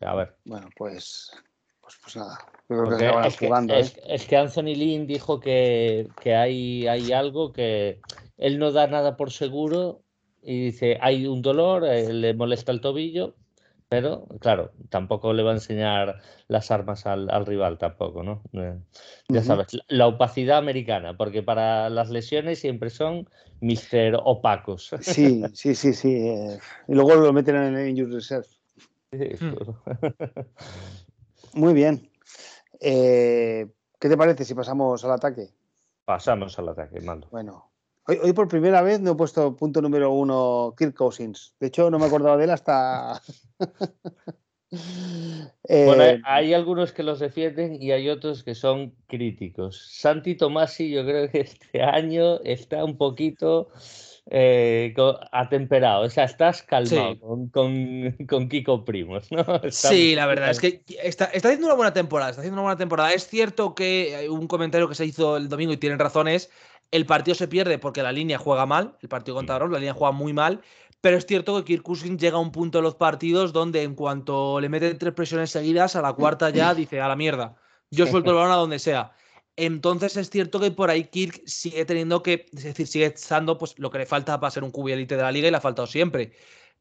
A 0.00 0.14
ver. 0.14 0.36
Bueno, 0.46 0.70
pues, 0.74 1.32
pues, 1.82 1.98
pues 2.02 2.16
nada. 2.16 2.38
creo 2.66 2.96
que 2.96 3.28
es, 3.28 3.38
jugando, 3.38 3.74
que, 3.74 3.80
¿eh? 3.80 3.92
es, 4.08 4.26
que 4.26 4.38
Anthony 4.38 4.74
Lynn 4.74 5.06
dijo 5.06 5.38
que, 5.38 6.08
que 6.18 6.34
hay, 6.34 6.88
hay 6.88 7.12
algo 7.12 7.52
que 7.52 8.00
él 8.38 8.58
no 8.58 8.72
da 8.72 8.86
nada 8.86 9.18
por 9.18 9.32
seguro 9.32 10.00
y 10.40 10.64
dice, 10.64 10.96
hay 11.02 11.26
un 11.26 11.42
dolor, 11.42 11.84
eh, 11.84 12.10
le 12.10 12.32
molesta 12.32 12.72
el 12.72 12.80
tobillo, 12.80 13.34
pero 13.88 14.26
claro, 14.40 14.72
tampoco 14.88 15.32
le 15.32 15.42
va 15.42 15.50
a 15.50 15.54
enseñar 15.54 16.20
las 16.48 16.70
armas 16.70 17.06
al, 17.06 17.46
rival 17.46 17.78
tampoco, 17.78 18.22
¿no? 18.22 18.42
Eh, 18.52 18.78
ya 19.28 19.42
sabes, 19.44 19.78
la 19.88 20.08
opacidad 20.08 20.58
americana, 20.58 21.16
porque 21.16 21.42
para 21.42 21.88
las 21.88 22.10
lesiones 22.10 22.58
siempre 22.58 22.90
son 22.90 23.28
mister 23.60 24.16
opacos. 24.22 24.90
Sí, 25.00 25.44
sí, 25.54 25.74
sí, 25.74 25.92
sí. 25.92 26.14
Eh, 26.14 26.58
y 26.88 26.94
luego 26.94 27.14
lo 27.14 27.32
meten 27.32 27.56
en 27.56 27.76
el 27.76 27.88
injury 27.88 28.14
reserve. 28.14 28.46
Hmm. 29.12 29.54
Muy 31.54 31.72
bien. 31.72 32.10
Eh, 32.80 33.66
¿Qué 33.98 34.08
te 34.08 34.16
parece 34.16 34.44
si 34.44 34.54
pasamos 34.54 35.04
al 35.04 35.12
ataque? 35.12 35.48
Pasamos 36.04 36.58
al 36.58 36.68
ataque, 36.68 37.00
mando. 37.00 37.28
Bueno, 37.30 37.70
Hoy, 38.08 38.32
por 38.32 38.46
primera 38.46 38.82
vez 38.82 39.00
no 39.00 39.12
he 39.12 39.14
puesto 39.16 39.56
punto 39.56 39.82
número 39.82 40.12
uno 40.12 40.74
Kirk 40.78 40.94
Cousins. 40.94 41.54
De 41.58 41.66
hecho, 41.66 41.90
no 41.90 41.98
me 41.98 42.06
acordaba 42.06 42.36
de 42.36 42.44
él 42.44 42.50
hasta. 42.50 43.20
bueno, 44.70 46.02
eh, 46.04 46.20
hay, 46.24 46.54
algunos 46.54 46.92
que 46.92 47.02
los 47.02 47.18
defienden 47.18 47.82
y 47.82 47.90
hay 47.90 48.08
otros 48.08 48.44
que 48.44 48.54
son 48.54 48.94
críticos. 49.08 49.88
Santi 49.90 50.36
Tomasi, 50.36 50.90
yo 50.90 51.04
creo 51.04 51.28
que 51.28 51.40
este 51.40 51.82
año 51.82 52.40
está 52.44 52.84
un 52.84 52.96
poquito 52.96 53.70
eh, 54.30 54.94
atemperado. 55.32 56.04
O 56.04 56.10
sea, 56.10 56.24
estás 56.24 56.62
calmado 56.62 57.18
con, 57.52 58.48
Kiko 58.48 58.84
Primos, 58.84 59.30
¿no? 59.32 59.44
sí, 59.70 60.14
la 60.14 60.26
verdad 60.26 60.50
es 60.50 60.60
que 60.60 60.82
está, 61.02 61.26
está, 61.26 61.48
haciendo 61.48 61.66
una 61.66 61.76
buena 61.76 61.92
temporada. 61.92 62.30
Está 62.30 62.42
haciendo 62.42 62.60
una 62.60 62.68
buena 62.68 62.78
temporada. 62.78 63.10
Es 63.10 63.26
cierto 63.26 63.74
que 63.74 64.14
hay 64.14 64.28
un 64.28 64.46
comentario 64.46 64.88
que 64.88 64.94
se 64.94 65.06
hizo 65.06 65.36
el 65.36 65.48
domingo 65.48 65.72
y 65.72 65.76
tienen 65.76 65.98
razones 65.98 66.50
el 66.90 67.06
partido 67.06 67.34
se 67.34 67.48
pierde 67.48 67.78
porque 67.78 68.02
la 68.02 68.12
línea 68.12 68.38
juega 68.38 68.66
mal, 68.66 68.96
el 69.00 69.08
partido 69.08 69.34
contra 69.36 69.58
Ross, 69.58 69.70
la 69.70 69.78
línea 69.78 69.94
juega 69.94 70.12
muy 70.12 70.32
mal, 70.32 70.62
pero 71.00 71.16
es 71.16 71.26
cierto 71.26 71.56
que 71.56 71.64
Kirk 71.64 71.82
Cousins 71.82 72.20
llega 72.20 72.36
a 72.36 72.40
un 72.40 72.52
punto 72.52 72.78
en 72.78 72.84
los 72.84 72.94
partidos 72.94 73.52
donde 73.52 73.82
en 73.82 73.94
cuanto 73.94 74.60
le 74.60 74.68
meten 74.68 74.98
tres 74.98 75.14
presiones 75.14 75.50
seguidas, 75.50 75.96
a 75.96 76.02
la 76.02 76.12
cuarta 76.12 76.50
ya 76.50 76.74
dice, 76.74 77.00
a 77.00 77.08
la 77.08 77.16
mierda, 77.16 77.56
yo 77.90 78.06
suelto 78.06 78.30
el 78.30 78.36
balón 78.36 78.52
a 78.52 78.56
donde 78.56 78.78
sea. 78.78 79.12
Entonces 79.56 80.16
es 80.16 80.28
cierto 80.28 80.60
que 80.60 80.70
por 80.70 80.90
ahí 80.90 81.04
Kirk 81.04 81.42
sigue 81.46 81.84
teniendo 81.84 82.22
que, 82.22 82.46
es 82.52 82.64
decir, 82.64 82.86
sigue 82.86 83.06
estando 83.06 83.56
pues, 83.56 83.78
lo 83.78 83.90
que 83.90 83.98
le 83.98 84.06
falta 84.06 84.38
para 84.38 84.50
ser 84.50 84.64
un 84.64 84.70
cubielite 84.70 85.16
de 85.16 85.22
la 85.22 85.32
liga 85.32 85.48
y 85.48 85.50
le 85.50 85.56
ha 85.56 85.60
faltado 85.60 85.86
siempre. 85.86 86.32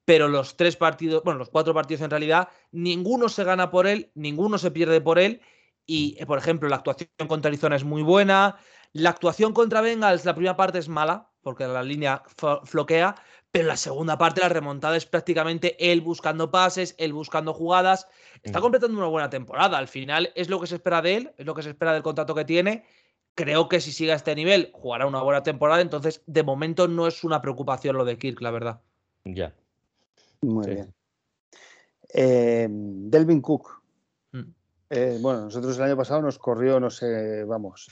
Pero 0.04 0.28
los 0.28 0.58
tres 0.58 0.76
partidos, 0.76 1.24
bueno, 1.24 1.40
los 1.40 1.50
cuatro 1.50 1.74
partidos 1.74 2.02
en 2.02 2.10
realidad, 2.10 2.50
ninguno 2.72 3.30
se 3.30 3.44
gana 3.44 3.72
por 3.72 3.88
él, 3.88 4.12
ninguno 4.14 4.58
se 4.58 4.72
pierde 4.72 5.02
por 5.02 5.20
él. 5.20 5.42
Y, 5.88 6.24
por 6.26 6.38
ejemplo, 6.38 6.68
la 6.68 6.78
actuación 6.78 7.10
contra 7.28 7.50
Arizona 7.50 7.76
es 7.76 7.84
muy 7.84 8.02
buena, 8.02 8.58
la 8.96 9.10
actuación 9.10 9.52
contra 9.52 9.82
Bengals, 9.82 10.24
la 10.24 10.34
primera 10.34 10.56
parte 10.56 10.80
es 10.80 10.88
mala, 10.88 11.28
porque 11.42 11.68
la 11.68 11.84
línea 11.84 12.24
floquea, 12.64 13.16
pero 13.52 13.68
la 13.68 13.76
segunda 13.76 14.18
parte, 14.18 14.40
la 14.40 14.48
remontada, 14.48 14.96
es 14.96 15.06
prácticamente 15.06 15.76
él 15.92 16.00
buscando 16.00 16.50
pases, 16.50 16.96
él 16.98 17.12
buscando 17.12 17.54
jugadas. 17.54 18.08
Está 18.42 18.60
mm. 18.60 18.62
completando 18.62 18.98
una 18.98 19.08
buena 19.08 19.30
temporada. 19.30 19.78
Al 19.78 19.90
final 19.90 20.32
es 20.34 20.50
lo 20.50 20.62
que 20.62 20.68
se 20.68 20.76
espera 20.76 21.02
de 21.02 21.18
él, 21.18 21.32
es 21.38 21.46
lo 21.46 21.54
que 21.54 21.62
se 21.62 21.72
espera 21.72 21.92
del 21.92 22.04
contrato 22.04 22.34
que 22.34 22.46
tiene. 22.46 22.86
Creo 23.34 23.68
que 23.68 23.82
si 23.82 23.92
sigue 23.92 24.14
a 24.14 24.16
este 24.16 24.34
nivel, 24.34 24.72
jugará 24.72 25.08
una 25.08 25.22
buena 25.22 25.44
temporada. 25.44 25.82
Entonces, 25.82 26.24
de 26.26 26.44
momento 26.44 26.88
no 26.88 27.06
es 27.06 27.26
una 27.26 27.42
preocupación 27.42 27.98
lo 27.98 28.06
de 28.06 28.18
Kirk, 28.18 28.40
la 28.40 28.52
verdad. 28.52 28.82
Ya. 29.26 29.54
Muy 30.40 30.68
bien. 30.68 30.94
Eh, 32.14 32.70
Delvin 32.70 33.42
Cook. 33.42 33.82
Mm. 34.32 34.44
Eh, 34.90 35.18
bueno, 35.20 35.42
nosotros 35.42 35.78
el 35.78 35.84
año 35.84 35.98
pasado 35.98 36.22
nos 36.22 36.40
corrió, 36.40 36.80
no 36.80 36.90
sé, 36.90 37.44
vamos, 37.44 37.90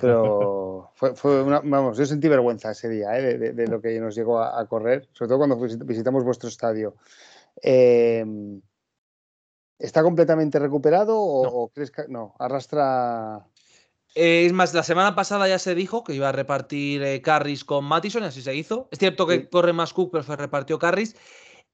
pero 0.00 0.92
fue, 1.14 1.42
una, 1.42 1.60
vamos, 1.60 1.96
yo 1.96 2.06
sentí 2.06 2.28
vergüenza 2.28 2.72
ese 2.72 2.88
día 2.88 3.16
¿eh? 3.18 3.38
de, 3.38 3.66
lo 3.66 3.80
que 3.80 3.98
nos 4.00 4.14
llegó 4.14 4.40
a, 4.40 4.66
correr, 4.66 5.08
sobre 5.12 5.28
todo 5.28 5.38
cuando 5.38 5.56
visitamos 5.84 6.24
vuestro 6.24 6.48
estadio. 6.48 6.96
Em, 7.62 8.60
¿Está 9.78 10.02
completamente 10.02 10.58
recuperado 10.58 11.18
o, 11.18 11.68
crees 11.68 11.90
que 11.90 12.04
no? 12.08 12.34
Arrastra. 12.38 13.46
es 14.14 14.52
más, 14.52 14.72
la 14.72 14.82
semana 14.82 15.14
pasada 15.14 15.48
ya 15.48 15.58
se 15.58 15.74
dijo 15.74 16.04
que 16.04 16.14
iba 16.14 16.28
a 16.28 16.32
repartir 16.32 17.02
eh, 17.02 17.20
carries 17.20 17.64
con 17.64 17.84
Mattison, 17.84 18.22
así 18.22 18.40
se 18.40 18.54
hizo. 18.54 18.88
Es 18.90 18.98
cierto 18.98 19.26
que 19.26 19.48
corre 19.48 19.72
más 19.72 19.92
Cook, 19.92 20.10
pero 20.12 20.24
se 20.24 20.36
repartió 20.36 20.78
carries. 20.78 21.16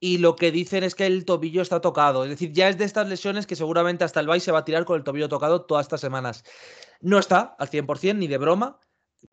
y 0.00 0.18
lo 0.18 0.34
que 0.34 0.50
dicen 0.50 0.82
es 0.82 0.94
que 0.94 1.06
el 1.06 1.24
tobillo 1.26 1.60
está 1.62 1.80
tocado. 1.80 2.24
Es 2.24 2.30
decir, 2.30 2.52
ya 2.52 2.68
es 2.68 2.78
de 2.78 2.84
estas 2.84 3.08
lesiones 3.08 3.46
que 3.46 3.56
seguramente 3.56 4.04
hasta 4.04 4.20
el 4.20 4.26
Bay 4.26 4.40
se 4.40 4.52
va 4.52 4.60
a 4.60 4.64
tirar 4.64 4.84
con 4.86 4.96
el 4.96 5.04
tobillo 5.04 5.28
tocado 5.28 5.62
todas 5.62 5.84
estas 5.84 6.00
semanas. 6.00 6.42
No 7.00 7.18
está 7.18 7.56
al 7.58 7.70
100% 7.70 8.16
ni 8.16 8.26
de 8.26 8.38
broma. 8.38 8.78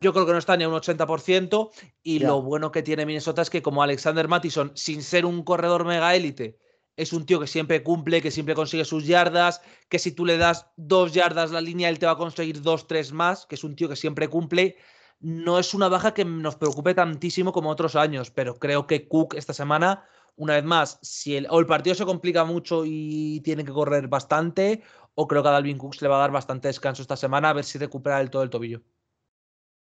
Yo 0.00 0.12
creo 0.12 0.26
que 0.26 0.32
no 0.32 0.38
está 0.38 0.56
ni 0.56 0.64
a 0.64 0.68
un 0.68 0.74
80%. 0.74 1.70
Y 2.02 2.18
lo 2.20 2.42
bueno 2.42 2.72
que 2.72 2.82
tiene 2.82 3.06
Minnesota 3.06 3.42
es 3.42 3.50
que, 3.50 3.62
como 3.62 3.82
Alexander 3.82 4.28
Mattison, 4.28 4.72
sin 4.74 5.02
ser 5.02 5.24
un 5.24 5.42
corredor 5.42 5.84
mega 5.84 6.14
élite, 6.14 6.58
es 6.96 7.12
un 7.12 7.24
tío 7.24 7.38
que 7.40 7.46
siempre 7.46 7.82
cumple, 7.82 8.20
que 8.20 8.30
siempre 8.30 8.54
consigue 8.54 8.84
sus 8.84 9.06
yardas, 9.06 9.62
que 9.88 9.98
si 9.98 10.12
tú 10.12 10.26
le 10.26 10.36
das 10.36 10.66
dos 10.76 11.12
yardas 11.12 11.52
la 11.52 11.60
línea, 11.60 11.88
él 11.88 11.98
te 11.98 12.06
va 12.06 12.12
a 12.12 12.18
conseguir 12.18 12.60
dos, 12.60 12.86
tres 12.86 13.12
más, 13.12 13.46
que 13.46 13.54
es 13.54 13.64
un 13.64 13.76
tío 13.76 13.88
que 13.88 13.96
siempre 13.96 14.28
cumple. 14.28 14.76
No 15.20 15.58
es 15.58 15.74
una 15.74 15.88
baja 15.88 16.12
que 16.12 16.24
nos 16.24 16.56
preocupe 16.56 16.94
tantísimo 16.94 17.52
como 17.52 17.70
otros 17.70 17.94
años, 17.96 18.30
pero 18.30 18.58
creo 18.58 18.86
que 18.86 19.08
Cook 19.08 19.34
esta 19.34 19.54
semana 19.54 20.04
una 20.38 20.54
vez 20.54 20.64
más, 20.64 20.98
si 21.02 21.36
el, 21.36 21.46
o 21.50 21.58
el 21.58 21.66
partido 21.66 21.94
se 21.94 22.06
complica 22.06 22.44
mucho 22.44 22.84
y 22.86 23.40
tiene 23.40 23.64
que 23.64 23.72
correr 23.72 24.06
bastante, 24.06 24.82
o 25.20 25.26
creo 25.26 25.42
que 25.42 25.48
a 25.48 25.52
Dalvin 25.52 25.78
Cooks 25.78 26.00
le 26.00 26.06
va 26.06 26.16
a 26.16 26.20
dar 26.20 26.30
bastante 26.30 26.68
descanso 26.68 27.02
esta 27.02 27.16
semana 27.16 27.50
a 27.50 27.52
ver 27.52 27.64
si 27.64 27.76
recupera 27.76 28.20
el 28.20 28.30
todo 28.30 28.44
el 28.44 28.50
tobillo. 28.50 28.82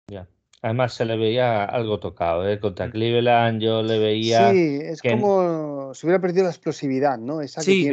Ya. 0.07 0.29
Además 0.63 0.95
se 0.95 1.05
le 1.05 1.17
veía 1.17 1.65
algo 1.65 1.99
tocado, 1.99 2.49
¿eh? 2.49 2.61
Contra 2.61 2.87
mm. 2.87 2.91
Cleveland 2.93 3.61
yo 3.61 3.83
le 3.83 3.99
veía... 3.99 4.53
Sí, 4.53 4.79
es 4.81 5.03
como 5.03 5.93
si 5.93 6.07
hubiera 6.07 6.21
perdido 6.21 6.45
la 6.45 6.51
explosividad, 6.51 7.19
¿no? 7.19 7.41
Esa 7.41 7.63
sí, 7.63 7.91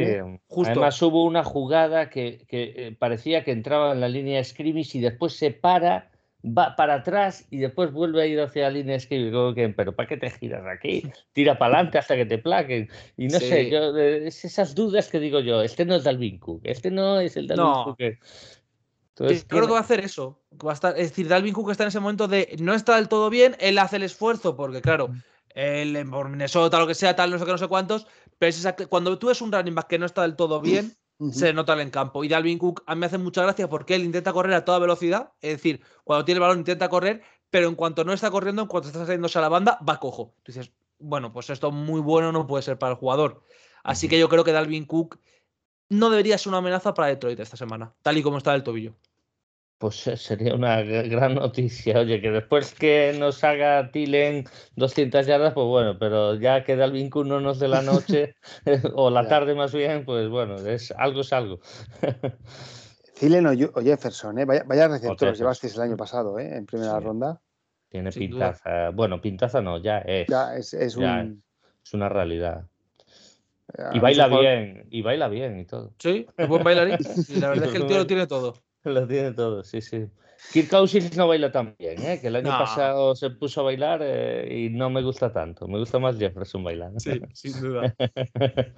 justo. 0.47 0.71
Además 0.71 1.01
hubo 1.01 1.25
una 1.25 1.43
jugada 1.43 2.11
que, 2.11 2.45
que, 2.47 2.73
eh, 2.75 2.95
parecía 2.97 3.43
que 3.43 3.51
entraba 3.51 3.93
en 3.93 4.01
la 4.01 4.07
línea 4.07 4.37
de 4.37 4.43
scrimmage 4.43 4.99
y 4.99 5.01
después 5.01 5.35
se 5.35 5.49
para 5.49 6.11
va 6.45 6.75
para 6.75 6.95
atrás 6.95 7.45
y 7.49 7.57
después 7.57 7.91
vuelve 7.91 8.21
a 8.21 8.25
ir 8.27 8.39
hacia 8.39 8.63
la 8.63 8.69
línea 8.71 8.97
que, 8.99 9.73
pero 9.75 9.95
¿para 9.95 10.07
qué 10.07 10.17
te 10.17 10.29
giras 10.29 10.63
aquí? 10.65 11.03
Tira 11.33 11.57
para 11.57 11.75
adelante 11.75 11.97
hasta 11.97 12.15
que 12.15 12.25
te 12.25 12.37
plaquen. 12.37 12.89
Y 13.17 13.27
no 13.27 13.39
sé, 13.39 13.69
yo, 13.69 13.97
eh, 13.97 14.27
es 14.27 14.45
esas 14.45 14.75
dudas 14.75 15.09
que 15.09 15.19
digo 15.19 15.39
yo, 15.39 15.61
este 15.61 15.85
no 15.85 15.95
es 15.95 16.03
Dalvin 16.03 16.37
Cook, 16.39 16.61
este 16.63 16.91
no 16.91 17.19
es 17.19 17.35
el 17.37 17.47
Dalvin 17.47 17.83
Cook. 17.83 17.97
Entonces, 19.17 19.45
creo 19.47 19.65
que 19.65 19.71
va 19.71 19.77
a 19.77 19.81
hacer 19.81 20.01
eso. 20.01 20.41
Va 20.65 20.71
a 20.71 20.73
estar, 20.73 20.97
es 20.97 21.09
decir, 21.09 21.27
Dalvin 21.27 21.53
Cook 21.53 21.71
está 21.71 21.83
en 21.83 21.87
ese 21.89 21.99
momento 21.99 22.27
de 22.27 22.55
no 22.59 22.73
está 22.73 22.97
del 22.97 23.07
todo 23.07 23.29
bien, 23.29 23.55
él 23.59 23.77
hace 23.77 23.95
el 23.95 24.03
esfuerzo, 24.03 24.55
porque 24.55 24.81
claro, 24.81 25.09
él 25.55 26.05
por 26.11 26.29
Minnesota, 26.29 26.79
lo 26.79 26.87
que 26.87 26.95
sea, 26.95 27.15
tal, 27.15 27.31
no 27.31 27.39
sé 27.39 27.45
qué, 27.45 27.51
no 27.51 27.57
sé 27.57 27.67
cuántos, 27.67 28.07
pero 28.37 28.49
es 28.49 28.67
cuando 28.89 29.17
tú 29.17 29.29
eres 29.29 29.41
un 29.41 29.51
running 29.51 29.73
back 29.73 29.87
que 29.87 29.97
no 29.97 30.05
está 30.05 30.23
del 30.23 30.35
todo 30.35 30.59
bien, 30.61 30.95
se 31.31 31.53
nota 31.53 31.73
en 31.73 31.79
el 31.79 31.91
campo. 31.91 32.23
Y 32.23 32.27
Dalvin 32.27 32.57
Cook 32.57 32.83
a 32.85 32.95
mí 32.95 32.99
me 32.99 33.05
hace 33.05 33.17
mucha 33.17 33.43
gracia 33.43 33.69
porque 33.69 33.95
él 33.95 34.03
intenta 34.03 34.33
correr 34.33 34.53
a 34.53 34.65
toda 34.65 34.79
velocidad, 34.79 35.31
es 35.41 35.53
decir, 35.53 35.81
cuando 36.03 36.25
tiene 36.25 36.37
el 36.37 36.41
balón 36.41 36.59
intenta 36.59 36.89
correr, 36.89 37.21
pero 37.49 37.67
en 37.67 37.75
cuanto 37.75 38.03
no 38.03 38.13
está 38.13 38.31
corriendo, 38.31 38.63
en 38.63 38.67
cuanto 38.67 38.89
está 38.89 38.99
saliéndose 38.99 39.37
a 39.37 39.41
la 39.41 39.49
banda, 39.49 39.79
va 39.87 39.99
cojo. 39.99 40.33
Tú 40.43 40.51
dices, 40.51 40.71
bueno, 40.99 41.31
pues 41.31 41.49
esto 41.49 41.71
muy 41.71 42.01
bueno 42.01 42.31
no 42.31 42.47
puede 42.47 42.63
ser 42.63 42.77
para 42.77 42.93
el 42.93 42.97
jugador. 42.97 43.43
Así 43.83 44.07
que 44.07 44.19
yo 44.19 44.29
creo 44.29 44.43
que 44.43 44.51
Dalvin 44.51 44.85
Cook 44.85 45.19
no 45.89 46.09
debería 46.09 46.37
ser 46.37 46.49
una 46.49 46.57
amenaza 46.57 46.93
para 46.93 47.09
Detroit 47.09 47.39
esta 47.39 47.57
semana, 47.57 47.93
tal 48.01 48.17
y 48.17 48.23
como 48.23 48.37
está 48.37 48.53
el 48.55 48.63
tobillo. 48.63 48.95
Pues 49.77 50.07
eh, 50.07 50.15
sería 50.15 50.55
una 50.55 50.81
gran 50.81 51.35
noticia. 51.35 51.99
Oye, 51.99 52.21
que 52.21 52.31
después 52.31 52.73
que 52.73 53.15
nos 53.19 53.43
haga 53.43 53.91
Tilen 53.91 54.45
200 54.75 55.25
yardas, 55.25 55.53
pues 55.53 55.67
bueno, 55.67 55.97
pero 55.99 56.35
ya 56.35 56.63
que 56.63 56.75
Dalvin 56.75 57.09
Cook 57.09 57.25
no 57.25 57.41
nos 57.41 57.59
de 57.59 57.67
la 57.67 57.81
noche 57.81 58.35
o 58.93 59.09
la 59.09 59.27
tarde 59.27 59.53
más 59.53 59.73
bien, 59.73 60.05
pues 60.05 60.29
bueno, 60.29 60.55
es 60.55 60.91
algo 60.91 61.21
es 61.21 61.33
algo. 61.33 61.59
Thielen 63.19 63.47
o, 63.47 63.81
Jefferson, 63.81 64.39
¿eh? 64.39 64.45
vaya, 64.45 64.63
vaya 64.65 64.87
receptores 64.89 65.39
llevasteis 65.39 65.75
el 65.75 65.81
año 65.81 65.97
pasado 65.97 66.37
¿eh? 66.37 66.57
en 66.57 66.65
primera 66.65 66.99
ronda. 66.99 67.41
Tiene 67.89 68.11
pintaza. 68.11 68.89
Bueno, 68.89 69.21
pintaza 69.21 69.61
no, 69.61 69.77
ya 69.77 69.99
es. 69.99 70.27
Ya 70.27 70.55
es, 70.55 70.73
es, 70.73 70.97
una 70.97 72.09
realidad. 72.09 72.65
Eh, 73.77 73.83
y 73.93 73.99
baila 73.99 74.27
bien, 74.27 74.87
y 74.89 75.01
baila 75.01 75.29
bien 75.29 75.59
y 75.59 75.65
todo. 75.65 75.93
Sí, 75.97 76.25
es 76.35 76.47
buen 76.47 76.63
bailarín. 76.63 76.97
la 77.39 77.49
verdad 77.49 77.65
es 77.65 77.71
que 77.71 77.77
el 77.77 77.87
tío 77.87 77.97
lo 77.97 78.07
tiene 78.07 78.27
todo. 78.27 78.55
Lo 78.93 79.07
tiene 79.07 79.31
todo, 79.31 79.63
sí, 79.63 79.81
sí. 79.81 80.07
Kirk 80.51 80.69
Cousins 80.69 81.17
no 81.17 81.27
baila 81.27 81.51
tan 81.51 81.75
bien, 81.77 82.01
¿eh? 82.03 82.19
que 82.21 82.27
el 82.27 82.35
año 82.35 82.49
pasado 82.49 83.15
se 83.15 83.31
puso 83.31 83.61
a 83.61 83.63
bailar 83.63 84.01
eh, 84.03 84.65
y 84.65 84.69
no 84.69 84.89
me 84.89 85.01
gusta 85.01 85.31
tanto. 85.31 85.67
Me 85.67 85.79
gusta 85.79 85.97
más 85.97 86.17
Jefferson 86.17 86.63
bailando. 86.63 86.99
Sí, 86.99 87.19
sin 87.33 87.59
duda. 87.59 87.95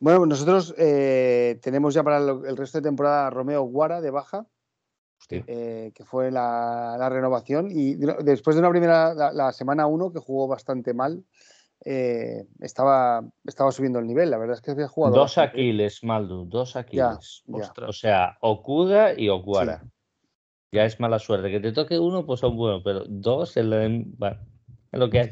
bueno, 0.00 0.26
nosotros 0.26 0.74
eh, 0.76 1.58
tenemos 1.62 1.94
ya 1.94 2.02
para 2.02 2.18
el 2.18 2.56
resto 2.56 2.78
de 2.78 2.82
temporada 2.82 3.28
a 3.28 3.30
Romeo 3.30 3.62
Guara 3.62 4.00
de 4.00 4.10
baja, 4.10 4.46
que 5.28 6.04
fue 6.04 6.30
la, 6.30 7.08
renovación. 7.08 7.68
Y 7.70 7.94
después 7.94 8.54
de 8.54 8.60
una 8.60 8.70
primera, 8.70 9.14
la, 9.14 9.52
semana 9.52 9.86
1, 9.86 10.12
que 10.12 10.18
jugó 10.18 10.46
bastante 10.46 10.92
mal, 10.92 11.24
estaba, 11.80 13.24
estaba 13.44 13.70
subiendo 13.72 13.98
el 13.98 14.06
nivel. 14.06 14.30
La 14.30 14.38
verdad 14.38 14.56
es 14.56 14.60
que 14.62 14.72
había 14.72 14.88
jugado. 14.88 15.14
Dos 15.14 15.38
Aquiles, 15.38 16.02
Maldu, 16.02 16.46
dos 16.46 16.76
Aquiles. 16.76 17.44
O 17.86 17.92
sea, 17.92 18.36
Okuda 18.40 19.18
y 19.18 19.28
Okuara. 19.28 19.84
Ya 20.72 20.84
es 20.84 20.98
mala 21.00 21.18
suerte. 21.18 21.50
Que 21.50 21.60
te 21.60 21.72
toque 21.72 21.98
uno, 21.98 22.26
pues 22.26 22.40
son 22.40 22.56
buenos, 22.56 22.82
pero 22.84 23.04
dos 23.06 23.56
en, 23.56 24.14
bueno, 24.18 24.38
es 24.92 25.00
lo 25.00 25.10
que 25.10 25.20
hay. 25.20 25.30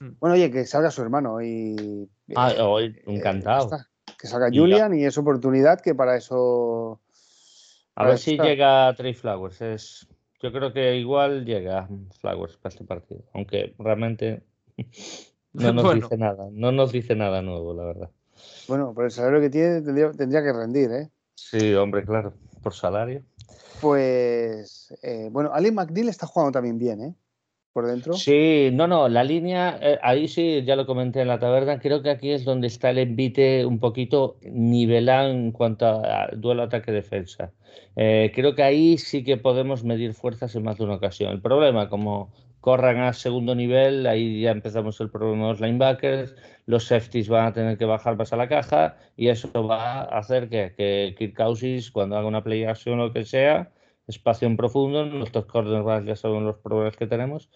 Mm. 0.00 0.16
Bueno, 0.18 0.34
oye, 0.34 0.50
que 0.50 0.64
salga 0.64 0.90
su 0.90 1.02
hermano 1.02 1.40
y. 1.42 2.08
Ah, 2.34 2.52
hoy, 2.60 2.86
eh, 2.86 3.02
encantado. 3.06 3.70
que 4.18 4.26
salga 4.26 4.48
Julian 4.52 4.94
y 4.94 5.04
es 5.04 5.18
oportunidad 5.18 5.80
que 5.80 5.94
para 5.94 6.16
eso. 6.16 7.00
A 7.94 8.06
ver 8.06 8.18
si 8.18 8.36
llega 8.36 8.92
Trey 8.96 9.14
Flowers. 9.14 9.60
Es, 9.60 10.08
yo 10.40 10.52
creo 10.52 10.72
que 10.72 10.96
igual 10.96 11.44
llega 11.44 11.88
Flowers 12.20 12.56
para 12.56 12.72
este 12.72 12.84
partido. 12.84 13.22
Aunque 13.32 13.74
realmente 13.78 14.42
no 15.54 15.72
nos 15.72 15.94
dice 15.94 16.16
nada. 16.16 16.48
No 16.52 16.72
nos 16.72 16.92
dice 16.92 17.14
nada 17.14 17.40
nuevo, 17.42 17.74
la 17.74 17.84
verdad. 17.84 18.10
Bueno, 18.68 18.92
por 18.94 19.04
el 19.04 19.10
salario 19.10 19.40
que 19.40 19.50
tiene 19.50 19.80
tendría, 19.82 20.42
que 20.42 20.52
rendir, 20.52 20.90
¿eh? 20.90 21.10
Sí, 21.34 21.74
hombre, 21.74 22.04
claro. 22.04 22.34
Por 22.62 22.74
salario. 22.74 23.22
Pues, 23.80 24.94
eh, 25.02 25.28
bueno, 25.30 25.50
Ali 25.52 25.70
McNeil 25.70 26.08
está 26.08 26.26
jugando 26.26 26.52
también 26.52 26.78
bien, 26.78 27.00
¿eh? 27.02 27.14
Por 27.72 27.86
dentro. 27.86 28.14
Sí, 28.14 28.70
no, 28.72 28.86
no, 28.86 29.08
la 29.08 29.24
línea, 29.24 29.78
eh, 29.82 29.98
ahí 30.02 30.28
sí, 30.28 30.62
ya 30.64 30.76
lo 30.76 30.86
comenté 30.86 31.20
en 31.20 31.28
la 31.28 31.40
taberna, 31.40 31.80
creo 31.80 32.02
que 32.02 32.10
aquí 32.10 32.30
es 32.30 32.44
donde 32.44 32.68
está 32.68 32.90
el 32.90 32.98
envite 32.98 33.66
un 33.66 33.80
poquito 33.80 34.36
nivelado 34.42 35.30
en 35.30 35.50
cuanto 35.50 35.86
a, 35.86 36.28
duelo 36.36 36.62
ataque-defensa. 36.62 37.52
Eh, 37.96 38.30
creo 38.32 38.54
que 38.54 38.62
ahí 38.62 38.96
sí 38.96 39.24
que 39.24 39.36
podemos 39.36 39.82
medir 39.82 40.14
fuerzas 40.14 40.54
en 40.54 40.62
más 40.62 40.78
de 40.78 40.84
una 40.84 40.94
ocasión. 40.94 41.32
El 41.32 41.40
problema, 41.40 41.88
como 41.88 42.32
corran 42.64 42.98
a 43.00 43.12
segundo 43.12 43.54
nivel, 43.54 44.06
ahí 44.06 44.40
ya 44.40 44.50
empezamos 44.50 44.98
el 45.02 45.10
problema 45.10 45.48
de 45.48 45.52
los 45.52 45.60
linebackers, 45.60 46.34
los 46.64 46.86
safeties 46.86 47.28
van 47.28 47.48
a 47.48 47.52
tener 47.52 47.76
que 47.76 47.84
bajar 47.84 48.16
más 48.16 48.32
a 48.32 48.36
la 48.36 48.48
caja 48.48 48.96
y 49.18 49.28
eso 49.28 49.50
va 49.66 50.00
a 50.00 50.18
hacer 50.18 50.48
que, 50.48 50.72
que 50.74 51.14
Kirk 51.18 51.36
Cousins, 51.36 51.90
cuando 51.90 52.16
haga 52.16 52.26
una 52.26 52.42
play 52.42 52.64
action 52.64 52.98
o 52.98 53.08
lo 53.08 53.12
que 53.12 53.26
sea, 53.26 53.70
espacio 54.06 54.48
en 54.48 54.56
profundo, 54.56 55.04
nuestros 55.04 55.44
cornerbacks 55.44 56.06
ya 56.06 56.16
saben 56.16 56.46
los 56.46 56.56
problemas 56.56 56.96
que 56.96 57.06
tenemos 57.06 57.50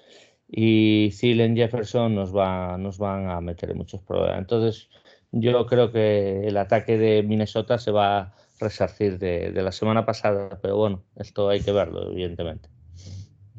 y 0.47 1.09
Thielen 1.09 1.57
Jefferson 1.57 2.15
nos, 2.15 2.37
va, 2.37 2.77
nos 2.77 2.99
van 2.99 3.31
a 3.31 3.41
meter 3.41 3.75
muchos 3.75 4.03
problemas. 4.03 4.41
Entonces, 4.41 4.91
yo 5.33 5.65
creo 5.65 5.91
que 5.91 6.47
el 6.47 6.59
ataque 6.59 6.99
de 6.99 7.23
Minnesota 7.23 7.79
se 7.79 7.93
va 7.93 8.19
a 8.19 8.35
resarcir 8.61 9.19
de, 9.19 9.53
de 9.53 9.63
la 9.63 9.73
semana 9.73 10.05
pasada, 10.05 10.59
pero 10.61 10.77
bueno, 10.77 11.03
esto 11.17 11.49
hay 11.49 11.61
que 11.63 11.73
verlo, 11.73 12.11
evidentemente. 12.13 12.69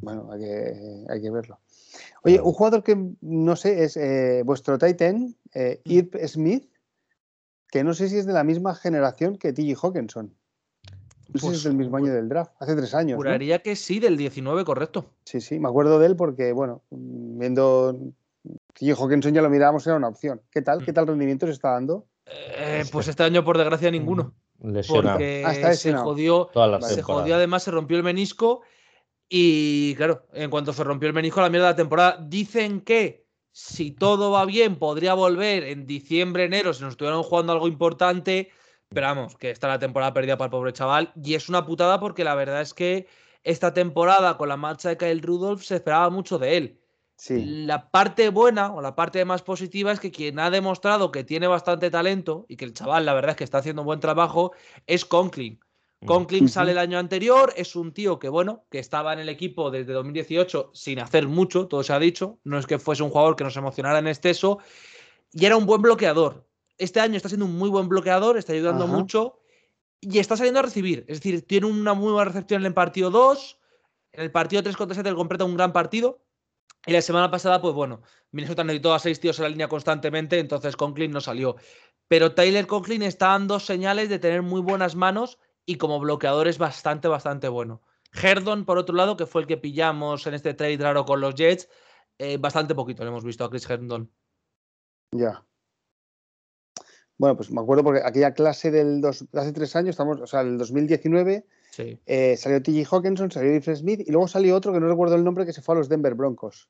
Bueno, 0.02 0.30
hay 0.32 0.40
que, 0.40 1.06
hay 1.10 1.22
que 1.22 1.32
verlo. 1.32 1.60
Oye, 2.24 2.42
un 2.42 2.54
jugador 2.54 2.84
que 2.84 2.98
no 3.22 3.56
sé 3.56 3.84
es 3.84 3.98
eh, 3.98 4.44
vuestro 4.46 4.78
Titan, 4.78 5.36
eh, 5.54 5.82
mm. 5.86 5.92
Irp 5.92 6.16
Smith, 6.28 6.70
que 7.72 7.84
no 7.84 7.94
sé 7.94 8.10
si 8.10 8.18
es 8.18 8.26
de 8.26 8.34
la 8.34 8.44
misma 8.44 8.76
generación 8.76 9.38
que 9.38 9.54
T.J. 9.54 9.88
Hawkinson. 9.88 10.34
No 11.32 11.40
sé 11.40 11.40
si 11.40 11.46
es 11.48 11.52
pues 11.52 11.64
del 11.64 11.76
mismo 11.76 11.98
año 11.98 12.12
del 12.12 12.28
draft, 12.28 12.54
hace 12.60 12.76
tres 12.76 12.94
años. 12.96 13.18
Juraría 13.18 13.60
que 13.60 13.76
sí, 13.76 14.00
del 14.00 14.18
19, 14.18 14.66
correcto. 14.66 15.12
Sí, 15.26 15.42
sí, 15.42 15.60
me 15.60 15.70
acuerdo 15.70 16.00
de 16.00 16.08
él 16.08 16.16
porque, 16.16 16.52
bueno, 16.54 16.82
viendo 16.90 18.00
T.J. 18.74 19.02
Hawkinson 19.02 19.34
ya 19.34 19.42
lo 19.42 19.50
mirábamos, 19.50 19.86
era 19.86 19.96
una 19.96 20.08
opción. 20.08 20.42
¿Qué 20.50 20.62
tal? 20.62 20.84
¿Qué 20.84 20.92
mm. 20.92 20.96
tal 20.96 21.08
rendimiento 21.08 21.46
se 21.46 21.54
está 21.54 21.72
dando? 21.72 22.08
Eh, 22.26 22.84
pues 22.92 23.08
este 23.08 23.24
año, 23.24 23.44
por 23.44 23.58
desgracia, 23.58 23.92
ninguno. 23.92 24.34
Mm, 24.60 24.80
porque 24.88 25.44
ah, 25.46 25.74
se 25.74 25.94
jodió, 25.94 26.50
se 26.82 27.02
jodió, 27.02 27.36
además 27.36 27.64
se 27.64 27.72
rompió 27.72 27.98
el 27.98 28.04
menisco 28.04 28.62
y 29.30 29.94
claro, 29.96 30.26
en 30.34 30.50
cuanto 30.50 30.74
se 30.74 30.84
rompió 30.84 31.08
el 31.08 31.14
menisco, 31.14 31.40
la 31.40 31.50
mierda 31.50 31.68
de 31.68 31.74
la 31.74 31.78
temporada, 31.78 32.18
dicen 32.20 32.82
que 32.82 33.28
si 33.52 33.92
todo 33.92 34.32
va 34.32 34.46
bien, 34.46 34.78
podría 34.78 35.14
volver 35.14 35.64
en 35.64 35.86
diciembre, 35.86 36.46
enero, 36.46 36.74
si 36.74 36.82
nos 36.82 36.92
estuvieran 36.94 37.22
jugando 37.22 37.54
algo 37.54 37.68
importante. 37.68 38.52
Pero 38.90 39.08
vamos, 39.08 39.36
que 39.38 39.52
está 39.52 39.68
la 39.68 39.78
temporada 39.78 40.14
perdida 40.14 40.38
para 40.38 40.48
el 40.48 40.52
pobre 40.52 40.74
chaval. 40.74 41.14
Y 41.24 41.36
es 41.36 41.48
una 41.48 41.66
putada 41.66 42.00
porque 42.00 42.24
la 42.24 42.34
verdad 42.34 42.62
es 42.62 42.74
que 42.74 43.08
esta 43.44 43.74
temporada, 43.74 44.38
con 44.38 44.50
la 44.50 44.58
marcha 44.58 44.90
de 44.90 44.98
Kyle 44.98 45.22
Rudolph, 45.22 45.62
se 45.62 45.76
esperaba 45.76 46.10
mucho 46.10 46.40
de 46.40 46.58
él. 46.58 46.80
Sí. 47.16 47.44
La 47.46 47.92
parte 47.92 48.30
buena 48.30 48.74
o 48.74 48.82
la 48.82 48.96
parte 48.96 49.24
más 49.26 49.42
positiva 49.44 49.92
es 49.92 50.00
que 50.00 50.10
quien 50.10 50.40
ha 50.40 50.50
demostrado 50.50 51.12
que 51.12 51.24
tiene 51.24 51.48
bastante 51.48 51.92
talento 51.92 52.46
y 52.48 52.56
que 52.56 52.66
el 52.66 52.74
chaval, 52.74 53.06
la 53.06 53.14
verdad 53.14 53.32
es 53.32 53.38
que 53.38 53.44
está 53.44 53.60
haciendo 53.60 53.82
un 53.82 53.88
buen 53.88 54.00
trabajo, 54.00 54.54
es 54.88 55.06
Conklin. 55.06 55.60
Conklin 56.06 56.48
sale 56.48 56.72
el 56.72 56.78
año 56.78 56.98
anterior, 56.98 57.54
es 57.58 57.76
un 57.76 57.94
tío 57.94 58.20
que, 58.20 58.30
bueno, 58.30 58.66
que 58.72 58.80
estaba 58.80 59.12
en 59.12 59.20
el 59.20 59.28
equipo 59.28 59.70
desde 59.70 59.92
2018 59.92 60.72
sin 60.74 61.00
hacer 61.00 61.28
mucho, 61.28 61.68
todo 61.68 61.84
se 61.84 61.92
ha 61.92 62.00
dicho, 62.00 62.40
no 62.44 62.58
es 62.58 62.66
que 62.66 62.80
fuese 62.80 63.04
un 63.04 63.10
jugador 63.10 63.36
que 63.36 63.44
nos 63.44 63.58
emocionara 63.58 64.00
en 64.00 64.08
exceso, 64.08 64.60
y 65.34 65.46
era 65.46 65.58
un 65.58 65.66
buen 65.66 65.82
bloqueador. 65.82 66.48
Este 66.78 67.02
año 67.02 67.18
está 67.18 67.28
siendo 67.28 67.46
un 67.46 67.58
muy 67.58 67.70
buen 67.70 67.90
bloqueador, 67.90 68.38
está 68.38 68.54
ayudando 68.54 68.88
mucho 68.88 69.40
y 70.00 70.20
está 70.20 70.38
saliendo 70.38 70.62
a 70.62 70.64
recibir. 70.64 71.04
Es 71.10 71.20
decir, 71.20 71.46
tiene 71.46 71.68
una 71.68 71.94
muy 71.94 72.14
buena 72.14 72.32
recepción 72.32 72.62
en 72.62 72.68
el 72.68 72.74
partido 72.74 73.12
2, 73.12 73.60
en 74.14 74.24
el 74.24 74.32
partido 74.32 74.64
3 74.64 74.78
contra 74.78 74.96
7 74.96 75.14
completa 75.14 75.44
un 75.44 75.58
gran 75.58 75.74
partido. 75.74 76.22
Y 76.86 76.94
la 76.94 77.02
semana 77.02 77.30
pasada, 77.30 77.62
pues 77.62 77.74
bueno, 77.74 78.02
Minnesota 78.32 78.64
necesitó 78.64 78.94
a 78.94 79.00
seis 79.00 79.20
tíos 79.20 79.38
en 79.40 79.44
la 79.44 79.50
línea 79.50 79.68
constantemente, 79.68 80.40
entonces 80.40 80.78
Conklin 80.78 81.12
no 81.12 81.20
salió. 81.20 81.58
Pero 82.08 82.34
Tyler 82.34 82.66
Conklin 82.66 83.04
está 83.04 83.28
dando 83.28 83.60
señales 83.60 84.08
de 84.08 84.18
tener 84.18 84.42
muy 84.42 84.62
buenas 84.62 84.96
manos 84.96 85.38
y 85.66 85.76
como 85.76 86.00
bloqueador 86.00 86.48
es 86.48 86.58
bastante, 86.58 87.08
bastante 87.08 87.48
bueno. 87.48 87.82
Herdon, 88.14 88.66
por 88.66 88.78
otro 88.78 88.96
lado, 88.96 89.18
que 89.18 89.26
fue 89.26 89.42
el 89.42 89.48
que 89.48 89.58
pillamos 89.58 90.26
en 90.26 90.34
este 90.34 90.54
trade 90.54 90.78
raro 90.78 91.06
con 91.06 91.22
los 91.22 91.36
Jets, 91.36 91.70
eh, 92.18 92.38
bastante 92.38 92.76
poquito 92.76 93.04
le 93.04 93.10
hemos 93.10 93.24
visto 93.24 93.44
a 93.44 93.50
Chris 93.50 93.70
Herdon. 93.70 94.12
Ya. 95.12 95.46
Bueno, 97.18 97.36
pues 97.36 97.52
me 97.52 97.62
acuerdo 97.62 97.84
porque 97.84 98.02
aquella 98.04 98.34
clase 98.34 98.72
del 98.72 99.02
dos, 99.02 99.26
hace 99.34 99.52
tres 99.52 99.76
años, 99.76 99.90
estamos, 99.90 100.22
o 100.22 100.28
sea, 100.28 100.42
el 100.42 100.58
2019, 100.58 101.46
eh, 102.06 102.38
salió 102.38 102.62
T.J. 102.62 102.96
Hawkinson, 102.96 103.32
salió 103.32 103.56
Ifre 103.56 103.76
Smith 103.76 104.02
y 104.06 104.12
luego 104.12 104.28
salió 104.28 104.56
otro 104.56 104.74
que 104.74 104.80
no 104.80 104.88
recuerdo 104.88 105.16
el 105.16 105.24
nombre 105.24 105.46
que 105.46 105.54
se 105.54 105.62
fue 105.62 105.76
a 105.76 105.80
los 105.80 105.90
Denver 105.90 106.16
Broncos. 106.16 106.70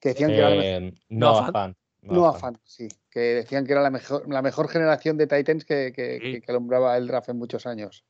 Que 0.00 0.10
decían 0.10 0.30
que 0.30 0.38
era 0.38 0.50
la 0.50 0.56
mejor. 0.56 0.92
No, 1.08 1.52
fan. 1.52 1.76
No, 2.02 2.32
fan, 2.34 2.58
sí. 2.64 2.88
Que 3.08 3.20
decían 3.20 3.64
que 3.64 3.72
era 3.72 3.82
la 3.82 3.90
mejor, 3.90 4.28
la 4.28 4.42
mejor 4.42 4.68
generación 4.68 5.16
de 5.16 5.26
Titans 5.26 5.64
que, 5.64 5.92
que, 5.94 6.42
que, 6.44 6.52
alumbraba 6.52 6.96
el 6.96 7.06
draft 7.06 7.28
en 7.30 7.38
muchos 7.38 7.66
años. 7.66 8.04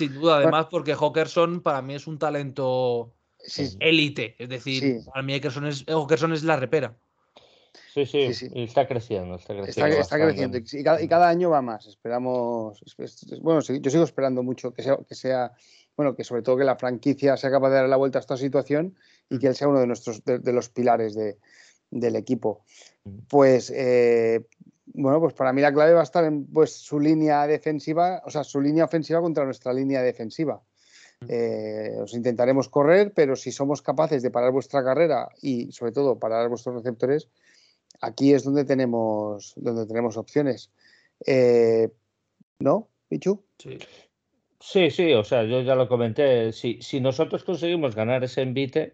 Sin 0.00 0.14
duda, 0.14 0.38
además, 0.38 0.68
porque 0.70 0.94
Hawkerson 0.94 1.60
para 1.60 1.82
mí 1.82 1.94
es 1.94 2.06
un 2.06 2.18
talento 2.18 3.12
élite. 3.80 4.34
Es 4.38 4.48
decir, 4.48 5.04
para 5.04 5.22
mí 5.22 5.34
Hawkerson 5.34 5.66
es, 5.66 5.84
Hawkerson 5.86 6.32
es 6.32 6.42
la 6.42 6.56
repera. 6.56 6.96
Sí, 7.92 8.06
sí, 8.06 8.32
sí, 8.32 8.50
está 8.54 8.88
creciendo. 8.88 9.34
Está 9.34 9.54
creciendo. 9.54 9.96
Está, 9.98 10.16
creciendo 10.18 10.56
y 10.56 11.06
cada, 11.08 11.28
año 11.28 11.50
va 11.50 11.60
más. 11.60 11.86
Esperamos. 11.86 12.82
Bueno, 13.42 13.60
yo 13.60 13.90
sigo 13.90 14.04
esperando 14.04 14.42
mucho 14.42 14.72
que 14.72 14.82
sea, 14.82 14.96
que 15.06 15.14
sea, 15.14 15.52
bueno, 15.98 16.16
que 16.16 16.24
sobre 16.24 16.40
todo 16.40 16.56
que 16.56 16.64
la 16.64 16.76
franquicia 16.76 17.36
sea 17.36 17.50
capaz 17.50 17.68
de 17.68 17.74
dar 17.74 17.88
la 17.90 17.96
vuelta 17.96 18.18
a 18.18 18.20
esta 18.20 18.38
situación 18.38 18.96
y 19.28 19.38
que 19.38 19.48
él 19.48 19.54
sea 19.54 19.68
uno 19.68 19.80
de 19.80 19.86
nuestros 19.86 20.24
de, 20.24 20.40
los 20.50 20.70
pilares 20.70 21.14
de, 21.14 21.36
del 21.90 22.16
equipo. 22.16 22.64
Pues 23.28 23.70
eh, 23.76 24.46
bueno, 25.02 25.20
pues 25.20 25.34
para 25.34 25.52
mí 25.52 25.60
la 25.60 25.72
clave 25.72 25.94
va 25.94 26.00
a 26.00 26.04
estar 26.04 26.24
en 26.24 26.46
pues, 26.46 26.72
su 26.72 27.00
línea 27.00 27.46
defensiva, 27.46 28.22
o 28.24 28.30
sea, 28.30 28.44
su 28.44 28.60
línea 28.60 28.84
ofensiva 28.84 29.20
contra 29.20 29.44
nuestra 29.44 29.72
línea 29.72 30.02
defensiva. 30.02 30.60
Eh, 31.28 31.96
os 32.00 32.14
intentaremos 32.14 32.68
correr, 32.68 33.12
pero 33.14 33.36
si 33.36 33.52
somos 33.52 33.82
capaces 33.82 34.22
de 34.22 34.30
parar 34.30 34.52
vuestra 34.52 34.82
carrera 34.82 35.28
y 35.42 35.70
sobre 35.72 35.92
todo 35.92 36.18
parar 36.18 36.48
vuestros 36.48 36.74
receptores, 36.76 37.28
aquí 38.00 38.32
es 38.32 38.44
donde 38.44 38.64
tenemos, 38.64 39.52
donde 39.56 39.86
tenemos 39.86 40.16
opciones. 40.16 40.70
Eh, 41.26 41.88
¿No, 42.60 42.88
Pichu? 43.08 43.42
Sí. 43.58 43.78
Sí, 44.62 44.90
sí, 44.90 45.14
o 45.14 45.24
sea, 45.24 45.44
yo 45.44 45.62
ya 45.62 45.74
lo 45.74 45.88
comenté. 45.88 46.52
Si, 46.52 46.82
si 46.82 47.00
nosotros 47.00 47.44
conseguimos 47.44 47.94
ganar 47.94 48.22
ese 48.24 48.42
envite, 48.42 48.92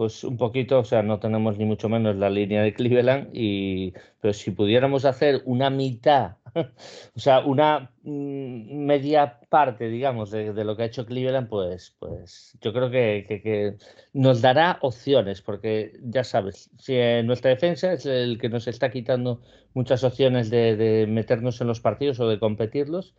pues 0.00 0.24
un 0.24 0.38
poquito, 0.38 0.78
o 0.78 0.84
sea, 0.84 1.02
no 1.02 1.18
tenemos 1.20 1.58
ni 1.58 1.66
mucho 1.66 1.90
menos 1.90 2.16
la 2.16 2.30
línea 2.30 2.62
de 2.62 2.72
Cleveland, 2.72 3.28
y, 3.34 3.92
pero 4.18 4.32
si 4.32 4.50
pudiéramos 4.50 5.04
hacer 5.04 5.42
una 5.44 5.68
mitad, 5.68 6.36
o 6.54 7.20
sea, 7.20 7.40
una 7.40 7.92
mm, 8.02 8.86
media 8.86 9.40
parte, 9.50 9.90
digamos, 9.90 10.30
de, 10.30 10.54
lo 10.64 10.74
que 10.74 10.84
ha 10.84 10.86
hecho 10.86 11.04
Cleveland, 11.04 11.50
pues, 11.50 11.94
pues 11.98 12.56
yo 12.62 12.72
creo 12.72 12.90
que, 12.90 13.76
nos 14.14 14.40
dará 14.40 14.78
opciones, 14.80 15.42
porque 15.42 15.92
ya 16.02 16.24
sabes, 16.24 16.70
si 16.78 16.94
nuestra 17.24 17.50
defensa 17.50 17.92
es 17.92 18.06
el 18.06 18.38
que 18.38 18.48
nos 18.48 18.68
está 18.68 18.90
quitando 18.90 19.42
muchas 19.74 20.02
opciones 20.02 20.48
de, 20.48 21.04
meternos 21.10 21.60
en 21.60 21.66
los 21.66 21.80
partidos 21.80 22.20
o 22.20 22.26
de 22.26 22.38
competirlos, 22.38 23.14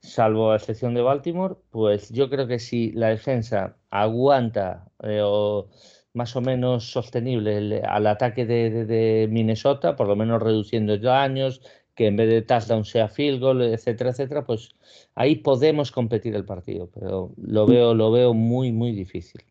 salvo 0.00 0.50
a 0.50 0.56
excepción 0.56 0.94
de 0.94 1.02
Baltimore, 1.02 1.54
pues 1.70 2.10
yo 2.10 2.28
creo 2.28 2.48
que 2.48 2.58
si 2.58 2.90
la 2.90 3.10
defensa 3.10 3.76
aguanta 3.90 4.88
eh, 5.04 5.20
o 5.22 5.68
más 6.14 6.36
o 6.36 6.40
menos 6.40 6.90
sostenible 6.90 7.82
al 7.82 8.06
ataque 8.06 8.46
de, 8.46 9.28
Minnesota, 9.30 9.96
por 9.96 10.08
lo 10.08 10.16
menos 10.16 10.42
reduciendo 10.42 10.96
daños, 10.96 11.60
que 11.94 12.06
en 12.06 12.16
vez 12.16 12.28
de 12.28 12.42
touchdown 12.42 12.84
sea 12.84 13.08
field 13.08 13.40
goal, 13.40 13.62
etcétera, 13.62 14.10
etcétera, 14.10 14.44
pues 14.44 14.74
ahí 15.14 15.36
podemos 15.36 15.92
competir 15.92 16.34
el 16.34 16.44
partido, 16.44 16.88
pero 16.92 17.32
lo 17.36 17.66
mm. 17.66 17.70
veo, 17.70 17.94
lo 17.94 18.10
veo 18.10 18.32
muy, 18.32 18.72
muy 18.72 18.92
difícil. 18.92 19.42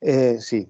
Eh, 0.00 0.38
sí. 0.40 0.68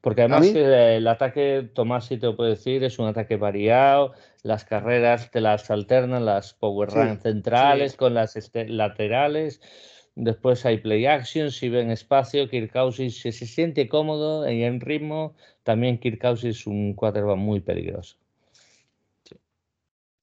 Porque 0.00 0.22
además 0.22 0.46
el 0.48 1.06
ataque, 1.06 1.70
Tomás 1.74 2.06
sí 2.06 2.18
te 2.18 2.26
lo 2.26 2.36
puedo 2.36 2.50
decir, 2.50 2.82
es 2.82 2.98
un 2.98 3.06
ataque 3.06 3.36
variado, 3.36 4.14
las 4.42 4.64
carreras 4.64 5.30
te 5.30 5.40
las 5.40 5.70
alternan, 5.70 6.24
las 6.24 6.54
power 6.54 6.90
run 6.90 7.20
centrales 7.20 7.94
con 7.96 8.12
las 8.12 8.36
laterales, 8.66 9.60
Después 10.14 10.66
hay 10.66 10.78
play 10.78 11.06
action, 11.06 11.50
si 11.50 11.70
ven 11.70 11.90
espacio, 11.90 12.48
Kirk 12.48 12.72
Cousins 12.72 13.18
se, 13.18 13.32
se 13.32 13.46
siente 13.46 13.88
cómodo 13.88 14.50
y 14.50 14.62
en 14.62 14.80
ritmo. 14.80 15.34
También 15.62 15.98
Kirk 15.98 16.20
Cousins 16.20 16.58
es 16.58 16.66
un 16.66 16.94
quarterback 16.94 17.38
muy 17.38 17.60
peligroso. 17.60 18.16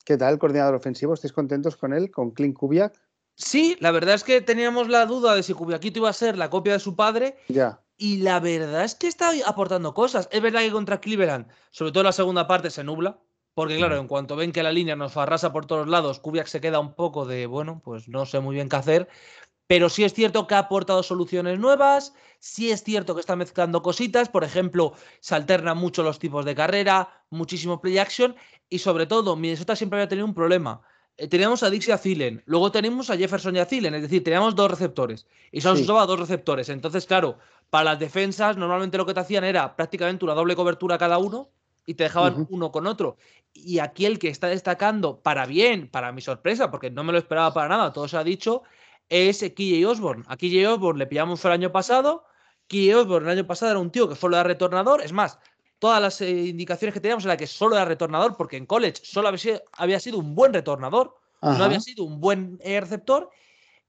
¿Qué 0.06 0.18
tal, 0.18 0.40
coordinador 0.40 0.76
ofensivo? 0.76 1.14
¿Estáis 1.14 1.34
contentos 1.34 1.76
con 1.76 1.94
él, 1.94 2.10
con 2.10 2.32
Clint 2.32 2.56
Kubiak? 2.56 3.00
Sí, 3.36 3.78
la 3.80 3.92
verdad 3.92 4.16
es 4.16 4.24
que 4.24 4.42
teníamos 4.42 4.90
la 4.90 5.06
duda 5.06 5.34
de 5.36 5.44
si 5.44 5.54
Kubiakito 5.54 6.00
iba 6.00 6.10
a 6.10 6.14
ser 6.14 6.38
la 6.38 6.50
copia 6.50 6.74
de 6.74 6.80
su 6.80 6.96
padre. 6.96 7.38
Ya. 7.48 7.80
Y 7.96 8.18
la 8.18 8.40
verdad 8.40 8.84
es 8.84 8.96
que 8.96 9.08
está 9.08 9.32
aportando 9.46 9.94
cosas. 9.94 10.28
Es 10.32 10.42
verdad 10.42 10.62
que 10.62 10.72
contra 10.72 11.00
Cleveland, 11.00 11.48
sobre 11.70 11.92
todo 11.92 12.02
en 12.02 12.08
la 12.08 12.12
segunda 12.12 12.48
parte, 12.48 12.70
se 12.70 12.84
nubla. 12.84 13.20
Porque 13.54 13.78
claro, 13.78 13.98
en 13.98 14.08
cuanto 14.08 14.36
ven 14.36 14.52
que 14.52 14.64
la 14.64 14.72
línea 14.72 14.96
nos 14.96 15.18
arrasa 15.18 15.52
por 15.52 15.66
todos 15.66 15.88
lados, 15.88 16.20
Kubiak 16.20 16.48
se 16.48 16.62
queda 16.62 16.80
un 16.80 16.94
poco 16.94 17.26
de, 17.26 17.46
bueno, 17.46 17.82
pues 17.84 18.08
no 18.08 18.26
sé 18.26 18.40
muy 18.40 18.56
bien 18.56 18.70
qué 18.70 18.78
hacer. 18.78 19.10
Pero 19.70 19.88
sí 19.88 20.04
es 20.04 20.16
cierto 20.16 20.48
que 20.48 20.56
ha 20.56 20.66
aportado 20.66 21.04
soluciones 21.04 21.60
nuevas, 21.60 22.16
sí 22.40 22.72
es 22.72 22.84
cierto 22.84 23.14
que 23.14 23.22
está 23.22 23.36
mezclando 23.36 23.84
cositas, 23.84 24.28
por 24.28 24.44
ejemplo, 24.44 24.94
se 25.20 25.36
alternan 25.36 25.78
mucho 25.78 26.02
los 26.02 26.18
tipos 26.18 26.44
de 26.44 26.56
carrera, 26.56 27.24
muchísimo 27.30 27.80
play 27.80 28.00
action 28.00 28.36
y 28.68 28.80
sobre 28.80 29.06
todo 29.06 29.36
Minnesota 29.36 29.76
siempre 29.76 30.00
había 30.00 30.10
tenido 30.10 30.26
un 30.26 30.34
problema. 30.34 30.82
Eh, 31.18 31.28
teníamos 31.28 31.62
a 31.62 31.70
Dixie 31.70 31.92
y 31.92 31.94
a 31.94 32.00
Thielen, 32.00 32.42
luego 32.48 32.72
tenemos 32.72 33.12
a 33.12 33.16
Jefferson 33.16 33.58
y 33.58 33.60
a 33.60 33.68
Thielen, 33.68 33.94
es 33.94 34.02
decir, 34.02 34.24
teníamos 34.24 34.56
dos 34.56 34.72
receptores 34.72 35.28
y 35.52 35.62
solo 35.62 35.76
se 35.76 35.84
usaba 35.84 36.08
dos 36.08 36.20
receptores. 36.20 36.70
Entonces, 36.70 37.06
claro, 37.06 37.38
para 37.70 37.92
las 37.92 38.00
defensas 38.00 38.58
normalmente 38.58 38.98
lo 38.98 39.06
que 39.06 39.14
te 39.14 39.20
hacían 39.20 39.44
era 39.44 39.76
prácticamente 39.76 40.26
una 40.26 40.34
doble 40.34 40.56
cobertura 40.56 40.98
cada 40.98 41.20
uno 41.20 41.52
y 41.86 41.94
te 41.94 42.06
dejaban 42.06 42.48
uno 42.50 42.72
con 42.72 42.88
otro. 42.88 43.18
Y 43.54 43.78
aquí 43.78 44.08
el 44.08 44.18
que 44.18 44.30
está 44.30 44.48
destacando 44.48 45.20
para 45.20 45.46
bien, 45.46 45.90
para 45.90 46.12
mi 46.12 46.22
sorpresa, 46.22 46.72
porque 46.72 46.90
no 46.90 47.04
me 47.04 47.12
lo 47.12 47.20
esperaba 47.20 47.54
para 47.54 47.68
nada, 47.68 47.94
todo 47.94 48.08
se 48.08 48.18
ha 48.18 48.24
dicho, 48.24 48.64
es 49.10 49.40
KJ 49.40 49.86
Osborne. 49.86 50.24
A 50.28 50.38
KJ 50.38 50.68
Osborne 50.68 51.00
le 51.00 51.08
pillamos 51.08 51.44
el 51.46 51.52
año 51.52 51.72
pasado. 51.72 52.26
KJ 52.68 52.96
Osborne 52.96 53.32
el 53.32 53.40
año 53.40 53.48
pasado 53.48 53.72
era 53.72 53.80
un 53.80 53.92
tío 53.92 54.08
que 54.08 54.16
solo 54.16 54.36
era 54.36 54.44
retornador. 54.44 55.02
Es 55.02 55.12
más, 55.12 55.40
todas 55.80 56.02
las 56.02 56.22
eh, 56.22 56.30
indicaciones 56.30 56.94
que 56.94 57.00
teníamos 57.00 57.26
era 57.26 57.38
que 57.38 57.48
solo 57.48 57.76
era 57.76 57.86
retornador, 57.86 58.38
porque 58.38 58.58
en 58.58 58.66
college 58.66 59.02
solo 59.04 59.30
había 59.74 60.00
sido, 60.00 60.18
un 60.20 60.36
buen 60.36 60.54
retornador, 60.54 61.18
no 61.42 61.64
había 61.64 61.80
sido 61.80 62.04
un 62.04 62.20
buen 62.20 62.60
eh, 62.62 62.80
receptor. 62.80 63.30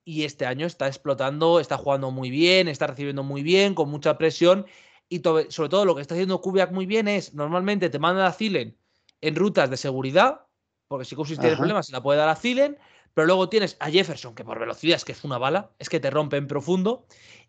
Y 0.04 0.24
este 0.24 0.46
año 0.46 0.66
está 0.66 0.86
explotando, 0.86 1.60
está 1.60 1.76
jugando 1.76 2.10
muy 2.10 2.30
bien, 2.30 2.68
está 2.68 2.86
recibiendo 2.86 3.22
muy 3.22 3.42
bien, 3.42 3.74
con 3.74 3.90
mucha 3.90 4.16
presión. 4.16 4.66
Y 5.08 5.20
sobre 5.20 5.68
todo 5.68 5.84
lo 5.84 5.94
que 5.94 6.02
está 6.02 6.14
haciendo 6.14 6.40
Kubiak 6.40 6.72
muy 6.72 6.86
bien 6.86 7.06
es, 7.08 7.34
normalmente 7.34 7.90
te 7.90 7.98
manda 7.98 8.26
a 8.26 8.32
Zilen 8.32 8.78
en 9.20 9.36
rutas 9.36 9.68
de 9.68 9.76
seguridad, 9.76 10.46
porque 10.88 11.04
si 11.04 11.14
Cousins 11.14 11.40
tiene 11.40 11.56
problemas 11.56 11.86
se 11.86 11.92
la 11.92 12.02
puede 12.02 12.18
dar 12.18 12.28
a 12.28 12.36
Zilen, 12.36 12.78
pero 13.14 13.26
luego 13.26 13.48
tienes 13.48 13.76
a 13.80 13.90
Jefferson, 13.90 14.34
que 14.34 14.44
por 14.44 14.58
velocidad 14.58 14.96
es 14.96 15.04
que 15.04 15.12
es 15.12 15.24
una 15.24 15.38
bala, 15.38 15.70
es 15.78 15.88
que 15.88 16.00
te 16.00 16.10
rompe 16.10 16.36
en 16.36 16.46
profundo. 16.46 17.06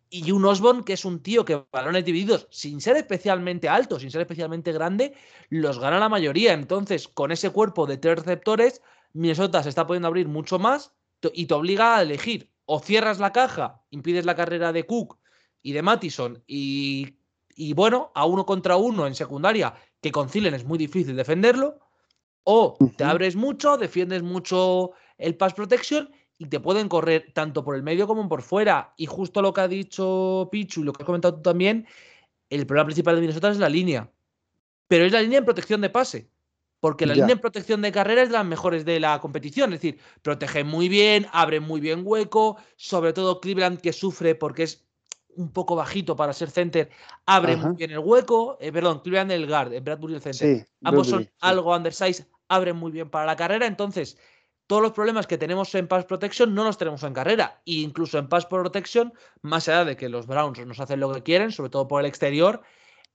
Y 0.10 0.32
un 0.32 0.44
Osborne, 0.44 0.84
que 0.84 0.94
es 0.94 1.06
un 1.06 1.24
tío 1.24 1.46
que 1.46 1.64
balones 1.72 2.04
divididos, 2.04 2.48
sin 2.50 2.82
ser 2.82 2.98
especialmente 2.98 3.70
alto, 3.70 3.98
sin 3.98 4.12
ser 4.12 4.22
especialmente 4.22 4.74
grande, 4.74 5.14
los 5.50 5.80
gana 5.80 6.00
la 6.00 6.10
mayoría. 6.10 6.52
Entonces, 6.52 7.08
con 7.08 7.32
ese 7.32 7.52
cuerpo 7.52 7.86
de 7.86 7.98
tres 7.98 8.20
receptores, 8.20 8.82
Minnesota 9.14 9.64
se 9.64 9.70
está 9.70 9.88
pudiendo 9.88 10.08
abrir 10.08 10.28
mucho 10.28 10.60
más 10.60 10.94
y 11.34 11.46
te 11.46 11.54
obliga 11.54 11.96
a 11.98 12.02
elegir. 12.02 12.52
O 12.66 12.80
cierras 12.80 13.20
la 13.20 13.32
caja, 13.32 13.82
impides 13.90 14.26
la 14.26 14.36
carrera 14.36 14.74
de 14.74 14.86
Cook 14.86 15.18
y 15.62 15.74
de 15.74 15.82
Mattison 15.82 16.44
y, 16.46 17.18
y 17.56 17.74
bueno, 17.74 18.12
a 18.16 18.26
uno 18.26 18.46
contra 18.46 18.78
uno 18.78 19.08
en 19.08 19.16
secundaria, 19.16 19.76
que 20.02 20.12
con 20.12 20.30
es 20.34 20.66
muy 20.66 20.78
difícil 20.78 21.16
defenderlo. 21.16 21.80
O 22.44 22.76
te 22.98 23.04
abres 23.04 23.36
mucho, 23.36 23.78
defiendes 23.78 24.24
mucho 24.24 24.92
el 25.22 25.36
pass 25.36 25.54
protection 25.54 26.10
y 26.38 26.48
te 26.48 26.60
pueden 26.60 26.90
correr 26.90 27.32
tanto 27.34 27.64
por 27.64 27.76
el 27.76 27.84
medio 27.84 28.08
como 28.08 28.28
por 28.28 28.42
fuera. 28.42 28.94
Y 28.98 29.06
justo 29.06 29.42
lo 29.42 29.54
que 29.54 29.62
ha 29.62 29.68
dicho 29.68 30.50
Pichu 30.52 30.82
y 30.82 30.84
lo 30.86 30.94
que 30.94 31.04
has 31.04 31.06
comentado 31.06 31.36
tú 31.36 31.42
también, 31.42 31.86
el 32.50 32.66
problema 32.66 32.86
principal 32.86 33.16
de 33.16 33.22
Minnesota 33.22 33.50
es 33.50 33.60
la 33.60 33.70
línea. 33.70 34.12
Pero 34.88 35.06
es 35.06 35.12
la 35.12 35.22
línea 35.22 35.40
en 35.40 35.46
protección 35.46 35.82
de 35.82 35.90
pase. 35.90 36.30
Porque 36.80 37.06
la 37.06 37.14
línea 37.14 37.34
en 37.34 37.40
protección 37.40 37.84
de 37.84 37.92
carrera 37.92 38.24
es 38.24 38.30
de 38.30 38.34
las 38.34 38.46
mejores 38.46 38.86
de 38.86 39.00
la 39.00 39.20
competición. 39.22 39.72
Es 39.72 39.82
decir, 39.82 40.00
protege 40.24 40.64
muy 40.64 40.90
bien, 40.90 41.28
abre 41.32 41.60
muy 41.60 41.80
bien 41.80 42.02
hueco. 42.04 42.58
Sobre 42.76 43.14
todo 43.14 43.40
Cleveland 43.40 43.80
que 43.80 43.94
sufre 43.94 44.34
porque 44.34 44.64
es 44.64 44.84
un 45.36 45.52
poco 45.52 45.76
bajito 45.76 46.16
para 46.16 46.34
ser 46.34 46.50
center, 46.50 46.90
abre 47.26 47.56
muy 47.56 47.76
bien 47.76 47.92
el 47.92 48.00
hueco. 48.00 48.58
Eh, 48.60 48.72
perdón, 48.72 49.02
Cleveland 49.02 49.32
el 49.32 49.48
guard, 49.48 49.80
Bradbury 49.82 50.16
el 50.16 50.22
center. 50.22 50.68
Ambos 50.84 51.08
son 51.08 51.30
algo 51.40 51.76
undersize, 51.76 52.26
abren 52.48 52.76
muy 52.76 52.92
bien 52.92 53.10
para 53.10 53.28
la 53.28 53.36
carrera. 53.36 53.68
Entonces, 53.68 54.18
todos 54.72 54.84
los 54.84 54.94
problemas 54.94 55.28
que 55.28 55.38
tenemos 55.38 55.76
en 55.76 55.86
Pass 55.86 56.06
Protection 56.06 56.56
no 56.56 56.64
los 56.64 56.78
tenemos 56.78 57.04
en 57.04 57.12
carrera. 57.12 57.62
E 57.66 57.82
incluso 57.82 58.18
en 58.18 58.30
Pass 58.30 58.46
Protection, 58.46 59.14
más 59.42 59.68
allá 59.68 59.84
de 59.84 59.98
que 59.98 60.08
los 60.08 60.28
Browns 60.28 60.66
nos 60.66 60.80
hacen 60.80 61.02
lo 61.02 61.14
que 61.14 61.24
quieren, 61.24 61.52
sobre 61.52 61.70
todo 61.70 61.90
por 61.90 62.00
el 62.00 62.08
exterior, 62.08 62.62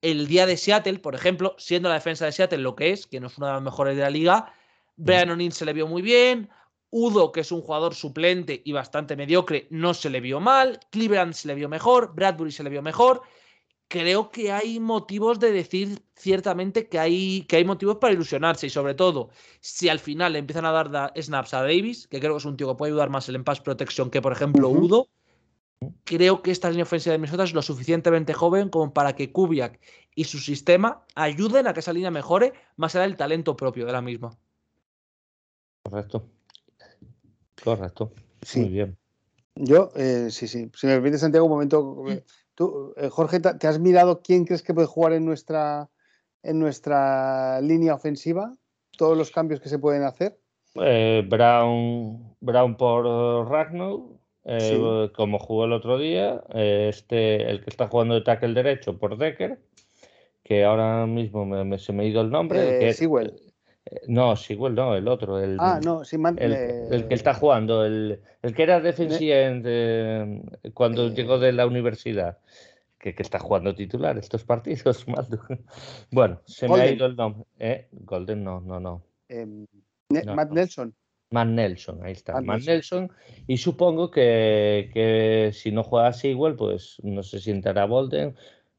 el 0.03 0.27
día 0.27 0.45
de 0.45 0.59
Seattle, 0.59 0.99
por 0.99 1.15
ejemplo, 1.15 1.55
siendo 1.57 1.89
la 1.89 1.95
defensa 1.95 2.27
de 2.27 2.33
Seattle 2.33 2.59
lo 2.59 2.77
que 2.77 2.91
es, 2.91 3.07
que 3.07 3.21
no 3.21 3.29
es 3.29 3.39
una 3.39 3.47
de 3.47 3.53
las 3.55 3.63
mejores 3.63 3.97
de 3.97 4.03
la 4.03 4.11
liga, 4.11 4.53
Brian 4.97 5.31
O'Neill 5.31 5.55
se 5.55 5.65
le 5.65 5.73
vio 5.73 5.87
muy 5.87 6.03
bien. 6.03 6.51
Udo, 6.91 7.33
que 7.33 7.41
es 7.41 7.51
un 7.51 7.63
jugador 7.63 7.95
suplente 7.95 8.61
y 8.63 8.73
bastante 8.73 9.17
mediocre, 9.17 9.67
no 9.71 9.95
se 9.95 10.11
le 10.11 10.21
vio 10.21 10.41
mal. 10.41 10.79
Cleveland 10.91 11.33
se 11.33 11.49
le 11.49 11.55
vio 11.55 11.71
mejor. 11.71 12.15
Bradbury 12.15 12.53
se 12.53 12.65
le 12.65 12.69
vio 12.69 12.83
mejor 12.83 13.23
creo 13.89 14.31
que 14.31 14.53
hay 14.53 14.81
motivos 14.81 15.39
de 15.39 15.53
decir 15.53 16.03
ciertamente 16.15 16.89
que 16.89 16.99
hay, 16.99 17.43
que 17.43 17.57
hay 17.57 17.65
motivos 17.65 17.97
para 17.97 18.13
ilusionarse 18.13 18.67
y 18.67 18.71
sobre 18.71 18.95
todo 18.95 19.31
si 19.61 19.89
al 19.89 20.01
final 20.01 20.33
le 20.33 20.41
empiezan 20.41 20.65
a 20.65 20.73
dar 20.73 21.13
snaps 21.21 21.55
a 21.55 21.63
Davis, 21.63 22.07
que 22.09 22.19
creo 22.19 22.33
que 22.33 22.39
es 22.39 22.45
un 22.45 22.57
tío 22.57 22.69
que 22.69 22.75
puede 22.75 22.93
ayudar 22.93 23.11
más 23.11 23.29
en 23.29 23.45
pass 23.45 23.61
protection 23.61 24.11
que 24.11 24.23
por 24.23 24.33
ejemplo 24.33 24.69
Udo, 24.69 25.09
creo 26.05 26.43
que 26.43 26.51
esta 26.51 26.71
línea 26.71 26.85
ofensiva 26.85 27.13
de 27.13 27.19
Minnesota 27.19 27.45
es 27.45 27.55
lo 27.55 27.63
suficientemente 27.63 28.33
joven 28.33 28.71
como 28.71 28.93
para 28.93 29.15
que 29.15 29.31
Kubiak 29.31 29.81
y 30.15 30.25
su 30.25 30.39
sistema 30.39 31.05
ayuden 31.15 31.67
a 31.67 31.75
que 31.75 31.81
esa 31.81 31.93
línea 31.93 32.11
mejore 32.11 32.55
más 32.77 32.95
allá 32.95 33.03
del 33.03 33.17
talento 33.17 33.57
propio 33.57 33.87
de 33.87 33.93
la 33.93 34.03
misma. 34.03 34.37
Correcto. 35.83 36.29
Correcto. 37.63 38.13
Sí. 38.43 38.61
Muy 38.61 38.69
bien. 38.71 38.99
Yo, 39.55 39.91
eh, 39.95 40.29
sí, 40.31 40.49
sí. 40.49 40.71
Si 40.75 40.87
me 40.87 40.95
permite, 40.95 41.19
Santiago, 41.19 41.47
un 41.47 41.53
momento. 41.53 42.05
Tú, 42.57 42.95
eh, 42.97 43.11
Jorge, 43.11 43.39
¿te 43.39 43.67
has 43.67 43.79
mirado 43.79 44.23
quién 44.23 44.47
crees 44.47 44.63
que 44.63 44.73
puede 44.73 44.87
jugar 44.87 45.13
en 45.13 45.27
nuestra, 45.27 45.91
en 46.43 46.59
nuestra 46.59 47.61
línea 47.61 47.95
ofensiva? 47.95 48.51
Todos 48.97 49.17
los 49.17 49.31
cambios 49.31 49.61
que 49.61 49.69
se 49.69 49.79
pueden 49.79 50.05
hacer. 50.05 50.39
Eh, 50.75 51.23
Brown, 51.29 52.35
Brown 52.41 52.77
por 52.79 53.05
Ragnar, 53.51 53.99
eh, 54.45 55.11
como 55.15 55.39
jugó 55.39 55.67
el 55.67 55.75
otro 55.75 55.99
día. 55.99 56.43
este, 56.55 57.51
el 57.51 57.63
que 57.63 57.69
está 57.69 57.89
jugando 57.89 58.15
de 58.15 58.23
tackle 58.23 58.55
derecho 58.55 58.99
por 58.99 59.19
Decker, 59.19 59.61
que 60.43 60.65
ahora 60.65 61.07
mismo 61.07 61.45
me, 61.45 61.79
se 61.79 61.93
me 61.93 62.05
ha 62.05 62.07
ido 62.07 62.23
el 62.23 62.31
nombre. 62.31 62.89
el 62.89 62.97
que, 62.97 63.46
no, 64.09 64.37
Siguel 64.37 64.75
no, 64.75 64.95
el 64.95 65.09
otro. 65.09 65.39
El, 65.39 65.57
ah, 65.61 65.81
no, 65.85 66.05
sí, 66.05 66.17
el, 66.39 67.07
que 67.09 67.15
está 67.15 67.35
jugando, 67.35 67.85
el, 67.85 68.21
que 68.55 68.63
era 68.63 68.81
defensive 68.81 70.43
cuando 70.75 71.09
llegó 71.09 71.39
de 71.39 71.53
la 71.53 71.67
universidad, 71.67 72.39
que, 72.99 73.15
está 73.19 73.39
jugando 73.39 73.75
titular 73.75 74.19
estos 74.19 74.45
partidos. 74.45 75.07
bueno, 76.11 76.41
se 76.47 76.69
me 76.69 76.81
ha 76.81 76.91
ido 76.91 77.07
el 77.07 77.17
nombre. 77.17 77.45
¿Eh? 77.59 77.89
Golden, 77.93 78.43
no, 78.43 78.61
no, 78.61 78.81
no. 78.81 79.03
Em, 79.29 79.67
Matt 80.11 80.51
Nelson. 80.51 80.95
Matt 81.31 81.49
Nelson, 81.49 82.05
ahí 82.05 82.13
está. 82.13 82.41
Matt, 82.41 82.63
Nelson. 82.63 83.11
Y 83.47 83.57
supongo 83.57 84.11
que, 84.11 84.91
que 84.93 85.51
si 85.53 85.71
no 85.71 85.83
juega 85.83 86.13
Siguel, 86.13 86.55
pues 86.57 86.97
no 87.03 87.23
se 87.23 87.41
sientará 87.41 87.85
Bolden 87.85 88.37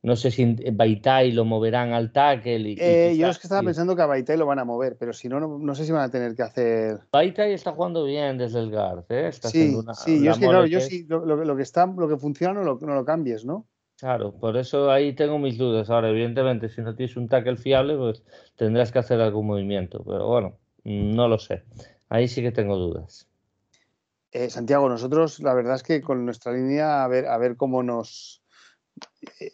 no 0.08 0.16
sé 0.16 0.32
si 0.32 0.56
Baitai 0.72 1.34
lo 1.34 1.44
moverán 1.44 1.92
al 1.92 2.14
tackle. 2.14 2.70
Y, 2.70 2.78
eh, 2.80 3.14
yo 3.18 3.28
es 3.28 3.40
que 3.40 3.48
estaba 3.48 3.62
pensando 3.62 3.94
que 3.94 4.02
a 4.04 4.06
Baitai 4.06 4.38
lo 4.38 4.46
van 4.46 4.58
a 4.58 4.64
mover, 4.64 4.96
pero 4.98 5.12
si 5.12 5.28
no, 5.28 5.42
no, 5.42 5.76
sé 5.76 5.84
si 5.84 5.92
van 5.92 6.04
a 6.04 6.10
tener 6.10 6.34
que 6.34 6.44
hacer. 6.44 7.02
Baitai 7.12 7.52
está 7.52 7.74
jugando 7.74 8.06
bien 8.06 8.38
desde 8.38 8.60
el 8.60 8.72
guard, 8.72 9.04
¿eh? 9.10 9.30
sí, 9.34 9.76
sí, 10.06 10.24
yo 10.24 10.32
es 10.32 10.38
que 10.38 10.48
claro, 10.48 10.66
yo 10.66 10.80
sí, 10.80 11.06
lo, 11.10 11.58
que 11.58 11.62
está, 11.62 11.86
lo 11.88 12.08
que 12.08 12.16
funciona 12.16 12.54
no 12.54 12.78
lo, 12.80 13.06
cambies, 13.06 13.44
¿no? 13.44 13.66
Claro, 14.00 14.32
por 14.32 14.56
eso 14.56 14.90
ahí 14.90 15.14
tengo 15.14 15.40
mis 15.40 15.58
dudas. 15.58 15.90
Ahora, 15.90 16.10
evidentemente, 16.10 16.70
si 16.70 16.82
no 16.82 16.96
tienes 16.96 17.18
un 17.18 17.28
tackle 17.28 17.58
fiable, 17.58 17.98
pues 17.98 18.24
tendrás 18.56 18.94
que 18.94 19.00
hacer 19.00 19.20
algún 19.20 19.48
movimiento. 19.48 20.06
Pero 20.06 20.26
bueno, 20.26 20.58
no 20.86 21.28
lo 21.28 21.38
sé. 21.38 21.64
Ahí 22.08 22.30
sí 22.30 22.42
que 22.42 22.54
tengo 22.54 22.78
dudas. 22.78 23.28
Eh, 24.32 24.50
Santiago, 24.50 24.88
nosotros 24.88 25.42
la 25.42 25.54
verdad 25.54 25.76
es 25.76 25.84
que 25.84 26.00
con 26.00 26.24
nuestra 26.24 26.54
línea, 26.54 27.04
a 27.04 27.08
ver, 27.10 27.26
a 27.28 27.38
ver 27.38 27.58
cómo 27.58 27.84
nos, 27.84 28.42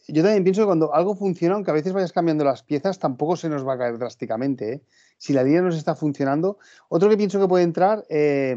yo 0.07 0.23
también 0.23 0.43
pienso 0.43 0.61
que 0.61 0.67
cuando 0.67 0.93
algo 0.93 1.15
funciona, 1.15 1.55
aunque 1.55 1.71
a 1.71 1.73
veces 1.73 1.93
vayas 1.93 2.11
cambiando 2.11 2.43
las 2.43 2.63
piezas, 2.63 2.99
tampoco 2.99 3.35
se 3.35 3.49
nos 3.49 3.67
va 3.67 3.73
a 3.73 3.77
caer 3.77 3.97
drásticamente. 3.97 4.73
¿eh? 4.73 4.81
Si 5.17 5.33
la 5.33 5.43
línea 5.43 5.61
nos 5.61 5.75
está 5.75 5.95
funcionando. 5.95 6.57
Otro 6.89 7.09
que 7.09 7.17
pienso 7.17 7.39
que 7.39 7.47
puede 7.47 7.63
entrar 7.63 8.05
eh, 8.09 8.55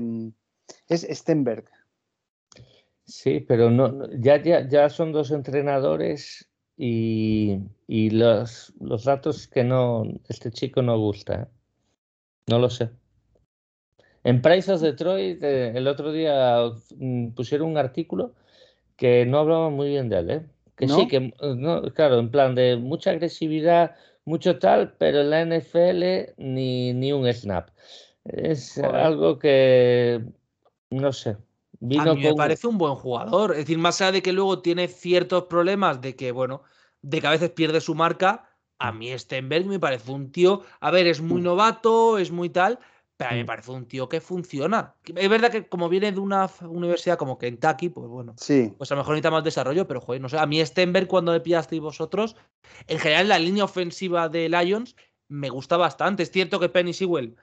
es 0.88 1.06
Stenberg. 1.10 1.64
Sí, 3.04 3.40
pero 3.40 3.70
no, 3.70 4.10
ya, 4.18 4.42
ya, 4.42 4.88
son 4.88 5.12
dos 5.12 5.30
entrenadores 5.30 6.48
y, 6.76 7.60
los, 7.86 8.72
los, 8.80 9.04
datos 9.04 9.46
que 9.46 9.62
no, 9.62 10.04
este 10.28 10.50
chico 10.50 10.82
no 10.82 10.98
gusta. 10.98 11.42
¿eh? 11.42 11.46
No 12.48 12.58
lo 12.58 12.68
sé. 12.68 12.90
En 14.24 14.42
Price 14.42 14.72
of 14.72 14.80
Detroit, 14.80 15.40
el 15.42 15.86
otro 15.86 16.10
día 16.10 16.58
mm, 16.96 17.28
pusieron 17.28 17.68
un 17.70 17.78
artículo 17.78 18.34
que 18.96 19.24
no 19.24 19.38
hablaba 19.38 19.70
muy 19.70 19.90
bien 19.90 20.08
de 20.08 20.18
él, 20.18 20.30
¿eh? 20.30 20.46
Que 20.76 20.88
sí, 20.88 21.08
que, 21.08 21.32
no, 21.40 21.82
claro, 21.94 22.18
en 22.18 22.30
plan 22.30 22.54
de 22.54 22.76
mucha 22.76 23.10
agresividad, 23.10 23.96
mucho 24.26 24.58
tal, 24.58 24.92
pero 24.98 25.22
en 25.22 25.30
la 25.30 25.40
NFL 25.40 26.34
ni, 26.36 26.92
ni 26.92 27.12
un 27.12 27.32
snap. 27.32 27.70
Es 28.24 28.76
algo 28.78 29.38
que, 29.38 30.22
no 30.90 31.12
sé. 31.12 31.36
Vino 31.80 32.10
a 32.10 32.14
mí 32.14 32.22
me 32.22 32.34
parece 32.34 32.66
un 32.66 32.78
buen 32.78 32.94
jugador. 32.94 33.52
Es 33.52 33.58
decir, 33.58 33.78
más 33.78 34.00
allá 34.00 34.12
de 34.12 34.22
que 34.22 34.32
luego 34.32 34.60
tiene 34.60 34.88
ciertos 34.88 35.44
problemas 35.44 36.00
de 36.00 36.16
que, 36.16 36.32
bueno, 36.32 36.62
de 37.02 37.20
que 37.20 37.26
a 37.26 37.30
veces 37.30 37.50
pierde 37.50 37.80
su 37.80 37.94
marca, 37.94 38.50
a 38.78 38.92
mí 38.92 39.16
Stenberg 39.16 39.66
me 39.66 39.78
parece 39.78 40.10
un 40.10 40.32
tío, 40.32 40.62
a 40.80 40.90
ver, 40.90 41.06
es 41.06 41.20
muy 41.20 41.40
mm. 41.40 41.44
novato, 41.44 42.18
es 42.18 42.30
muy 42.30 42.50
tal, 42.50 42.78
pero 43.16 43.30
a 43.30 43.32
mí 43.32 43.38
me 43.38 43.44
mm. 43.44 43.46
parece 43.46 43.70
un 43.70 43.86
tío 43.86 44.08
que 44.08 44.20
funciona. 44.20 44.94
Es 45.04 45.28
verdad 45.28 45.50
que 45.50 45.66
como 45.68 45.88
viene 45.88 46.12
de 46.12 46.20
una 46.20 46.50
universidad 46.62 47.16
como 47.16 47.38
Kentucky, 47.38 47.88
pues 47.88 48.08
bueno, 48.08 48.34
sí. 48.36 48.74
pues 48.76 48.90
a 48.92 48.94
lo 48.94 49.00
mejor 49.00 49.14
necesita 49.14 49.30
más 49.30 49.44
desarrollo, 49.44 49.86
pero 49.86 50.00
joder, 50.00 50.20
no 50.20 50.28
sé, 50.28 50.38
a 50.38 50.46
mí 50.46 50.64
Stenberg 50.64 51.06
cuando 51.06 51.32
me 51.32 51.40
pillasteis 51.40 51.80
vosotros, 51.80 52.36
en 52.86 52.98
general 52.98 53.28
la 53.28 53.38
línea 53.38 53.64
ofensiva 53.64 54.28
de 54.28 54.48
Lions 54.48 54.96
me 55.28 55.48
gusta 55.48 55.76
bastante. 55.76 56.22
Es 56.22 56.30
cierto 56.30 56.60
que 56.60 56.68
Penny 56.68 56.92
Sewell 56.92 57.36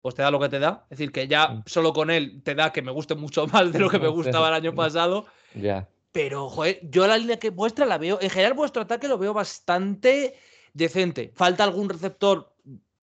pues 0.00 0.14
te 0.14 0.22
da 0.22 0.30
lo 0.30 0.40
que 0.40 0.48
te 0.48 0.58
da. 0.58 0.86
Es 0.90 0.98
decir, 0.98 1.12
que 1.12 1.28
ya 1.28 1.62
solo 1.66 1.92
con 1.92 2.10
él 2.10 2.40
te 2.42 2.54
da 2.54 2.72
que 2.72 2.82
me 2.82 2.92
guste 2.92 3.14
mucho 3.14 3.46
más 3.48 3.72
de 3.72 3.78
lo 3.80 3.90
que 3.90 3.98
me 3.98 4.08
gustaba 4.08 4.48
el 4.48 4.54
año 4.54 4.74
pasado. 4.74 5.26
Ya. 5.54 5.88
Pero, 6.12 6.48
joder, 6.48 6.80
yo 6.82 7.06
la 7.06 7.18
línea 7.18 7.38
que 7.38 7.50
vuestra 7.50 7.84
la 7.84 7.98
veo, 7.98 8.18
en 8.20 8.30
general 8.30 8.54
vuestro 8.54 8.82
ataque 8.82 9.08
lo 9.08 9.18
veo 9.18 9.34
bastante 9.34 10.34
decente. 10.72 11.32
Falta 11.34 11.64
algún 11.64 11.88
receptor 11.88 12.54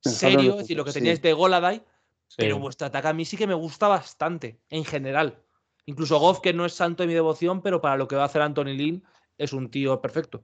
serio, 0.01 0.51
es 0.53 0.57
decir, 0.59 0.78
lo 0.78 0.86
que 0.86 0.93
teníais 0.93 1.22
de 1.22 1.34
Goladay 1.34 1.84
pero 2.36 2.60
vuestro 2.60 2.88
ataque 2.88 3.08
a 3.08 3.14
mí 3.14 3.26
sí 3.26 3.38
que 3.38 3.48
me 3.48 3.54
gusta 3.54 3.88
bastante, 3.88 4.60
en 4.70 4.84
general. 4.84 5.40
Incluso 5.86 6.20
Goff, 6.20 6.42
que 6.42 6.54
no 6.54 6.66
es 6.66 6.74
santo 6.74 7.04
de 7.04 7.08
mi 7.08 7.14
devoción, 7.14 7.62
pero 7.62 7.80
para 7.80 7.96
lo 7.96 8.08
que 8.08 8.16
va 8.16 8.24
a 8.24 8.26
hacer 8.26 8.42
Anthony 8.42 8.76
Lynn, 8.76 9.04
es 9.38 9.54
un 9.54 9.72
tío 9.72 10.02
perfecto. 10.02 10.44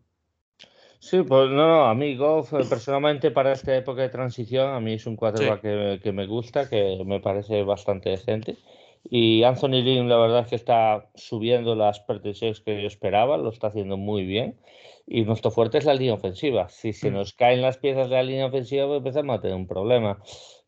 Sí, 0.99 1.21
pues 1.21 1.49
no, 1.49 1.67
no, 1.67 1.85
a 1.85 1.93
mí 1.93 2.15
Goff, 2.15 2.53
eh, 2.53 2.63
personalmente, 2.69 3.29
para 3.29 3.51
esta 3.51 3.75
época 3.75 4.03
de 4.03 4.09
transición, 4.09 4.73
a 4.73 4.79
mí 4.79 4.93
es 4.93 5.05
un 5.05 5.17
quarterback 5.17 6.01
que, 6.01 6.11
me 6.13 6.25
gusta, 6.27 6.69
que 6.69 7.03
me 7.05 7.19
parece 7.19 7.63
bastante 7.63 8.11
decente. 8.11 8.55
Y 9.03 9.43
Anthony 9.43 9.81
Lynn, 9.83 10.07
la 10.07 10.15
verdad 10.15 10.43
es 10.43 10.47
que 10.47 10.55
está 10.55 11.09
subiendo 11.13 11.75
las 11.75 11.99
pretensiones 11.99 12.61
que 12.61 12.81
yo 12.81 12.87
esperaba, 12.87 13.35
lo 13.37 13.49
está 13.49 13.67
haciendo 13.67 13.97
muy 13.97 14.23
bien. 14.23 14.57
Y 15.05 15.23
nuestro 15.23 15.51
fuerte 15.51 15.77
es 15.77 15.83
la 15.83 15.93
línea 15.93 16.13
ofensiva. 16.13 16.69
Si 16.69 16.93
se 16.93 17.11
mm. 17.11 17.13
nos 17.13 17.33
caen 17.33 17.61
las 17.61 17.77
piezas 17.77 18.09
de 18.09 18.15
la 18.15 18.23
línea 18.23 18.45
ofensiva, 18.45 18.87
pues 18.87 18.99
empezamos 18.99 19.37
a 19.37 19.41
tener 19.41 19.57
un 19.57 19.67
problema. 19.67 20.21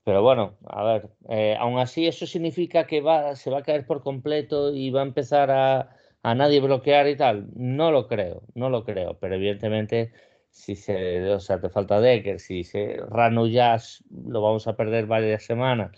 Pero 0.06 0.22
bueno, 0.22 0.58
a 0.68 0.84
ver, 0.84 1.10
eh, 1.30 1.58
aún 1.60 1.80
así 1.80 2.08
eso 2.08 2.28
significa 2.28 2.86
que 2.88 3.02
va, 3.02 3.36
se 3.36 3.50
va 3.50 3.60
a 3.60 3.64
caer 3.64 3.86
por 3.88 4.04
completo 4.04 4.74
y 4.74 4.92
va 4.92 5.02
a 5.02 5.04
empezar 5.06 5.50
a, 5.52 5.98
a 6.24 6.36
nadie 6.36 6.62
bloquear 6.62 7.08
y 7.08 7.18
tal. 7.18 7.48
No 7.56 7.92
lo 7.92 8.08
creo, 8.08 8.44
no 8.54 8.70
lo 8.70 8.84
creo, 8.86 9.18
pero 9.20 9.36
evidentemente 9.36 10.14
si 10.52 10.76
se, 10.76 11.30
o 11.32 11.40
sea, 11.40 11.60
te 11.60 11.70
falta 11.70 12.00
Decker, 12.00 12.40
si 12.40 12.64
se 12.64 12.98
Rano 13.10 13.46
lo 13.48 14.42
vamos 14.42 14.68
a 14.68 14.76
perder 14.78 15.08
varias 15.08 15.44
semanas, 15.44 15.92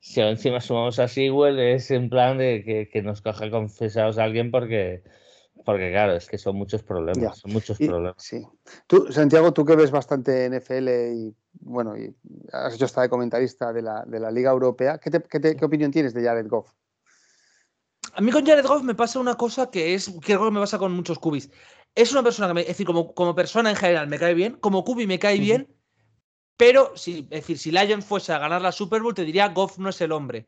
si 0.00 0.20
encima 0.20 0.60
sumamos 0.60 0.98
a 0.98 1.08
Sewell 1.08 1.58
es 1.58 1.90
en 1.90 2.10
plan 2.10 2.38
de 2.38 2.62
que, 2.64 2.88
que 2.88 3.02
nos 3.02 3.22
coja 3.22 3.50
confesados 3.50 4.18
a 4.18 4.24
alguien 4.24 4.50
porque 4.50 5.02
porque 5.64 5.90
claro, 5.90 6.14
es 6.14 6.28
que 6.28 6.38
son 6.38 6.56
muchos 6.56 6.82
problemas, 6.82 7.38
son 7.38 7.52
muchos 7.52 7.78
problemas. 7.78 8.16
Sí. 8.18 8.46
Tú, 8.86 9.10
Santiago, 9.10 9.52
tú 9.52 9.64
que 9.64 9.76
ves 9.76 9.90
bastante 9.90 10.48
NFL 10.48 10.88
y 11.14 11.34
bueno, 11.60 11.96
y 11.96 12.14
has 12.52 12.74
hecho 12.74 12.84
hasta 12.84 13.02
de 13.02 13.08
comentarista 13.08 13.72
de 13.72 13.82
la, 13.82 14.04
de 14.06 14.20
la 14.20 14.30
Liga 14.30 14.50
Europea, 14.50 14.98
¿qué, 14.98 15.10
qué, 15.10 15.64
opinión 15.64 15.90
tienes 15.90 16.12
de 16.12 16.22
Jared 16.22 16.48
Goff? 16.48 16.72
A 18.12 18.20
mí 18.20 18.30
con 18.30 18.44
Jared 18.44 18.66
Goff 18.66 18.82
me 18.82 18.94
pasa 18.94 19.18
una 19.18 19.34
cosa 19.36 19.70
que 19.70 19.94
es 19.94 20.12
que 20.24 20.38
me 20.38 20.60
pasa 20.60 20.78
con 20.78 20.92
muchos 20.92 21.18
cubis. 21.18 21.50
Es 21.94 22.12
una 22.12 22.22
persona 22.22 22.48
que 22.48 22.54
me, 22.54 22.60
es 22.60 22.68
decir, 22.68 22.86
como, 22.86 23.14
como 23.14 23.34
persona 23.34 23.70
en 23.70 23.76
general 23.76 24.08
me 24.08 24.18
cae 24.18 24.34
bien, 24.34 24.56
como 24.56 24.84
cubi 24.84 25.06
me 25.06 25.18
cae 25.18 25.38
bien, 25.38 25.74
pero 26.56 26.96
si, 26.96 27.20
es 27.30 27.40
decir, 27.40 27.58
si 27.58 27.70
Lions 27.70 28.04
fuese 28.04 28.32
a 28.32 28.38
ganar 28.38 28.60
la 28.60 28.72
Super 28.72 29.00
Bowl, 29.00 29.14
te 29.14 29.24
diría 29.24 29.48
Goff 29.48 29.78
no 29.78 29.88
es 29.88 30.00
el 30.00 30.12
hombre. 30.12 30.46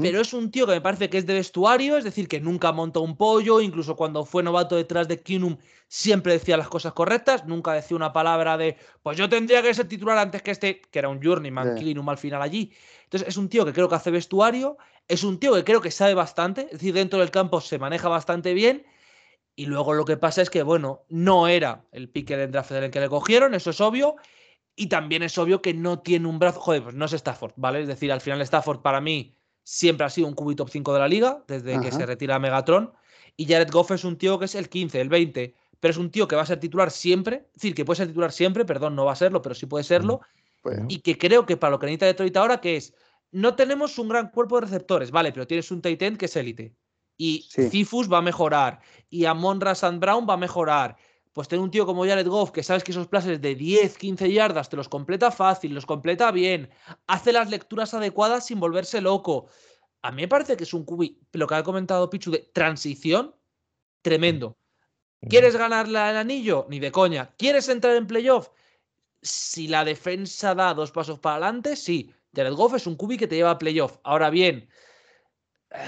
Pero 0.00 0.20
es 0.20 0.32
un 0.32 0.50
tío 0.50 0.64
que 0.66 0.72
me 0.72 0.80
parece 0.80 1.10
que 1.10 1.18
es 1.18 1.26
de 1.26 1.34
vestuario, 1.34 1.96
es 1.96 2.04
decir, 2.04 2.28
que 2.28 2.40
nunca 2.40 2.72
monta 2.72 3.00
un 3.00 3.16
pollo, 3.16 3.60
incluso 3.60 3.96
cuando 3.96 4.24
fue 4.24 4.42
novato 4.42 4.76
detrás 4.76 5.06
de 5.08 5.20
Kinum 5.20 5.58
siempre 5.88 6.32
decía 6.32 6.56
las 6.56 6.68
cosas 6.68 6.92
correctas, 6.92 7.46
nunca 7.46 7.72
decía 7.72 7.96
una 7.96 8.12
palabra 8.12 8.56
de, 8.56 8.76
pues 9.02 9.18
yo 9.18 9.28
tendría 9.28 9.62
que 9.62 9.74
ser 9.74 9.86
titular 9.86 10.16
antes 10.18 10.42
que 10.42 10.52
este, 10.52 10.80
que 10.80 10.98
era 10.98 11.08
un 11.08 11.20
journeyman, 11.22 11.74
Kinum 11.76 12.08
al 12.08 12.16
final 12.16 12.42
allí. 12.42 12.72
Entonces 13.04 13.28
es 13.28 13.36
un 13.36 13.48
tío 13.48 13.64
que 13.64 13.72
creo 13.72 13.88
que 13.88 13.96
hace 13.96 14.10
vestuario, 14.10 14.78
es 15.08 15.24
un 15.24 15.38
tío 15.38 15.54
que 15.54 15.64
creo 15.64 15.80
que 15.80 15.90
sabe 15.90 16.14
bastante, 16.14 16.62
es 16.62 16.72
decir, 16.72 16.94
dentro 16.94 17.18
del 17.18 17.30
campo 17.30 17.60
se 17.60 17.78
maneja 17.78 18.08
bastante 18.08 18.54
bien. 18.54 18.86
Y 19.56 19.66
luego 19.66 19.94
lo 19.94 20.04
que 20.04 20.16
pasa 20.16 20.42
es 20.42 20.50
que, 20.50 20.62
bueno, 20.62 21.04
no 21.08 21.48
era 21.48 21.86
el 21.90 22.10
pique 22.10 22.36
de 22.36 22.46
draft 22.46 22.72
del 22.72 22.90
que 22.90 23.00
le 23.00 23.08
cogieron, 23.08 23.54
eso 23.54 23.70
es 23.70 23.80
obvio. 23.80 24.16
Y 24.74 24.88
también 24.88 25.22
es 25.22 25.38
obvio 25.38 25.62
que 25.62 25.72
no 25.72 26.00
tiene 26.00 26.28
un 26.28 26.38
brazo. 26.38 26.60
Joder, 26.60 26.82
pues 26.82 26.94
no 26.94 27.06
es 27.06 27.14
Stafford, 27.14 27.52
¿vale? 27.56 27.80
Es 27.80 27.88
decir, 27.88 28.12
al 28.12 28.20
final 28.20 28.42
Stafford 28.42 28.82
para 28.82 29.00
mí 29.00 29.35
siempre 29.66 30.06
ha 30.06 30.10
sido 30.10 30.28
un 30.28 30.34
QB 30.34 30.54
top 30.54 30.70
5 30.70 30.92
de 30.92 30.98
la 31.00 31.08
liga, 31.08 31.42
desde 31.48 31.80
que 31.80 31.90
se 31.90 32.06
retira 32.06 32.38
Megatron. 32.38 32.92
Y 33.36 33.46
Jared 33.46 33.68
Goff 33.68 33.90
es 33.90 34.04
un 34.04 34.16
tío 34.16 34.38
que 34.38 34.44
es 34.44 34.54
el 34.54 34.68
15, 34.68 35.00
el 35.00 35.08
20, 35.08 35.56
pero 35.80 35.90
es 35.90 35.98
un 35.98 36.12
tío 36.12 36.28
que 36.28 36.36
va 36.36 36.42
a 36.42 36.46
ser 36.46 36.60
titular 36.60 36.92
siempre. 36.92 37.46
Es 37.48 37.54
decir, 37.54 37.74
que 37.74 37.84
puede 37.84 37.96
ser 37.96 38.06
titular 38.06 38.30
siempre, 38.30 38.64
perdón, 38.64 38.94
no 38.94 39.04
va 39.04 39.12
a 39.12 39.16
serlo, 39.16 39.42
pero 39.42 39.56
sí 39.56 39.66
puede 39.66 39.82
serlo. 39.82 40.20
Y 40.88 41.00
que 41.00 41.18
creo 41.18 41.46
que 41.46 41.56
para 41.56 41.72
lo 41.72 41.80
que 41.80 41.86
necesita 41.86 42.06
Detroit 42.06 42.36
ahora, 42.36 42.60
que 42.60 42.76
es, 42.76 42.94
no 43.32 43.56
tenemos 43.56 43.98
un 43.98 44.08
gran 44.08 44.30
cuerpo 44.30 44.54
de 44.54 44.66
receptores, 44.66 45.10
vale, 45.10 45.32
pero 45.32 45.48
tienes 45.48 45.68
un 45.72 45.82
Titan 45.82 46.16
que 46.16 46.26
es 46.26 46.36
élite. 46.36 46.72
Y 47.16 47.48
Cifus 47.50 48.10
va 48.10 48.18
a 48.18 48.22
mejorar. 48.22 48.80
Y 49.10 49.24
Amon 49.24 49.60
Rasan 49.60 49.98
Brown 49.98 50.26
va 50.28 50.34
a 50.34 50.38
mejorar 50.38 50.96
pues 51.36 51.48
tener 51.48 51.62
un 51.62 51.70
tío 51.70 51.84
como 51.84 52.06
Jared 52.06 52.26
Goff, 52.26 52.50
que 52.50 52.62
sabes 52.62 52.82
que 52.82 52.92
esos 52.92 53.08
places 53.08 53.42
de 53.42 53.54
10, 53.54 53.98
15 53.98 54.32
yardas 54.32 54.70
te 54.70 54.76
los 54.76 54.88
completa 54.88 55.30
fácil, 55.30 55.74
los 55.74 55.84
completa 55.84 56.30
bien, 56.30 56.70
hace 57.06 57.30
las 57.30 57.50
lecturas 57.50 57.92
adecuadas 57.92 58.46
sin 58.46 58.58
volverse 58.58 59.02
loco. 59.02 59.46
A 60.00 60.12
mí 60.12 60.22
me 60.22 60.28
parece 60.28 60.56
que 60.56 60.64
es 60.64 60.72
un 60.72 60.86
cubi, 60.86 61.20
lo 61.32 61.46
que 61.46 61.54
ha 61.54 61.62
comentado 61.62 62.08
Pichu, 62.08 62.30
de 62.30 62.38
transición 62.54 63.34
tremendo. 64.00 64.56
¿Quieres 65.28 65.56
ganar 65.56 65.88
el 65.88 65.96
anillo? 65.96 66.64
Ni 66.70 66.78
de 66.78 66.90
coña. 66.90 67.34
¿Quieres 67.36 67.68
entrar 67.68 67.96
en 67.96 68.06
playoff? 68.06 68.48
Si 69.20 69.68
la 69.68 69.84
defensa 69.84 70.54
da 70.54 70.72
dos 70.72 70.90
pasos 70.90 71.18
para 71.18 71.34
adelante, 71.34 71.76
sí. 71.76 72.14
Jared 72.34 72.54
Goff 72.54 72.76
es 72.76 72.86
un 72.86 72.96
cubi 72.96 73.18
que 73.18 73.26
te 73.26 73.36
lleva 73.36 73.50
a 73.50 73.58
playoff. 73.58 73.98
Ahora 74.04 74.30
bien, 74.30 74.70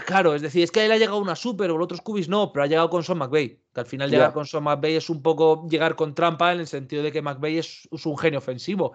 claro, 0.07 0.35
es 0.35 0.43
decir, 0.43 0.62
es 0.62 0.70
que 0.70 0.85
él 0.85 0.93
ha 0.93 0.97
llegado 0.97 1.18
una 1.18 1.37
Super 1.37 1.70
o 1.70 1.83
otros 1.83 2.01
cubis 2.01 2.29
no, 2.29 2.53
pero 2.53 2.64
ha 2.64 2.66
llegado 2.66 2.91
con 2.91 3.03
Son 3.03 3.18
McVeigh. 3.18 3.61
Que 3.72 3.81
al 3.81 3.87
final 3.87 4.11
llegar 4.11 4.33
con 4.33 4.47
Son 4.47 4.64
McVeigh 4.64 4.97
es 4.97 5.11
un 5.11 5.22
poco 5.22 5.66
llegar 5.68 5.97
con 5.97 6.14
trampa 6.14 6.53
en 6.53 6.61
el 6.61 6.66
sentido 6.66 7.03
de 7.03 7.12
que 7.12 7.22
McVeigh 7.22 7.59
es, 7.59 7.89
un 8.05 8.18
genio 8.18 8.39
ofensivo. 8.39 8.95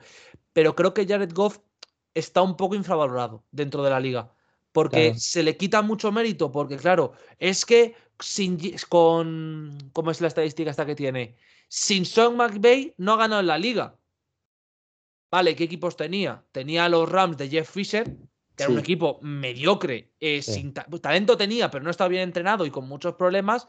Pero 0.51 0.75
creo 0.75 0.93
que 0.93 1.07
Jared 1.07 1.33
Goff 1.33 1.59
está 2.13 2.41
un 2.41 2.57
poco 2.57 2.75
infravalorado 2.75 3.43
dentro 3.51 3.83
de 3.83 3.89
la 3.89 3.99
liga. 3.99 4.33
Porque 4.71 5.13
se 5.15 5.43
le 5.43 5.55
quita 5.55 5.83
mucho 5.83 6.11
mérito, 6.11 6.51
porque 6.51 6.77
claro, 6.77 7.13
es 7.37 7.63
que 7.63 7.95
sin, 8.19 8.59
con. 8.89 9.77
¿Cómo 9.93 10.09
es 10.09 10.19
la 10.19 10.27
estadística 10.27 10.71
esta 10.71 10.85
que 10.85 10.95
tiene? 10.95 11.35
Sin 11.67 12.05
Son 12.05 12.35
McVeigh 12.37 12.95
no 12.97 13.13
ha 13.13 13.17
ganado 13.17 13.41
en 13.41 13.47
la 13.47 13.59
liga. 13.59 13.99
Vale, 15.29 15.55
¿qué 15.55 15.63
equipos 15.63 15.95
tenía? 15.95 16.43
Tenía 16.51 16.85
a 16.85 16.89
los 16.89 17.09
Rams 17.09 17.37
de 17.37 17.49
Jeff 17.49 17.69
Fisher, 17.69 18.15
que 18.55 18.63
era 18.63 18.71
un 18.71 18.79
equipo 18.79 19.19
mediocre, 19.21 20.11
eh, 20.19 20.41
sin 20.41 20.73
talento 20.73 21.37
tenía, 21.37 21.71
pero 21.71 21.83
no 21.83 21.89
estaba 21.89 22.07
bien 22.07 22.23
entrenado 22.23 22.65
y 22.65 22.71
con 22.71 22.87
muchos 22.87 23.15
problemas, 23.15 23.67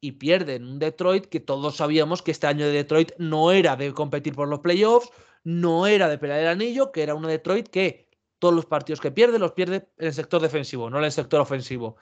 y 0.00 0.12
pierden 0.12 0.64
un 0.64 0.78
Detroit 0.78 1.26
que 1.26 1.40
todos 1.40 1.76
sabíamos 1.76 2.22
que 2.22 2.30
este 2.30 2.46
año 2.46 2.66
de 2.66 2.72
Detroit 2.72 3.12
no 3.18 3.52
era 3.52 3.76
de 3.76 3.92
competir 3.92 4.34
por 4.34 4.48
los 4.48 4.60
playoffs, 4.60 5.10
no 5.44 5.86
era 5.86 6.08
de 6.08 6.18
pelear 6.18 6.40
el 6.40 6.48
anillo, 6.48 6.92
que 6.92 7.02
era 7.02 7.14
un 7.14 7.26
Detroit 7.26 7.68
que 7.68 8.08
todos 8.38 8.54
los 8.54 8.66
partidos 8.66 9.00
que 9.00 9.10
pierde 9.10 9.38
los 9.38 9.52
pierde 9.52 9.88
en 9.98 10.06
el 10.06 10.14
sector 10.14 10.40
defensivo, 10.40 10.88
no 10.88 10.98
en 10.98 11.04
el 11.04 11.12
sector 11.12 11.40
ofensivo. 11.40 11.96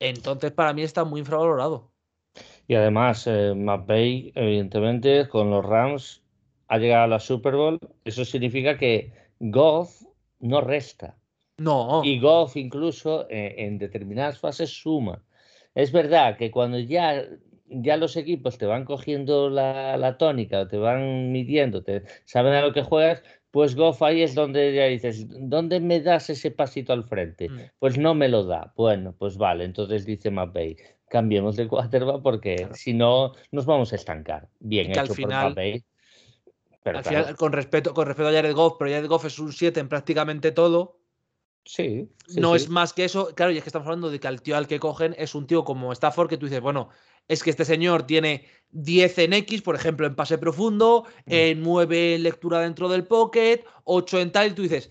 Entonces, 0.00 0.52
para 0.52 0.72
mí 0.72 0.82
está 0.82 1.04
muy 1.04 1.20
infravalorado. 1.20 1.92
Y 2.66 2.74
además, 2.74 3.26
eh, 3.26 3.54
evidentemente, 4.34 5.28
con 5.28 5.50
los 5.50 5.64
Rams 5.64 6.22
ha 6.68 6.78
llegado 6.78 7.04
a 7.04 7.08
la 7.08 7.20
Super 7.20 7.54
Bowl. 7.54 7.78
Eso 8.04 8.24
significa 8.24 8.76
que 8.76 9.12
Goff 9.38 10.02
no 10.40 10.60
resta. 10.60 11.16
No. 11.58 12.02
Y 12.04 12.20
Goff 12.20 12.56
incluso 12.56 13.28
eh, 13.28 13.54
en 13.58 13.78
determinadas 13.78 14.38
fases 14.38 14.70
suma. 14.70 15.22
Es 15.74 15.92
verdad 15.92 16.36
que 16.36 16.50
cuando 16.50 16.78
ya, 16.78 17.24
ya 17.66 17.96
los 17.96 18.16
equipos 18.16 18.58
te 18.58 18.66
van 18.66 18.84
cogiendo 18.84 19.50
la, 19.50 19.96
la 19.96 20.18
tónica, 20.18 20.66
te 20.68 20.78
van 20.78 21.30
midiendo, 21.32 21.82
te 21.82 22.04
saben 22.24 22.54
a 22.54 22.62
lo 22.62 22.72
que 22.72 22.82
juegas, 22.82 23.22
pues 23.50 23.74
Goff 23.74 24.02
ahí 24.02 24.22
es 24.22 24.34
donde 24.34 24.74
ya 24.74 24.86
dices, 24.86 25.26
¿dónde 25.28 25.80
me 25.80 26.00
das 26.00 26.30
ese 26.30 26.50
pasito 26.50 26.92
al 26.92 27.04
frente? 27.04 27.48
Mm. 27.48 27.58
Pues 27.78 27.98
no 27.98 28.14
me 28.14 28.28
lo 28.28 28.44
da. 28.44 28.72
Bueno, 28.76 29.14
pues 29.18 29.36
vale, 29.36 29.64
entonces 29.64 30.04
dice 30.04 30.30
McVeigh, 30.30 30.76
cambiemos 31.08 31.56
de 31.56 31.66
quarterback 31.66 32.22
porque 32.22 32.68
si 32.74 32.92
no 32.92 33.32
nos 33.50 33.66
vamos 33.66 33.92
a 33.92 33.96
estancar. 33.96 34.48
Bien 34.60 34.90
hecho 34.90 35.00
al 35.00 35.08
final, 35.08 35.54
por 36.82 36.96
al 36.96 37.04
final, 37.04 37.36
con 37.36 37.52
respeto, 37.52 37.94
con 37.94 38.06
respeto 38.06 38.28
a 38.28 38.32
Jared 38.32 38.54
Goff, 38.54 38.76
pero 38.78 38.90
Jared 38.90 39.08
Goff 39.08 39.24
es 39.24 39.38
un 39.38 39.52
7 39.52 39.80
en 39.80 39.88
prácticamente 39.88 40.52
todo. 40.52 40.98
Sí. 41.68 42.08
no 42.36 42.54
es 42.54 42.70
más 42.70 42.94
que 42.94 43.04
eso. 43.04 43.34
Claro, 43.34 43.52
y 43.52 43.58
es 43.58 43.62
que 43.62 43.68
estamos 43.68 43.84
hablando 43.86 44.08
de 44.08 44.18
que 44.18 44.26
al 44.26 44.40
tío 44.40 44.56
al 44.56 44.66
que 44.66 44.80
cogen 44.80 45.14
es 45.18 45.34
un 45.34 45.46
tío 45.46 45.64
como 45.64 45.92
Stafford, 45.92 46.30
que 46.30 46.38
tú 46.38 46.46
dices, 46.46 46.62
bueno, 46.62 46.88
es 47.28 47.42
que 47.42 47.50
este 47.50 47.66
señor 47.66 48.04
tiene 48.04 48.46
10 48.70 49.18
en 49.18 49.32
X, 49.34 49.60
por 49.60 49.74
ejemplo, 49.74 50.06
en 50.06 50.14
pase 50.14 50.38
profundo, 50.38 51.04
mm. 51.26 51.32
en 51.32 51.62
9 51.62 52.14
en 52.14 52.22
lectura 52.22 52.60
dentro 52.60 52.88
del 52.88 53.04
pocket, 53.04 53.64
8 53.84 54.18
en 54.18 54.32
tal, 54.32 54.48
y 54.48 54.54
tú 54.54 54.62
dices, 54.62 54.90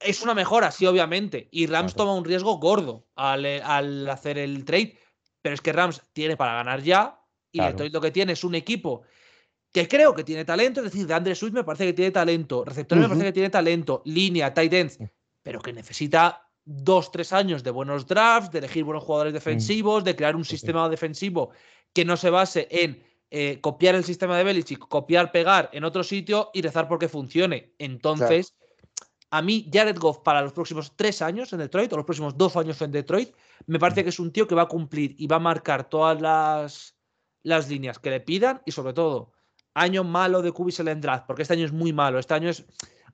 es 0.00 0.22
una 0.22 0.32
mejora, 0.32 0.70
sí, 0.70 0.86
obviamente. 0.86 1.48
Y 1.50 1.66
Rams 1.66 1.94
toma 1.94 2.14
un 2.14 2.24
riesgo 2.24 2.56
gordo 2.56 3.06
al, 3.14 4.08
hacer 4.08 4.38
el 4.38 4.64
trade, 4.64 4.98
pero 5.42 5.54
es 5.54 5.60
que 5.60 5.74
Rams 5.74 6.00
tiene 6.14 6.34
para 6.34 6.54
ganar 6.54 6.82
ya, 6.82 7.20
y 7.52 7.58
claro. 7.58 7.84
lo 7.92 8.00
que 8.00 8.10
tiene 8.10 8.32
es 8.32 8.42
un 8.42 8.54
equipo 8.54 9.02
que 9.70 9.86
creo 9.86 10.14
que 10.14 10.24
tiene 10.24 10.46
talento, 10.46 10.80
es 10.80 10.92
decir, 10.92 11.06
de 11.06 11.12
Andre 11.12 11.34
Swift 11.34 11.52
me 11.52 11.62
parece 11.62 11.84
que 11.84 11.92
tiene 11.92 12.10
talento, 12.10 12.64
receptores 12.64 13.02
me 13.02 13.08
parece 13.08 13.26
que 13.26 13.32
tiene 13.32 13.50
talento, 13.50 14.00
línea, 14.06 14.54
tight 14.54 14.72
ends, 14.72 14.98
pero 15.42 15.60
que 15.60 15.72
necesita 15.72 16.46
dos, 16.64 17.10
tres 17.10 17.32
años 17.32 17.62
de 17.62 17.70
buenos 17.70 18.06
drafts, 18.06 18.52
de 18.52 18.58
elegir 18.58 18.84
buenos 18.84 19.04
jugadores 19.04 19.32
defensivos, 19.32 20.04
de 20.04 20.14
crear 20.14 20.36
un 20.36 20.44
sistema 20.44 20.88
defensivo 20.88 21.50
que 21.92 22.04
no 22.04 22.16
se 22.16 22.30
base 22.30 22.68
en 22.70 23.02
eh, 23.30 23.60
copiar 23.60 23.94
el 23.94 24.04
sistema 24.04 24.36
de 24.36 24.44
Belichick, 24.44 24.80
copiar, 24.88 25.32
pegar 25.32 25.70
en 25.72 25.84
otro 25.84 26.02
sitio 26.02 26.50
y 26.52 26.62
rezar 26.62 26.88
porque 26.88 27.08
funcione. 27.08 27.74
Entonces, 27.78 28.54
a 29.30 29.42
mí, 29.42 29.70
Jared 29.72 29.98
Goff 29.98 30.18
para 30.18 30.42
los 30.42 30.52
próximos 30.52 30.96
tres 30.96 31.22
años 31.22 31.52
en 31.52 31.60
Detroit, 31.60 31.92
o 31.92 31.96
los 31.96 32.04
próximos 32.04 32.36
dos 32.36 32.56
años 32.56 32.82
en 32.82 32.90
Detroit, 32.90 33.32
me 33.66 33.78
parece 33.78 34.02
que 34.02 34.10
es 34.10 34.18
un 34.18 34.32
tío 34.32 34.46
que 34.48 34.56
va 34.56 34.62
a 34.62 34.68
cumplir 34.68 35.14
y 35.16 35.28
va 35.28 35.36
a 35.36 35.40
marcar 35.40 35.88
todas 35.88 36.20
las, 36.20 36.96
las 37.44 37.68
líneas 37.68 37.98
que 37.98 38.10
le 38.10 38.20
pidan 38.20 38.62
y 38.66 38.72
sobre 38.72 38.92
todo, 38.92 39.32
año 39.74 40.02
malo 40.02 40.42
de 40.42 40.50
Cubis 40.50 40.80
en 40.80 41.00
draft, 41.00 41.26
porque 41.26 41.42
este 41.42 41.54
año 41.54 41.64
es 41.64 41.72
muy 41.72 41.92
malo, 41.92 42.18
este 42.18 42.34
año 42.34 42.50
es 42.50 42.64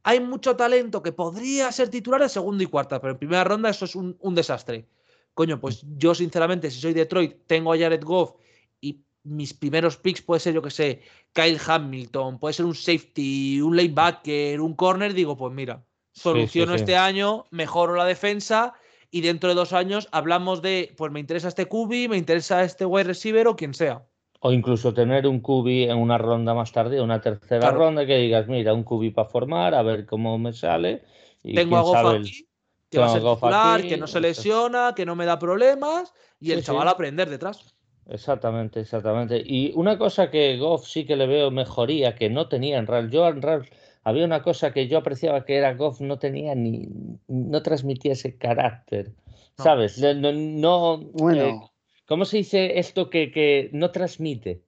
hay 0.06 0.20
mucho 0.20 0.54
talento 0.54 1.02
que 1.02 1.10
podría 1.10 1.72
ser 1.72 1.88
titular 1.88 2.22
en 2.22 2.28
segunda 2.28 2.62
y 2.62 2.68
cuarta, 2.68 3.00
pero 3.00 3.14
en 3.14 3.18
primera 3.18 3.42
ronda 3.42 3.70
eso 3.70 3.86
es 3.86 3.96
un, 3.96 4.16
desastre. 4.36 4.86
Coño, 5.34 5.60
pues 5.60 5.84
yo 5.98 6.14
sinceramente, 6.14 6.70
si 6.70 6.80
soy 6.80 6.94
Detroit, 6.94 7.38
tengo 7.48 7.72
a 7.72 7.76
Jared 7.76 8.04
Goff 8.04 8.36
y 8.80 9.02
mis 9.24 9.52
primeros 9.52 9.96
picks 9.96 10.22
puede 10.22 10.38
ser, 10.38 10.54
yo 10.54 10.62
que 10.62 10.70
sé, 10.70 11.02
Kyle 11.32 11.58
Hamilton, 11.58 12.38
puede 12.38 12.54
ser 12.54 12.66
un 12.66 12.76
safety, 12.76 13.60
un 13.60 13.76
lanebacker, 13.76 14.60
un 14.60 14.74
corner, 14.74 15.12
digo, 15.12 15.36
pues 15.36 15.52
mira, 15.52 15.84
soluciono 16.12 16.76
este 16.76 16.96
año, 16.96 17.46
mejoro 17.50 17.96
la 17.96 18.04
defensa 18.04 18.74
y 19.10 19.22
dentro 19.22 19.48
de 19.48 19.56
dos 19.56 19.72
años 19.72 20.08
hablamos 20.12 20.62
de, 20.62 20.94
pues 20.96 21.10
me 21.10 21.18
interesa 21.18 21.48
este 21.48 21.66
QB, 21.66 22.10
me 22.10 22.16
interesa 22.16 22.62
este 22.62 22.86
wide 22.86 23.08
receiver 23.08 23.48
o 23.48 23.56
quien 23.56 23.74
sea. 23.74 24.06
O 24.46 24.52
incluso 24.52 24.94
tener 24.94 25.26
un 25.26 25.40
cubi 25.40 25.90
en 25.90 25.98
una 25.98 26.18
ronda 26.18 26.54
más 26.54 26.70
tarde, 26.70 27.00
una 27.00 27.20
tercera 27.20 27.72
ronda, 27.72 28.06
que 28.06 28.16
digas, 28.16 28.46
mira, 28.46 28.74
un 28.74 28.84
cubi 28.84 29.10
para 29.10 29.28
formar, 29.28 29.74
a 29.74 29.82
ver 29.82 30.06
cómo 30.06 30.38
me 30.38 30.52
sale. 30.52 31.02
Y 31.42 31.56
Tengo 31.56 31.78
a 31.78 31.82
Goff 31.82 32.14
aquí, 32.14 32.46
que 32.88 32.98
va 33.00 33.06
a 33.06 33.08
ser 33.08 33.22
titular, 33.22 33.82
que 33.82 33.96
no 33.96 34.06
se 34.06 34.20
lesiona, 34.20 34.92
que 34.94 35.04
no 35.04 35.16
me 35.16 35.24
da 35.24 35.36
problemas, 35.40 36.14
y 36.38 36.52
el 36.52 36.62
chaval 36.62 36.86
a 36.86 36.92
aprender 36.92 37.28
detrás. 37.28 37.74
Exactamente, 38.08 38.78
exactamente. 38.78 39.42
Y 39.44 39.72
una 39.74 39.98
cosa 39.98 40.30
que 40.30 40.56
Goff 40.58 40.86
sí 40.86 41.04
que 41.04 41.16
le 41.16 41.26
veo 41.26 41.50
mejoría, 41.50 42.14
que 42.14 42.30
no 42.30 42.48
tenía 42.48 42.78
en 42.78 42.86
Real. 42.86 43.10
Yo 43.10 43.26
en 43.26 43.42
Real 43.42 43.68
había 44.04 44.24
una 44.24 44.44
cosa 44.44 44.72
que 44.72 44.86
yo 44.86 44.98
apreciaba 44.98 45.44
que 45.44 45.56
era 45.56 45.74
Goff 45.74 46.00
no 46.00 46.20
tenía 46.20 46.54
ni, 46.54 46.88
no 47.26 47.62
transmitía 47.64 48.12
ese 48.12 48.38
carácter. 48.38 49.10
¿Sabes? 49.58 49.98
No, 49.98 50.32
no 50.32 50.98
bueno. 50.98 51.42
Eh, 51.42 51.60
¿Cómo 52.06 52.24
se 52.24 52.38
dice 52.38 52.78
esto 52.78 53.10
que, 53.10 53.68
no 53.72 53.90
transmite? 53.90 54.62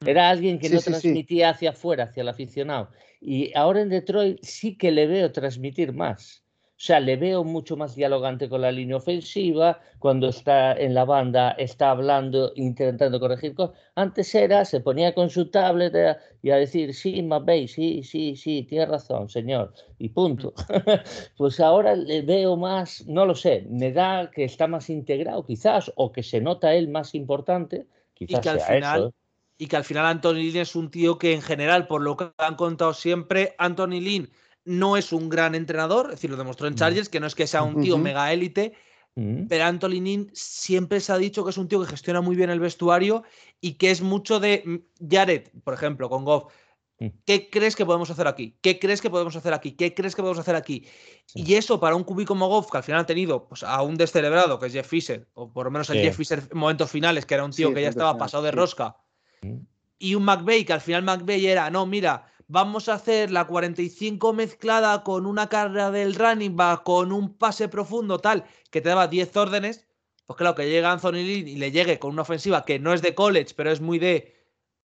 Mm. 0.00 0.08
Era 0.08 0.30
alguien 0.30 0.58
que 0.58 0.70
no 0.70 0.80
transmitía 0.80 1.50
hacia 1.50 1.70
afuera, 1.70 2.04
hacia 2.04 2.22
el 2.22 2.28
aficionado. 2.28 2.90
Y 3.20 3.52
ahora 3.56 3.82
en 3.82 3.88
Detroit 3.88 4.38
sí 4.42 4.76
que 4.76 4.92
le 4.92 5.06
veo 5.06 5.32
transmitir 5.32 5.92
más. 5.92 6.45
O 6.76 6.78
sea, 6.78 7.00
le 7.00 7.16
veo 7.16 7.42
mucho 7.42 7.74
más 7.74 7.94
dialogante 7.94 8.50
con 8.50 8.60
la 8.60 8.70
línea 8.70 8.98
ofensiva, 8.98 9.80
cuando 9.98 10.28
está 10.28 10.74
en 10.74 10.92
la 10.92 11.06
banda 11.06 11.52
está 11.52 11.90
hablando, 11.90 12.52
intentando 12.54 13.18
corregir 13.18 13.54
cosas. 13.54 13.78
Antes 13.94 14.34
era, 14.34 14.62
se 14.66 14.80
ponía 14.80 15.14
con 15.14 15.30
su 15.30 15.50
tablet 15.50 15.94
eh, 15.94 16.16
y 16.42 16.50
a 16.50 16.56
decir, 16.56 16.92
sí, 16.92 17.22
McVeigh, 17.22 17.66
sí, 17.66 18.02
sí, 18.02 18.36
sí, 18.36 18.66
tiene 18.68 18.84
razón, 18.84 19.30
señor, 19.30 19.72
y 19.98 20.10
punto. 20.10 20.52
pues 21.38 21.60
ahora 21.60 21.96
le 21.96 22.20
veo 22.20 22.58
más, 22.58 23.06
no 23.06 23.24
lo 23.24 23.34
sé, 23.34 23.66
me 23.70 23.90
da 23.90 24.30
que 24.30 24.44
está 24.44 24.66
más 24.66 24.90
integrado 24.90 25.46
quizás, 25.46 25.90
o 25.96 26.12
que 26.12 26.22
se 26.22 26.42
nota 26.42 26.74
él 26.74 26.88
más 26.88 27.14
importante, 27.14 27.86
quizás 28.12 28.40
y 28.40 28.42
que 28.42 28.48
al 28.50 28.60
sea 28.60 28.74
final, 28.74 29.00
eso. 29.00 29.14
Y 29.56 29.66
que 29.68 29.76
al 29.76 29.84
final 29.84 30.04
Anthony 30.04 30.34
Lynn 30.34 30.56
es 30.58 30.76
un 30.76 30.90
tío 30.90 31.16
que 31.16 31.32
en 31.32 31.40
general, 31.40 31.86
por 31.86 32.02
lo 32.02 32.18
que 32.18 32.30
han 32.36 32.56
contado 32.56 32.92
siempre, 32.92 33.54
Anthony 33.56 34.00
Lynn 34.02 34.30
no 34.66 34.96
es 34.98 35.12
un 35.12 35.30
gran 35.30 35.54
entrenador, 35.54 36.06
es 36.06 36.16
decir, 36.16 36.30
lo 36.30 36.36
demostró 36.36 36.66
en 36.66 36.74
Mm. 36.74 36.76
Chargers, 36.76 37.08
que 37.08 37.20
no 37.20 37.26
es 37.26 37.34
que 37.34 37.46
sea 37.46 37.62
un 37.62 37.80
tío 37.80 37.96
mega 37.96 38.30
élite, 38.32 38.74
Mm, 39.18 39.46
pero 39.48 39.64
Anthony 39.64 40.00
Lynn 40.02 40.30
siempre 40.34 41.00
se 41.00 41.10
ha 41.10 41.16
dicho 41.16 41.42
que 41.42 41.48
es 41.50 41.56
un 41.56 41.68
tío 41.68 41.80
que 41.80 41.88
gestiona 41.88 42.20
muy 42.20 42.36
bien 42.36 42.50
el 42.50 42.60
vestuario 42.60 43.22
y 43.62 43.72
que 43.74 43.90
es 43.90 44.02
mucho 44.02 44.40
de 44.40 44.62
mm, 44.64 45.06
Jared, 45.10 45.48
por 45.64 45.72
ejemplo, 45.72 46.10
con 46.10 46.24
Goff. 46.26 46.52
Mm. 46.98 47.06
¿Qué 47.24 47.48
crees 47.48 47.74
que 47.76 47.86
podemos 47.86 48.10
hacer 48.10 48.26
aquí? 48.26 48.58
¿Qué 48.60 48.78
crees 48.78 49.00
que 49.00 49.08
podemos 49.08 49.34
hacer 49.34 49.54
aquí? 49.54 49.72
¿Qué 49.72 49.94
crees 49.94 50.14
que 50.14 50.20
podemos 50.20 50.38
hacer 50.38 50.54
aquí? 50.54 50.86
Sí. 51.24 51.42
Y 51.46 51.54
eso 51.54 51.80
para 51.80 51.96
un 51.96 52.04
cubi 52.04 52.26
como 52.26 52.46
Goff, 52.48 52.70
que 52.70 52.76
al 52.76 52.82
final 52.82 53.00
ha 53.00 53.06
tenido 53.06 53.48
pues, 53.48 53.62
a 53.62 53.80
un 53.80 53.96
descelebrado, 53.96 54.58
que 54.58 54.66
es 54.66 54.74
Jeff 54.74 54.86
Fisher, 54.86 55.26
o 55.32 55.50
por 55.50 55.64
lo 55.64 55.70
menos 55.70 55.88
el 55.88 55.96
Sí. 55.96 56.02
Jeff 56.02 56.16
Fisher 56.16 56.42
en 56.52 56.58
momentos 56.58 56.90
finales, 56.90 57.24
que 57.24 57.34
era 57.34 57.44
un 57.44 57.52
tío 57.52 57.68
Sí, 57.68 57.74
que 57.74 57.82
ya 57.82 57.88
estaba 57.88 58.18
pasado 58.18 58.42
de 58.42 58.50
rosca, 58.50 58.96
mm. 59.40 59.56
y 59.98 60.14
un 60.14 60.24
McVeigh, 60.24 60.66
que 60.66 60.74
al 60.74 60.82
final 60.82 61.02
McVeigh 61.04 61.46
era, 61.46 61.70
no, 61.70 61.86
mira, 61.86 62.30
vamos 62.48 62.88
a 62.88 62.94
hacer 62.94 63.30
la 63.30 63.44
45 63.46 64.32
mezclada 64.32 65.02
con 65.02 65.26
una 65.26 65.48
carrera 65.48 65.90
del 65.90 66.14
running 66.14 66.56
back, 66.56 66.82
con 66.84 67.12
un 67.12 67.34
pase 67.36 67.68
profundo, 67.68 68.18
tal, 68.18 68.44
que 68.70 68.80
te 68.80 68.88
daba 68.88 69.08
10 69.08 69.36
órdenes, 69.36 69.86
pues 70.26 70.36
claro, 70.36 70.54
que 70.54 70.68
llega 70.68 70.90
Anthony 70.92 71.12
Lynn 71.24 71.48
y 71.48 71.56
le 71.56 71.70
llegue 71.70 71.98
con 71.98 72.12
una 72.12 72.22
ofensiva 72.22 72.64
que 72.64 72.78
no 72.78 72.92
es 72.92 73.02
de 73.02 73.14
college, 73.14 73.54
pero 73.56 73.70
es 73.70 73.80
muy 73.80 73.98
de 73.98 74.34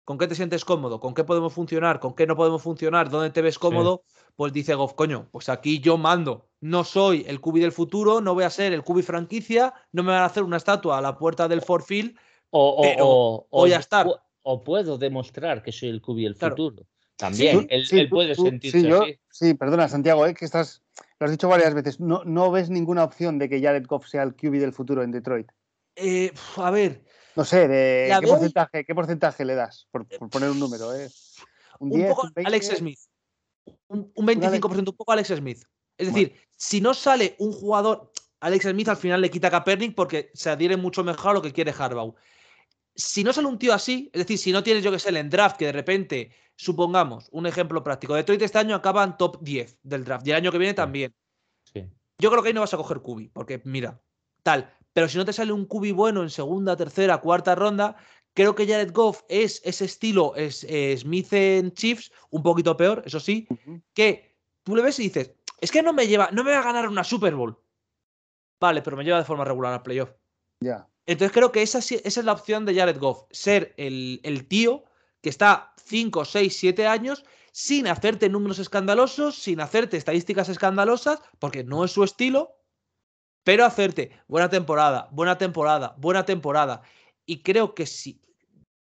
¿con 0.06 0.18
qué 0.18 0.28
te 0.28 0.36
sientes 0.36 0.64
cómodo? 0.64 1.00
¿Con 1.02 1.14
qué 1.14 1.26
podemos 1.26 1.52
funcionar? 1.54 2.00
¿Con 2.00 2.14
qué 2.16 2.26
no 2.26 2.36
podemos 2.38 2.62
funcionar? 2.62 3.10
¿Dónde 3.10 3.30
te 3.30 3.42
ves 3.42 3.60
cómodo? 3.60 4.04
Pues 4.38 4.54
dice 4.54 4.74
Goff, 4.76 4.94
coño, 4.94 5.28
pues 5.32 5.50
aquí 5.50 5.80
yo 5.80 5.98
mando. 5.98 6.48
No 6.62 6.84
soy 6.86 7.26
el 7.28 7.42
cubi 7.42 7.60
del 7.60 7.74
futuro, 7.74 8.22
no 8.22 8.34
voy 8.34 8.46
a 8.46 8.50
ser 8.50 8.72
el 8.72 8.84
cubi 8.84 9.02
franquicia, 9.04 9.74
no 9.92 10.04
me 10.04 10.12
van 10.14 10.22
a 10.22 10.26
hacer 10.26 10.44
una 10.44 10.58
estatua 10.58 10.98
a 10.98 11.02
la 11.02 11.18
puerta 11.18 11.48
del 11.50 11.62
Ford 11.62 11.84
Field. 11.84 12.18
O, 12.52 12.70
o- 12.78 12.82
Pero 12.84 13.06
o- 13.06 13.48
o 13.50 13.62
voy 13.62 13.74
a 13.74 13.80
estar. 13.80 14.08
o 14.44 14.64
puedo 14.64 14.98
demostrar 14.98 15.62
que 15.62 15.74
soy 15.74 15.90
el 15.90 16.02
cubi 16.02 16.24
del 16.24 16.38
Claro. 16.38 16.56
futuro. 16.56 16.86
También, 17.18 17.62
Tú- 17.62 17.68
él, 17.72 17.86
sí, 17.86 18.00
él 18.00 18.10
tú- 18.10 18.16
puede 18.16 18.36
tú- 18.36 18.46
sentirse 18.46 18.80
sí, 18.82 18.88
yo- 18.88 19.02
así. 19.04 19.20
sí, 19.32 19.54
perdona, 19.56 19.90
Santiago, 19.90 20.26
eh, 20.28 20.34
que 20.36 20.46
estás, 20.46 20.84
lo 21.20 21.26
has 21.26 21.32
dicho 21.32 21.48
varias 21.50 21.74
veces. 21.74 22.00
No, 22.00 22.24
no 22.24 22.52
ves 22.52 22.70
ninguna 22.70 23.04
opción 23.04 23.40
de 23.40 23.50
que 23.50 23.60
Jared 23.62 23.86
Goff 23.88 24.08
sea 24.08 24.22
el 24.24 24.36
QB 24.36 24.60
del 24.60 24.72
futuro 24.74 25.02
en 25.04 25.12
Detroit. 25.12 25.48
Eh, 25.96 26.32
a 26.58 26.70
ver, 26.70 27.04
No 27.36 27.44
sé, 27.44 27.68
de 27.68 28.08
qué 28.08 28.20
veo- 28.26 28.30
porcentaje, 28.36 28.86
qué 28.86 28.94
porcentaje 28.96 29.46
le 29.46 29.56
das, 29.56 29.88
por, 29.92 30.06
por 30.08 30.30
poner 30.30 30.52
un 30.52 30.60
número, 30.60 30.96
¿eh? 30.96 31.10
Un, 31.80 31.92
un 31.92 31.98
10, 31.98 32.10
poco 32.10 32.28
un 32.28 32.34
20. 32.36 32.48
Alex 32.48 32.68
Smith. 32.78 33.00
Un, 33.88 34.12
un 34.16 34.26
25%, 34.28 34.90
un 34.92 34.96
poco 34.98 35.12
Alex 35.12 35.30
Smith. 35.36 35.64
Es 35.98 36.08
decir, 36.08 36.36
si 36.56 36.82
no 36.82 36.94
sale 36.94 37.36
un 37.40 37.52
jugador, 37.52 38.12
Alex 38.42 38.66
Smith 38.70 38.90
al 38.90 38.98
final 38.98 39.22
le 39.22 39.32
quita 39.32 39.48
a 39.48 39.52
Kaepernick 39.52 39.96
porque 39.96 40.30
se 40.36 40.52
adhiere 40.52 40.78
mucho 40.78 41.04
mejor 41.04 41.32
a 41.32 41.34
lo 41.34 41.42
que 41.42 41.52
quiere 41.52 41.74
Harbaugh. 41.76 42.14
Si 43.00 43.24
no 43.24 43.32
sale 43.32 43.48
un 43.48 43.60
tío 43.60 43.74
así, 43.74 44.10
es 44.12 44.20
decir, 44.20 44.40
si 44.40 44.52
no 44.52 44.64
tienes 44.64 44.84
yo 44.84 44.92
que 44.92 45.00
sé 45.00 45.18
en 45.18 45.30
draft, 45.30 45.56
que 45.56 45.68
de 45.68 45.72
repente, 45.72 46.32
supongamos, 46.56 47.30
un 47.32 47.46
ejemplo 47.46 47.84
práctico, 47.84 48.16
Detroit 48.16 48.42
este 48.42 48.58
año 48.58 48.76
acaban 48.76 49.18
top 49.18 49.38
10 49.42 49.78
del 49.84 50.04
draft 50.04 50.28
y 50.28 50.32
el 50.32 50.38
año 50.38 50.52
que 50.52 50.58
viene 50.58 50.74
también. 50.74 51.14
Sí. 51.72 51.86
Yo 52.18 52.32
creo 52.32 52.42
que 52.42 52.50
ahí 52.50 52.54
no 52.54 52.62
vas 52.62 52.74
a 52.74 52.78
coger 52.78 53.02
Cubi, 53.02 53.30
porque 53.30 53.62
mira, 53.64 54.02
tal. 54.42 54.74
Pero 54.94 55.08
si 55.08 55.20
no 55.20 55.26
te 55.26 55.34
sale 55.34 55.52
un 55.52 55.66
Cubi 55.66 55.92
bueno 55.92 56.24
en 56.24 56.32
segunda, 56.32 56.76
tercera, 56.76 57.20
cuarta 57.20 57.54
ronda, 57.54 57.98
creo 58.34 58.56
que 58.56 58.66
Jared 58.68 58.92
Goff 58.92 59.22
es 59.30 59.62
ese 59.64 59.86
estilo 59.86 60.36
es, 60.36 60.64
eh, 60.64 60.98
Smith 60.98 61.32
en 61.34 61.72
Chiefs, 61.74 62.12
un 62.32 62.42
poquito 62.42 62.76
peor, 62.76 63.04
eso 63.06 63.20
sí, 63.20 63.48
que 63.94 64.36
tú 64.64 64.76
le 64.76 64.82
ves 64.82 65.00
y 65.00 65.04
dices, 65.04 65.34
es 65.62 65.72
que 65.72 65.84
no 65.84 65.94
me 65.94 66.08
lleva, 66.08 66.30
no 66.32 66.44
me 66.44 66.52
va 66.52 66.60
a 66.60 66.64
ganar 66.64 66.88
una 66.88 67.04
Super 67.04 67.36
Bowl. 67.36 67.60
Vale, 68.60 68.82
pero 68.82 68.98
me 68.98 69.04
lleva 69.04 69.20
de 69.20 69.24
forma 69.24 69.46
regular 69.46 69.74
al 69.74 69.84
playoff. 69.84 70.12
Ya. 70.60 70.88
Entonces 71.08 71.32
creo 71.32 71.52
que 71.52 71.62
esa, 71.62 71.80
esa 71.80 72.02
es 72.04 72.24
la 72.24 72.34
opción 72.34 72.66
de 72.66 72.76
Jared 72.76 73.00
Goff, 73.00 73.24
ser 73.32 73.74
el, 73.78 74.20
el 74.24 74.48
tío 74.48 74.84
que 75.22 75.30
está 75.30 75.74
5, 75.84 76.26
6, 76.26 76.56
7 76.56 76.86
años 76.86 77.24
sin 77.52 77.88
hacerte 77.88 78.30
números 78.30 78.60
escandalosos, 78.60 79.36
sin 79.36 79.62
hacerte 79.62 79.98
estadísticas 79.98 80.50
escandalosas, 80.50 81.20
porque 81.40 81.64
no 81.64 81.86
es 81.86 81.92
su 81.92 82.04
estilo, 82.04 82.56
pero 83.44 83.66
hacerte 83.66 84.12
buena 84.28 84.50
temporada, 84.50 85.08
buena 85.12 85.38
temporada, 85.38 85.96
buena 85.98 86.26
temporada. 86.26 86.84
Y 87.26 87.42
creo 87.42 87.74
que 87.74 87.86
si 87.86 88.22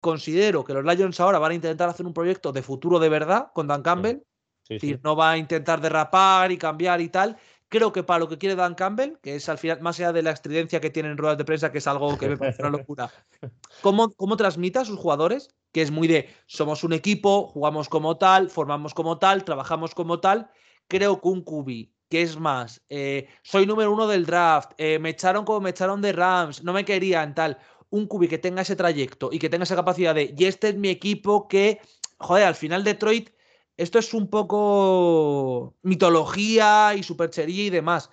considero 0.00 0.64
que 0.64 0.74
los 0.74 0.84
Lions 0.84 1.20
ahora 1.20 1.38
van 1.38 1.52
a 1.52 1.54
intentar 1.54 1.88
hacer 1.88 2.04
un 2.04 2.14
proyecto 2.14 2.52
de 2.52 2.62
futuro 2.62 2.98
de 2.98 3.10
verdad 3.10 3.52
con 3.54 3.68
Dan 3.68 3.82
Campbell, 3.82 4.22
Sí, 4.66 4.76
es 4.76 4.80
decir, 4.80 5.00
no 5.04 5.14
va 5.14 5.32
a 5.32 5.36
intentar 5.36 5.80
derrapar 5.80 6.50
y 6.50 6.56
cambiar 6.56 7.02
y 7.02 7.10
tal. 7.10 7.36
Creo 7.74 7.90
que 7.90 8.04
para 8.04 8.20
lo 8.20 8.28
que 8.28 8.38
quiere 8.38 8.54
Dan 8.54 8.76
Campbell, 8.76 9.16
que 9.20 9.34
es 9.34 9.48
al 9.48 9.58
final, 9.58 9.80
más 9.80 9.98
allá 9.98 10.12
de 10.12 10.22
la 10.22 10.30
estridencia 10.30 10.80
que 10.80 10.90
tiene 10.90 11.10
en 11.10 11.18
ruedas 11.18 11.38
de 11.38 11.44
prensa, 11.44 11.72
que 11.72 11.78
es 11.78 11.86
algo 11.88 12.16
que 12.16 12.28
me 12.28 12.36
parece 12.36 12.62
una 12.62 12.70
locura, 12.70 13.10
¿cómo, 13.82 14.12
cómo 14.12 14.36
transmite 14.36 14.78
a 14.78 14.84
sus 14.84 14.96
jugadores? 14.96 15.48
Que 15.72 15.82
es 15.82 15.90
muy 15.90 16.06
de, 16.06 16.28
somos 16.46 16.84
un 16.84 16.92
equipo, 16.92 17.48
jugamos 17.48 17.88
como 17.88 18.16
tal, 18.16 18.48
formamos 18.48 18.94
como 18.94 19.18
tal, 19.18 19.42
trabajamos 19.42 19.92
como 19.92 20.20
tal. 20.20 20.48
Creo 20.86 21.20
que 21.20 21.26
un 21.26 21.42
Cubi, 21.42 21.92
que 22.08 22.22
es 22.22 22.38
más, 22.38 22.80
eh, 22.90 23.26
soy 23.42 23.66
número 23.66 23.90
uno 23.92 24.06
del 24.06 24.24
draft, 24.24 24.70
eh, 24.78 25.00
me 25.00 25.08
echaron 25.08 25.44
como 25.44 25.60
me 25.60 25.70
echaron 25.70 26.00
de 26.00 26.12
Rams, 26.12 26.62
no 26.62 26.72
me 26.72 26.84
querían, 26.84 27.34
tal. 27.34 27.58
Un 27.90 28.06
Cubi 28.06 28.28
que 28.28 28.38
tenga 28.38 28.62
ese 28.62 28.76
trayecto 28.76 29.30
y 29.32 29.40
que 29.40 29.48
tenga 29.48 29.64
esa 29.64 29.74
capacidad 29.74 30.14
de, 30.14 30.32
y 30.38 30.44
este 30.44 30.68
es 30.68 30.76
mi 30.76 30.90
equipo 30.90 31.48
que, 31.48 31.80
joder, 32.18 32.44
al 32.44 32.54
final 32.54 32.84
Detroit 32.84 33.30
esto 33.76 33.98
es 33.98 34.14
un 34.14 34.28
poco 34.28 35.76
mitología 35.82 36.94
y 36.94 37.02
superchería 37.02 37.64
y 37.64 37.70
demás. 37.70 38.10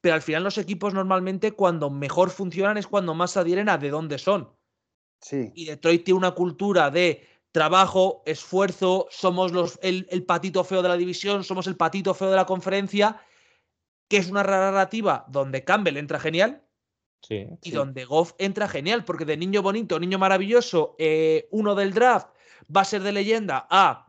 Pero 0.00 0.14
al 0.14 0.22
final 0.22 0.44
los 0.44 0.58
equipos 0.58 0.94
normalmente 0.94 1.52
cuando 1.52 1.90
mejor 1.90 2.30
funcionan 2.30 2.76
es 2.76 2.86
cuando 2.86 3.14
más 3.14 3.32
se 3.32 3.40
adhieren 3.40 3.68
a 3.68 3.78
de 3.78 3.90
dónde 3.90 4.18
son. 4.18 4.52
Sí. 5.20 5.50
Y 5.54 5.64
Detroit 5.64 6.04
tiene 6.04 6.18
una 6.18 6.32
cultura 6.32 6.90
de 6.90 7.26
trabajo, 7.50 8.22
esfuerzo, 8.26 9.08
somos 9.10 9.50
los, 9.52 9.78
el, 9.82 10.06
el 10.10 10.24
patito 10.24 10.62
feo 10.62 10.82
de 10.82 10.90
la 10.90 10.96
división, 10.96 11.42
somos 11.42 11.66
el 11.66 11.76
patito 11.76 12.12
feo 12.12 12.30
de 12.30 12.36
la 12.36 12.44
conferencia, 12.44 13.20
que 14.08 14.18
es 14.18 14.30
una 14.30 14.42
narrativa 14.42 15.24
donde 15.28 15.64
Campbell 15.64 15.96
entra 15.96 16.20
genial, 16.20 16.62
Sí. 17.22 17.46
y 17.62 17.70
Sí. 17.70 17.74
donde 17.74 18.04
Goff 18.04 18.34
entra 18.38 18.68
genial, 18.68 19.04
porque 19.04 19.24
de 19.24 19.36
niño 19.38 19.62
bonito, 19.62 19.98
niño 19.98 20.18
maravilloso, 20.18 20.94
eh, 20.98 21.48
uno 21.50 21.74
del 21.74 21.94
draft 21.94 22.28
va 22.74 22.82
a 22.82 22.84
ser 22.84 23.02
de 23.02 23.10
leyenda 23.12 23.66
a, 23.70 24.05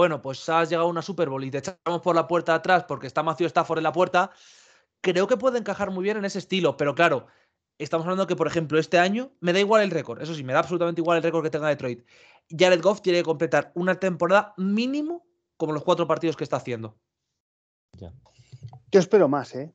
bueno, 0.00 0.22
pues 0.22 0.48
has 0.48 0.70
llegado 0.70 0.86
a 0.88 0.90
una 0.90 1.02
Super 1.02 1.28
Bowl 1.28 1.44
y 1.44 1.50
te 1.50 1.58
echamos 1.58 2.00
por 2.02 2.16
la 2.16 2.26
puerta 2.26 2.52
de 2.52 2.56
atrás 2.56 2.84
porque 2.88 3.06
está 3.06 3.22
Matthew 3.22 3.48
Stafford 3.48 3.80
en 3.80 3.84
la 3.84 3.92
puerta, 3.92 4.30
creo 5.02 5.26
que 5.26 5.36
puede 5.36 5.58
encajar 5.58 5.90
muy 5.90 6.02
bien 6.02 6.16
en 6.16 6.24
ese 6.24 6.38
estilo, 6.38 6.78
pero 6.78 6.94
claro, 6.94 7.26
estamos 7.76 8.06
hablando 8.06 8.26
que, 8.26 8.34
por 8.34 8.46
ejemplo, 8.46 8.78
este 8.78 8.98
año 8.98 9.30
me 9.40 9.52
da 9.52 9.60
igual 9.60 9.82
el 9.82 9.90
récord, 9.90 10.22
eso 10.22 10.34
sí, 10.34 10.42
me 10.42 10.54
da 10.54 10.60
absolutamente 10.60 11.02
igual 11.02 11.18
el 11.18 11.22
récord 11.22 11.44
que 11.44 11.50
tenga 11.50 11.68
Detroit. 11.68 12.02
Jared 12.48 12.80
Goff 12.80 13.02
tiene 13.02 13.18
que 13.18 13.24
completar 13.24 13.72
una 13.74 14.00
temporada 14.00 14.54
mínimo 14.56 15.26
como 15.58 15.74
los 15.74 15.84
cuatro 15.84 16.06
partidos 16.06 16.34
que 16.34 16.44
está 16.44 16.56
haciendo. 16.56 16.98
Ya. 17.98 18.10
Yo 18.90 19.00
espero 19.00 19.28
más, 19.28 19.54
¿eh? 19.54 19.70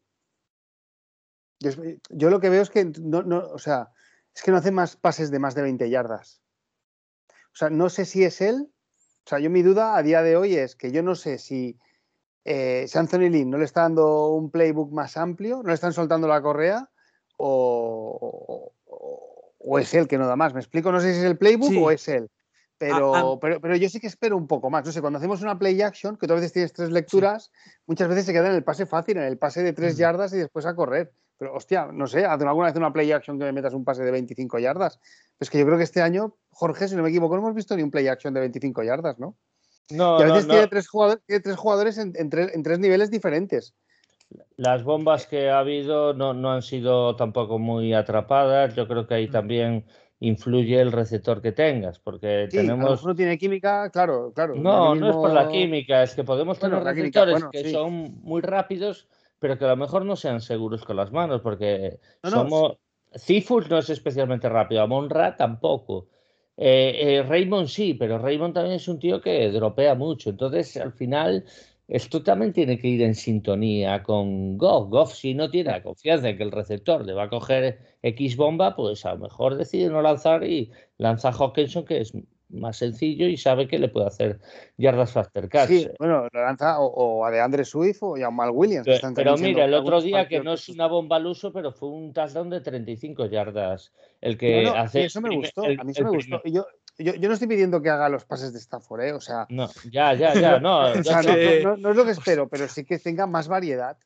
Yo, 1.60 1.70
yo 2.10 2.32
lo 2.32 2.40
que 2.40 2.50
veo 2.50 2.64
es 2.64 2.72
que 2.72 2.84
no, 3.00 3.22
no, 3.22 3.48
o 3.54 3.60
sea, 3.60 3.92
es 4.34 4.42
que 4.42 4.50
no 4.50 4.58
hace 4.58 4.72
más 4.72 4.96
pases 4.96 5.30
de 5.30 5.38
más 5.38 5.54
de 5.54 5.62
20 5.62 5.88
yardas. 5.88 6.42
O 7.30 7.58
sea, 7.58 7.70
no 7.70 7.90
sé 7.90 8.06
si 8.06 8.24
es 8.24 8.42
él. 8.42 8.72
O 9.26 9.30
sea, 9.30 9.40
yo 9.40 9.50
mi 9.50 9.64
duda 9.64 9.98
a 9.98 10.04
día 10.04 10.22
de 10.22 10.38
hoy 10.38 10.56
es 10.56 10.76
que 10.76 10.92
yo 10.92 11.02
no 11.02 11.16
sé 11.16 11.40
si, 11.40 11.78
eh, 12.44 12.86
si 12.88 12.98
Anthony 12.98 13.30
Lynn 13.30 13.50
no 13.50 13.58
le 13.58 13.66
está 13.66 13.82
dando 13.82 14.30
un 14.30 14.52
playbook 14.52 14.92
más 14.92 15.18
amplio, 15.18 15.58
no 15.64 15.70
le 15.70 15.74
están 15.74 15.94
soltando 15.94 16.28
la 16.28 16.42
correa, 16.42 16.90
o, 17.38 18.72
o- 18.86 19.54
o 19.68 19.80
es 19.80 19.94
él 19.96 20.08
que 20.08 20.18
no 20.20 20.28
da 20.28 20.36
más. 20.36 20.54
¿Me 20.54 20.60
explico? 20.60 20.92
No 20.92 21.00
sé 21.02 21.12
si 21.14 21.20
es 21.20 21.26
el 21.26 21.38
playbook 21.38 21.72
Sí. 21.72 21.78
o 21.84 21.90
es 21.90 22.08
él. 22.08 22.30
Pero, 22.78 23.16
ah. 23.16 23.40
pero, 23.40 23.60
pero 23.62 23.76
yo 23.78 23.90
sí 23.90 24.00
que 24.00 24.08
espero 24.08 24.38
un 24.38 24.48
poco 24.48 24.70
más. 24.70 24.86
No 24.86 24.92
sé, 24.92 25.02
cuando 25.02 25.18
hacemos 25.18 25.42
una 25.42 25.58
play 25.58 25.82
action, 25.82 26.18
que 26.18 26.28
tú 26.28 26.34
a 26.34 26.36
veces 26.36 26.54
tienes 26.54 26.72
tres 26.74 26.92
lecturas, 26.92 27.52
muchas 27.88 28.08
veces 28.08 28.26
se 28.26 28.34
queda 28.34 28.50
en 28.50 28.56
el 28.56 28.64
pase 28.64 28.86
fácil, 28.86 29.18
en 29.18 29.24
el 29.24 29.38
pase 29.40 29.64
de 29.64 29.74
tres 29.74 29.98
yardas 29.98 30.34
y 30.34 30.38
después 30.38 30.66
a 30.68 30.76
correr. 30.76 31.12
Pero, 31.38 31.54
hostia, 31.54 31.88
no 31.92 32.08
sé, 32.08 32.26
alguna 32.26 32.68
vez 32.68 32.76
una 32.76 32.94
play 32.94 33.12
action 33.12 33.38
que 33.38 33.46
me 33.46 33.52
metas 33.52 33.74
un 33.74 33.84
pase 33.84 34.04
de 34.04 34.12
25 34.12 34.58
yardas. 34.60 35.00
Es 35.40 35.50
que 35.50 35.60
yo 35.60 35.66
creo 35.66 35.78
que 35.78 35.84
este 35.84 36.02
año, 36.02 36.38
Jorge, 36.50 36.88
si 36.88 36.96
no 36.96 37.04
me 37.04 37.10
equivoco, 37.10 37.36
no 37.36 37.42
hemos 37.42 37.56
visto 37.56 37.76
ni 37.76 37.84
un 37.84 37.92
play 37.92 38.08
action 38.08 38.34
de 38.34 38.40
25 38.40 38.84
yardas, 38.84 39.20
¿no? 39.20 39.36
No, 39.92 40.20
y 40.20 40.24
a 40.24 40.26
veces 40.26 40.48
no. 40.48 40.54
Tiene, 40.54 40.68
tres 40.68 40.88
jugadores, 40.88 41.24
tiene 41.26 41.42
tres 41.42 41.58
jugadores 41.58 41.98
en, 41.98 42.14
en 42.16 42.30
tres, 42.30 42.56
en 42.56 42.64
tres 42.64 42.80
niveles 42.80 43.12
diferentes. 43.12 43.76
Las 44.58 44.84
bombas 44.84 45.28
que 45.28 45.50
ha 45.50 45.60
habido 45.60 46.14
no, 46.14 46.34
no 46.34 46.52
han 46.54 46.62
sido 46.62 47.16
tampoco 47.16 47.60
muy 47.60 47.94
atrapadas. 47.94 48.74
Yo 48.76 48.88
creo 48.88 49.06
que 49.06 49.14
ahí 49.16 49.28
Mm. 49.28 49.32
también 49.32 49.86
influye 50.20 50.80
el 50.80 50.92
receptor 50.94 51.42
que 51.42 51.52
tengas, 51.52 52.00
porque 52.00 52.48
Sí, 52.50 52.58
tenemos. 52.58 53.06
no 53.06 53.14
tiene 53.14 53.38
química, 53.38 53.90
claro, 53.92 54.32
claro. 54.34 54.56
No, 54.56 54.94
el 54.94 55.02
no 55.02 55.10
es 55.10 55.16
por 55.18 55.32
la 55.34 55.42
mismo- 55.42 55.52
química, 55.52 56.02
es 56.04 56.16
que 56.16 56.24
podemos 56.24 56.58
Bueno, 56.60 56.78
tener 56.80 56.96
química, 56.96 57.26
receptores 57.26 57.34
bueno, 57.34 57.50
que 57.52 57.64
sí. 57.66 57.72
son 57.72 58.22
muy 58.24 58.42
rápidos, 58.42 59.08
pero 59.40 59.58
que 59.58 59.66
a 59.66 59.70
lo 59.70 59.78
mejor 59.78 60.06
no 60.06 60.16
sean 60.16 60.42
seguros 60.42 60.84
con 60.84 60.98
las 60.98 61.12
manos, 61.12 61.42
porque 61.42 62.00
somos. 62.24 62.78
Cifus 63.18 63.70
no 63.70 63.78
es 63.78 63.90
especialmente 63.90 64.50
rápido, 64.50 64.82
Amonra 64.82 65.36
tampoco. 65.36 66.10
Eh, 66.58 67.18
eh, 67.18 67.24
Raymond 67.24 67.68
sí, 67.68 67.94
pero 67.94 68.18
Raymond 68.18 68.54
también 68.54 68.76
es 68.76 68.88
un 68.88 69.00
tío 69.00 69.22
que 69.22 69.50
dropea 69.52 69.96
mucho. 69.96 70.30
Entonces, 70.32 70.76
al 70.78 70.92
final, 70.94 71.46
esto 71.88 72.24
también 72.24 72.54
tiene 72.54 72.80
que 72.80 72.88
ir 72.88 73.02
en 73.02 73.16
sintonía 73.16 74.04
con 74.04 74.58
Goff. 74.58 74.90
Goff, 74.90 75.14
si 75.14 75.34
no 75.34 75.50
tiene 75.50 75.72
la 75.72 75.84
confianza 75.84 76.30
en 76.30 76.38
que 76.38 76.44
el 76.44 76.52
receptor 76.52 77.06
le 77.06 77.14
va 77.14 77.24
a 77.24 77.30
coger 77.30 77.80
X 78.02 78.36
bomba, 78.36 78.76
pues 78.76 79.06
a 79.06 79.14
lo 79.14 79.20
mejor 79.20 79.56
decide 79.56 79.90
no 79.90 80.02
lanzar 80.02 80.44
y 80.44 80.72
lanza 80.98 81.30
a 81.30 81.34
Hawkinson, 81.34 81.86
que 81.86 82.02
es 82.02 82.14
más 82.50 82.78
sencillo 82.78 83.28
y 83.28 83.38
sabe 83.38 83.68
que 83.68 83.80
le 83.80 83.90
puede 83.90 84.08
hacer 84.08 84.40
yardas 84.78 85.12
faster 85.12 85.50
catch. 85.50 85.68
Sí, 85.68 85.88
bueno, 86.00 86.28
lo 86.32 86.42
lanza 86.42 86.80
o, 86.80 87.26
a 87.26 87.32
de 87.32 87.42
Andre 87.42 87.66
Swift 87.66 88.00
o 88.02 88.16
a 88.16 88.32
Mal 88.32 88.52
Williams. 88.52 88.88
Pero, 89.16 89.38
mira, 89.38 89.66
el 89.66 89.74
otro 89.74 90.02
día 90.02 90.28
que 90.28 90.42
no 90.42 90.54
es 90.54 90.70
una 90.70 90.88
bomba 90.88 91.18
al 91.18 91.26
uso, 91.26 91.52
pero 91.52 91.72
fue 91.72 91.90
un 91.90 92.14
touchdown 92.14 92.50
de 92.50 92.62
35 92.62 93.26
yardas. 93.28 93.92
El 94.22 94.38
que 94.38 94.68
hace. 94.68 95.06
Eso 95.06 95.22
me 95.22 95.36
gustó, 95.36 95.64
a 95.64 95.84
mí 95.84 95.92
eso 95.92 96.04
me 96.04 96.12
gustó. 96.12 96.42
Yo, 96.46 96.66
yo, 96.98 97.28
no 97.28 97.34
estoy 97.34 97.48
pidiendo 97.48 97.82
que 97.82 97.90
haga 97.90 98.08
los 98.08 98.26
pases 98.26 98.54
de 98.54 98.60
Stafford, 98.60 99.02
¿eh? 99.02 99.14
O 99.14 99.20
sea. 99.20 99.46
No, 99.50 99.70
ya, 99.92 100.14
ya, 100.14 100.34
ya, 100.34 100.60
no. 100.60 100.94
no, 101.64 101.78
no, 101.78 101.90
es 101.92 101.96
lo 101.96 102.06
que 102.06 102.12
espero, 102.12 102.48
pero 102.48 102.68
sí 102.68 102.86
que 102.86 103.00
tenga 103.00 103.28
más 103.28 103.48
variedad. 103.48 103.98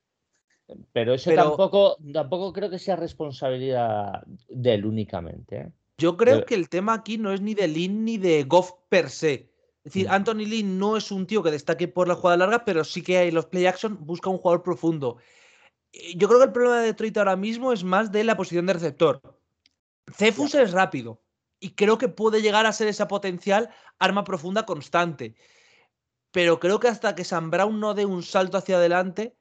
Pero 0.94 1.14
eso 1.14 1.34
Tampoco, 1.34 1.98
tampoco 2.14 2.54
creo 2.54 2.70
que 2.70 2.78
sea 2.78 2.96
responsabilidad 2.96 4.24
de 4.50 4.74
él 4.74 4.86
únicamente. 4.86 5.56
¿eh? 5.58 5.72
Yo 6.00 6.18
creo 6.18 6.45
que 6.45 6.56
el 6.56 6.70
tema 6.70 6.93
aquí 6.93 7.18
no 7.18 7.34
es 7.34 7.41
ni 7.41 7.54
de 7.54 7.68
Lin 7.68 8.06
ni 8.06 8.18
de 8.18 8.43
Goff 8.43 8.72
per 8.89 9.10
se. 9.10 9.50
Es 9.84 9.93
decir, 9.93 10.08
mm. 10.08 10.12
Anthony 10.12 10.45
Lin 10.45 10.80
no 10.80 10.97
es 10.97 11.12
un 11.12 11.28
tío 11.28 11.43
que 11.43 11.52
destaque 11.52 11.88
por 11.88 12.08
la 12.08 12.16
jugada 12.16 12.38
larga, 12.38 12.66
pero 12.66 12.84
sí 12.84 13.02
que 13.02 13.18
hay 13.18 13.32
los 13.32 13.45
play 13.45 13.66
action 13.66 13.97
busca 14.00 14.30
un 14.30 14.38
jugador 14.38 14.64
profundo. 14.64 15.18
Eh, 15.91 16.14
yo 16.16 16.28
creo 16.28 16.39
que 16.39 16.45
el 16.45 16.52
problema 16.52 16.80
de 16.80 16.88
Detroit 16.88 17.18
ahora 17.18 17.36
mismo 17.36 17.74
es 17.74 17.84
más 17.84 18.12
de 18.12 18.24
la 18.24 18.38
posición 18.38 18.66
de 18.66 18.74
receptor. 18.74 19.22
Cephus 20.16 20.56
es 20.56 20.72
rápido 20.72 21.22
y 21.60 21.72
creo 21.72 21.97
que 21.97 22.08
puede 22.08 22.41
llegar 22.41 22.66
a 22.66 22.74
ser 22.74 22.88
esa 22.88 23.08
potencial 23.08 23.70
arma 24.00 24.24
profunda 24.24 24.66
constante. 24.66 25.36
Pero 26.32 26.60
creo 26.60 26.80
que 26.80 26.88
hasta 26.88 27.16
que 27.16 27.24
Sam 27.24 27.52
Brown 27.52 27.80
no 27.80 27.93
dé 27.93 28.06
un 28.06 28.24
salto 28.24 28.58
hacia 28.58 28.78
adelante, 28.78 29.36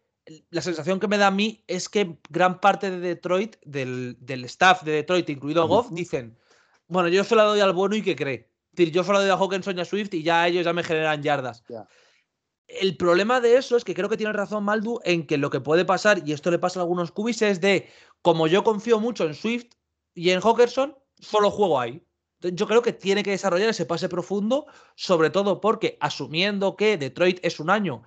la 0.50 0.62
sensación 0.62 1.00
que 1.00 1.08
me 1.08 1.18
da 1.18 1.28
a 1.28 1.30
mí 1.30 1.62
es 1.66 1.88
que 1.88 2.18
gran 2.30 2.60
parte 2.60 2.90
de 2.90 3.00
Detroit, 3.00 3.56
del, 3.64 4.16
staff 4.44 4.82
de 4.82 4.92
Detroit, 4.92 5.28
incluido 5.30 5.66
Goff, 5.66 5.90
dicen, 5.90 6.36
bueno, 6.88 7.08
yo 7.08 7.22
solo 7.24 7.44
doy 7.44 7.60
al 7.60 7.72
bueno 7.72 7.94
y 7.96 8.02
que 8.02 8.16
cree. 8.16 8.50
Es 8.72 8.76
decir, 8.76 8.92
yo 8.92 9.04
solo 9.04 9.20
doy 9.20 9.30
a 9.30 9.36
Hawkinson 9.36 9.78
y 9.78 9.80
a 9.80 9.84
Swift 9.84 10.14
y 10.14 10.22
ya 10.22 10.46
ellos 10.46 10.64
ya 10.64 10.72
me 10.72 10.82
generan 10.82 11.22
yardas. 11.22 11.64
El 12.66 12.96
problema 12.96 13.40
de 13.40 13.56
eso 13.56 13.76
es 13.76 13.84
que 13.84 13.94
creo 13.94 14.08
que 14.08 14.16
tiene 14.16 14.32
razón 14.32 14.64
Maldu 14.64 15.00
en 15.04 15.26
que 15.26 15.38
lo 15.38 15.50
que 15.50 15.60
puede 15.60 15.84
pasar, 15.84 16.22
y 16.26 16.32
esto 16.32 16.50
le 16.50 16.58
pasa 16.58 16.80
a 16.80 16.82
algunos 16.82 17.12
cubis, 17.12 17.42
es 17.42 17.60
de 17.60 17.88
como 18.22 18.46
yo 18.46 18.64
confío 18.64 19.00
mucho 19.00 19.24
en 19.24 19.34
Swift 19.34 19.66
y 20.14 20.30
en 20.30 20.40
Hawkinson, 20.40 20.96
solo 21.18 21.50
juego 21.50 21.80
ahí. 21.80 22.04
Yo 22.40 22.68
creo 22.68 22.82
que 22.82 22.92
tiene 22.92 23.22
que 23.22 23.30
desarrollar 23.30 23.70
ese 23.70 23.86
pase 23.86 24.08
profundo, 24.08 24.66
sobre 24.94 25.30
todo 25.30 25.60
porque 25.60 25.96
asumiendo 26.00 26.76
que 26.76 26.96
Detroit 26.96 27.40
es 27.42 27.58
un 27.58 27.70
año, 27.70 28.02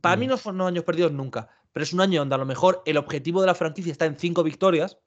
para 0.00 0.16
mí 0.16 0.26
mm. 0.26 0.30
no 0.30 0.36
son 0.36 0.60
años 0.60 0.84
perdidos 0.84 1.12
nunca, 1.12 1.48
pero 1.72 1.84
es 1.84 1.92
un 1.92 2.00
año 2.00 2.20
donde 2.20 2.34
a 2.34 2.38
lo 2.38 2.46
mejor 2.46 2.82
el 2.86 2.96
objetivo 2.96 3.40
de 3.40 3.48
la 3.48 3.54
franquicia 3.54 3.92
está 3.92 4.06
en 4.06 4.18
cinco 4.18 4.42
victorias. 4.42 4.98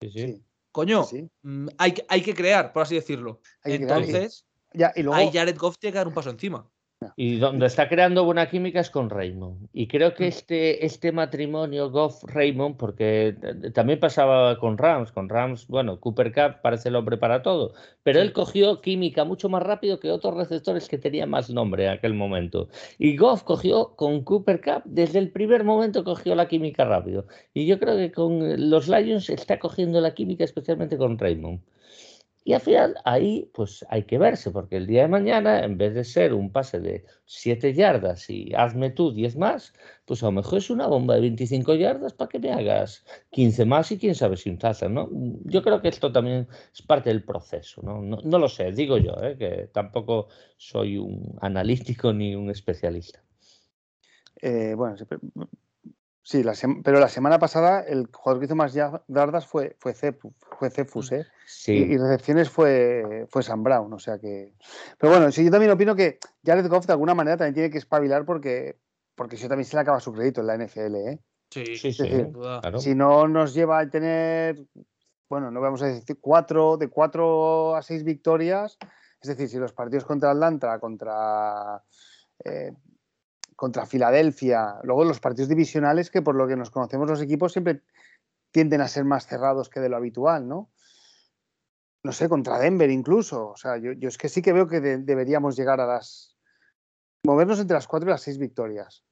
Sí, 0.00 0.10
sí. 0.10 0.44
Coño, 0.74 1.06
mm, 1.42 1.68
hay, 1.78 1.94
hay, 2.08 2.20
que 2.20 2.34
crear, 2.34 2.72
por 2.72 2.82
así 2.82 2.96
decirlo. 2.96 3.40
Entonces, 3.62 4.44
ya, 4.72 4.92
y 4.96 5.04
luego... 5.04 5.14
ahí 5.14 5.30
Jared 5.32 5.56
Goff 5.56 5.78
tiene 5.78 5.92
que 5.92 5.98
dar 5.98 6.08
un 6.08 6.14
paso 6.14 6.30
encima. 6.30 6.68
Y 7.16 7.36
donde 7.36 7.66
está 7.66 7.88
creando 7.88 8.24
buena 8.24 8.48
química 8.48 8.80
es 8.80 8.90
con 8.90 9.10
Raymond. 9.10 9.68
Y 9.72 9.86
creo 9.86 10.14
que 10.14 10.24
mm. 10.24 10.28
este, 10.28 10.86
este 10.86 11.12
matrimonio 11.12 11.90
Goff-Raymond, 11.90 12.76
porque 12.76 13.34
también 13.74 14.00
pasaba 14.00 14.58
con 14.58 14.78
Rams, 14.78 15.12
con 15.12 15.28
Rams, 15.28 15.66
bueno, 15.68 16.00
Cooper 16.00 16.32
Cup 16.32 16.62
parece 16.62 16.88
el 16.88 16.96
hombre 16.96 17.16
para 17.16 17.42
todo, 17.42 17.74
pero 18.02 18.20
él 18.20 18.32
cogió 18.32 18.80
química 18.80 19.24
mucho 19.24 19.48
más 19.48 19.62
rápido 19.62 20.00
que 20.00 20.10
otros 20.10 20.34
receptores 20.34 20.88
que 20.88 20.98
tenían 20.98 21.30
más 21.30 21.50
nombre 21.50 21.84
en 21.84 21.90
aquel 21.90 22.14
momento. 22.14 22.68
Y 22.98 23.16
Goff 23.16 23.42
cogió 23.42 23.94
con 23.96 24.22
Cooper 24.22 24.60
Cup, 24.60 24.82
desde 24.84 25.18
el 25.18 25.30
primer 25.30 25.64
momento 25.64 26.04
cogió 26.04 26.34
la 26.34 26.48
química 26.48 26.84
rápido. 26.84 27.26
Y 27.52 27.66
yo 27.66 27.78
creo 27.78 27.96
que 27.96 28.12
con 28.12 28.70
los 28.70 28.88
Lions 28.88 29.30
está 29.30 29.58
cogiendo 29.58 30.00
la 30.00 30.14
química 30.14 30.44
especialmente 30.44 30.96
con 30.96 31.18
Raymond. 31.18 31.60
Y 32.46 32.52
al 32.52 32.60
final 32.60 32.96
ahí 33.06 33.50
pues 33.54 33.86
hay 33.88 34.02
que 34.02 34.18
verse, 34.18 34.50
porque 34.50 34.76
el 34.76 34.86
día 34.86 35.02
de 35.02 35.08
mañana, 35.08 35.64
en 35.64 35.78
vez 35.78 35.94
de 35.94 36.04
ser 36.04 36.34
un 36.34 36.52
pase 36.52 36.78
de 36.78 37.06
7 37.24 37.72
yardas 37.72 38.28
y 38.28 38.52
hazme 38.54 38.90
tú 38.90 39.12
10 39.12 39.36
más, 39.36 39.72
pues 40.04 40.22
a 40.22 40.26
lo 40.26 40.32
mejor 40.32 40.58
es 40.58 40.68
una 40.68 40.86
bomba 40.86 41.14
de 41.14 41.22
25 41.22 41.74
yardas 41.74 42.12
para 42.12 42.28
que 42.28 42.38
me 42.38 42.52
hagas 42.52 43.02
15 43.30 43.64
más 43.64 43.90
y 43.92 43.98
quién 43.98 44.14
sabe 44.14 44.36
si 44.36 44.50
un 44.50 44.58
taza, 44.58 44.90
¿no? 44.90 45.08
Yo 45.44 45.62
creo 45.62 45.80
que 45.80 45.88
esto 45.88 46.12
también 46.12 46.46
es 46.72 46.82
parte 46.82 47.08
del 47.08 47.24
proceso, 47.24 47.80
¿no? 47.82 48.02
No, 48.02 48.38
lo 48.38 48.48
sé, 48.48 48.72
digo 48.72 48.98
yo, 48.98 49.14
¿eh? 49.22 49.36
que 49.38 49.70
tampoco 49.72 50.28
soy 50.58 50.98
un 50.98 51.38
analítico 51.40 52.12
ni 52.12 52.34
un 52.34 52.50
especialista. 52.50 53.22
Eh, 54.42 54.74
bueno, 54.76 54.96
Sí, 56.26 56.42
pero 56.82 57.00
la 57.00 57.10
semana 57.10 57.38
pasada 57.38 57.82
el 57.82 58.08
jugador 58.10 58.40
que 58.40 58.46
hizo 58.46 58.56
más 58.56 58.72
yardas 58.72 59.46
fue, 59.46 59.76
fue, 59.78 59.92
fue 59.92 60.70
Cefus, 60.70 61.12
¿eh? 61.12 61.26
Y, 61.66 61.98
recepciones 61.98 62.48
fue, 62.48 63.26
fue 63.28 63.42
Sam 63.42 63.62
Brown, 63.62 63.92
o 63.92 63.98
sea 63.98 64.18
que... 64.18 64.54
Pero 64.98 65.12
bueno, 65.12 65.30
sí, 65.30 65.44
yo 65.44 65.50
también 65.50 65.72
opino 65.72 65.94
que 65.94 66.18
Jared 66.42 66.66
Goff 66.66 66.86
de 66.86 66.94
alguna 66.94 67.14
manera 67.14 67.36
también 67.36 67.52
tiene 67.52 67.70
que 67.70 67.76
espabilar 67.76 68.24
porque, 68.24 68.78
porque 69.14 69.36
eso 69.36 69.48
también 69.48 69.66
se 69.66 69.76
le 69.76 69.82
acaba 69.82 70.00
su 70.00 70.14
crédito 70.14 70.40
en 70.40 70.46
la 70.46 70.56
NFL, 70.56 70.94
¿eh? 70.96 71.20
Sí, 71.50 71.76
sí, 71.76 71.92
sí. 71.92 72.26
Si 72.78 72.94
no 72.94 73.28
nos 73.28 73.52
lleva 73.52 73.80
a 73.80 73.90
tener, 73.90 74.64
bueno, 75.28 75.50
no 75.50 75.60
vamos 75.60 75.82
a 75.82 75.88
decir 75.88 76.16
cuatro, 76.22 76.78
de 76.78 76.88
cuatro 76.88 77.76
a 77.76 77.82
seis 77.82 78.02
victorias, 78.02 78.78
es 79.20 79.28
decir, 79.28 79.50
si 79.50 79.58
los 79.58 79.74
partidos 79.74 80.06
contra 80.06 80.30
Atlanta, 80.30 80.78
contra... 80.78 81.82
Eh, 82.42 82.72
contra 83.56 83.86
Filadelfia, 83.86 84.76
luego 84.82 85.04
los 85.04 85.20
partidos 85.20 85.48
divisionales 85.48 86.10
que 86.10 86.22
por 86.22 86.34
lo 86.34 86.46
que 86.46 86.56
nos 86.56 86.70
conocemos 86.70 87.08
los 87.08 87.20
equipos 87.20 87.52
siempre 87.52 87.82
tienden 88.50 88.80
a 88.80 88.88
ser 88.88 89.04
más 89.04 89.26
cerrados 89.26 89.68
que 89.68 89.80
de 89.80 89.88
lo 89.88 89.96
habitual, 89.96 90.46
¿no? 90.48 90.70
No 92.02 92.12
sé, 92.12 92.28
contra 92.28 92.58
Denver 92.58 92.90
incluso. 92.90 93.48
O 93.48 93.56
sea, 93.56 93.76
yo, 93.78 93.92
es 94.00 94.18
que 94.18 94.28
sí 94.28 94.42
que 94.42 94.52
veo 94.52 94.68
que 94.68 94.80
deberíamos 94.80 95.56
llegar 95.56 95.80
a 95.80 95.86
las... 95.86 96.36
movernos 97.24 97.58
entre 97.60 97.74
las 97.74 97.88
cuatro 97.88 98.08
y 98.08 98.12
las 98.12 98.22
seis 98.22 98.38
victorias. 98.38 99.04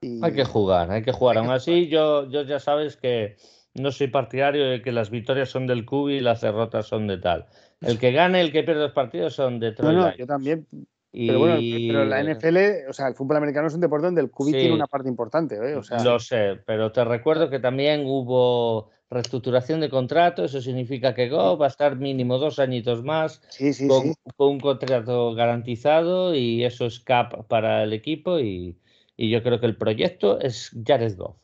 Hay 0.00 0.32
que 0.32 0.44
jugar, 0.44 0.90
hay 0.90 1.02
que 1.02 1.12
jugar. 1.12 1.38
Aún 1.38 1.50
así, 1.50 1.88
yo, 1.88 2.28
yo 2.30 2.42
ya 2.42 2.60
sabes 2.60 2.96
que 2.96 3.36
no 3.74 3.90
soy 3.90 4.08
partidario 4.08 4.68
de 4.68 4.82
que 4.82 4.92
las 4.92 5.10
victorias 5.10 5.48
son 5.48 5.66
del 5.66 5.84
Cubi 5.84 6.16
y 6.16 6.20
las 6.20 6.40
derrotas 6.40 6.86
son 6.86 7.06
de 7.06 7.18
tal. 7.18 7.46
El 7.80 7.98
que 7.98 8.12
gane, 8.12 8.40
el 8.40 8.52
que 8.52 8.62
pierde 8.62 8.82
los 8.82 8.92
partidos 8.92 9.34
son 9.34 9.58
de 9.58 9.72
Troy. 9.72 9.96
No, 9.96 10.16
yo 10.16 10.26
también, 10.26 10.66
pero 11.12 11.38
bueno, 11.38 11.56
pero 11.58 12.04
la 12.04 12.22
NFL, 12.22 12.88
o 12.88 12.92
sea, 12.92 13.08
el 13.08 13.14
fútbol 13.14 13.38
americano 13.38 13.68
es 13.68 13.74
un 13.74 13.80
deporte 13.80 14.06
donde 14.06 14.20
el 14.20 14.30
QB 14.30 14.50
tiene 14.50 14.74
una 14.74 14.86
parte 14.86 15.08
importante. 15.08 15.56
¿eh? 15.56 15.74
O 15.74 15.82
sea... 15.82 16.02
Lo 16.02 16.18
sé, 16.18 16.58
pero 16.66 16.92
te 16.92 17.04
recuerdo 17.04 17.48
que 17.48 17.58
también 17.58 18.04
hubo 18.04 18.90
reestructuración 19.10 19.80
de 19.80 19.88
contrato, 19.88 20.44
eso 20.44 20.60
significa 20.60 21.14
que 21.14 21.30
Go 21.30 21.56
va 21.56 21.66
a 21.66 21.70
estar 21.70 21.96
mínimo 21.96 22.36
dos 22.36 22.58
añitos 22.58 23.02
más 23.02 23.40
con, 23.88 24.14
un 24.36 24.60
contrato 24.60 25.34
garantizado 25.34 26.34
y 26.34 26.64
eso 26.64 26.86
es 26.86 27.00
cap 27.00 27.46
para 27.48 27.84
el 27.84 27.94
equipo 27.94 28.38
y, 28.38 28.76
yo 29.16 29.42
creo 29.42 29.58
que 29.58 29.66
el 29.66 29.76
proyecto 29.76 30.38
es 30.40 30.70
Jared 30.86 31.16
Goff. 31.16 31.36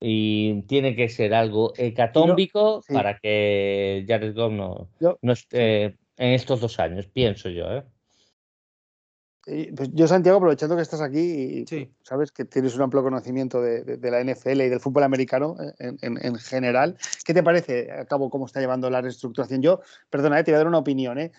Y 0.00 0.62
tiene 0.62 0.96
que 0.96 1.08
ser 1.08 1.32
algo 1.32 1.72
hecatómbico 1.76 2.82
para 2.92 3.18
que 3.18 4.04
Jared 4.08 4.34
Goff 4.34 4.52
no, 4.52 4.90
no 5.22 5.32
esté 5.32 5.84
en 6.16 6.32
estos 6.32 6.60
dos 6.60 6.80
años, 6.80 7.06
pienso 7.06 7.48
yo. 7.50 7.70
¿eh? 7.70 7.84
Pues 9.46 9.90
yo, 9.92 10.08
Santiago, 10.08 10.38
aprovechando 10.38 10.74
que 10.74 10.80
estás 10.80 11.02
aquí 11.02 11.66
y 11.68 11.90
sabes 12.02 12.32
que 12.32 12.46
tienes 12.46 12.74
un 12.76 12.82
amplio 12.82 13.02
conocimiento 13.02 13.60
de, 13.60 13.98
la 14.10 14.24
NFL 14.24 14.62
y 14.62 14.68
del 14.70 14.80
fútbol 14.80 15.02
americano 15.02 15.56
en, 15.78 16.36
general, 16.36 16.96
¿qué 17.26 17.34
te 17.34 17.42
parece, 17.42 17.92
a 17.92 18.06
cabo, 18.06 18.30
cómo 18.30 18.46
está 18.46 18.60
llevando 18.60 18.88
la 18.88 19.02
reestructuración? 19.02 19.60
Yo, 19.60 19.82
perdona, 20.08 20.40
eh, 20.40 20.44
te 20.44 20.50
voy 20.50 20.56
a 20.56 20.58
dar 20.58 20.66
una 20.66 20.78
opinión, 20.78 21.18
¿eh? 21.18 21.32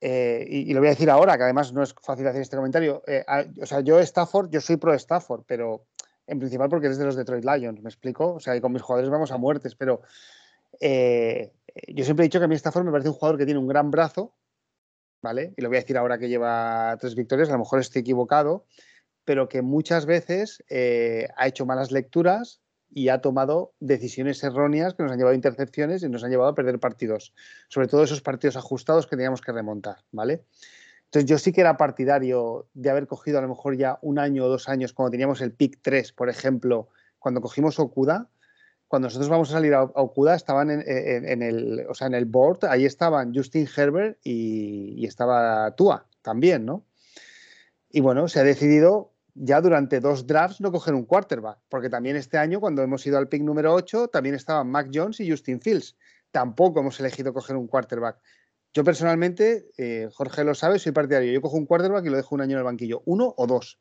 eh 0.00 0.46
y, 0.48 0.72
lo 0.72 0.80
voy 0.80 0.86
a 0.86 0.90
decir 0.90 1.10
ahora, 1.10 1.36
que 1.36 1.42
además 1.42 1.74
no 1.74 1.82
es 1.82 1.94
fácil 2.00 2.26
hacer 2.26 2.40
este 2.40 2.56
comentario. 2.56 3.02
Eh, 3.06 3.26
o 3.60 3.66
sea, 3.66 3.80
yo 3.80 4.00
Stafford, 4.00 4.48
yo 4.48 4.62
soy 4.62 4.78
pro 4.78 4.94
Stafford, 4.94 5.42
pero 5.46 5.84
en 6.26 6.38
principal 6.38 6.70
porque 6.70 6.86
eres 6.86 6.96
de 6.96 7.04
los 7.04 7.16
Detroit 7.16 7.44
Lions, 7.44 7.82
¿me 7.82 7.90
explico? 7.90 8.34
O 8.34 8.40
sea, 8.40 8.56
y 8.56 8.62
con 8.62 8.72
mis 8.72 8.80
jugadores 8.80 9.10
vamos 9.10 9.32
a 9.32 9.36
muertes, 9.36 9.74
pero 9.74 10.00
yo 10.80 12.04
siempre 12.04 12.24
he 12.24 12.28
dicho 12.28 12.38
que 12.38 12.46
a 12.46 12.48
mí 12.48 12.54
Stafford 12.54 12.86
me 12.86 12.90
parece 12.90 13.10
un 13.10 13.16
jugador 13.16 13.36
que 13.36 13.44
tiene 13.44 13.60
un 13.60 13.68
gran 13.68 13.90
brazo, 13.90 14.32
¿vale? 15.22 15.54
Y 15.56 15.62
lo 15.62 15.68
voy 15.68 15.78
a 15.78 15.80
decir 15.80 15.96
ahora 15.96 16.18
que 16.18 16.28
lleva 16.28 16.96
tres 17.00 17.14
victorias, 17.14 17.48
a 17.48 17.52
lo 17.52 17.58
mejor 17.58 17.80
estoy 17.80 18.00
equivocado, 18.00 18.66
pero 19.24 19.48
que 19.48 19.62
muchas 19.62 20.06
veces 20.06 20.64
eh, 20.68 21.28
ha 21.36 21.46
hecho 21.46 21.66
malas 21.66 21.92
lecturas 21.92 22.60
y 22.90 23.08
ha 23.10 23.20
tomado 23.20 23.74
decisiones 23.80 24.42
erróneas 24.42 24.94
que 24.94 25.02
nos 25.02 25.12
han 25.12 25.18
llevado 25.18 25.32
a 25.32 25.36
intercepciones 25.36 26.02
y 26.02 26.08
nos 26.08 26.24
han 26.24 26.30
llevado 26.30 26.50
a 26.50 26.54
perder 26.54 26.78
partidos, 26.78 27.34
sobre 27.68 27.88
todo 27.88 28.02
esos 28.02 28.22
partidos 28.22 28.56
ajustados 28.56 29.06
que 29.06 29.16
teníamos 29.16 29.40
que 29.40 29.52
remontar, 29.52 29.98
¿vale? 30.10 30.44
Entonces 31.04 31.28
yo 31.28 31.38
sí 31.38 31.52
que 31.52 31.62
era 31.62 31.76
partidario 31.76 32.68
de 32.74 32.90
haber 32.90 33.06
cogido 33.06 33.38
a 33.38 33.42
lo 33.42 33.48
mejor 33.48 33.76
ya 33.76 33.98
un 34.02 34.18
año 34.18 34.44
o 34.44 34.48
dos 34.48 34.68
años 34.68 34.92
cuando 34.92 35.10
teníamos 35.10 35.40
el 35.40 35.52
pick 35.52 35.78
3, 35.80 36.12
por 36.12 36.28
ejemplo, 36.28 36.88
cuando 37.18 37.40
cogimos 37.40 37.78
Okuda, 37.78 38.28
cuando 38.88 39.06
nosotros 39.06 39.28
vamos 39.28 39.50
a 39.50 39.52
salir 39.52 39.74
a, 39.74 39.82
Okuda 39.82 40.34
estaban 40.34 40.70
en, 40.70 41.42
el, 41.42 41.86
o 41.88 41.94
sea, 41.94 42.06
en 42.06 42.14
el 42.14 42.24
board, 42.24 42.64
ahí 42.64 42.86
estaban 42.86 43.34
Justin 43.34 43.68
Herbert 43.74 44.18
y, 44.24 45.06
estaba 45.06 45.74
Tua 45.76 46.06
también, 46.22 46.64
¿no? 46.64 46.86
Y 47.90 48.00
bueno, 48.00 48.28
se 48.28 48.40
ha 48.40 48.44
decidido 48.44 49.12
ya 49.34 49.60
durante 49.60 50.00
dos 50.00 50.26
drafts 50.26 50.60
no 50.60 50.72
coger 50.72 50.94
un 50.94 51.04
quarterback, 51.04 51.58
porque 51.68 51.90
también 51.90 52.16
este 52.16 52.38
año, 52.38 52.60
cuando 52.60 52.82
hemos 52.82 53.06
ido 53.06 53.18
al 53.18 53.28
pick 53.28 53.42
número 53.42 53.72
8, 53.74 54.08
también 54.08 54.34
estaban 54.34 54.70
Mac 54.70 54.88
Jones 54.92 55.20
y 55.20 55.30
Justin 55.30 55.60
Fields. 55.60 55.96
Tampoco 56.30 56.80
hemos 56.80 56.98
elegido 56.98 57.32
coger 57.32 57.56
un 57.56 57.68
quarterback. 57.68 58.18
Yo 58.74 58.84
personalmente, 58.84 59.70
eh, 59.78 60.08
Jorge 60.12 60.44
lo 60.44 60.54
sabe, 60.54 60.78
soy 60.78 60.92
partidario. 60.92 61.32
Yo 61.32 61.40
cojo 61.40 61.56
un 61.56 61.66
quarterback 61.66 62.04
y 62.04 62.10
lo 62.10 62.16
dejo 62.16 62.34
un 62.34 62.40
año 62.40 62.52
en 62.52 62.58
el 62.58 62.64
banquillo, 62.64 63.02
uno 63.06 63.34
o 63.36 63.46
dos, 63.46 63.80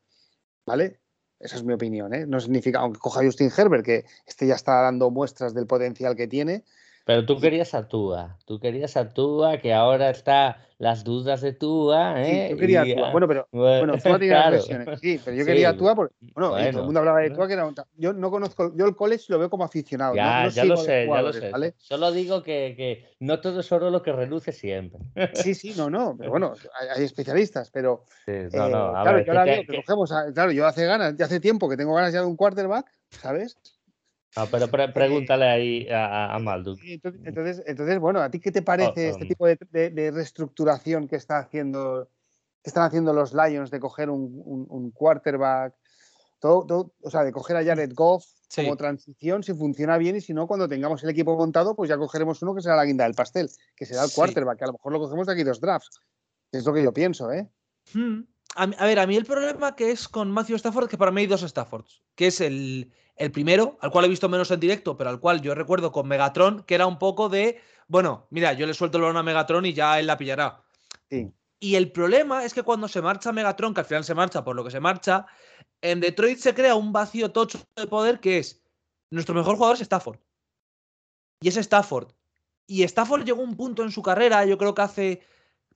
¿vale? 0.65 1.01
Esa 1.39 1.57
es 1.57 1.63
mi 1.63 1.73
opinión, 1.73 2.13
¿eh? 2.13 2.25
No 2.25 2.39
significa, 2.39 2.79
aunque 2.79 2.99
coja 2.99 3.23
Justin 3.23 3.51
Herbert, 3.55 3.85
que 3.85 4.05
este 4.25 4.47
ya 4.47 4.55
está 4.55 4.81
dando 4.81 5.11
muestras 5.11 5.53
del 5.53 5.67
potencial 5.67 6.15
que 6.15 6.27
tiene, 6.27 6.63
pero 7.07 7.25
tú 7.25 7.39
querías 7.39 7.73
a 7.73 7.87
Tua, 7.87 8.37
tú 8.45 8.59
querías 8.59 8.97
a 8.97 9.07
Tua, 9.07 9.59
que 9.59 9.73
ahora 9.73 10.09
está 10.09 10.67
las 10.77 11.05
dudas 11.05 11.39
de 11.39 11.53
Tua, 11.53 12.21
¿eh? 12.21 12.47
Sí, 12.47 12.51
yo 12.51 12.57
quería 12.57 12.81
a 12.81 12.85
Tua. 12.85 13.11
Bueno, 13.13 13.27
pero 13.29 13.47
bueno, 13.49 13.93
Tua 14.03 14.19
claro. 14.19 14.57
lesiones. 14.57 14.99
Sí, 14.99 15.17
pero 15.23 15.37
yo 15.37 15.45
quería 15.45 15.69
a 15.69 15.77
Tua 15.77 15.95
porque, 15.95 16.13
bueno, 16.33 16.49
todo 16.49 16.59
el 16.59 16.75
mundo 16.83 16.99
hablaba 16.99 17.21
de 17.21 17.29
Tua 17.29 17.47
que 17.47 17.53
era 17.53 17.65
un... 17.65 17.73
Yo 17.95 18.11
no 18.11 18.29
conozco, 18.29 18.73
yo 18.75 18.85
el 18.85 18.97
college 18.97 19.23
lo 19.29 19.39
veo 19.39 19.49
como 19.49 19.63
aficionado. 19.63 20.15
Ya, 20.15 20.43
no, 20.43 20.49
ya 20.49 20.65
lo 20.65 20.75
sé, 20.75 21.07
ya 21.07 21.21
lo 21.21 21.31
sé. 21.31 21.49
¿vale? 21.49 21.75
Solo 21.77 22.11
digo 22.11 22.43
que, 22.43 22.73
que, 22.75 23.15
no 23.21 23.39
todo 23.39 23.61
es 23.61 23.71
oro 23.71 23.89
lo 23.89 24.03
que 24.03 24.11
reluce 24.11 24.51
siempre. 24.51 24.99
Sí, 25.31 25.55
sí, 25.55 25.75
no, 25.77 25.89
no, 25.89 26.13
pero 26.17 26.29
bueno, 26.29 26.55
hay, 26.97 27.05
especialistas, 27.05 27.71
pero 27.71 28.03
sí, 28.25 28.33
no, 28.51 28.67
no, 28.67 28.89
eh, 28.89 29.01
claro, 29.01 29.19
yo 29.21 29.31
ahora 29.31 29.45
que, 29.45 29.65
que 29.65 29.77
cogemos, 29.77 30.13
claro, 30.33 30.51
yo 30.51 30.67
hace 30.67 30.85
ganas, 30.85 31.15
ya 31.15 31.23
hace 31.23 31.39
tiempo 31.39 31.69
que 31.69 31.77
tengo 31.77 31.95
ganas 31.95 32.11
ya 32.11 32.19
de 32.19 32.27
un 32.27 32.35
quarterback, 32.35 32.85
¿sabes? 33.11 33.57
No, 34.37 34.45
pero 34.47 34.65
eh, 34.65 34.89
pregúntale 34.93 35.45
ahí 35.45 35.87
a, 35.89 36.35
a 36.35 36.37
Entonces, 36.37 37.63
entonces, 37.65 37.99
bueno, 37.99 38.21
¿a 38.21 38.29
ti 38.29 38.39
qué 38.39 38.51
te 38.51 38.61
parece 38.61 39.07
oh, 39.07 39.11
este 39.11 39.23
um. 39.23 39.27
tipo 39.27 39.47
de, 39.47 40.11
reestructuración 40.13 41.07
que 41.07 41.15
está 41.15 41.39
haciendo, 41.39 42.09
que 42.63 42.69
están 42.69 42.83
haciendo 42.83 43.13
los 43.13 43.33
Lions 43.33 43.71
de 43.71 43.79
coger 43.79 44.09
un, 44.09 44.91
quarterback? 44.93 45.73
Todo, 46.39 46.93
o 47.01 47.09
sea, 47.09 47.23
de 47.23 47.31
coger 47.31 47.57
a 47.57 47.63
Jared 47.63 47.93
Goff 47.95 48.25
como 48.55 48.77
transición, 48.77 49.41
si 49.41 49.55
funciona 49.55 49.97
bien, 49.97 50.17
y 50.17 50.21
si 50.21 50.35
no, 50.35 50.45
cuando 50.45 50.69
tengamos 50.69 51.03
el 51.03 51.09
equipo 51.09 51.35
montado, 51.35 51.75
pues 51.75 51.89
ya 51.89 51.97
cogeremos 51.97 52.39
uno 52.43 52.53
que 52.53 52.61
será 52.61 52.75
la 52.75 52.85
guinda 52.85 53.05
del 53.05 53.15
pastel, 53.15 53.49
que 53.75 53.87
será 53.87 54.03
el 54.03 54.11
quarterback, 54.11 54.59
que 54.59 54.63
a 54.65 54.67
lo 54.67 54.73
mejor 54.73 54.93
lo 54.93 54.99
cogemos 54.99 55.25
de 55.25 55.33
aquí 55.33 55.43
dos 55.43 55.59
drafts. 55.59 55.99
Es 56.51 56.63
lo 56.63 56.73
que 56.73 56.83
yo 56.83 56.93
pienso, 56.93 57.31
¿eh? 57.31 57.49
Hmm. 57.91 58.21
A, 58.55 58.85
ver, 58.85 58.99
a 58.99 59.07
mí 59.07 59.15
el 59.15 59.25
problema 59.25 59.75
que 59.75 59.91
es 59.91 60.07
con 60.07 60.31
Matthew 60.31 60.57
Stafford, 60.57 60.89
que 60.89 60.97
para 60.97 61.11
mí 61.11 61.21
hay 61.21 61.27
dos 61.27 61.41
Staffords, 61.41 62.01
que 62.15 62.27
es 62.27 62.41
el, 62.41 62.91
el 63.17 63.31
primero, 63.31 63.77
al 63.81 63.91
cual 63.91 64.05
he 64.05 64.09
visto 64.09 64.29
menos 64.29 64.51
en 64.51 64.59
directo, 64.59 64.95
pero 64.95 65.09
al 65.09 65.19
cual 65.19 65.41
yo 65.41 65.55
recuerdo 65.55 65.91
con 65.91 66.07
Megatron, 66.07 66.63
que 66.63 66.75
era 66.75 66.85
un 66.87 66.99
poco 66.99 67.29
de, 67.29 67.61
bueno, 67.87 68.27
mira, 68.29 68.53
yo 68.53 68.67
le 68.67 68.73
suelto 68.73 68.97
el 68.97 69.03
balón 69.03 69.17
a 69.17 69.23
Megatron 69.23 69.65
y 69.65 69.73
ya 69.73 69.99
él 69.99 70.07
la 70.07 70.17
pillará. 70.17 70.63
Y 71.59 71.75
el 71.75 71.91
problema 71.91 72.45
es 72.45 72.53
que 72.53 72.63
cuando 72.63 72.87
se 72.87 73.01
marcha 73.01 73.31
Megatron, 73.31 73.73
que 73.73 73.79
al 73.81 73.85
final 73.85 74.03
se 74.03 74.13
marcha 74.13 74.43
por 74.43 74.55
lo 74.55 74.63
que 74.63 74.71
se 74.71 74.79
marcha, 74.79 75.25
en 75.81 75.99
Detroit 75.99 76.37
se 76.37 76.53
crea 76.53 76.75
un 76.75 76.91
vacío 76.91 77.31
tocho 77.31 77.59
de 77.75 77.87
poder 77.87 78.19
que 78.19 78.37
es 78.37 78.63
nuestro 79.09 79.33
mejor 79.33 79.55
jugador 79.55 79.75
es 79.75 79.81
Stafford. 79.81 80.19
Y 81.41 81.47
es 81.47 81.57
Stafford. 81.57 82.11
Y 82.67 82.83
Stafford 82.83 83.23
llegó 83.23 83.41
a 83.41 83.45
un 83.45 83.55
punto 83.55 83.83
en 83.83 83.91
su 83.91 84.01
carrera, 84.01 84.45
yo 84.45 84.57
creo 84.57 84.75
que 84.75 84.81
hace, 84.81 85.21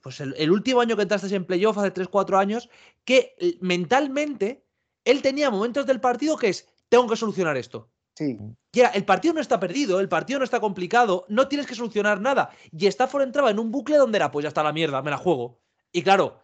pues 0.01 0.19
el, 0.19 0.35
el 0.37 0.51
último 0.51 0.81
año 0.81 0.95
que 0.95 1.03
entraste 1.03 1.33
en 1.33 1.45
playoff, 1.45 1.77
hace 1.77 1.93
3-4 1.93 2.37
años, 2.37 2.69
que 3.05 3.35
eh, 3.39 3.57
mentalmente 3.61 4.65
él 5.05 5.21
tenía 5.21 5.49
momentos 5.49 5.85
del 5.85 6.01
partido 6.01 6.37
que 6.37 6.49
es, 6.49 6.67
tengo 6.91 7.07
que 7.07 7.15
solucionar 7.15 7.55
esto. 7.55 7.89
Sí. 8.15 8.37
Ya, 8.73 8.87
el 8.89 9.05
partido 9.05 9.33
no 9.33 9.39
está 9.39 9.61
perdido, 9.61 10.01
el 10.01 10.09
partido 10.09 10.39
no 10.39 10.45
está 10.45 10.59
complicado, 10.59 11.25
no 11.29 11.47
tienes 11.47 11.65
que 11.65 11.73
solucionar 11.73 12.19
nada. 12.19 12.51
Y 12.69 12.85
Stafford 12.87 13.23
entraba 13.23 13.49
en 13.49 13.59
un 13.59 13.71
bucle 13.71 13.95
donde 13.95 14.17
era, 14.17 14.29
pues 14.29 14.43
ya 14.43 14.49
está 14.49 14.61
la 14.61 14.73
mierda, 14.73 15.01
me 15.01 15.09
la 15.09 15.17
juego. 15.17 15.61
Y 15.93 16.01
claro, 16.03 16.41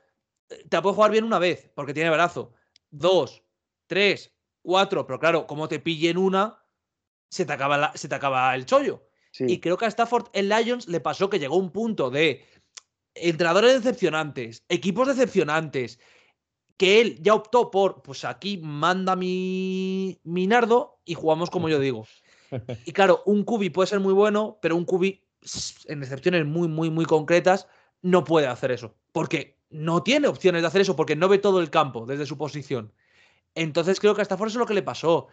te 0.48 0.78
la 0.78 0.82
puedo 0.82 0.95
jugar 0.95 1.12
bien 1.12 1.26
una 1.26 1.38
vez, 1.38 1.70
porque 1.76 1.93
tiene 1.93 2.10
brazo. 2.10 2.54
Dos, 2.89 3.43
tres, 3.88 4.34
cuatro, 4.62 5.06
pero 5.06 5.20
claro, 5.20 5.48
como 5.48 5.68
te 5.68 5.82
pillen 5.82 6.18
una, 6.18 6.64
se 7.30 7.45
te 7.45 7.52
acaba, 7.52 7.91
se 7.95 8.08
te 8.08 8.16
acaba 8.16 8.56
el 8.56 8.66
chollo. 8.66 9.04
Y 9.39 9.60
creo 9.60 9.78
que 9.78 9.86
a 9.86 9.89
Stafford 9.89 10.30
en 10.32 10.48
Lions 10.48 10.88
le 10.88 11.02
pasó 11.02 11.30
que 11.30 11.39
llegó 11.39 11.58
un 11.58 11.72
punto 11.72 12.10
de 12.10 12.45
entrenadores 13.14 13.74
decepcionantes, 13.74 14.64
equipos 14.70 15.10
decepcionantes, 15.10 16.00
que 16.78 17.01
él 17.01 17.17
ya 17.21 17.34
optó 17.34 17.71
por, 17.71 18.01
pues 18.03 18.23
aquí 18.23 18.57
manda 18.57 19.15
mi, 19.15 20.19
mi 20.23 20.47
nardo 20.47 20.99
y 21.03 21.15
jugamos 21.15 21.49
como 21.49 21.69
yo 21.69 21.80
digo. 21.80 22.07
Y 22.86 22.93
claro, 22.93 23.23
un 23.25 23.43
cubi 23.43 23.69
puede 23.69 23.88
ser 23.88 23.99
muy 23.99 24.13
bueno, 24.13 24.57
pero 24.61 24.78
un 24.78 24.86
cubi, 24.86 25.25
en 25.88 26.01
excepciones 26.01 26.45
muy, 26.45 26.69
muy, 26.69 26.89
muy 26.89 27.03
concretas, 27.03 27.67
no 28.01 28.23
puede 28.23 28.47
hacer 28.47 28.71
eso. 28.71 28.95
Porque 29.11 29.57
no 29.69 30.01
tiene 30.01 30.30
opciones 30.30 30.61
de 30.61 30.67
hacer 30.69 30.82
eso, 30.82 30.95
porque 30.95 31.17
no 31.17 31.28
ve 31.28 31.39
todo 31.39 31.59
el 31.59 31.69
campo 31.69 32.05
desde 32.05 32.25
su 32.25 32.38
posición. 32.38 32.93
Entonces 33.53 33.99
creo 33.99 34.15
que 34.15 34.21
hasta 34.21 34.36
eso 34.36 34.45
es 34.45 34.55
lo 34.55 34.65
que 34.65 34.73
le 34.73 34.84
pasó. 34.84 35.28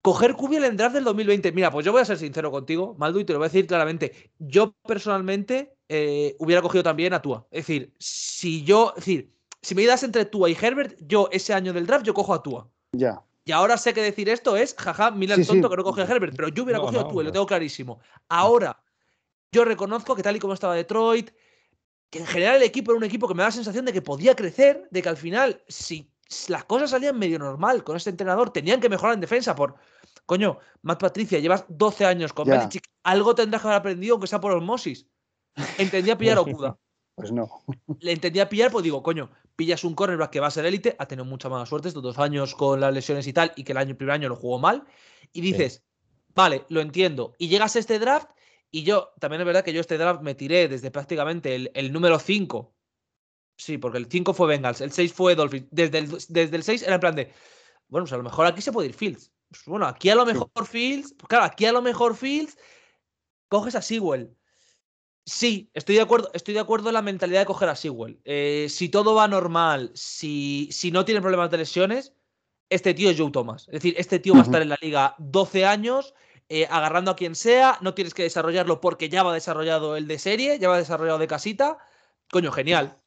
Coger 0.00 0.34
cubi 0.34 0.56
el 0.56 0.76
draft 0.76 0.94
del 0.94 1.04
2020. 1.04 1.52
Mira, 1.52 1.70
pues 1.70 1.84
yo 1.84 1.92
voy 1.92 2.00
a 2.00 2.04
ser 2.04 2.16
sincero 2.16 2.50
contigo, 2.50 2.94
Maldu, 2.98 3.18
y 3.20 3.24
te 3.24 3.32
lo 3.32 3.40
voy 3.40 3.46
a 3.46 3.50
decir 3.50 3.66
claramente. 3.66 4.32
Yo 4.38 4.72
personalmente 4.86 5.74
eh, 5.88 6.36
hubiera 6.38 6.62
cogido 6.62 6.84
también 6.84 7.12
a 7.12 7.20
Tua. 7.20 7.46
Es 7.50 7.66
decir, 7.66 7.92
si 7.98 8.62
yo, 8.64 8.94
es 8.96 9.04
decir, 9.04 9.37
si 9.62 9.74
me 9.74 9.86
das 9.86 10.02
entre 10.02 10.24
Tua 10.24 10.50
y 10.50 10.56
Herbert, 10.60 10.96
yo 11.00 11.28
ese 11.32 11.52
año 11.54 11.72
del 11.72 11.86
draft 11.86 12.04
yo 12.04 12.14
cojo 12.14 12.34
a 12.34 12.42
Tua. 12.42 12.68
Ya. 12.92 13.22
Y 13.44 13.52
ahora 13.52 13.78
sé 13.78 13.94
que 13.94 14.02
decir 14.02 14.28
esto 14.28 14.56
es, 14.56 14.74
jaja, 14.74 15.10
mira 15.10 15.34
el 15.34 15.46
tonto 15.46 15.70
que 15.70 15.76
no 15.76 15.84
coge 15.84 16.02
a 16.02 16.04
Herbert, 16.04 16.34
pero 16.36 16.48
yo 16.48 16.64
hubiera 16.64 16.80
cogido 16.80 17.00
a 17.00 17.08
Tua, 17.08 17.22
lo 17.22 17.32
tengo 17.32 17.46
clarísimo. 17.46 17.98
Ahora, 18.28 18.82
yo 19.52 19.64
reconozco 19.64 20.14
que 20.14 20.22
tal 20.22 20.36
y 20.36 20.38
como 20.38 20.52
estaba 20.52 20.74
Detroit, 20.74 21.30
que 22.10 22.18
en 22.18 22.26
general 22.26 22.56
el 22.56 22.62
equipo 22.62 22.92
era 22.92 22.98
un 22.98 23.04
equipo 23.04 23.26
que 23.26 23.34
me 23.34 23.42
da 23.42 23.48
la 23.48 23.52
sensación 23.52 23.84
de 23.84 23.92
que 23.92 24.02
podía 24.02 24.34
crecer, 24.34 24.86
de 24.90 25.02
que 25.02 25.08
al 25.08 25.16
final, 25.16 25.62
si 25.66 26.10
las 26.48 26.64
cosas 26.64 26.90
salían 26.90 27.18
medio 27.18 27.38
normal 27.38 27.84
con 27.84 27.96
este 27.96 28.10
entrenador, 28.10 28.50
tenían 28.50 28.80
que 28.80 28.88
mejorar 28.88 29.14
en 29.14 29.20
defensa 29.20 29.54
por. 29.54 29.76
Coño, 30.26 30.58
Matt 30.82 31.00
Patricia, 31.00 31.38
llevas 31.38 31.64
12 31.68 32.04
años 32.04 32.34
con 32.34 32.46
Belichick, 32.46 32.86
algo 33.02 33.34
tendrás 33.34 33.62
que 33.62 33.68
haber 33.68 33.78
aprendido, 33.78 34.14
aunque 34.14 34.26
sea 34.26 34.40
por 34.40 34.52
osmosis. 34.52 35.06
Entendía 35.78 36.18
pillar 36.18 36.36
a 36.36 36.42
Okuda. 36.42 36.76
Pues 37.18 37.32
no. 37.32 37.50
Le 38.00 38.12
entendía 38.12 38.48
pillar, 38.48 38.70
pues 38.70 38.84
digo, 38.84 39.02
coño, 39.02 39.28
pillas 39.56 39.82
un 39.82 39.94
cornerback 39.94 40.30
que 40.30 40.40
va 40.40 40.46
a 40.46 40.52
ser 40.52 40.64
élite, 40.64 40.94
ha 41.00 41.06
tenido 41.06 41.24
mucha 41.24 41.48
mala 41.48 41.66
suerte 41.66 41.88
estos 41.88 42.02
dos 42.02 42.16
años 42.18 42.54
con 42.54 42.80
las 42.80 42.94
lesiones 42.94 43.26
y 43.26 43.32
tal, 43.32 43.52
y 43.56 43.64
que 43.64 43.72
el 43.72 43.78
año 43.78 43.96
primer 43.96 44.14
año 44.14 44.28
lo 44.28 44.36
jugó 44.36 44.60
mal, 44.60 44.84
y 45.32 45.40
dices, 45.40 45.82
vale, 46.32 46.64
lo 46.68 46.80
entiendo. 46.80 47.34
Y 47.36 47.48
llegas 47.48 47.74
a 47.74 47.80
este 47.80 47.98
draft, 47.98 48.30
y 48.70 48.84
yo, 48.84 49.10
también 49.18 49.40
es 49.40 49.46
verdad 49.46 49.64
que 49.64 49.72
yo 49.72 49.80
este 49.80 49.98
draft 49.98 50.22
me 50.22 50.36
tiré 50.36 50.68
desde 50.68 50.92
prácticamente 50.92 51.72
el, 51.74 51.92
número 51.92 52.20
5. 52.20 52.72
Sí, 53.56 53.78
porque 53.78 53.98
el 53.98 54.06
5 54.06 54.32
fue 54.32 54.46
Bengals, 54.46 54.80
el 54.80 54.92
6 54.92 55.12
fue 55.12 55.34
Dolphins. 55.34 55.66
Desde 55.72 55.98
el, 55.98 56.10
desde 56.28 56.56
el 56.56 56.62
6 56.62 56.82
era 56.82 56.94
en 56.94 57.00
plan 57.00 57.16
de, 57.16 57.32
bueno, 57.88 58.04
pues 58.04 58.12
a 58.12 58.16
lo 58.16 58.22
mejor 58.22 58.46
aquí 58.46 58.62
se 58.62 58.70
puede 58.70 58.90
ir 58.90 58.94
Fields. 58.94 59.32
Pues 59.48 59.64
bueno, 59.64 59.86
aquí 59.86 60.08
a 60.08 60.14
lo 60.14 60.24
mejor 60.24 60.66
Fields, 60.66 61.16
claro, 61.26 61.46
aquí 61.46 61.66
a 61.66 61.72
lo 61.72 61.82
mejor 61.82 62.14
Fields 62.14 62.56
coges 63.48 63.74
a 63.74 63.82
Sewell. 63.82 64.37
Sí, 65.28 65.70
estoy 65.74 65.96
de 65.96 66.00
acuerdo, 66.00 66.30
estoy 66.32 66.54
de 66.54 66.60
acuerdo 66.60 66.88
en 66.88 66.94
la 66.94 67.02
mentalidad 67.02 67.40
de 67.40 67.46
coger 67.46 67.68
a 67.68 67.76
Sewell. 67.76 68.18
Eh, 68.24 68.68
si 68.70 68.88
todo 68.88 69.14
va 69.14 69.28
normal, 69.28 69.90
si, 69.94 70.70
si 70.72 70.90
no 70.90 71.04
tiene 71.04 71.20
problemas 71.20 71.50
de 71.50 71.58
lesiones, 71.58 72.14
este 72.70 72.94
tío 72.94 73.10
es 73.10 73.18
Joe 73.18 73.30
Thomas. 73.30 73.68
Es 73.68 73.74
decir, 73.74 73.94
este 73.98 74.20
tío 74.20 74.32
va 74.32 74.40
a 74.40 74.44
estar 74.44 74.62
en 74.62 74.70
la 74.70 74.78
liga 74.80 75.14
12 75.18 75.66
años, 75.66 76.14
eh, 76.48 76.66
agarrando 76.70 77.10
a 77.10 77.16
quien 77.16 77.34
sea, 77.34 77.76
no 77.82 77.92
tienes 77.92 78.14
que 78.14 78.22
desarrollarlo 78.22 78.80
porque 78.80 79.10
ya 79.10 79.22
va 79.22 79.34
desarrollado 79.34 79.96
el 79.96 80.08
de 80.08 80.18
serie, 80.18 80.58
ya 80.58 80.70
va 80.70 80.78
desarrollado 80.78 81.18
de 81.18 81.26
casita. 81.26 81.76
Coño, 82.30 82.50
genial. 82.50 82.98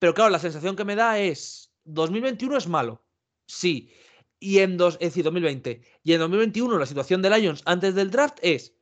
Pero 0.00 0.12
claro, 0.12 0.30
la 0.30 0.40
sensación 0.40 0.74
que 0.74 0.84
me 0.84 0.96
da 0.96 1.20
es, 1.20 1.72
2021 1.84 2.56
es 2.56 2.66
malo. 2.66 3.04
Sí. 3.46 3.92
Y 4.40 4.58
en 4.58 4.76
dos, 4.76 4.94
es 4.94 5.10
decir, 5.10 5.22
2020. 5.22 5.82
Y 6.02 6.14
en 6.14 6.18
2021 6.18 6.78
la 6.78 6.86
situación 6.86 7.22
de 7.22 7.30
Lions 7.30 7.62
antes 7.64 7.94
del 7.94 8.10
draft 8.10 8.38
es 8.42 8.74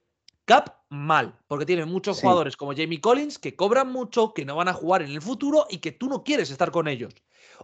Cap 0.44 0.82
mal, 0.88 1.38
porque 1.46 1.66
tiene 1.66 1.84
muchos 1.84 2.20
jugadores 2.20 2.56
como 2.56 2.74
Jamie 2.74 3.00
Collins 3.00 3.38
que 3.38 3.56
cobran 3.56 3.90
mucho, 3.90 4.34
que 4.34 4.44
no 4.44 4.56
van 4.56 4.68
a 4.68 4.74
jugar 4.74 5.02
en 5.02 5.10
el 5.10 5.22
futuro 5.22 5.66
y 5.70 5.78
que 5.78 5.92
tú 5.92 6.08
no 6.08 6.24
quieres 6.24 6.50
estar 6.50 6.70
con 6.70 6.88
ellos. 6.88 7.14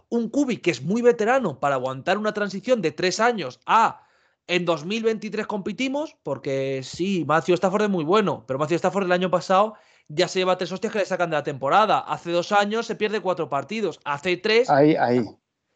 Un 0.09 0.29
Kubi 0.29 0.57
que 0.57 0.71
es 0.71 0.81
muy 0.81 1.01
veterano 1.01 1.59
para 1.59 1.75
aguantar 1.75 2.17
una 2.17 2.33
transición 2.33 2.81
de 2.81 2.91
tres 2.91 3.19
años 3.19 3.59
a 3.65 4.05
en 4.47 4.65
2023 4.65 5.45
compitimos, 5.45 6.17
porque 6.23 6.81
sí, 6.83 7.23
Matthew 7.27 7.53
Stafford 7.53 7.83
es 7.83 7.89
muy 7.89 8.03
bueno, 8.03 8.45
pero 8.47 8.57
Matthew 8.57 8.77
Stafford 8.77 9.05
el 9.05 9.11
año 9.11 9.29
pasado 9.29 9.75
ya 10.07 10.27
se 10.27 10.39
lleva 10.39 10.57
tres 10.57 10.71
hostias 10.71 10.91
que 10.91 10.99
le 10.99 11.05
sacan 11.05 11.29
de 11.29 11.35
la 11.35 11.43
temporada. 11.43 11.99
Hace 11.99 12.31
dos 12.31 12.51
años 12.51 12.87
se 12.87 12.95
pierde 12.95 13.21
cuatro 13.21 13.47
partidos, 13.47 13.99
hace 14.05 14.37
tres. 14.37 14.67
Ahí, 14.69 14.95
ahí. 14.95 15.23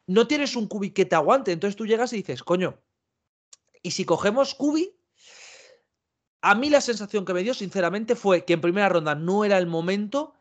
No 0.07 0.25
tienes 0.25 0.55
un 0.55 0.67
Kubi 0.67 0.89
que 0.89 1.05
te 1.05 1.15
aguante, 1.15 1.51
entonces 1.51 1.75
tú 1.75 1.85
llegas 1.85 2.11
y 2.13 2.17
dices, 2.17 2.41
coño, 2.41 2.79
y 3.83 3.91
si 3.91 4.05
cogemos 4.05 4.55
Kubi, 4.55 4.97
a 6.43 6.55
mí 6.55 6.69
la 6.69 6.81
sensación 6.81 7.25
que 7.25 7.33
me 7.33 7.41
dio, 7.41 7.53
sinceramente, 7.53 8.15
fue 8.15 8.45
que 8.45 8.53
en 8.53 8.61
primera 8.61 8.89
ronda 8.89 9.15
no 9.15 9.45
era 9.45 9.57
el 9.57 9.65
momento, 9.67 10.35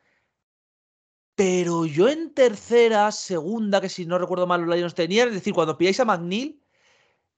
Pero 1.35 1.87
yo 1.87 2.09
en 2.09 2.35
tercera, 2.35 3.11
segunda, 3.11 3.81
que 3.81 3.89
si 3.89 4.05
no 4.05 4.19
recuerdo 4.19 4.47
mal 4.47 4.61
los 4.63 4.77
Lions 4.77 4.95
tenían, 4.95 5.29
es 5.29 5.35
decir, 5.35 5.55
cuando 5.55 5.79
pilláis 5.79 5.99
a 6.01 6.05
McNeil, 6.05 6.61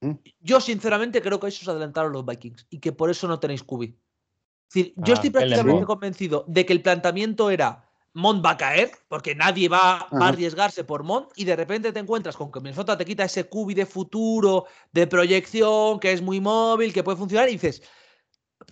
¿Mm? 0.00 0.12
yo 0.40 0.60
sinceramente 0.60 1.22
creo 1.22 1.38
que 1.38 1.46
eso 1.48 1.62
os 1.62 1.68
adelantaron 1.68 2.12
los 2.12 2.26
Vikings 2.26 2.66
y 2.70 2.80
que 2.80 2.92
por 2.92 3.08
eso 3.10 3.28
no 3.28 3.38
tenéis 3.38 3.62
QB. 3.62 3.82
Es 3.84 4.74
decir, 4.74 4.94
yo 4.96 5.12
Ah, 5.12 5.16
estoy 5.16 5.30
prácticamente 5.30 5.84
convencido 5.84 6.44
de 6.48 6.66
que 6.66 6.72
el 6.72 6.82
planteamiento 6.82 7.50
era 7.50 7.88
Mont 8.14 8.44
va 8.44 8.50
a 8.50 8.56
caer, 8.56 8.90
porque 9.08 9.34
nadie 9.34 9.68
va, 9.68 10.08
va 10.12 10.26
a 10.26 10.28
arriesgarse 10.28 10.84
por 10.84 11.04
Mont, 11.04 11.30
y 11.36 11.44
de 11.44 11.56
repente 11.56 11.92
te 11.92 12.00
encuentras 12.00 12.36
con 12.36 12.50
que 12.50 12.60
Minnesota 12.60 12.96
te 12.98 13.04
quita 13.04 13.24
ese 13.24 13.48
QB 13.48 13.74
de 13.74 13.86
futuro, 13.86 14.66
de 14.92 15.06
proyección, 15.06 16.00
que 16.00 16.12
es 16.12 16.22
muy 16.22 16.40
móvil, 16.40 16.92
que 16.92 17.02
puede 17.04 17.18
funcionar, 17.18 17.48
y 17.48 17.52
dices, 17.52 17.82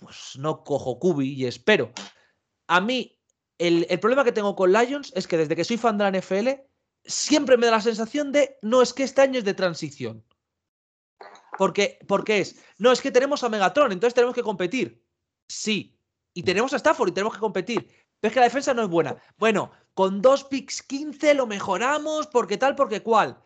pues 0.03 0.37
no 0.39 0.65
cojo 0.65 0.99
QB 0.99 1.21
y 1.23 1.47
espero. 1.47 1.93
A 2.67 2.81
mí, 2.81 3.19
el, 3.59 3.87
el 3.89 4.01
problema 4.01 4.25
que 4.25 4.33
tengo 4.33 4.57
con 4.57 4.73
Lions 4.73 5.13
es 5.15 5.27
que 5.27 5.37
desde 5.37 5.57
que 5.57 5.65
soy 5.65 5.77
fan 5.77 5.99
de 5.99 6.11
la 6.11 6.19
NFL, 6.19 6.49
siempre 7.05 7.57
me 7.57 7.67
da 7.67 7.73
la 7.73 7.81
sensación 7.81 8.33
de, 8.33 8.59
no, 8.63 8.83
es 8.83 8.93
que 8.93 9.03
este 9.03 9.21
año 9.21 9.39
es 9.39 9.45
de 9.45 9.55
transición. 9.55 10.25
Porque, 11.59 11.99
porque 12.09 12.41
es, 12.41 12.57
no, 12.79 12.93
es 12.93 13.01
que 13.01 13.11
tenemos 13.11 13.45
a 13.45 13.49
Megatron, 13.49 13.93
entonces 13.93 14.15
tenemos 14.15 14.35
que 14.35 14.43
competir. 14.43 15.05
Sí. 15.49 15.99
Y 16.35 16.43
tenemos 16.43 16.73
a 16.73 16.77
Stafford 16.77 17.11
y 17.11 17.13
tenemos 17.13 17.35
que 17.35 17.41
competir. 17.41 17.91
Pero 18.21 18.31
es 18.31 18.35
que 18.35 18.41
la 18.41 18.47
defensa 18.47 18.73
no 18.73 18.83
es 18.83 18.89
buena. 18.89 19.17
Bueno, 19.37 19.71
con 19.95 20.23
dos 20.23 20.45
picks 20.45 20.83
15 20.83 21.35
lo 21.35 21.47
mejoramos 21.47 22.27
porque 22.27 22.57
tal, 22.57 22.75
porque 22.75 23.03
cual. 23.03 23.43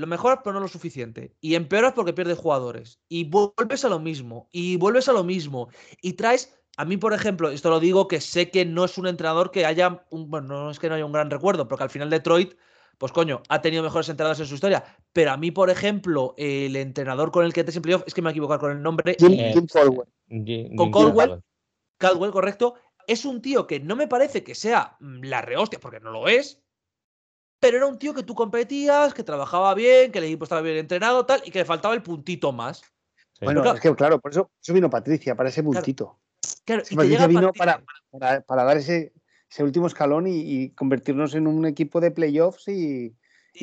Lo 0.00 0.06
mejoras, 0.06 0.38
pero 0.42 0.54
no 0.54 0.60
lo 0.60 0.68
suficiente. 0.68 1.36
Y 1.40 1.54
empeoras 1.54 1.92
porque 1.92 2.12
pierdes 2.14 2.38
jugadores. 2.38 3.00
Y 3.08 3.24
vuelves 3.24 3.84
a 3.84 3.88
lo 3.90 3.98
mismo. 4.00 4.48
Y 4.50 4.76
vuelves 4.76 5.08
a 5.08 5.12
lo 5.12 5.24
mismo. 5.24 5.68
Y 6.00 6.14
traes. 6.14 6.56
A 6.76 6.84
mí, 6.86 6.96
por 6.96 7.12
ejemplo, 7.12 7.50
esto 7.50 7.68
lo 7.68 7.80
digo 7.80 8.08
que 8.08 8.20
sé 8.22 8.50
que 8.50 8.64
no 8.64 8.86
es 8.86 8.96
un 8.96 9.06
entrenador 9.06 9.50
que 9.50 9.66
haya. 9.66 10.06
Un, 10.10 10.30
bueno, 10.30 10.48
no 10.48 10.70
es 10.70 10.78
que 10.78 10.88
no 10.88 10.94
haya 10.94 11.04
un 11.04 11.12
gran 11.12 11.30
recuerdo, 11.30 11.68
porque 11.68 11.84
al 11.84 11.90
final 11.90 12.08
Detroit, 12.08 12.54
pues 12.96 13.12
coño, 13.12 13.42
ha 13.50 13.60
tenido 13.60 13.82
mejores 13.82 14.08
entrenadores 14.08 14.40
en 14.40 14.46
su 14.46 14.54
historia. 14.54 14.84
Pero 15.12 15.32
a 15.32 15.36
mí, 15.36 15.50
por 15.50 15.68
ejemplo, 15.68 16.34
el 16.38 16.74
entrenador 16.76 17.30
con 17.30 17.44
el 17.44 17.52
que 17.52 17.62
te 17.64 17.76
en 17.76 17.82
playoff, 17.82 18.04
es 18.06 18.14
que 18.14 18.22
me 18.22 18.26
voy 18.26 18.30
a 18.30 18.32
equivocar 18.32 18.58
con 18.58 18.72
el 18.72 18.80
nombre. 18.82 19.16
Jim, 19.18 19.32
Eh, 19.32 19.50
Jim 19.52 19.66
Caldwell. 19.66 20.08
Jim- 20.28 20.76
Con. 20.76 20.90
Caldwell. 20.90 21.42
Caldwell, 21.98 22.30
correcto, 22.30 22.74
es 23.06 23.26
un 23.26 23.42
tío 23.42 23.66
que 23.66 23.80
no 23.80 23.94
me 23.96 24.08
parece 24.08 24.42
que 24.42 24.54
sea 24.54 24.96
mm, 25.00 25.24
la 25.24 25.42
rehostia, 25.42 25.78
porque 25.80 26.00
no 26.00 26.10
lo 26.10 26.28
es, 26.28 26.62
pero 27.60 27.76
era 27.76 27.86
un 27.86 27.98
tío 27.98 28.14
que 28.14 28.22
tú 28.22 28.34
competías, 28.34 29.14
que 29.14 29.22
trabajaba 29.22 29.74
bien, 29.74 30.10
que 30.10 30.18
el 30.18 30.24
equipo 30.24 30.44
estaba 30.44 30.62
bien 30.62 30.78
entrenado, 30.78 31.26
tal, 31.26 31.42
y 31.44 31.50
que 31.50 31.60
le 31.60 31.64
faltaba 31.64 31.94
el 31.94 32.02
puntito 32.02 32.50
más. 32.52 32.78
Sí. 32.78 33.44
Bueno, 33.44 33.62
claro. 33.62 33.76
es 33.76 33.82
que 33.82 33.94
claro, 33.94 34.18
por 34.20 34.32
eso, 34.32 34.50
eso 34.60 34.72
vino 34.72 34.90
Patricia, 34.90 35.34
para 35.34 35.50
ese 35.50 35.62
puntito. 35.62 36.18
Claro, 36.64 36.82
y 36.88 36.96
Patricia 36.96 37.26
vino 37.26 37.52
para, 37.52 37.82
para, 38.10 38.40
para 38.40 38.64
dar 38.64 38.76
ese, 38.78 39.12
ese 39.50 39.62
último 39.62 39.86
escalón 39.86 40.26
y, 40.26 40.40
y 40.40 40.70
convertirnos 40.70 41.34
en 41.34 41.46
un 41.46 41.66
equipo 41.66 42.00
de 42.00 42.10
playoffs 42.10 42.68
y, 42.68 43.14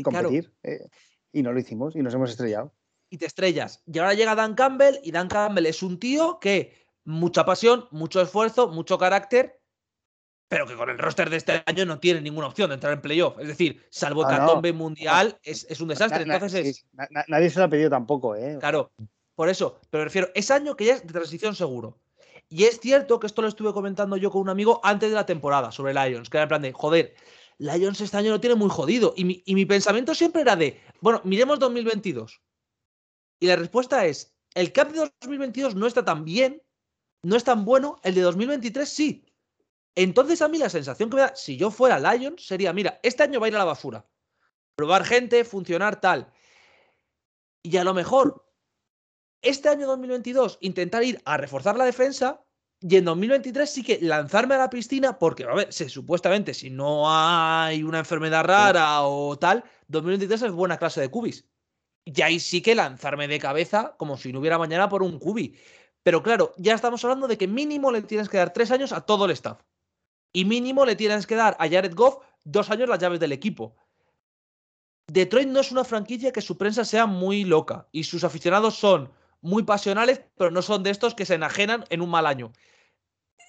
competir. 0.03 0.53
eh, 0.63 0.87
y 1.33 1.41
no 1.43 1.51
lo 1.51 1.59
hicimos 1.59 1.95
y 1.95 2.01
nos 2.01 2.13
hemos 2.13 2.29
estrellado. 2.29 2.73
y 3.09 3.17
te 3.17 3.25
estrellas. 3.25 3.83
Y 3.85 3.97
ahora 3.99 4.13
llega 4.13 4.35
Dan 4.35 4.55
Campbell, 4.55 4.97
y 5.03 5.11
Dan 5.11 5.27
Campbell 5.27 5.65
es 5.65 5.81
un 5.83 5.99
tío 5.99 6.39
que 6.39 6.85
mucha 7.03 7.45
pasión, 7.45 7.87
mucho 7.91 8.21
esfuerzo, 8.21 8.67
mucho 8.69 8.97
carácter, 8.97 9.59
pero 10.49 10.65
que 10.65 10.75
con 10.75 10.89
el 10.89 10.97
roster 10.97 11.29
de 11.29 11.37
este 11.37 11.61
año 11.65 11.85
no 11.85 11.99
tiene 11.99 12.21
ninguna 12.21 12.47
opción 12.47 12.69
de 12.69 12.75
entrar 12.75 12.93
en 12.93 13.01
playoff. 13.01 13.37
Es 13.39 13.47
decir, 13.47 13.85
salvo 13.89 14.23
Ah, 14.25 14.29
no. 14.29 14.35
Hecatombe 14.35 14.73
mundial, 14.73 15.37
es, 15.43 15.65
es 15.69 15.81
un 15.81 15.89
desastre. 15.89 16.19
Na- 16.19 16.25
na- 16.25 16.33
Entonces 16.35 16.65
es. 16.65 16.85
na- 16.93 17.25
nadie 17.27 17.49
se 17.49 17.59
lo 17.59 17.65
ha 17.65 17.69
pedido 17.69 17.89
tampoco, 17.89 18.35
¿eh? 18.35 18.57
Claro, 18.59 18.91
por 19.35 19.49
eso, 19.49 19.79
pero 19.89 20.01
me 20.01 20.05
refiero, 20.05 20.29
es 20.33 20.49
año 20.51 20.75
que 20.75 20.85
ya 20.85 20.93
es 20.95 21.05
de 21.05 21.11
transición 21.13 21.55
seguro. 21.55 21.99
Y 22.49 22.63
es 22.63 22.79
cierto 22.79 23.19
que 23.19 23.27
esto 23.27 23.41
lo 23.41 23.49
estuve 23.49 23.73
comentando 23.73 24.15
yo 24.15 24.31
con 24.31 24.41
un 24.41 24.49
amigo 24.49 24.79
antes 24.83 25.09
de 25.09 25.15
la 25.15 25.25
temporada 25.25 25.71
sobre 25.71 25.93
Lions, 25.93 26.29
que 26.29 26.37
era 26.37 26.43
en 26.43 26.49
plan 26.49 26.61
de, 26.61 26.71
joder, 26.71 27.13
Lions 27.57 27.99
este 27.99 28.15
año 28.15 28.31
lo 28.31 28.39
tiene 28.39 28.55
muy 28.55 28.69
jodido. 28.69 29.13
Y 29.17 29.25
mi, 29.25 29.43
y 29.45 29.53
mi 29.53 29.65
pensamiento 29.65 30.15
siempre 30.15 30.43
era 30.43 30.55
de, 30.55 30.79
bueno, 31.01 31.19
miremos 31.25 31.59
2022. 31.59 32.41
Y 33.41 33.47
la 33.47 33.57
respuesta 33.57 34.05
es, 34.05 34.33
el 34.55 34.71
cap 34.71 34.91
de 34.91 35.11
2022 35.21 35.75
no 35.75 35.87
está 35.87 36.05
tan 36.05 36.23
bien, 36.23 36.63
no 37.21 37.35
es 37.35 37.43
tan 37.43 37.65
bueno, 37.65 37.97
el 38.03 38.15
de 38.15 38.21
2023 38.21 38.87
sí. 38.87 39.25
Entonces 39.97 40.43
a 40.43 40.47
mí 40.47 40.59
la 40.59 40.69
sensación 40.69 41.09
que 41.09 41.15
me 41.15 41.23
da, 41.23 41.35
si 41.35 41.57
yo 41.57 41.71
fuera 41.71 41.99
Lions, 41.99 42.45
sería, 42.45 42.71
mira, 42.71 42.99
este 43.01 43.23
año 43.23 43.39
va 43.39 43.47
a 43.47 43.49
ir 43.49 43.55
a 43.55 43.57
la 43.57 43.65
basura. 43.65 44.05
Probar 44.75 45.03
gente, 45.03 45.43
funcionar 45.43 45.99
tal. 45.99 46.31
Y 47.63 47.77
a 47.77 47.83
lo 47.83 47.95
mejor 47.95 48.45
este 49.41 49.69
año 49.69 49.87
2022 49.87 50.59
intentar 50.61 51.03
ir 51.03 51.19
a 51.25 51.37
reforzar 51.37 51.77
la 51.77 51.85
defensa 51.85 52.43
y 52.79 52.97
en 52.97 53.05
2023 53.05 53.67
sí 53.67 53.83
que 53.83 53.97
lanzarme 53.99 54.53
a 54.53 54.59
la 54.59 54.69
piscina 54.69 55.17
porque, 55.17 55.45
a 55.45 55.55
ver, 55.55 55.73
supuestamente 55.73 56.53
si 56.53 56.69
no 56.69 57.05
hay 57.07 57.81
una 57.81 57.97
enfermedad 57.97 58.45
rara 58.45 59.01
o 59.01 59.35
tal, 59.39 59.63
2023 59.87 60.43
es 60.43 60.51
buena 60.51 60.77
clase 60.77 61.01
de 61.01 61.09
cubis. 61.09 61.49
Y 62.05 62.21
ahí 62.21 62.39
sí 62.39 62.61
que 62.61 62.75
lanzarme 62.75 63.27
de 63.27 63.39
cabeza 63.39 63.95
como 63.97 64.15
si 64.15 64.31
no 64.31 64.41
hubiera 64.41 64.59
mañana 64.59 64.89
por 64.89 65.01
un 65.01 65.17
cubi. 65.17 65.57
Pero 66.03 66.21
claro, 66.21 66.53
ya 66.57 66.75
estamos 66.75 67.03
hablando 67.03 67.27
de 67.27 67.39
que 67.39 67.47
mínimo 67.47 67.91
le 67.91 68.03
tienes 68.03 68.29
que 68.29 68.37
dar 68.37 68.53
tres 68.53 68.69
años 68.69 68.91
a 68.91 69.01
todo 69.01 69.25
el 69.25 69.31
staff. 69.31 69.59
Y 70.33 70.45
mínimo 70.45 70.85
le 70.85 70.95
tienes 70.95 71.25
que 71.27 71.35
dar 71.35 71.55
a 71.59 71.67
Jared 71.69 71.93
Goff 71.95 72.23
dos 72.43 72.69
años 72.69 72.89
las 72.89 72.99
llaves 72.99 73.19
del 73.19 73.31
equipo. 73.31 73.75
Detroit 75.07 75.47
no 75.47 75.61
es 75.61 75.71
una 75.71 75.83
franquicia 75.85 76.31
que 76.31 76.41
su 76.41 76.57
prensa 76.57 76.83
sea 76.83 77.05
muy 77.05 77.43
loca 77.45 77.87
y 77.91 78.03
sus 78.03 78.23
aficionados 78.23 78.75
son 78.75 79.09
muy 79.41 79.63
pasionales, 79.63 80.21
pero 80.37 80.51
no 80.51 80.61
son 80.61 80.83
de 80.83 80.89
estos 80.89 81.15
que 81.15 81.25
se 81.25 81.35
enajenan 81.35 81.85
en 81.89 82.01
un 82.01 82.09
mal 82.09 82.25
año. 82.25 82.51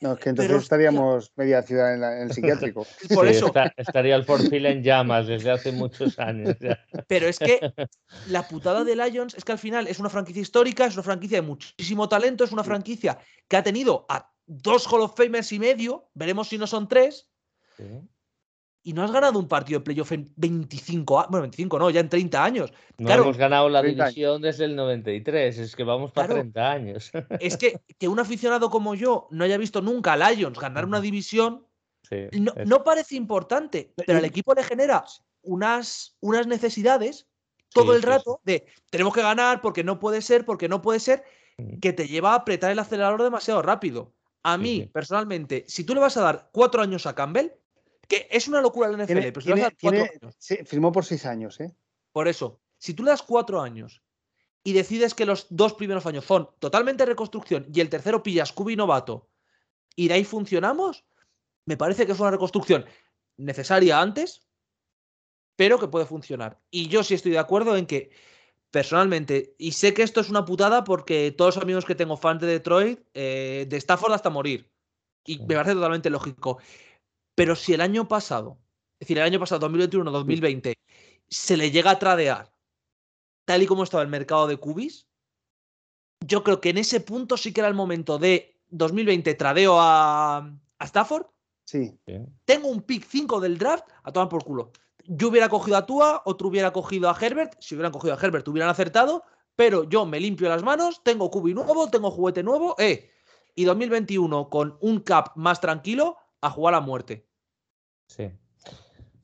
No, 0.00 0.12
es 0.12 0.20
que 0.20 0.28
entonces 0.28 0.50
Pero, 0.50 0.60
estaríamos 0.60 1.32
media 1.34 1.60
ciudad 1.62 1.92
en, 1.94 2.00
la- 2.00 2.16
en 2.18 2.28
el 2.28 2.32
psiquiátrico. 2.32 2.86
Por 3.12 3.26
Sí, 3.26 3.34
eso, 3.34 3.46
está- 3.48 3.72
estaría 3.76 4.14
el 4.14 4.24
Forfield 4.24 4.66
en 4.66 4.82
llamas 4.84 5.26
desde 5.26 5.50
hace 5.50 5.72
muchos 5.72 6.16
años. 6.20 6.56
ya. 6.60 6.78
pero 7.08 7.26
es 7.26 7.40
que 7.40 7.58
la 8.28 8.46
putada 8.46 8.84
de 8.84 8.94
Lions 8.94 9.34
es 9.34 9.44
que 9.44 9.50
al 9.52 9.58
final 9.58 9.88
es 9.88 9.98
una 9.98 10.10
franquicia 10.10 10.42
histórica, 10.42 10.86
es 10.86 10.94
una 10.94 11.02
franquicia 11.02 11.38
de 11.40 11.46
muchísimo 11.46 12.08
talento, 12.08 12.44
es 12.44 12.52
una 12.52 12.62
franquicia 12.62 13.18
que 13.48 13.56
ha 13.56 13.62
tenido 13.64 14.06
a 14.08 14.30
dos 14.48 14.86
Hall 14.90 15.02
of 15.02 15.14
Famers 15.16 15.52
y 15.52 15.58
medio, 15.58 16.08
veremos 16.14 16.48
si 16.48 16.58
no 16.58 16.66
son 16.66 16.88
tres, 16.88 17.30
Sí. 17.76 17.84
y 18.82 18.92
no 18.94 19.04
has 19.04 19.12
ganado 19.12 19.38
un 19.38 19.46
partido 19.46 19.78
de 19.80 19.84
playoff 19.84 20.10
en 20.12 20.32
25 20.36 21.18
años, 21.20 21.30
bueno, 21.30 21.42
25 21.42 21.78
no, 21.78 21.90
ya 21.90 22.00
en 22.00 22.08
30 22.08 22.42
años. 22.42 22.72
No 22.96 23.06
Claro, 23.06 23.22
hemos 23.24 23.36
ganado 23.36 23.68
la 23.68 23.82
30 23.82 24.04
años. 24.04 24.14
división 24.14 24.42
desde 24.42 24.64
el 24.64 24.74
93, 24.74 25.58
es 25.58 25.76
que 25.76 25.84
vamos 25.84 26.10
para 26.10 26.26
Claro. 26.28 26.40
30 26.40 26.70
años. 26.72 27.10
Es 27.40 27.56
que, 27.56 27.78
que 27.98 28.08
un 28.08 28.18
aficionado 28.18 28.70
como 28.70 28.94
yo 28.94 29.28
no 29.30 29.44
haya 29.44 29.58
visto 29.58 29.82
nunca 29.82 30.14
a 30.14 30.30
Lions 30.32 30.58
ganar 30.58 30.84
una 30.86 31.00
división 31.00 31.66
Sí, 32.08 32.28
no, 32.40 32.54
no 32.64 32.84
parece 32.84 33.16
importante, 33.16 33.92
pero 34.06 34.18
al 34.18 34.24
equipo 34.24 34.54
le 34.54 34.62
genera 34.64 35.04
unas, 35.42 36.16
unas 36.20 36.46
necesidades 36.46 37.28
todo 37.70 37.90
Sí, 37.92 37.96
el 37.96 38.00
sí, 38.00 38.06
rato 38.06 38.40
de 38.44 38.66
tenemos 38.90 39.12
que 39.12 39.20
ganar 39.20 39.60
porque 39.60 39.84
no 39.84 39.98
puede 39.98 40.22
ser, 40.22 40.46
porque 40.46 40.68
no 40.70 40.80
puede 40.80 41.00
ser, 41.00 41.22
que 41.82 41.92
te 41.92 42.08
lleva 42.08 42.32
a 42.32 42.36
apretar 42.36 42.70
el 42.70 42.78
acelerador 42.78 43.22
demasiado 43.22 43.60
rápido. 43.60 44.14
A 44.42 44.56
mí, 44.56 44.82
sí. 44.82 44.86
personalmente, 44.92 45.64
si 45.68 45.84
tú 45.84 45.94
le 45.94 46.00
vas 46.00 46.16
a 46.16 46.22
dar 46.22 46.48
cuatro 46.52 46.80
años 46.82 47.06
a 47.06 47.14
Campbell, 47.14 47.48
que 48.06 48.26
es 48.30 48.48
una 48.48 48.60
locura 48.60 48.88
la 48.88 48.94
NFL, 48.96 49.06
Tiene- 49.20 49.32
pero 49.32 49.40
si 49.42 49.48
le 49.48 49.54
vas 49.54 49.64
a 49.64 49.70
tiene- 49.70 49.70
dar 49.70 49.76
cuatro 49.80 50.00
tiene- 50.18 50.18
años, 50.22 50.36
sí, 50.38 50.56
firmó 50.64 50.92
por 50.92 51.04
seis 51.04 51.26
años, 51.26 51.60
¿eh? 51.60 51.74
por 52.12 52.28
eso, 52.28 52.60
si 52.78 52.94
tú 52.94 53.02
le 53.02 53.10
das 53.10 53.22
cuatro 53.22 53.60
años 53.60 54.02
y 54.64 54.72
decides 54.72 55.14
que 55.14 55.26
los 55.26 55.46
dos 55.50 55.74
primeros 55.74 56.06
años 56.06 56.24
son 56.24 56.48
totalmente 56.58 57.04
reconstrucción 57.04 57.66
y 57.72 57.80
el 57.80 57.88
tercero 57.90 58.22
pillas 58.22 58.52
Cubi 58.52 58.76
novato 58.76 59.28
y 59.94 60.08
de 60.08 60.14
ahí 60.14 60.24
funcionamos, 60.24 61.04
me 61.66 61.76
parece 61.76 62.06
que 62.06 62.12
es 62.12 62.20
una 62.20 62.30
reconstrucción 62.30 62.86
necesaria 63.36 64.00
antes, 64.00 64.46
pero 65.56 65.78
que 65.78 65.88
puede 65.88 66.06
funcionar. 66.06 66.60
Y 66.70 66.88
yo 66.88 67.02
sí 67.02 67.14
estoy 67.14 67.32
de 67.32 67.38
acuerdo 67.38 67.76
en 67.76 67.86
que, 67.86 68.10
personalmente, 68.70 69.54
y 69.58 69.72
sé 69.72 69.94
que 69.94 70.02
esto 70.02 70.20
es 70.20 70.28
una 70.30 70.44
putada 70.44 70.84
porque 70.84 71.32
todos 71.32 71.56
los 71.56 71.62
amigos 71.62 71.84
que 71.84 71.94
tengo 71.94 72.16
fans 72.16 72.40
de 72.40 72.46
Detroit, 72.48 73.00
eh, 73.14 73.66
de 73.68 73.76
Stafford 73.76 74.12
hasta 74.12 74.30
morir, 74.30 74.70
y 75.24 75.34
Sí. 75.36 75.40
me 75.46 75.54
parece 75.54 75.74
totalmente 75.74 76.10
lógico. 76.10 76.58
Pero 77.34 77.56
si 77.56 77.72
el 77.72 77.80
año 77.80 78.08
pasado, 78.08 78.58
es 79.00 79.06
decir, 79.06 79.18
el 79.18 79.24
año 79.24 79.40
pasado, 79.40 79.60
2021-2020, 79.60 80.74
se 81.28 81.56
le 81.56 81.70
llega 81.70 81.92
a 81.92 81.98
tradear 81.98 82.52
tal 83.46 83.62
y 83.62 83.66
como 83.66 83.84
estaba 83.84 84.02
el 84.02 84.08
mercado 84.08 84.46
de 84.46 84.58
cubis, 84.58 85.06
yo 86.26 86.42
creo 86.42 86.60
que 86.60 86.70
en 86.70 86.78
ese 86.78 87.00
punto 87.00 87.36
sí 87.36 87.52
que 87.52 87.60
era 87.60 87.68
el 87.68 87.74
momento 87.74 88.18
de 88.18 88.60
2020 88.68 89.34
tradeo 89.34 89.78
a, 89.80 90.38
a 90.78 90.84
Stafford, 90.84 91.26
Sí. 91.64 91.98
sí. 92.06 92.14
tengo 92.44 92.68
un 92.68 92.82
pick 92.82 93.04
5 93.06 93.40
del 93.40 93.56
draft 93.58 93.86
a 94.02 94.10
tomar 94.12 94.28
por 94.28 94.42
culo. 94.44 94.72
Yo 95.10 95.28
hubiera 95.28 95.48
cogido 95.48 95.78
a 95.78 95.86
Tua, 95.86 96.22
otro 96.26 96.48
hubiera 96.48 96.70
cogido 96.70 97.08
a 97.08 97.16
Herbert, 97.18 97.54
si 97.60 97.74
hubieran 97.74 97.92
cogido 97.92 98.14
a 98.14 98.18
Herbert 98.22 98.46
hubieran 98.46 98.68
acertado, 98.68 99.24
pero 99.56 99.84
yo 99.84 100.04
me 100.04 100.20
limpio 100.20 100.48
las 100.48 100.62
manos, 100.62 101.02
tengo 101.02 101.30
cubi 101.30 101.54
nuevo, 101.54 101.88
tengo 101.88 102.10
juguete 102.10 102.42
nuevo, 102.42 102.76
eh, 102.78 103.10
y 103.54 103.64
2021 103.64 104.50
con 104.50 104.76
un 104.80 105.00
cap 105.00 105.30
más 105.34 105.60
tranquilo 105.60 106.18
a 106.42 106.50
jugar 106.50 106.74
a 106.74 106.80
muerte. 106.80 107.26
Sí. 108.06 108.30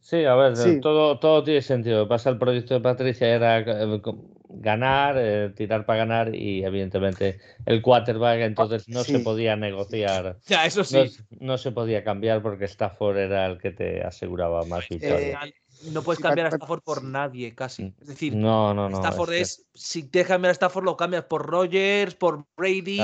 Sí, 0.01 0.25
a 0.25 0.35
ver, 0.35 0.57
Sí. 0.57 0.81
Todo, 0.81 1.19
todo 1.19 1.45
tiene 1.45 1.63
sentido. 1.63 2.09
Pasa 2.09 2.31
el 2.31 2.39
proyecto 2.39 2.75
de 2.75 2.81
Patricia 2.81 3.29
era 3.29 3.61
eh, 3.61 4.03
ganar, 4.49 5.17
eh, 5.19 5.51
tirar 5.57 5.87
para 5.87 6.01
ganar 6.01 6.35
y 6.35 6.65
evidentemente 6.65 7.39
el 7.65 7.81
quarterback 7.81 8.41
entonces 8.41 8.89
no 8.89 9.05
se 9.05 9.21
podía 9.21 9.57
negociar. 9.57 10.39
Ya, 10.47 10.67
eso 10.67 10.85
sí. 10.85 11.11
No, 11.41 11.57
se 11.59 11.73
podía 11.73 12.05
cambiar 12.05 12.43
porque 12.43 12.65
Stafford 12.65 13.19
era 13.19 13.47
el 13.47 13.59
que 13.59 13.71
te 13.71 14.03
aseguraba 14.03 14.65
más 14.65 14.89
victorias. 14.89 15.53
No 15.93 16.03
puedes 16.03 16.21
cambiar 16.21 16.47
a 16.47 16.51
Stafford 16.51 16.83
por 16.83 17.03
nadie, 17.03 17.55
casi. 17.55 17.85
Mm, 17.85 17.95
es 18.01 18.07
decir, 18.07 18.35
no, 18.35 18.75
no, 18.75 18.89
no, 18.89 18.99
Stafford 18.99 19.33
es, 19.33 19.67
si 19.75 20.05
te 20.05 20.25
cambiar 20.25 20.51
a 20.51 20.53
Stafford, 20.53 20.85
lo 20.85 20.97
cambias 20.97 21.25
por 21.25 21.47
Rogers, 21.47 22.15
por 22.15 22.45
Brady, 22.57 23.01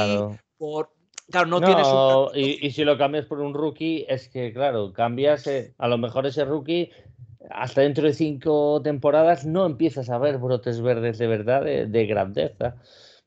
por. 0.56 0.90
Claro, 1.30 1.46
no, 1.46 1.60
tienes 1.60 1.86
un... 1.86 2.30
y, 2.34 2.66
y, 2.66 2.72
si 2.72 2.82
lo 2.82 2.98
cambias 2.98 3.24
por 3.24 3.38
un 3.38 3.54
rookie, 3.54 4.04
es 4.08 4.28
que, 4.28 4.52
claro, 4.52 4.92
cambias, 4.92 5.46
eh, 5.46 5.74
a 5.78 5.86
lo 5.86 5.96
mejor 5.96 6.26
ese 6.26 6.44
rookie 6.44 6.90
hasta 7.50 7.80
dentro 7.82 8.04
de 8.04 8.12
cinco 8.12 8.80
temporadas 8.82 9.46
no 9.46 9.66
empiezas 9.66 10.10
a 10.10 10.18
ver 10.18 10.38
brotes 10.38 10.80
verdes 10.80 11.18
de 11.18 11.26
verdad 11.26 11.64
de, 11.64 12.06
grandeza. 12.06 12.76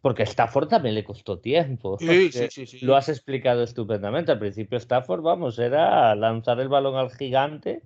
Porque 0.03 0.23
Stafford 0.23 0.67
también 0.67 0.95
le 0.95 1.05
costó 1.05 1.39
tiempo. 1.39 1.97
Sí, 1.97 2.29
sí, 2.29 2.65
sí, 2.65 2.85
Lo 2.85 2.97
has 2.97 3.07
explicado 3.07 3.63
estupendamente. 3.63 4.33
Al 4.33 4.37
principio 4.37 4.77
Stafford, 4.77 5.21
vamos, 5.21 5.57
era 5.59 6.13
lanzar 6.13 6.59
el 6.59 6.67
balón 6.67 6.97
al 6.97 7.09
gigante 7.09 7.83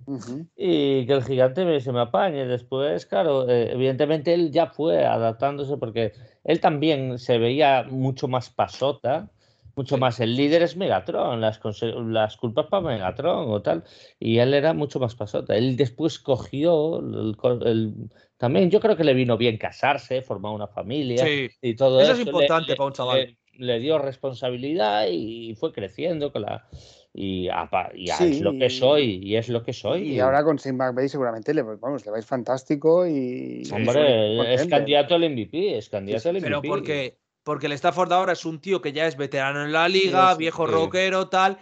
y 0.56 1.06
que 1.06 1.12
el 1.12 1.22
gigante 1.22 1.80
se 1.80 1.92
me 1.92 2.00
apañe. 2.00 2.44
Después, 2.44 3.06
claro, 3.06 3.48
eh, 3.48 3.70
evidentemente 3.70 4.34
él 4.34 4.50
ya 4.50 4.66
fue 4.66 5.06
adaptándose 5.06 5.76
porque 5.76 6.10
él 6.42 6.58
también 6.58 7.20
se 7.20 7.38
veía 7.38 7.84
mucho 7.84 8.26
más 8.26 8.50
pasota 8.50 9.30
mucho 9.78 9.96
más. 9.96 10.18
El 10.20 10.34
líder 10.34 10.62
es 10.62 10.76
Megatron, 10.76 11.40
las, 11.40 11.60
las 11.82 12.36
culpas 12.36 12.66
para 12.66 12.82
Megatron 12.82 13.48
o 13.48 13.62
tal. 13.62 13.84
Y 14.18 14.38
él 14.38 14.52
era 14.52 14.74
mucho 14.74 14.98
más 14.98 15.14
pasota. 15.14 15.56
Él 15.56 15.76
después 15.76 16.18
cogió 16.18 16.98
el, 16.98 17.94
también 18.36 18.70
yo 18.70 18.80
creo 18.80 18.96
que 18.96 19.04
le 19.04 19.14
vino 19.14 19.38
bien 19.38 19.56
casarse, 19.56 20.20
formar 20.20 20.52
una 20.52 20.66
familia 20.66 21.24
y 21.62 21.74
todo 21.76 22.00
eso. 22.00 22.12
Eso 22.12 22.20
es 22.20 22.26
importante 22.26 22.74
para 22.74 22.86
un 22.88 22.92
chaval. 22.92 23.36
Le, 23.52 23.78
dio 23.80 23.98
responsabilidad 23.98 25.06
y 25.10 25.54
fue 25.56 25.72
creciendo 25.72 26.32
con 26.32 26.42
la 26.42 26.68
y, 27.12 27.48
es 27.48 28.40
lo 28.40 28.56
que 28.56 28.70
soy 28.70 29.20
y 29.22 29.36
es 29.36 29.48
lo 29.48 29.64
que 29.64 29.72
soy. 29.72 30.14
Y, 30.14 30.20
ahora 30.20 30.44
con 30.44 30.58
Saint 30.58 30.78
McVeigh 30.78 31.08
seguramente 31.08 31.54
le, 31.54 31.62
vamos, 31.62 32.04
le 32.04 32.12
vais 32.12 32.26
fantástico 32.26 33.06
y... 33.06 33.62
Hombre, 33.72 34.54
es 34.54 34.66
candidato 34.66 35.16
al 35.16 35.28
MVP, 35.28 35.78
es 35.78 35.88
candidato 35.88 36.28
al 36.28 36.36
MVP. 36.36 36.46
Pero 36.46 36.62
porque 36.62 37.16
porque 37.48 37.64
el 37.64 37.72
Stafford 37.72 38.12
ahora 38.12 38.34
es 38.34 38.44
un 38.44 38.60
tío 38.60 38.82
que 38.82 38.92
ya 38.92 39.06
es 39.06 39.16
veterano 39.16 39.64
en 39.64 39.72
la 39.72 39.88
liga, 39.88 40.34
viejo 40.34 40.66
rockero, 40.66 41.30
tal. 41.30 41.56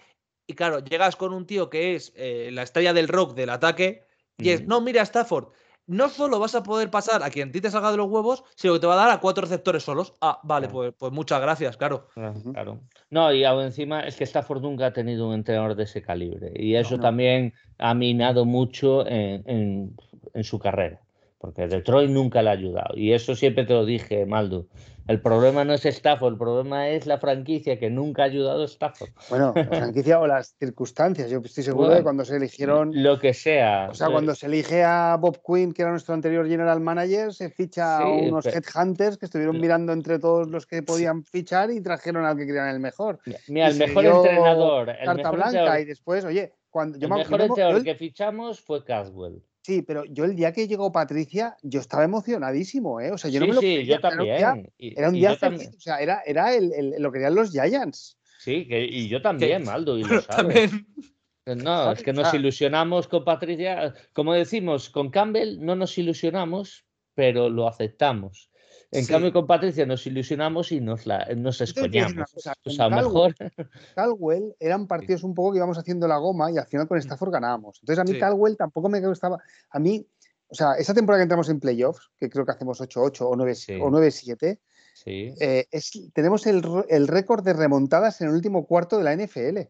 Y 0.44 0.54
claro, 0.54 0.80
llegas 0.80 1.14
con 1.14 1.32
un 1.32 1.46
tío 1.46 1.70
que 1.70 1.94
es 1.94 2.12
eh, 2.16 2.50
la 2.52 2.64
estrella 2.64 2.92
del 2.92 3.06
rock 3.06 3.36
del 3.36 3.50
ataque. 3.50 4.02
Y 4.36 4.48
es, 4.48 4.66
no, 4.66 4.80
mira, 4.80 5.02
Stafford, 5.02 5.52
no 5.86 6.08
solo 6.08 6.40
vas 6.40 6.56
a 6.56 6.64
poder 6.64 6.90
pasar 6.90 7.22
a 7.22 7.30
quien 7.30 7.50
a 7.50 7.52
ti 7.52 7.60
te 7.60 7.70
salga 7.70 7.92
de 7.92 7.98
los 7.98 8.08
huevos, 8.08 8.42
sino 8.56 8.72
que 8.74 8.80
te 8.80 8.88
va 8.88 8.94
a 8.94 9.06
dar 9.06 9.10
a 9.12 9.20
cuatro 9.20 9.42
receptores 9.42 9.84
solos. 9.84 10.12
Ah, 10.20 10.40
vale, 10.42 10.66
pues, 10.66 10.92
pues, 10.98 11.12
muchas 11.12 11.40
gracias, 11.40 11.76
claro. 11.76 12.08
Claro. 12.14 12.80
No, 13.10 13.32
y 13.32 13.44
aún 13.44 13.62
encima 13.62 14.00
es 14.00 14.16
que 14.16 14.24
Stafford 14.24 14.62
nunca 14.62 14.86
ha 14.86 14.92
tenido 14.92 15.28
un 15.28 15.34
entrenador 15.34 15.76
de 15.76 15.84
ese 15.84 16.02
calibre. 16.02 16.50
Y 16.56 16.74
eso 16.74 16.98
también 16.98 17.54
ha 17.78 17.94
minado 17.94 18.44
mucho 18.44 19.06
en, 19.06 19.94
en, 20.34 20.42
su 20.42 20.58
carrera. 20.58 21.00
Porque 21.38 21.66
Detroit 21.66 22.10
nunca 22.10 22.42
le 22.42 22.50
ha 22.50 22.52
ayudado. 22.52 22.96
Y 22.96 23.12
eso 23.12 23.34
siempre 23.34 23.64
te 23.64 23.74
lo 23.74 23.84
dije, 23.84 24.24
Maldo. 24.26 24.66
El 25.06 25.20
problema 25.20 25.64
no 25.64 25.72
es 25.72 25.84
Stafford, 25.84 26.32
el 26.32 26.38
problema 26.38 26.88
es 26.88 27.06
la 27.06 27.18
franquicia 27.18 27.78
que 27.78 27.90
nunca 27.90 28.22
ha 28.22 28.24
ayudado 28.24 28.62
a 28.62 28.64
Stafford. 28.64 29.10
Bueno, 29.30 29.52
la 29.54 29.64
franquicia 29.92 30.18
o 30.18 30.26
las 30.26 30.56
circunstancias. 30.58 31.30
Yo 31.30 31.40
estoy 31.44 31.62
seguro 31.62 31.90
de 31.90 32.02
cuando 32.02 32.24
se 32.24 32.36
eligieron. 32.36 32.90
Lo 32.92 33.18
que 33.20 33.32
sea. 33.32 33.88
O 33.90 33.94
sea, 33.94 34.10
cuando 34.10 34.34
se 34.34 34.46
elige 34.46 34.82
a 34.82 35.16
Bob 35.20 35.38
Quinn, 35.46 35.72
que 35.72 35.82
era 35.82 35.92
nuestro 35.92 36.14
anterior 36.14 36.48
general 36.48 36.80
manager, 36.80 37.32
se 37.32 37.50
ficha 37.50 37.98
a 37.98 38.08
unos 38.08 38.46
headhunters 38.46 39.16
que 39.16 39.26
estuvieron 39.26 39.60
mirando 39.60 39.92
entre 39.92 40.18
todos 40.18 40.48
los 40.48 40.66
que 40.66 40.82
podían 40.82 41.22
fichar 41.22 41.70
y 41.70 41.80
trajeron 41.80 42.24
al 42.24 42.36
que 42.36 42.46
querían 42.46 42.68
el 42.68 42.80
mejor. 42.80 43.20
Mira, 43.46 43.68
el 43.68 43.76
mejor 43.76 44.06
entrenador. 44.06 44.90
El 44.90 45.06
carta 45.06 45.30
blanca 45.30 45.80
y 45.80 45.84
después, 45.84 46.24
oye, 46.24 46.52
cuando. 46.68 46.98
Yo 46.98 47.06
el 47.06 47.14
mejor 47.14 47.40
entrenador 47.42 47.84
que 47.84 47.94
fichamos 47.94 48.60
fue 48.60 48.84
Caswell. 48.84 49.40
Sí, 49.66 49.82
pero 49.82 50.04
yo 50.04 50.24
el 50.24 50.36
día 50.36 50.52
que 50.52 50.68
llegó 50.68 50.92
Patricia, 50.92 51.56
yo 51.60 51.80
estaba 51.80 52.04
emocionadísimo, 52.04 53.00
¿eh? 53.00 53.10
O 53.10 53.18
sea, 53.18 53.32
yo 53.32 53.40
no 53.40 53.48
me 53.48 53.54
lo 53.54 53.60
sí, 53.60 53.84
yo 53.84 53.98
también. 53.98 54.70
Era 54.78 55.08
un 55.08 55.14
día, 55.14 55.34
feliz, 55.34 55.70
o 55.76 55.80
sea, 55.80 55.98
era, 55.98 56.22
era 56.24 56.54
el, 56.54 56.94
lo 57.00 57.10
que 57.10 57.18
eran 57.18 57.34
los 57.34 57.50
Giants. 57.50 58.16
Sí, 58.38 58.68
que, 58.68 58.84
y 58.84 59.08
yo 59.08 59.20
también, 59.20 59.64
Maldo, 59.64 59.98
y 59.98 60.04
lo 60.04 60.20
sabes. 60.20 60.70
No, 61.46 61.90
es 61.90 62.00
que 62.04 62.12
nos 62.12 62.32
ilusionamos 62.32 63.08
con 63.08 63.24
Patricia. 63.24 63.92
Como 64.12 64.34
decimos, 64.34 64.88
con 64.88 65.10
Campbell 65.10 65.58
no 65.58 65.74
nos 65.74 65.98
ilusionamos, 65.98 66.84
pero 67.16 67.50
lo 67.50 67.66
aceptamos. 67.66 68.52
En 68.90 69.06
cambio, 69.06 69.32
con 69.32 69.46
Patricia 69.46 69.84
nos 69.86 70.06
ilusionamos 70.06 70.72
y 70.72 70.80
nos, 70.80 71.06
la, 71.06 71.26
nos 71.36 71.60
escoñamos. 71.60 72.34
O 72.64 72.70
sea, 72.70 72.88
mejor. 72.88 73.34
Calwell 73.94 74.54
eran 74.60 74.86
partidos 74.86 75.22
un 75.24 75.34
poco 75.34 75.52
que 75.52 75.58
íbamos 75.58 75.78
haciendo 75.78 76.06
la 76.06 76.18
goma 76.18 76.50
y 76.50 76.58
al 76.58 76.66
final 76.66 76.86
con 76.86 76.98
Stafford 76.98 77.32
ganábamos. 77.32 77.78
Entonces, 77.80 77.98
a 77.98 78.04
mí 78.04 78.18
Calwell 78.18 78.56
tampoco 78.56 78.88
me 78.88 79.00
gustaba. 79.00 79.38
A 79.70 79.78
mí, 79.78 80.06
o 80.48 80.54
sea, 80.54 80.74
esa 80.74 80.94
temporada 80.94 81.20
que 81.20 81.24
entramos 81.24 81.48
en 81.48 81.60
playoffs, 81.60 82.10
que 82.16 82.30
creo 82.30 82.44
que 82.44 82.52
hacemos 82.52 82.80
8-8 82.80 83.20
o 83.22 83.36
9-7, 83.36 84.58
eh, 85.06 85.66
tenemos 86.14 86.46
el, 86.46 86.62
el 86.88 87.08
récord 87.08 87.44
de 87.44 87.52
remontadas 87.52 88.20
en 88.20 88.28
el 88.28 88.34
último 88.34 88.66
cuarto 88.66 88.98
de 88.98 89.04
la 89.04 89.14
NFL. 89.14 89.60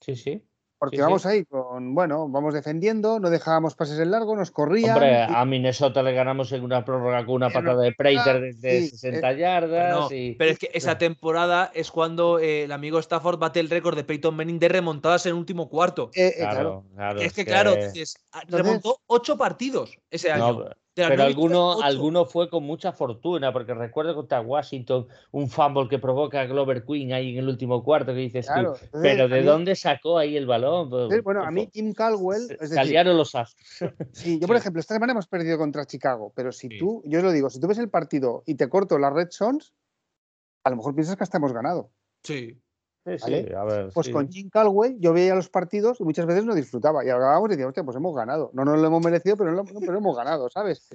Sí, 0.00 0.16
sí. 0.16 0.42
Porque 0.82 1.00
vamos 1.00 1.24
ahí 1.26 1.44
con, 1.44 1.94
bueno, 1.94 2.28
vamos 2.28 2.54
defendiendo, 2.54 3.20
no 3.20 3.30
dejábamos 3.30 3.76
pases 3.76 4.00
en 4.00 4.10
largo, 4.10 4.34
nos 4.34 4.50
corrían. 4.50 4.94
Hombre, 4.96 5.22
a 5.22 5.44
Minnesota 5.44 6.02
le 6.02 6.12
ganamos 6.12 6.50
en 6.50 6.64
una 6.64 6.84
prórroga 6.84 7.24
con 7.24 7.36
una 7.36 7.50
patada 7.50 7.80
de 7.82 7.92
Prater 7.92 8.40
desde 8.40 8.88
60 8.88 9.30
eh, 9.30 9.36
yardas. 9.36 10.08
Pero 10.10 10.50
es 10.50 10.58
que 10.58 10.70
esa 10.74 10.98
temporada 10.98 11.70
es 11.72 11.92
cuando 11.92 12.40
eh, 12.40 12.64
el 12.64 12.72
amigo 12.72 12.98
Stafford 12.98 13.38
bate 13.38 13.60
el 13.60 13.70
récord 13.70 13.94
de 13.94 14.02
Peyton 14.02 14.34
Manning 14.34 14.58
de 14.58 14.70
remontadas 14.70 15.24
en 15.26 15.30
el 15.30 15.38
último 15.38 15.68
cuarto. 15.68 16.10
Eh, 16.16 16.34
claro, 16.38 16.84
es 17.20 17.32
que, 17.32 17.44
claro, 17.44 17.76
remontó 18.48 19.02
ocho 19.06 19.38
partidos 19.38 20.00
ese 20.10 20.32
año. 20.32 20.64
Pero 20.94 21.22
alguno, 21.22 21.80
alguno 21.80 22.26
fue 22.26 22.50
con 22.50 22.64
mucha 22.64 22.92
fortuna, 22.92 23.50
porque 23.52 23.72
recuerdo 23.72 24.14
contra 24.14 24.42
Washington 24.42 25.06
un 25.30 25.48
fumble 25.48 25.88
que 25.88 25.98
provoca 25.98 26.42
a 26.42 26.44
Glover 26.44 26.84
Queen 26.84 27.14
ahí 27.14 27.30
en 27.30 27.38
el 27.38 27.48
último 27.48 27.82
cuarto 27.82 28.12
que 28.12 28.20
dices 28.20 28.46
tú. 28.46 28.74
Pero 29.00 29.26
¿de 29.28 29.42
dónde 29.42 29.74
sacó 29.74 30.18
ahí 30.18 30.36
el 30.36 30.46
balón? 30.46 30.90
Pues, 30.90 31.22
bueno, 31.22 31.44
a 31.44 31.50
mí 31.50 31.68
Kim 31.68 31.94
Caldwell. 31.94 32.42
Es 32.60 32.70
los 33.04 33.34
astros. 33.34 33.92
Sí, 34.12 34.38
yo 34.38 34.46
por 34.46 34.56
ejemplo, 34.56 34.80
esta 34.80 34.94
semana 34.94 35.12
hemos 35.12 35.26
perdido 35.26 35.56
contra 35.56 35.86
Chicago, 35.86 36.32
pero 36.34 36.52
si 36.52 36.68
tú, 36.78 37.02
yo 37.06 37.18
os 37.20 37.24
lo 37.24 37.32
digo, 37.32 37.48
si 37.48 37.58
tú 37.58 37.68
ves 37.68 37.78
el 37.78 37.88
partido 37.88 38.42
y 38.46 38.56
te 38.56 38.68
corto 38.68 38.98
las 38.98 39.14
Red 39.14 39.28
Sons, 39.30 39.72
a 40.64 40.70
lo 40.70 40.76
mejor 40.76 40.94
piensas 40.94 41.16
que 41.16 41.24
hasta 41.24 41.38
hemos 41.38 41.54
ganado. 41.54 41.90
Sí. 42.22 42.60
Pues 43.04 44.08
con 44.10 44.28
Jim 44.30 44.48
Caldwell 44.48 44.96
yo 45.00 45.12
veía 45.12 45.34
los 45.34 45.48
partidos 45.48 46.00
y 46.00 46.04
muchas 46.04 46.26
veces 46.26 46.44
no 46.44 46.54
disfrutaba. 46.54 47.04
Y 47.04 47.08
hablábamos 47.08 47.48
y 47.48 47.50
decíamos, 47.50 47.70
hostia, 47.70 47.84
pues 47.84 47.96
hemos 47.96 48.14
ganado. 48.14 48.50
No 48.52 48.64
nos 48.64 48.78
lo 48.78 48.86
hemos 48.86 49.04
merecido, 49.04 49.36
pero, 49.36 49.64
pero 49.80 49.98
hemos 49.98 50.16
ganado, 50.16 50.48
¿sabes? 50.48 50.88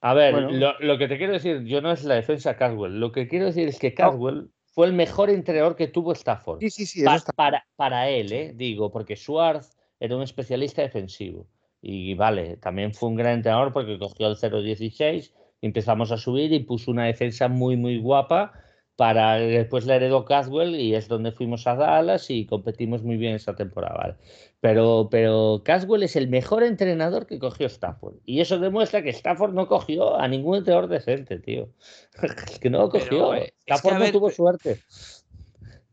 a 0.00 0.14
ver, 0.14 0.34
lo, 0.80 0.98
que 0.98 1.08
te 1.08 1.18
quiero 1.18 1.32
decir, 1.32 1.64
yo 1.64 1.80
no 1.80 1.90
es 1.90 2.04
la 2.04 2.14
defensa 2.14 2.56
Caldwell. 2.56 3.00
Lo 3.00 3.10
que 3.10 3.26
quiero 3.26 3.46
decir 3.46 3.66
es 3.66 3.78
que 3.78 3.92
Caldwell 3.92 4.50
fue 4.66 4.86
el 4.86 4.92
mejor 4.92 5.30
entrenador 5.30 5.74
que 5.74 5.88
tuvo 5.88 6.12
Stafford. 6.12 6.60
Sí, 6.60 6.70
sí, 6.70 6.86
sí. 6.86 7.04
para, 7.34 7.66
para 7.76 8.08
él, 8.08 8.32
¿eh? 8.32 8.52
digo, 8.54 8.92
porque 8.92 9.16
Schwartz 9.16 9.76
era 9.98 10.16
un 10.16 10.22
especialista 10.22 10.82
defensivo. 10.82 11.48
Y 11.80 12.14
vale, 12.14 12.56
también 12.58 12.94
fue 12.94 13.08
un 13.08 13.16
gran 13.16 13.34
entrenador 13.34 13.72
porque 13.72 13.98
cogió 13.98 14.28
el 14.28 14.36
0-16, 14.36 15.32
empezamos 15.60 16.12
a 16.12 16.16
subir 16.16 16.52
y 16.52 16.60
puso 16.60 16.90
una 16.90 17.06
defensa 17.06 17.48
muy, 17.48 17.76
muy 17.76 17.98
guapa 17.98 18.52
para 18.96 19.34
después 19.36 19.86
la 19.86 19.96
heredó 19.96 20.24
Caswell 20.24 20.76
y 20.76 20.94
es 20.94 21.08
donde 21.08 21.32
fuimos 21.32 21.66
a 21.66 21.74
Dallas 21.74 22.30
y 22.30 22.46
competimos 22.46 23.02
muy 23.02 23.16
bien 23.16 23.34
esa 23.34 23.56
temporada. 23.56 24.16
Pero, 24.60 25.08
pero 25.10 25.62
Caswell 25.64 26.04
es 26.04 26.16
el 26.16 26.28
mejor 26.28 26.62
entrenador 26.62 27.26
que 27.26 27.38
cogió 27.38 27.66
Stafford. 27.66 28.14
Y 28.24 28.40
eso 28.40 28.58
demuestra 28.58 29.02
que 29.02 29.10
Stafford 29.10 29.52
no 29.52 29.66
cogió 29.66 30.18
a 30.18 30.28
ningún 30.28 30.58
entrenador 30.58 30.88
decente, 30.88 31.38
tío. 31.38 31.68
Es 32.50 32.58
que 32.58 32.70
no 32.70 32.78
lo 32.78 32.88
cogió. 32.88 33.34
Eh, 33.34 33.52
Stafford 33.66 33.98
no 33.98 34.12
tuvo 34.12 34.30
suerte. 34.30 34.80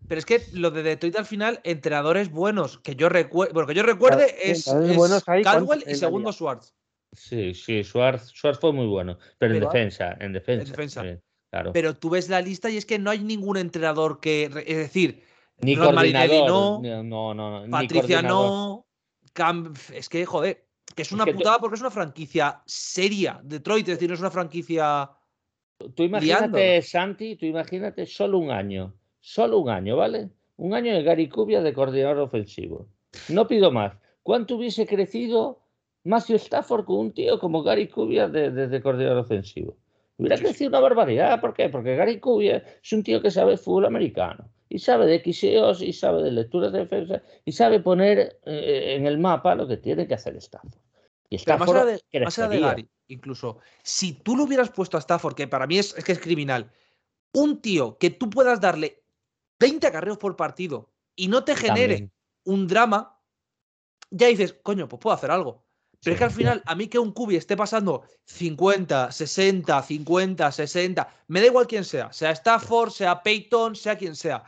Pero 0.07 0.19
es 0.19 0.25
que 0.25 0.41
lo 0.53 0.71
de 0.71 0.83
Detroit 0.83 1.15
al 1.15 1.25
final, 1.25 1.61
entrenadores 1.63 2.29
buenos, 2.29 2.77
que 2.79 2.95
yo, 2.95 3.07
recuerde, 3.09 3.53
bueno, 3.53 3.67
que 3.67 3.73
yo 3.73 3.83
recuerde 3.83 4.35
es, 4.43 4.65
Caswell 5.43 5.83
y 5.87 5.95
segundo 5.95 6.33
Schwartz. 6.33 6.75
Sí, 7.13 7.53
sí, 7.53 7.83
Schwartz, 7.83 8.31
Schwartz 8.33 8.59
fue 8.59 8.73
muy 8.73 8.87
bueno, 8.87 9.17
pero, 9.37 9.53
en 9.53 9.61
defensa, 9.61 10.17
en 10.19 10.33
defensa. 10.33 10.63
En 10.63 10.69
defensa. 10.69 11.21
Pero 11.73 11.95
tú 11.95 12.09
ves 12.09 12.29
la 12.29 12.41
lista 12.41 12.69
y 12.69 12.77
es 12.77 12.85
que 12.85 12.97
no 12.97 13.09
hay 13.09 13.19
ningún 13.19 13.57
entrenador 13.57 14.19
que. 14.19 14.45
Es 14.45 14.77
decir, 14.77 15.23
ni 15.61 15.75
coordinador. 15.75 16.81
No, 16.81 17.33
no, 17.33 17.33
no, 17.33 17.69
Patricia 17.69 18.21
no. 18.21 18.85
es 19.93 20.09
que, 20.09 20.25
joder, 20.25 20.65
que 20.95 21.01
es 21.01 21.11
una 21.11 21.25
putada 21.25 21.59
porque 21.59 21.75
es 21.75 21.81
una 21.81 21.91
franquicia 21.91 22.61
seria. 22.65 23.39
Detroit, 23.43 23.87
es 23.89 23.95
decir, 23.95 24.09
no 24.09 24.15
es 24.15 24.21
una 24.21 24.31
franquicia. 24.31 25.09
Tú 25.95 26.03
imagínate, 26.03 26.81
Santi, 26.81 27.35
tú 27.35 27.45
imagínate 27.45 28.05
solo 28.05 28.37
un 28.37 28.51
año. 28.51 28.93
Solo 29.19 29.59
un 29.59 29.69
año, 29.69 29.97
¿vale? 29.97 30.29
Un 30.57 30.73
año 30.73 30.93
de 30.93 31.03
Gary 31.03 31.27
Cubia 31.27 31.61
de 31.61 31.73
coordinador 31.73 32.19
ofensivo. 32.19 32.87
No 33.29 33.47
pido 33.47 33.71
más. 33.71 33.93
¿Cuánto 34.23 34.55
hubiese 34.55 34.85
crecido 34.85 35.59
Matthew 36.03 36.37
Stafford 36.37 36.85
con 36.85 36.97
un 36.97 37.13
tío 37.13 37.39
como 37.39 37.63
Gary 37.63 37.87
Cubia 37.87 38.27
de, 38.27 38.51
de 38.51 38.81
coordinador 38.81 39.17
ofensivo? 39.17 39.75
Hubiera 40.21 40.37
crecido 40.37 40.69
una 40.69 40.79
barbaridad. 40.79 41.41
¿Por 41.41 41.55
qué? 41.55 41.67
Porque 41.69 41.95
Gary 41.95 42.19
Kubiak 42.19 42.63
es 42.83 42.93
un 42.93 43.01
tío 43.01 43.23
que 43.23 43.31
sabe 43.31 43.57
fútbol 43.57 43.85
americano 43.85 44.47
y 44.69 44.77
sabe 44.77 45.07
de 45.07 45.19
XEOs 45.19 45.81
y 45.81 45.93
sabe 45.93 46.21
de 46.21 46.29
lecturas 46.29 46.71
de 46.71 46.79
defensa 46.79 47.23
y 47.43 47.51
sabe 47.51 47.79
poner 47.79 48.39
eh, 48.45 48.93
en 48.97 49.07
el 49.07 49.17
mapa 49.17 49.55
lo 49.55 49.67
que 49.67 49.77
tiene 49.77 50.07
que 50.07 50.13
hacer 50.13 50.35
Stafford. 50.35 50.75
Y 51.27 51.37
Stafford 51.37 51.75
más 52.23 52.37
allá 52.37 52.49
de, 52.49 52.59
Gary, 52.59 52.89
incluso 53.07 53.57
si 53.81 54.13
tú 54.13 54.35
lo 54.35 54.43
hubieras 54.43 54.69
puesto 54.69 54.95
a 54.95 54.99
Stafford, 54.99 55.33
que 55.33 55.47
para 55.47 55.65
mí 55.65 55.79
es, 55.79 55.95
que 55.95 56.11
es 56.11 56.19
criminal, 56.19 56.71
un 57.33 57.59
tío 57.59 57.97
que 57.97 58.11
tú 58.11 58.29
puedas 58.29 58.61
darle 58.61 59.03
20 59.59 59.87
acarreos 59.87 60.19
por 60.19 60.35
partido 60.35 60.91
y 61.15 61.29
no 61.29 61.43
te 61.43 61.55
genere 61.55 62.11
un 62.43 62.67
drama, 62.67 63.19
ya 64.11 64.27
dices, 64.27 64.53
coño, 64.61 64.87
pues 64.87 64.99
puedo 64.99 65.15
hacer 65.15 65.31
algo. 65.31 65.65
Pero 66.03 66.15
es 66.15 66.17
que 66.17 66.23
al 66.23 66.31
final, 66.31 66.63
a 66.65 66.75
mí 66.75 66.87
que 66.87 66.97
un 66.97 67.11
cubi 67.11 67.35
esté 67.35 67.55
pasando 67.55 68.03
50, 68.25 69.11
60, 69.11 69.83
50, 69.83 70.51
60, 70.51 71.07
me 71.27 71.41
da 71.41 71.45
igual 71.45 71.67
quién 71.67 71.83
sea, 71.83 72.11
sea 72.11 72.31
Stafford, 72.31 72.89
sea 72.89 73.21
Peyton, 73.21 73.75
sea 73.75 73.97
quien 73.97 74.15
sea. 74.15 74.43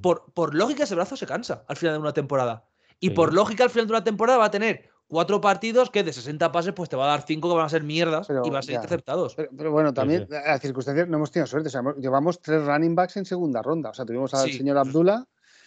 Por, 0.00 0.32
por 0.32 0.54
lógica, 0.54 0.84
ese 0.84 0.94
brazo 0.94 1.16
se 1.16 1.26
cansa 1.26 1.64
al 1.66 1.76
final 1.76 1.94
de 1.94 2.00
una 2.00 2.12
temporada. 2.12 2.64
Y 3.00 3.10
por 3.10 3.34
lógica, 3.34 3.64
al 3.64 3.70
final 3.70 3.88
de 3.88 3.92
una 3.94 4.04
temporada 4.04 4.38
va 4.38 4.44
a 4.44 4.50
tener 4.52 4.88
cuatro 5.08 5.40
partidos 5.40 5.90
que 5.90 6.04
de 6.04 6.12
60 6.12 6.52
pases, 6.52 6.72
pues 6.72 6.88
te 6.88 6.94
va 6.94 7.04
a 7.04 7.08
dar 7.08 7.24
cinco 7.26 7.48
que 7.48 7.56
van 7.56 7.66
a 7.66 7.68
ser 7.68 7.82
mierdas 7.82 8.28
y 8.30 8.48
van 8.48 8.56
a 8.56 8.62
ser 8.62 8.76
interceptados. 8.76 9.34
Pero, 9.34 9.72
bueno, 9.72 9.92
también 9.92 10.28
las 10.30 10.60
circunstancias 10.60 11.08
no 11.08 11.16
hemos 11.16 11.32
tenido 11.32 11.48
suerte. 11.48 11.68
llevamos 11.98 12.40
tres 12.40 12.64
running 12.64 12.94
backs 12.94 13.16
en 13.16 13.24
segunda 13.24 13.60
ronda. 13.60 13.90
O 13.90 13.94
sea, 13.94 14.04
tuvimos 14.04 14.32
al 14.34 14.52
señor 14.52 14.78
Abdullah. 14.78 15.24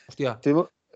Hostia. 0.07 0.39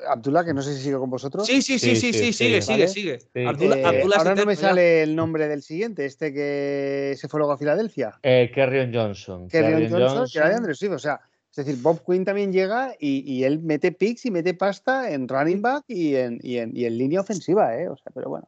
Abdullah, 0.07 0.43
que 0.43 0.53
no 0.53 0.61
sé 0.61 0.75
si 0.75 0.81
sigue 0.81 0.97
con 0.97 1.09
vosotros. 1.09 1.45
Sí, 1.45 1.61
sí, 1.61 1.79
sí, 1.79 1.95
sí, 1.95 2.13
sí, 2.13 2.33
sigue, 2.33 2.61
sigue, 2.61 2.87
sigue. 2.87 3.19
Abdullah, 3.45 3.77
eh, 3.77 4.03
ahora 4.15 4.35
no 4.35 4.45
me 4.45 4.55
sale 4.55 5.03
el 5.03 5.15
nombre 5.15 5.47
del 5.47 5.61
siguiente, 5.61 6.05
este 6.05 6.33
que 6.33 7.15
se 7.17 7.27
fue 7.27 7.39
luego 7.39 7.53
a 7.53 7.57
Filadelfia. 7.57 8.19
Eh, 8.23 8.51
Kerrion 8.53 8.93
Johnson. 8.93 9.47
Kerrion 9.49 9.89
Johnson, 9.89 10.27
que 10.31 10.37
era 10.37 10.49
de 10.49 10.55
Andrew 10.55 10.75
Swift. 10.75 10.93
O 10.93 10.99
sea, 10.99 11.21
es 11.51 11.65
decir, 11.65 11.81
Bob 11.81 12.05
Quinn 12.05 12.23
también 12.23 12.53
llega 12.53 12.95
y, 12.99 13.43
él 13.43 13.59
mete 13.59 13.91
picks 13.91 14.25
y 14.25 14.31
mete 14.31 14.53
pasta 14.53 15.11
en 15.11 15.27
running 15.27 15.61
back 15.61 15.83
y 15.87 16.15
en, 16.15 16.39
y 16.43 16.57
en, 16.57 16.73
línea 16.73 17.21
ofensiva, 17.21 17.75
¿eh? 17.75 17.89
O 17.89 17.97
sea, 17.97 18.11
pero 18.13 18.29
bueno. 18.29 18.47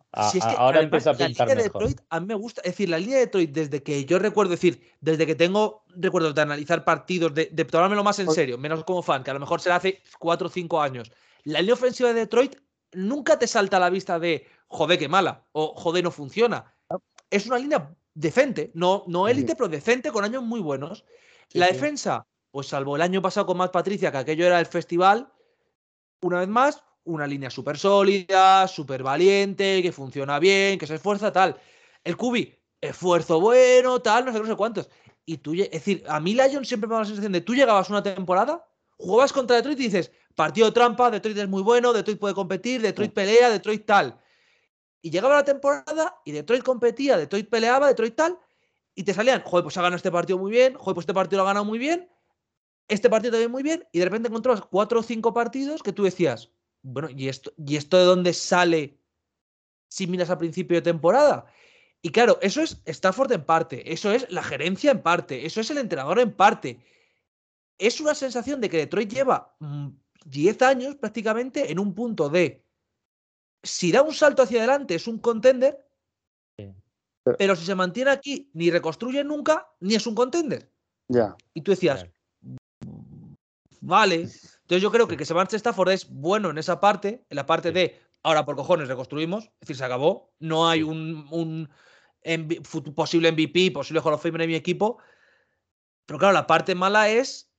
ahora 0.58 0.82
empieza 0.82 1.10
a 1.10 1.14
pintar 1.16 1.48
la 1.48 1.56
línea 1.56 1.64
de 1.64 1.70
Detroit 1.70 2.00
a 2.10 2.20
mí 2.20 2.28
me 2.28 2.36
gusta. 2.36 2.62
Es 2.62 2.74
decir, 2.74 2.90
la 2.90 3.00
línea 3.00 3.16
de 3.16 3.26
Detroit, 3.26 3.52
desde 3.52 3.82
que 3.82 4.06
yo 4.06 4.20
recuerdo, 4.20 4.52
decir, 4.52 4.82
desde 5.02 5.26
que 5.26 5.36
tengo 5.36 5.84
recuerdo 5.96 6.32
de 6.32 6.42
analizar 6.42 6.86
partidos, 6.86 7.34
de, 7.34 7.50
de 7.52 7.66
tomármelo 7.66 8.04
más 8.04 8.20
en 8.20 8.30
serio, 8.30 8.58
menos 8.60 8.84
como 8.84 9.02
fan, 9.02 9.24
que 9.24 9.32
a 9.32 9.34
lo 9.34 9.40
mejor 9.40 9.62
será 9.62 9.78
hace 9.78 10.02
4 10.20 10.48
o 10.48 10.50
5 10.50 10.82
años 10.82 11.12
la 11.44 11.60
línea 11.60 11.74
ofensiva 11.74 12.10
de 12.10 12.22
Detroit 12.22 12.56
nunca 12.94 13.40
te 13.40 13.48
salta 13.48 13.78
a 13.78 13.80
la 13.80 13.90
vista 13.90 14.20
de 14.20 14.48
joder, 14.68 15.00
qué 15.00 15.08
mala 15.08 15.46
o 15.52 15.74
joder, 15.76 16.04
no 16.04 16.12
funciona. 16.12 16.74
Es 17.30 17.46
una 17.48 17.60
línea 17.60 17.96
decente, 18.14 18.72
no, 18.74 19.04
no 19.08 19.28
élite, 19.28 19.56
pero 19.56 19.70
decente 19.70 20.12
con 20.12 20.24
años 20.24 20.44
muy 20.44 20.60
buenos. 20.60 21.06
la 21.54 21.68
defensa, 21.68 22.26
pues 22.52 22.68
salvo 22.68 22.96
el 22.96 23.02
año 23.02 23.22
pasado 23.22 23.46
con 23.46 23.58
Matt 23.58 23.72
Patricia, 23.72 24.12
que 24.12 24.18
aquello 24.18 24.46
era 24.46 24.60
el 24.60 24.66
festival, 24.66 25.32
una 26.22 26.40
vez 26.40 26.48
más, 26.48 26.84
una 27.04 27.28
línea 27.28 27.50
súper 27.50 27.78
sólida, 27.78 28.68
súper 28.68 29.04
valiente, 29.04 29.82
que 29.82 29.92
funciona 29.92 30.40
bien, 30.40 30.78
que 30.78 30.88
se 30.88 30.96
esfuerza, 30.96 31.32
tal. 31.32 31.60
El 32.04 32.18
Cubi, 32.18 32.58
esfuerzo 32.80 33.40
bueno, 33.40 34.02
tal, 34.02 34.26
no 34.26 34.34
sé, 34.34 34.40
no 34.40 34.46
sé 34.46 34.56
cuántos. 34.56 34.90
Y 35.26 35.38
tú, 35.38 35.54
es 35.54 35.72
decir, 35.72 36.04
a 36.08 36.20
mí 36.20 36.34
Lion 36.34 36.66
siempre 36.66 36.88
me 36.88 36.96
da 36.96 37.02
la 37.02 37.06
sensación 37.06 37.32
de 37.32 37.42
tú 37.42 37.56
llegabas 37.56 37.90
una 37.90 38.04
temporada, 38.04 38.68
jugabas 38.98 39.34
contra 39.34 39.56
Detroit 39.56 39.80
y 39.80 39.84
dices, 39.84 40.12
Partido 40.36 40.68
de 40.68 40.74
trampa, 40.74 41.12
Detroit 41.12 41.38
es 41.38 41.50
muy 41.50 41.62
bueno, 41.62 41.94
Detroit 41.94 42.20
puede 42.20 42.34
competir, 42.34 42.82
Detroit 42.82 43.14
pelea, 43.14 43.50
Detroit 43.50 43.86
tal. 43.86 44.20
Y 45.02 45.10
llegaba 45.10 45.36
la 45.36 45.44
temporada 45.44 46.16
y 46.26 46.32
Detroit 46.32 46.64
competía, 46.64 47.18
Detroit 47.18 47.50
peleaba, 47.50 47.88
Detroit 47.88 48.16
tal, 48.16 48.40
y 48.94 49.04
te 49.04 49.14
salían, 49.14 49.42
joder, 49.42 49.64
pues 49.64 49.78
ha 49.78 49.82
ganado 49.82 49.98
este 49.98 50.12
partido 50.12 50.38
muy 50.38 50.52
bien, 50.52 50.76
joder, 50.76 50.94
pues 50.94 51.04
este 51.04 51.14
partido 51.14 51.38
lo 51.38 51.44
ha 51.44 51.52
ganado 51.52 51.66
muy 51.66 51.80
bien, 51.80 52.10
este 52.88 53.10
partido 53.10 53.32
también 53.32 53.52
muy 53.52 53.64
bien, 53.64 53.88
y 53.92 54.00
de 54.00 54.06
repente 54.06 54.28
encontrabas 54.28 54.62
cuatro 54.62 55.00
o 55.00 55.04
cinco 55.04 55.34
partidos 55.34 55.82
que 55.82 55.94
tú 55.94 56.04
decías, 56.04 56.52
bueno, 56.84 57.10
¿y 57.10 57.30
esto, 57.30 57.52
¿y 57.58 57.76
esto 57.76 57.98
de 57.98 58.04
dónde 58.04 58.34
sale 58.34 59.00
si 59.88 60.08
miras 60.08 60.30
al 60.30 60.38
principio 60.38 60.78
de 60.78 60.82
temporada? 60.82 61.46
Y 62.02 62.10
claro, 62.10 62.40
eso 62.42 62.62
es 62.62 62.82
Stafford 62.86 63.32
en 63.32 63.46
parte, 63.46 63.94
eso 63.94 64.12
es 64.12 64.30
la 64.32 64.44
gerencia 64.44 64.92
en 64.92 65.02
parte, 65.02 65.46
eso 65.46 65.62
es 65.62 65.70
el 65.70 65.78
entrenador 65.78 66.20
en 66.20 66.34
parte. 66.34 66.84
Es 67.78 68.02
una 68.02 68.16
sensación 68.16 68.60
de 68.60 68.70
que 68.70 68.78
Detroit 68.78 69.12
lleva 69.12 69.56
mm, 69.60 69.90
10 70.26 70.62
años 70.62 70.96
prácticamente 70.96 71.72
en 71.72 71.80
un 71.80 71.94
punto 71.94 72.30
de 72.30 72.64
si 73.64 73.92
da 73.92 74.02
un 74.02 74.14
salto 74.14 74.42
hacia 74.42 74.60
adelante 74.60 74.96
es 74.96 75.08
un 75.08 75.20
contender, 75.20 75.86
pero 77.38 77.56
si 77.56 77.66
se 77.66 77.76
mantiene 77.76 78.12
aquí 78.12 78.50
ni 78.54 78.72
reconstruye 78.72 79.24
nunca, 79.24 79.70
ni 79.80 79.96
es 79.96 80.08
un 80.08 80.16
contender. 80.16 80.72
Ya. 81.08 81.36
Y 81.54 81.62
tú 81.62 81.72
decías, 81.72 82.08
vale. 83.80 84.16
Entonces 84.16 84.82
yo 84.82 84.92
creo 84.92 85.08
que 85.08 85.18
que 85.18 85.26
se 85.26 85.34
marche 85.34 85.58
Stafford 85.58 85.92
es 85.92 86.10
bueno 86.10 86.50
en 86.50 86.58
esa 86.58 86.80
parte, 86.80 87.26
en 87.30 87.36
la 87.36 87.46
parte 87.46 87.72
de 87.72 88.00
ahora 88.24 88.46
por 88.46 88.56
cojones 88.56 88.88
reconstruimos, 88.88 89.46
es 89.46 89.60
decir, 89.62 89.76
se 89.76 89.86
acabó, 89.86 90.32
no 90.40 90.68
hay 90.68 90.84
un, 90.84 91.28
un 91.32 91.70
posible 92.96 93.32
MVP, 93.32 93.72
posible 93.72 94.02
Hall 94.04 94.14
of 94.14 94.24
Fame 94.24 94.44
en 94.44 94.50
mi 94.50 94.56
equipo. 94.56 94.98
Pero 96.06 96.20
claro, 96.20 96.34
la 96.34 96.48
parte 96.48 96.76
mala 96.76 97.10
es, 97.10 97.52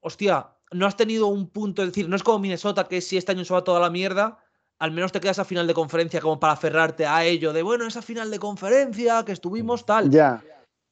hostia, 0.00 0.57
no 0.72 0.86
has 0.86 0.96
tenido 0.96 1.26
un 1.26 1.48
punto, 1.48 1.82
es 1.82 1.88
decir, 1.88 2.08
no 2.08 2.16
es 2.16 2.22
como 2.22 2.38
Minnesota 2.38 2.88
que 2.88 3.00
si 3.00 3.16
este 3.16 3.32
año 3.32 3.44
se 3.44 3.54
va 3.54 3.64
toda 3.64 3.80
la 3.80 3.90
mierda, 3.90 4.38
al 4.78 4.92
menos 4.92 5.12
te 5.12 5.20
quedas 5.20 5.38
a 5.38 5.44
final 5.44 5.66
de 5.66 5.74
conferencia 5.74 6.20
como 6.20 6.38
para 6.38 6.52
aferrarte 6.52 7.06
a 7.06 7.24
ello 7.24 7.52
de, 7.52 7.62
bueno, 7.62 7.86
esa 7.86 8.02
final 8.02 8.30
de 8.30 8.38
conferencia 8.38 9.24
que 9.24 9.32
estuvimos 9.32 9.84
tal. 9.84 10.10
Ya. 10.10 10.42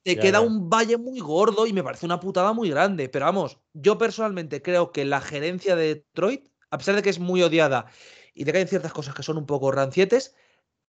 Te 0.02 0.16
queda 0.16 0.40
un 0.40 0.70
valle 0.70 0.98
muy 0.98 1.18
gordo 1.18 1.66
y 1.66 1.72
me 1.72 1.82
parece 1.82 2.06
una 2.06 2.20
putada 2.20 2.52
muy 2.52 2.70
grande. 2.70 3.08
Pero 3.08 3.24
vamos, 3.24 3.58
yo 3.72 3.98
personalmente 3.98 4.62
creo 4.62 4.92
que 4.92 5.04
la 5.04 5.20
gerencia 5.20 5.74
de 5.74 5.96
Detroit, 5.96 6.48
a 6.70 6.78
pesar 6.78 6.94
de 6.94 7.02
que 7.02 7.10
es 7.10 7.18
muy 7.18 7.42
odiada 7.42 7.86
y 8.32 8.44
de 8.44 8.52
que 8.52 8.58
hay 8.58 8.66
ciertas 8.68 8.92
cosas 8.92 9.16
que 9.16 9.24
son 9.24 9.36
un 9.36 9.46
poco 9.46 9.72
rancietes, 9.72 10.36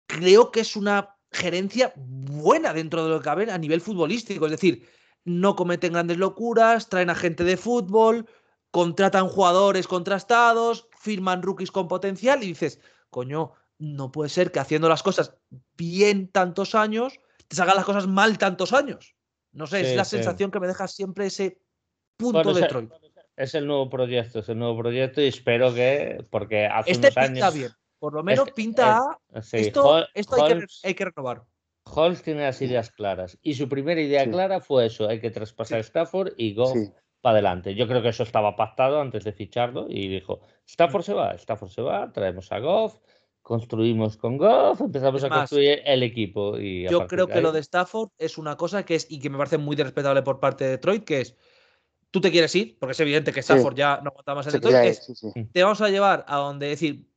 creo 0.07 0.51
que 0.51 0.59
es 0.59 0.75
una 0.75 1.17
gerencia 1.31 1.91
buena 1.95 2.71
dentro 2.73 3.03
de 3.03 3.09
lo 3.09 3.19
que 3.19 3.25
cabe 3.25 3.51
a 3.51 3.57
nivel 3.57 3.81
futbolístico. 3.81 4.45
Es 4.45 4.51
decir, 4.51 4.87
no 5.25 5.55
cometen 5.55 5.93
grandes 5.93 6.17
locuras, 6.17 6.89
traen 6.89 7.09
a 7.09 7.15
gente 7.15 7.43
de 7.43 7.57
fútbol, 7.57 8.27
contratan 8.71 9.27
jugadores 9.27 9.87
contrastados, 9.87 10.87
firman 10.97 11.41
rookies 11.41 11.71
con 11.71 11.87
potencial 11.87 12.43
y 12.43 12.47
dices, 12.47 12.79
coño, 13.09 13.53
no 13.77 14.11
puede 14.11 14.29
ser 14.29 14.51
que 14.51 14.59
haciendo 14.59 14.89
las 14.89 15.03
cosas 15.03 15.35
bien 15.77 16.27
tantos 16.27 16.75
años, 16.75 17.19
te 17.47 17.55
salgan 17.55 17.77
las 17.77 17.85
cosas 17.85 18.07
mal 18.07 18.37
tantos 18.37 18.73
años. 18.73 19.15
No 19.51 19.65
sé, 19.65 19.81
es 19.81 19.95
la 19.95 20.05
sensación 20.05 20.51
que 20.51 20.59
me 20.59 20.67
deja 20.67 20.87
siempre 20.87 21.25
ese 21.25 21.59
punto 22.17 22.53
de 22.53 22.61
Detroit. 22.61 22.91
Es 23.35 23.55
el 23.55 23.65
nuevo 23.65 23.89
proyecto, 23.89 24.39
es 24.39 24.49
el 24.49 24.59
nuevo 24.59 24.77
proyecto 24.77 25.21
y 25.21 25.27
espero 25.27 25.73
que, 25.73 26.23
porque 26.29 26.65
hace 26.65 26.91
este 26.91 27.07
unos 27.07 27.29
pinta 27.29 27.49
bien, 27.49 27.71
por 27.97 28.13
lo 28.13 28.21
menos 28.21 28.51
pinta 28.51 29.17
esto, 29.33 30.05
esto 30.13 30.35
hay, 30.83 30.93
que, 30.93 31.05
renovar. 31.05 31.43
Holmes 31.85 32.21
tiene 32.21 32.41
las 32.41 32.61
ideas 32.61 32.91
claras 32.91 33.37
y 33.41 33.53
su 33.53 33.69
primera 33.69 34.01
idea 34.01 34.29
clara 34.29 34.59
fue 34.59 34.87
eso, 34.87 35.07
hay 35.07 35.21
que 35.21 35.31
traspasar 35.31 35.79
Stafford 35.79 36.33
y 36.35 36.53
Goff 36.53 36.77
para 37.21 37.33
adelante. 37.33 37.75
Yo 37.75 37.87
creo 37.87 38.01
que 38.01 38.09
eso 38.09 38.23
estaba 38.23 38.55
pactado 38.55 39.01
antes 39.01 39.23
de 39.23 39.33
ficharlo 39.33 39.87
y 39.89 40.07
dijo, 40.07 40.41
Stafford 40.65 41.03
se 41.03 41.13
va, 41.13 41.33
Stafford 41.33 41.69
se 41.69 41.81
va, 41.81 42.11
traemos 42.11 42.51
a 42.51 42.59
Goff, 42.59 42.99
construimos 43.41 44.17
con 44.17 44.37
Goff, 44.37 44.81
empezamos 44.81 45.23
a 45.23 45.29
construir 45.29 45.81
el 45.85 46.03
equipo. 46.03 46.57
Y 46.57 46.87
yo 46.87 47.07
creo 47.07 47.27
que 47.27 47.41
lo 47.41 47.51
de 47.51 47.59
Stafford 47.59 48.09
es 48.17 48.37
una 48.37 48.55
cosa 48.55 48.85
que 48.85 48.95
es 48.95 49.07
y 49.09 49.19
que 49.19 49.29
me 49.29 49.37
parece 49.37 49.57
muy 49.57 49.75
respetable 49.75 50.21
por 50.21 50.39
parte 50.39 50.63
de 50.63 50.69
Detroit, 50.71 51.03
que 51.03 51.21
es, 51.21 51.35
tú 52.11 52.21
te 52.21 52.31
quieres 52.31 52.55
ir, 52.55 52.77
porque 52.79 52.91
es 52.91 52.99
evidente 52.99 53.33
que 53.33 53.41
Stafford 53.41 53.75
ya 53.75 53.99
no 54.01 54.09
aguanta 54.09 54.35
más 54.35 54.47
en 54.47 54.53
Detroit, 54.53 54.97
te 55.51 55.63
vamos 55.63 55.81
a 55.81 55.89
llevar 55.89 56.25
a 56.27 56.37
donde 56.37 56.67
decir, 56.67 57.09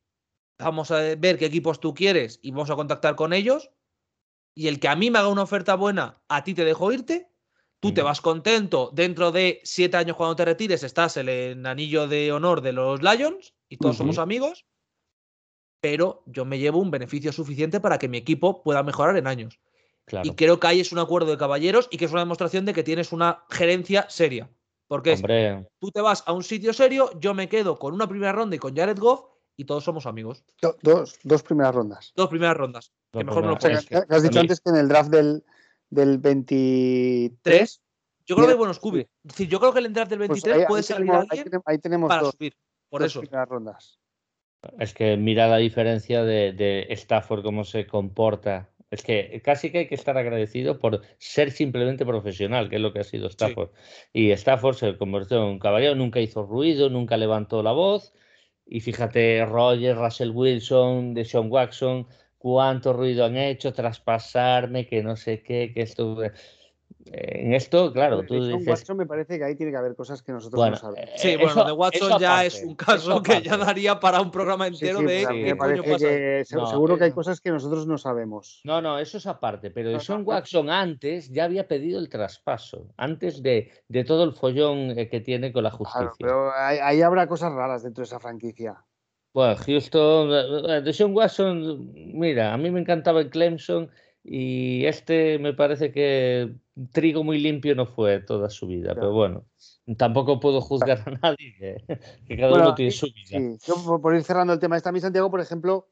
vamos 0.59 0.91
a 0.91 0.97
ver 1.15 1.37
qué 1.37 1.45
equipos 1.45 1.79
tú 1.79 1.93
quieres 1.93 2.39
y 2.41 2.51
vamos 2.51 2.69
a 2.69 2.75
contactar 2.75 3.15
con 3.15 3.33
ellos. 3.33 3.71
Y 4.55 4.67
el 4.67 4.79
que 4.79 4.87
a 4.87 4.95
mí 4.95 5.09
me 5.09 5.17
haga 5.17 5.29
una 5.29 5.41
oferta 5.41 5.75
buena, 5.75 6.21
a 6.27 6.43
ti 6.43 6.53
te 6.53 6.63
dejo 6.63 6.91
irte 6.91 7.32
Tú 7.83 7.93
te 7.93 8.01
vas 8.01 8.21
contento, 8.21 8.91
dentro 8.93 9.33
de 9.33 9.59
siete 9.65 9.97
años 9.97 10.15
cuando 10.15 10.37
te 10.37 10.45
retires 10.45 10.83
estás 10.83 11.17
en 11.17 11.27
el 11.27 11.65
anillo 11.65 12.07
de 12.07 12.31
honor 12.31 12.61
de 12.61 12.71
los 12.71 13.01
Lions 13.03 13.53
y 13.67 13.75
todos 13.75 13.97
somos 13.97 14.19
amigos, 14.19 14.65
pero 15.81 16.23
yo 16.25 16.45
me 16.45 16.59
llevo 16.59 16.79
un 16.79 16.91
beneficio 16.91 17.33
suficiente 17.33 17.81
para 17.81 17.99
que 17.99 18.07
mi 18.07 18.17
equipo 18.17 18.63
pueda 18.63 18.83
mejorar 18.83 19.17
en 19.17 19.27
años. 19.27 19.59
Y 20.23 20.31
creo 20.31 20.61
que 20.61 20.67
ahí 20.67 20.79
es 20.79 20.93
un 20.93 20.99
acuerdo 20.99 21.31
de 21.31 21.37
caballeros 21.37 21.89
y 21.91 21.97
que 21.97 22.05
es 22.05 22.11
una 22.11 22.21
demostración 22.21 22.63
de 22.63 22.73
que 22.73 22.83
tienes 22.83 23.11
una 23.11 23.43
gerencia 23.49 24.05
seria. 24.09 24.49
Porque 24.87 25.17
tú 25.79 25.91
te 25.91 25.99
vas 25.99 26.23
a 26.25 26.31
un 26.31 26.43
sitio 26.43 26.71
serio, 26.71 27.11
yo 27.19 27.33
me 27.33 27.49
quedo 27.49 27.77
con 27.77 27.93
una 27.93 28.07
primera 28.07 28.31
ronda 28.31 28.55
y 28.55 28.59
con 28.59 28.73
Jared 28.73 28.97
Goff 28.97 29.25
y 29.57 29.65
todos 29.65 29.83
somos 29.83 30.05
amigos. 30.05 30.45
dos, 30.83 31.19
dos 31.21 31.43
primeras 31.43 31.75
rondas. 31.75 32.13
Dos 32.15 32.29
primeras 32.29 32.55
rondas. 32.55 32.93
que 33.11 33.25
mejor 33.25 33.43
no 33.43 33.57
lo 33.59 34.05
Has 34.07 34.23
dicho 34.23 34.39
antes 34.39 34.61
que 34.61 34.69
en 34.69 34.77
el 34.77 34.87
draft 34.87 35.09
del, 35.09 35.43
del 35.93 36.17
23. 36.17 37.81
Yo 38.25 38.35
creo 38.35 38.47
que 38.47 38.53
hay 38.53 38.57
buenos 38.57 38.79
cubes. 38.79 39.07
Es 39.23 39.31
decir, 39.31 39.49
yo 39.49 39.59
creo 39.59 39.73
que 39.73 39.79
el 39.79 39.93
draft 39.93 40.09
del 40.09 40.19
23 40.19 40.55
pues 40.55 40.67
puede 40.67 40.83
salir 40.83 41.11
alguien 41.11 41.49
ahí 41.65 41.77
tenemos, 41.77 42.07
para 42.07 42.21
dos, 42.21 42.31
subir. 42.31 42.55
Por 42.89 43.03
eso. 43.03 43.21
rondas. 43.47 43.99
Es 44.79 44.93
que 44.93 45.17
mira 45.17 45.47
la 45.47 45.57
diferencia 45.57 46.23
de, 46.23 46.87
Stafford, 46.89 47.43
cómo 47.43 47.65
se 47.65 47.85
comporta 47.85 48.69
Es 48.91 49.03
que 49.03 49.41
casi 49.43 49.71
que 49.71 49.79
hay 49.79 49.87
que 49.87 49.95
estar 49.95 50.17
agradecido 50.17 50.79
por 50.79 51.01
ser 51.17 51.51
simplemente 51.51 52.05
profesional, 52.05 52.69
que 52.69 52.77
es 52.77 52.81
lo 52.81 52.93
que 52.93 52.99
ha 52.99 53.03
sido 53.03 53.27
Stafford. 53.27 53.71
Y 54.13 54.31
Stafford 54.31 54.75
se 54.75 54.97
convirtió 54.97 55.37
en 55.37 55.43
un 55.43 55.59
caballero, 55.59 55.95
nunca 55.95 56.21
hizo 56.21 56.45
ruido, 56.45 56.89
nunca 56.89 57.17
levantó 57.17 57.61
la 57.61 57.73
voz. 57.73 58.13
Y 58.65 58.79
fíjate, 58.79 59.45
Roger, 59.45 59.97
Russell 59.97 60.31
Wilson, 60.31 61.13
Deshaun 61.13 61.51
Watson, 61.51 62.07
cuánto 62.43 62.91
ruido 62.91 63.23
han 63.23 63.37
hecho, 63.37 63.71
traspasarme, 63.71 64.85
que 64.85 65.01
no 65.01 65.15
sé 65.15 65.41
qué, 65.41 65.71
que 65.73 65.81
esto 65.81 66.17
en 67.05 67.53
esto, 67.53 67.93
claro, 67.93 68.23
tú 68.25 68.35
dices... 68.35 68.67
Watson 68.67 68.97
me 68.97 69.05
parece 69.05 69.37
que 69.37 69.45
ahí 69.45 69.55
tiene 69.55 69.71
que 69.71 69.77
haber 69.77 69.95
cosas 69.95 70.21
que 70.21 70.33
nosotros 70.33 70.69
no 70.69 70.75
sabemos. 70.75 71.09
Sí, 71.15 71.29
eh, 71.29 71.37
bueno, 71.37 71.63
de 71.63 71.71
Watson 71.71 72.19
ya 72.19 72.43
es 72.43 72.61
un 72.61 72.75
caso 72.75 73.21
que 73.23 73.41
ya 73.41 73.55
daría 73.55 73.97
para 73.97 74.19
un 74.19 74.29
programa 74.29 74.67
entero 74.67 74.99
de 74.99 75.25
me 75.25 75.55
parece 75.55 75.83
que 75.97 76.43
seguro 76.45 76.97
que 76.97 77.05
hay 77.05 77.11
cosas 77.11 77.39
que 77.39 77.49
nosotros 77.49 77.87
no 77.87 77.97
sabemos. 77.97 78.59
No, 78.65 78.81
no, 78.81 78.99
eso 78.99 79.17
es 79.17 79.25
aparte, 79.25 79.71
pero 79.71 79.91
de 79.91 80.01
Sean 80.01 80.23
Watson 80.25 80.69
antes 80.69 81.29
ya 81.29 81.45
había 81.45 81.65
pedido 81.65 81.97
el 81.97 82.09
traspaso, 82.09 82.89
antes 82.97 83.41
de, 83.41 83.71
de 83.87 84.03
todo 84.03 84.25
el 84.25 84.33
follón 84.33 84.97
eh, 84.97 85.07
que 85.07 85.21
tiene 85.21 85.53
con 85.53 85.63
la 85.63 85.71
justicia. 85.71 86.11
pero 86.19 86.51
ahí, 86.53 87.01
habrá 87.01 87.25
cosas 87.25 87.53
raras 87.53 87.83
dentro 87.83 88.01
de 88.01 88.05
esa 88.05 88.19
franquicia. 88.19 88.83
Bueno, 89.33 89.55
Houston, 89.55 90.29
eh, 90.69 90.81
de 90.81 90.93
Sean 90.93 91.15
Watson, 91.15 91.91
mira, 91.93 92.53
a 92.53 92.57
mí 92.57 92.69
me 92.69 92.79
encantaba 92.79 93.19
el 93.19 93.31
Clemson 93.31 93.89
y 94.23 94.85
este 94.85 95.39
me 95.39 95.53
parece 95.53 95.91
que 95.91 96.53
trigo 96.91 97.23
muy 97.23 97.39
limpio 97.39 97.75
no 97.75 97.87
fue 97.87 98.19
toda 98.19 98.49
su 98.49 98.67
vida, 98.67 98.93
pero 98.93 99.11
bueno, 99.11 99.45
tampoco 99.97 100.39
puedo 100.39 100.61
juzgar 100.61 101.01
a 101.05 101.11
nadie, 101.11 101.83
que, 102.27 102.37
cada 102.37 102.53
uno 102.53 102.75
tiene 102.75 102.91
su 102.91 103.07
vida. 103.07 103.39
Sí. 103.39 103.57
Yo, 103.65 103.99
por 103.99 104.15
ir 104.15 104.23
cerrando 104.23 104.53
el 104.53 104.59
tema, 104.59 104.77
está 104.77 104.91
mi 104.91 104.99
Santiago, 104.99 105.31
por 105.31 105.41
ejemplo, 105.41 105.89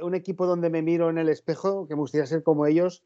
un 0.00 0.14
equipo 0.14 0.46
donde 0.46 0.70
me 0.70 0.80
miro 0.80 1.10
en 1.10 1.18
el 1.18 1.28
espejo, 1.28 1.88
que 1.88 1.94
me 1.94 2.00
gustaría 2.00 2.26
ser 2.26 2.44
como 2.44 2.64
ellos, 2.66 3.02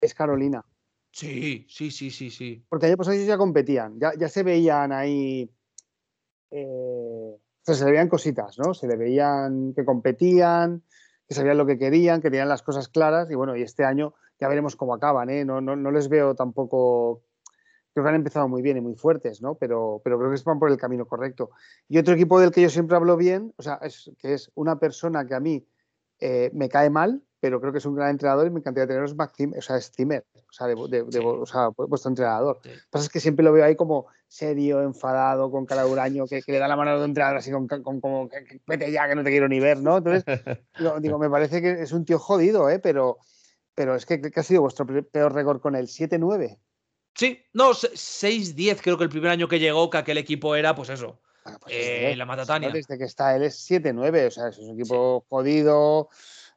es 0.00 0.14
Carolina. 0.14 0.64
Sí, 1.12 1.66
sí, 1.68 1.90
sí, 1.90 2.10
sí, 2.10 2.30
sí. 2.30 2.64
Porque 2.68 2.86
ayer 2.86 2.96
pues 2.96 3.08
ellos 3.08 3.26
ya 3.26 3.36
competían, 3.36 3.98
ya, 4.00 4.12
ya 4.18 4.28
se 4.28 4.42
veían 4.42 4.92
ahí. 4.92 5.50
Eh, 6.50 7.36
se 7.74 7.84
le 7.84 7.92
veían 7.92 8.08
cositas, 8.08 8.58
¿no? 8.58 8.74
Se 8.74 8.86
le 8.86 8.96
veían 8.96 9.72
que 9.74 9.84
competían, 9.84 10.82
que 11.26 11.34
sabían 11.34 11.58
lo 11.58 11.66
que 11.66 11.78
querían, 11.78 12.20
que 12.20 12.30
tenían 12.30 12.48
las 12.48 12.62
cosas 12.62 12.88
claras 12.88 13.30
y 13.30 13.34
bueno, 13.34 13.56
y 13.56 13.62
este 13.62 13.84
año 13.84 14.14
ya 14.40 14.48
veremos 14.48 14.76
cómo 14.76 14.94
acaban, 14.94 15.30
¿eh? 15.30 15.44
No, 15.44 15.60
no, 15.60 15.76
no 15.76 15.90
les 15.90 16.08
veo 16.08 16.34
tampoco, 16.34 17.22
creo 17.92 18.04
que 18.04 18.08
han 18.08 18.14
empezado 18.14 18.48
muy 18.48 18.62
bien 18.62 18.76
y 18.76 18.80
muy 18.80 18.94
fuertes, 18.94 19.42
¿no? 19.42 19.56
Pero, 19.56 20.00
pero 20.02 20.18
creo 20.18 20.30
que 20.32 20.42
van 20.44 20.58
por 20.58 20.70
el 20.70 20.78
camino 20.78 21.06
correcto. 21.06 21.50
Y 21.88 21.98
otro 21.98 22.14
equipo 22.14 22.40
del 22.40 22.50
que 22.50 22.62
yo 22.62 22.70
siempre 22.70 22.96
hablo 22.96 23.16
bien, 23.16 23.52
o 23.56 23.62
sea, 23.62 23.78
es 23.82 24.10
que 24.18 24.34
es 24.34 24.50
una 24.54 24.78
persona 24.78 25.26
que 25.26 25.34
a 25.34 25.40
mí 25.40 25.66
eh, 26.20 26.50
me 26.54 26.68
cae 26.68 26.88
mal, 26.88 27.22
pero 27.40 27.60
creo 27.60 27.72
que 27.72 27.78
es 27.78 27.86
un 27.86 27.94
gran 27.94 28.10
entrenador 28.10 28.46
y 28.46 28.50
me 28.50 28.60
encantaría 28.60 28.86
teneros 28.86 29.14
Maxim, 29.14 29.52
o 29.56 29.62
sea, 29.62 29.76
es 29.76 29.90
Zimmer, 29.94 30.24
o 30.34 30.52
sea, 30.52 30.66
de, 30.66 30.74
o 30.74 31.46
sea, 31.46 31.68
vuestro 31.76 32.10
entrenador. 32.10 32.56
Lo 32.56 32.62
que 32.62 32.78
pasa 32.90 33.04
es 33.04 33.10
que 33.10 33.20
siempre 33.20 33.44
lo 33.44 33.52
veo 33.52 33.64
ahí 33.64 33.76
como 33.76 34.06
serio, 34.26 34.82
enfadado, 34.82 35.50
con 35.50 35.66
cara 35.66 35.84
de 35.84 35.90
huraño, 35.90 36.26
que, 36.26 36.42
le 36.46 36.58
da 36.58 36.68
la 36.68 36.76
mano 36.76 36.90
a 36.90 37.04
entrenador 37.04 37.38
así 37.38 37.50
con, 37.50 37.66
como, 37.68 38.28
que, 38.28 38.60
vete 38.66 38.90
ya, 38.90 39.08
que 39.08 39.14
no 39.14 39.24
te 39.24 39.30
quiero 39.30 39.48
ni 39.48 39.60
ver, 39.60 39.78
¿no? 39.78 39.98
Entonces, 39.98 40.24
digo, 41.00 41.18
me 41.18 41.30
parece 41.30 41.62
que 41.62 41.82
es 41.82 41.92
un 41.92 42.04
tío 42.04 42.18
jodido, 42.18 42.68
¿eh? 42.68 42.78
Pero, 42.78 43.18
pero 43.74 43.94
es 43.94 44.04
que, 44.04 44.20
que 44.20 44.40
ha 44.40 44.42
sido 44.42 44.62
vuestro 44.62 44.86
peor 44.86 45.32
récord 45.32 45.60
con 45.60 45.76
él, 45.76 45.86
7-9. 45.86 46.58
Sí, 47.14 47.42
no, 47.52 47.70
6-10 47.70 48.80
creo 48.80 48.96
que 48.96 49.04
el 49.04 49.10
primer 49.10 49.30
año 49.30 49.48
que 49.48 49.58
llegó, 49.58 49.90
que 49.90 49.98
aquel 49.98 50.18
equipo 50.18 50.54
era, 50.54 50.74
pues 50.74 50.88
eso, 50.88 51.20
pues 51.60 51.74
eh, 51.74 52.14
la 52.16 52.26
Matatania. 52.26 52.70
Desde 52.70 52.98
que 52.98 53.04
está 53.04 53.34
él 53.34 53.42
es 53.42 53.68
7-9, 53.68 54.26
o 54.26 54.30
sea, 54.30 54.48
es 54.48 54.58
un 54.58 54.78
equipo 54.78 55.24
jodido, 55.28 56.08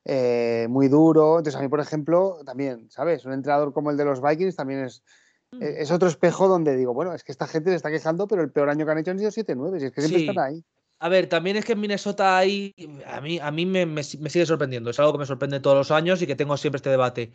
eh, 0.05 0.67
muy 0.69 0.87
duro. 0.87 1.37
Entonces, 1.37 1.59
a 1.59 1.61
mí, 1.61 1.67
por 1.67 1.79
ejemplo, 1.79 2.39
también, 2.45 2.89
¿sabes? 2.89 3.25
Un 3.25 3.33
entrenador 3.33 3.73
como 3.73 3.91
el 3.91 3.97
de 3.97 4.05
los 4.05 4.21
Vikings 4.21 4.55
también 4.55 4.85
es, 4.85 5.03
mm. 5.51 5.61
e, 5.61 5.81
es 5.81 5.91
otro 5.91 6.07
espejo 6.07 6.47
donde 6.47 6.75
digo, 6.75 6.93
bueno, 6.93 7.13
es 7.13 7.23
que 7.23 7.31
esta 7.31 7.47
gente 7.47 7.69
se 7.69 7.75
está 7.75 7.91
quejando, 7.91 8.27
pero 8.27 8.41
el 8.41 8.51
peor 8.51 8.69
año 8.69 8.85
que 8.85 8.91
han 8.91 8.97
hecho 8.97 9.11
han 9.11 9.19
sido 9.19 9.31
7-9, 9.31 9.81
y 9.81 9.85
es 9.85 9.91
que 9.91 10.01
siempre 10.01 10.21
están 10.21 10.39
ahí. 10.39 10.63
A 11.01 11.09
ver, 11.09 11.27
también 11.27 11.57
es 11.57 11.65
que 11.65 11.71
en 11.71 11.79
Minnesota 11.79 12.37
hay. 12.37 12.75
A 13.07 13.21
mí, 13.21 13.39
a 13.39 13.49
mí 13.49 13.65
me, 13.65 14.03
sigue 14.03 14.45
sorprendiendo. 14.45 14.91
Es 14.91 14.99
algo 14.99 15.13
que 15.13 15.17
me 15.17 15.25
sorprende 15.25 15.59
todos 15.59 15.75
los 15.75 15.89
años 15.89 16.21
y 16.21 16.27
que 16.27 16.35
tengo 16.35 16.55
siempre 16.57 16.77
este 16.77 16.91
debate. 16.91 17.31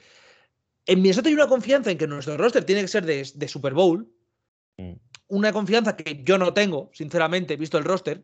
En 0.87 1.03
Minnesota 1.03 1.29
hay 1.29 1.35
una 1.35 1.49
confianza 1.49 1.91
en 1.91 1.99
que 1.99 2.07
nuestro 2.07 2.37
roster 2.37 2.63
tiene 2.63 2.83
que 2.83 2.89
ser 2.89 3.05
de, 3.05 3.49
Super 3.49 3.75
Bowl. 3.75 4.09
Mm. 4.79 4.93
Una 5.27 5.53
confianza 5.53 5.97
que 5.97 6.23
yo 6.23 6.39
no 6.39 6.55
tengo, 6.55 6.91
sinceramente, 6.93 7.57
visto 7.57 7.77
el 7.77 7.83
roster. 7.83 8.23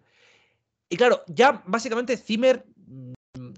Y 0.89 0.97
claro, 0.97 1.25
ya 1.27 1.61
básicamente 1.67 2.17
Zimmer 2.17 2.65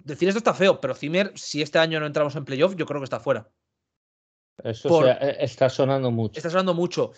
decir 0.05 0.29
esto 0.29 0.39
está 0.39 0.55
feo, 0.55 0.81
pero 0.81 0.95
Zimmer, 0.95 1.33
si 1.35 1.63
este 1.63 1.79
año 1.79 1.99
no 1.99 2.07
entramos 2.07 2.37
en 2.37 2.45
playoff, 2.45 2.77
yo 2.77 2.87
creo 2.87 3.01
que 3.01 3.05
está 3.05 3.21
fuera. 3.21 3.51
Eso 4.63 5.07
e, 5.07 5.37
está 5.41 5.69
sonando 5.69 6.11
mucho. 6.11 6.39
Está 6.39 6.51
sonando 6.51 6.75
mucho. 6.75 7.13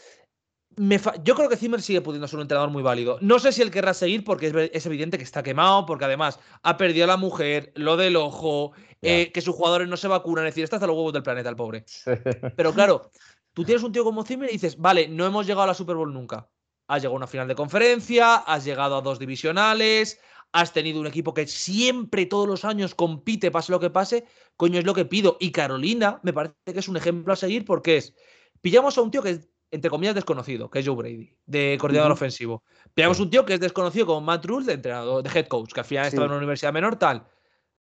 yo 0.77 1.35
creo 1.35 1.49
que 1.49 1.57
Zimmer 1.57 1.83
sigue 1.83 2.01
pudiendo 2.01 2.27
ser 2.29 2.37
un 2.37 2.43
entrenador 2.43 2.71
muy 2.71 2.83
válido. 2.83 3.19
No 3.21 3.39
sé 3.39 3.53
si 3.53 3.63
él 3.63 3.71
querrá 3.71 3.93
seguir 3.93 4.25
porque 4.25 4.71
es, 4.73 4.87
evidente 4.87 5.19
que 5.19 5.25
está 5.25 5.43
quemado, 5.43 5.85
porque 5.85 6.07
además 6.07 6.39
ha 6.63 6.77
perdido 6.77 7.05
a 7.05 7.09
la 7.09 7.17
mujer, 7.17 7.73
lo 7.75 7.97
del 7.97 8.17
ojo, 8.17 8.73
eh, 9.03 9.33
que 9.33 9.43
sus 9.43 9.55
jugadores 9.55 9.89
no 9.89 9.97
se 9.97 10.09
vacunan. 10.09 10.47
Es 10.47 10.53
decir, 10.55 10.65
está 10.65 10.77
hasta 10.77 10.87
los 10.87 10.97
huevos 10.97 11.13
del 11.13 11.23
planeta, 11.23 11.51
el 11.51 11.57
pobre. 11.57 11.85
Pero 12.57 12.73
claro, 12.73 13.11
tú 13.53 13.65
tienes 13.65 13.83
un 13.83 13.93
tío 13.93 14.05
como 14.05 14.25
Zimmer 14.25 14.49
y 14.49 14.55
dices, 14.55 14.79
vale, 14.79 15.09
no 15.09 15.27
hemos 15.27 15.47
llegado 15.47 15.65
a 15.65 15.69
la 15.69 15.75
Super 15.75 15.97
Bowl 15.97 16.13
nunca. 16.13 16.49
Has 16.89 17.03
llegado 17.03 17.15
a 17.15 17.19
una 17.19 17.27
final 17.27 17.49
de 17.49 17.57
conferencia, 17.57 18.37
has 18.37 18.65
llegado 18.65 18.97
a 18.97 19.01
dos 19.01 19.19
divisionales, 19.19 20.21
has 20.57 20.73
tenido 20.73 21.01
un 21.01 21.07
equipo 21.07 21.35
que 21.35 21.47
siempre, 21.47 22.25
todos 22.25 22.49
los 22.49 22.65
años, 22.65 22.95
compite, 22.95 23.51
pase 23.51 23.73
lo 23.73 23.79
que 23.79 23.91
pase, 23.91 24.25
coño, 24.57 24.79
es 24.79 24.87
lo 24.87 24.95
que 24.95 25.05
pido. 25.05 25.37
Y 25.39 25.53
Carolina 25.53 26.19
me 26.23 26.33
parece 26.33 26.55
que 26.65 26.79
es 26.79 26.89
un 26.89 26.97
ejemplo 26.97 27.35
a 27.35 27.37
seguir 27.37 27.67
porque 27.67 27.99
es, 27.99 28.15
pillamos 28.63 28.97
a 28.97 29.03
un 29.03 29.11
tío 29.11 29.23
que 29.23 29.31
es, 29.31 29.49
entre 29.71 29.91
comillas, 29.91 30.15
desconocido, 30.15 30.71
que 30.71 30.79
es 30.79 30.87
Joe 30.87 30.97
Brady, 30.97 31.37
de 31.45 31.77
coordinador 31.79 32.13
ofensivo. 32.13 32.63
Pillamos 32.95 33.21
a 33.21 33.23
un 33.25 33.31
tío 33.31 33.45
que 33.45 33.53
es 33.53 33.61
desconocido 33.61 34.07
como 34.07 34.23
Matt 34.23 34.47
Rule, 34.47 34.65
de 34.65 34.73
entrenador, 34.73 35.23
de 35.23 35.39
head 35.39 35.47
coach, 35.47 35.75
que 35.75 35.81
al 35.81 35.87
final 35.87 36.07
está 36.07 36.23
en 36.23 36.29
una 36.29 36.39
universidad 36.39 36.73
menor, 36.73 36.97
tal. 36.97 37.27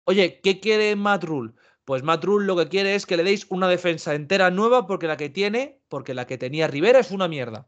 Oye, 0.05 0.39
¿qué 0.41 0.61
quiere 0.61 0.95
Matt 0.95 1.25
Rule? 1.25 1.51
Pues 1.83 2.01
Matt 2.01 2.23
Rule 2.23 2.45
lo 2.45 2.55
que 2.55 2.69
quiere 2.69 2.95
es 2.95 3.05
que 3.05 3.17
le 3.17 3.23
deis 3.23 3.45
una 3.49 3.67
defensa 3.67 4.15
entera 4.15 4.49
nueva 4.51 4.87
porque 4.87 5.07
la 5.07 5.17
que 5.17 5.29
tiene, 5.29 5.81
porque 5.89 6.13
la 6.13 6.27
que 6.27 6.37
tenía 6.37 6.67
Rivera 6.67 6.99
es 6.99 7.11
una 7.11 7.27
mierda. 7.27 7.67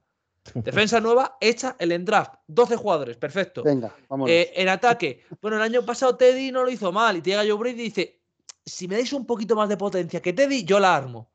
Defensa 0.54 1.00
nueva, 1.00 1.38
hecha 1.42 1.76
el 1.80 1.92
endraft. 1.92 2.36
12 2.48 2.76
jugadores, 2.76 3.18
perfecto. 3.18 3.64
Venga, 3.64 3.96
vamos. 4.08 4.30
Eh, 4.30 4.52
en 4.56 4.70
ataque. 4.70 5.24
Bueno, 5.42 5.58
el 5.58 5.64
año 5.64 5.84
pasado 5.84 6.16
Teddy 6.16 6.52
no 6.52 6.64
lo 6.64 6.70
hizo 6.70 6.92
mal. 6.92 7.18
Y 7.18 7.22
te 7.22 7.32
llega 7.32 7.44
Joe 7.44 7.58
Brady 7.58 7.82
y 7.82 7.86
dice: 7.86 8.22
Si 8.64 8.88
me 8.88 8.96
dais 8.96 9.12
un 9.14 9.26
poquito 9.26 9.56
más 9.56 9.70
de 9.70 9.78
potencia 9.78 10.22
que 10.22 10.34
Teddy, 10.34 10.64
yo 10.64 10.80
la 10.80 10.96
armo. 10.96 11.32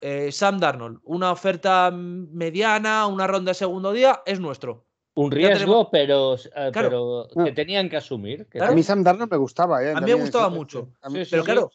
Eh, 0.00 0.32
Sam 0.32 0.58
Darnold, 0.58 1.00
una 1.04 1.32
oferta 1.32 1.90
mediana, 1.90 3.06
una 3.06 3.26
ronda 3.26 3.52
de 3.52 3.54
segundo 3.54 3.92
día, 3.92 4.22
es 4.26 4.38
nuestro. 4.38 4.86
Un 5.14 5.30
riesgo, 5.30 5.88
pero, 5.90 6.34
eh, 6.34 6.70
pero 6.74 7.28
que 7.42 7.52
tenían 7.52 7.88
que 7.88 7.96
asumir. 7.96 8.46
A 8.60 8.72
mí 8.72 8.82
Sam 8.82 9.02
Darnold 9.02 9.30
me 9.30 9.38
gustaba. 9.38 9.78
A 9.78 10.00
mí 10.00 10.06
me 10.06 10.14
gustaba 10.14 10.50
mucho. 10.50 10.90
pero 11.30 11.44
claro, 11.44 11.70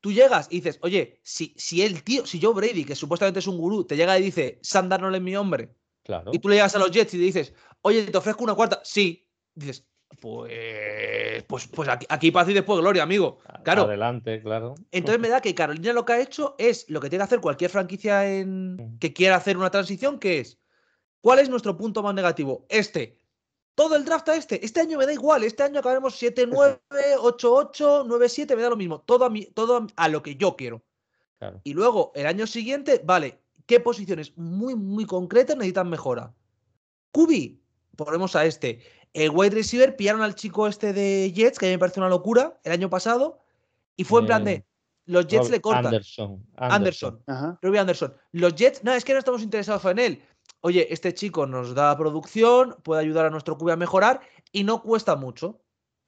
tú 0.00 0.12
llegas 0.12 0.48
y 0.50 0.56
dices, 0.56 0.80
oye, 0.82 1.20
si, 1.22 1.54
si 1.56 1.80
el 1.80 2.02
tío, 2.02 2.26
si 2.26 2.42
Joe 2.42 2.52
Brady, 2.52 2.84
que 2.84 2.96
supuestamente 2.96 3.38
es 3.38 3.46
un 3.46 3.56
gurú, 3.56 3.84
te 3.84 3.96
llega 3.96 4.18
y 4.18 4.22
dice, 4.22 4.58
Sam 4.60 4.88
Darnold 4.88 5.14
es 5.14 5.22
mi 5.22 5.36
hombre, 5.36 5.74
y 6.32 6.38
tú 6.38 6.48
le 6.48 6.56
llegas 6.56 6.74
a 6.74 6.78
los 6.78 6.90
Jets 6.90 7.14
y 7.14 7.18
le 7.18 7.24
dices, 7.24 7.54
oye, 7.82 8.04
te 8.04 8.16
ofrezco 8.16 8.44
una 8.44 8.54
cuarta. 8.54 8.80
Sí. 8.84 9.28
Dices, 9.54 9.86
pues, 10.20 11.44
pues, 11.46 11.68
pues 11.68 11.88
aquí, 11.88 12.06
aquí 12.08 12.30
paz 12.30 12.48
y 12.48 12.54
después 12.54 12.80
gloria, 12.80 13.02
amigo. 13.02 13.38
Claro. 13.64 13.82
Adelante, 13.82 14.40
claro. 14.42 14.74
Entonces 14.90 15.20
me 15.20 15.28
da 15.28 15.40
que 15.40 15.54
Carolina 15.54 15.92
lo 15.92 16.04
que 16.04 16.12
ha 16.12 16.20
hecho 16.20 16.54
es 16.58 16.88
lo 16.88 17.00
que 17.00 17.08
tiene 17.08 17.22
que 17.22 17.26
hacer 17.26 17.40
cualquier 17.40 17.70
franquicia 17.70 18.30
en, 18.30 18.96
que 19.00 19.12
quiera 19.12 19.36
hacer 19.36 19.56
una 19.56 19.70
transición, 19.70 20.18
que 20.18 20.40
es, 20.40 20.58
¿cuál 21.20 21.38
es 21.38 21.48
nuestro 21.48 21.76
punto 21.76 22.02
más 22.02 22.14
negativo? 22.14 22.66
Este. 22.68 23.18
Todo 23.74 23.96
el 23.96 24.04
draft 24.04 24.28
a 24.28 24.36
este. 24.36 24.62
Este 24.62 24.80
año 24.80 24.98
me 24.98 25.06
da 25.06 25.14
igual. 25.14 25.44
Este 25.44 25.62
año 25.62 25.78
acabaremos 25.78 26.22
7-9, 26.22 26.78
8-8, 26.90 28.06
9-7, 28.06 28.54
me 28.54 28.62
da 28.62 28.68
lo 28.68 28.76
mismo. 28.76 29.00
Todo 29.00 29.24
a, 29.24 29.32
todo 29.54 29.86
a 29.96 30.08
lo 30.08 30.22
que 30.22 30.36
yo 30.36 30.56
quiero. 30.56 30.84
Y 31.64 31.72
luego, 31.72 32.12
el 32.14 32.26
año 32.26 32.46
siguiente, 32.46 33.00
vale, 33.02 33.41
qué 33.66 33.80
posiciones 33.80 34.36
muy, 34.36 34.74
muy 34.74 35.06
concretas 35.06 35.56
necesitan 35.56 35.88
mejora. 35.88 36.34
Kubi, 37.12 37.62
ponemos 37.96 38.36
a 38.36 38.44
este. 38.44 38.80
El 39.12 39.30
wide 39.30 39.50
receiver 39.50 39.96
pillaron 39.96 40.22
al 40.22 40.34
chico 40.34 40.66
este 40.66 40.92
de 40.92 41.32
Jets, 41.34 41.58
que 41.58 41.66
a 41.66 41.68
mí 41.68 41.74
me 41.74 41.78
parece 41.78 42.00
una 42.00 42.08
locura, 42.08 42.58
el 42.64 42.72
año 42.72 42.88
pasado, 42.88 43.38
y 43.96 44.04
fue 44.04 44.20
en 44.20 44.26
plan 44.26 44.44
de. 44.44 44.64
Los 45.04 45.26
Jets 45.26 45.50
le 45.50 45.60
cortan. 45.60 45.86
Anderson. 45.86 46.46
Anderson. 46.56 47.22
Anderson. 47.26 47.76
Anderson. 47.76 48.14
Los 48.30 48.54
Jets, 48.54 48.84
no, 48.84 48.92
es 48.92 49.04
que 49.04 49.12
no 49.12 49.18
estamos 49.18 49.42
interesados 49.42 49.84
en 49.86 49.98
él. 49.98 50.22
Oye, 50.60 50.86
este 50.92 51.12
chico 51.12 51.46
nos 51.46 51.74
da 51.74 51.96
producción, 51.96 52.76
puede 52.82 53.00
ayudar 53.00 53.26
a 53.26 53.30
nuestro 53.30 53.58
QB 53.58 53.70
a 53.70 53.76
mejorar 53.76 54.20
y 54.52 54.62
no 54.62 54.80
cuesta 54.80 55.16
mucho. 55.16 55.60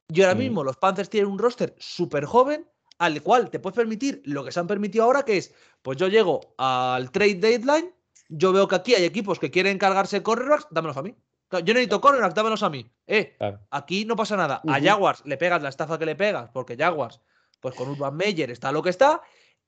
Y 0.08 0.22
ahora 0.22 0.36
mm. 0.36 0.38
mismo 0.38 0.64
los 0.64 0.76
Panthers 0.76 1.10
tienen 1.10 1.30
un 1.30 1.38
roster 1.38 1.74
súper 1.78 2.24
joven 2.24 2.68
al 2.98 3.22
cual 3.22 3.50
te 3.50 3.58
puedes 3.58 3.76
permitir 3.76 4.22
lo 4.24 4.44
que 4.44 4.52
se 4.52 4.60
han 4.60 4.66
permitido 4.66 5.04
ahora, 5.04 5.24
que 5.24 5.36
es, 5.36 5.54
pues 5.82 5.96
yo 5.98 6.08
llego 6.08 6.54
al 6.58 7.10
trade 7.10 7.34
deadline, 7.34 7.92
yo 8.28 8.52
veo 8.52 8.68
que 8.68 8.76
aquí 8.76 8.94
hay 8.94 9.04
equipos 9.04 9.38
que 9.38 9.50
quieren 9.50 9.78
cargarse 9.78 10.22
cornerbacks, 10.22 10.66
dámelos 10.70 10.96
a 10.96 11.02
mí. 11.02 11.14
Yo 11.50 11.74
necesito 11.74 12.00
cornerbacks, 12.00 12.34
dámelos 12.34 12.62
a 12.62 12.70
mí. 12.70 12.90
Eh, 13.06 13.36
aquí 13.70 14.04
no 14.04 14.16
pasa 14.16 14.36
nada. 14.36 14.62
A 14.66 14.80
Jaguars 14.80 15.22
le 15.24 15.36
pegas 15.36 15.62
la 15.62 15.68
estafa 15.68 15.98
que 15.98 16.06
le 16.06 16.16
pegas, 16.16 16.50
porque 16.52 16.76
Jaguars, 16.76 17.20
pues 17.60 17.74
con 17.74 17.88
Urban 17.88 18.16
Meyer 18.16 18.50
está 18.50 18.72
lo 18.72 18.82
que 18.82 18.90
está. 18.90 19.22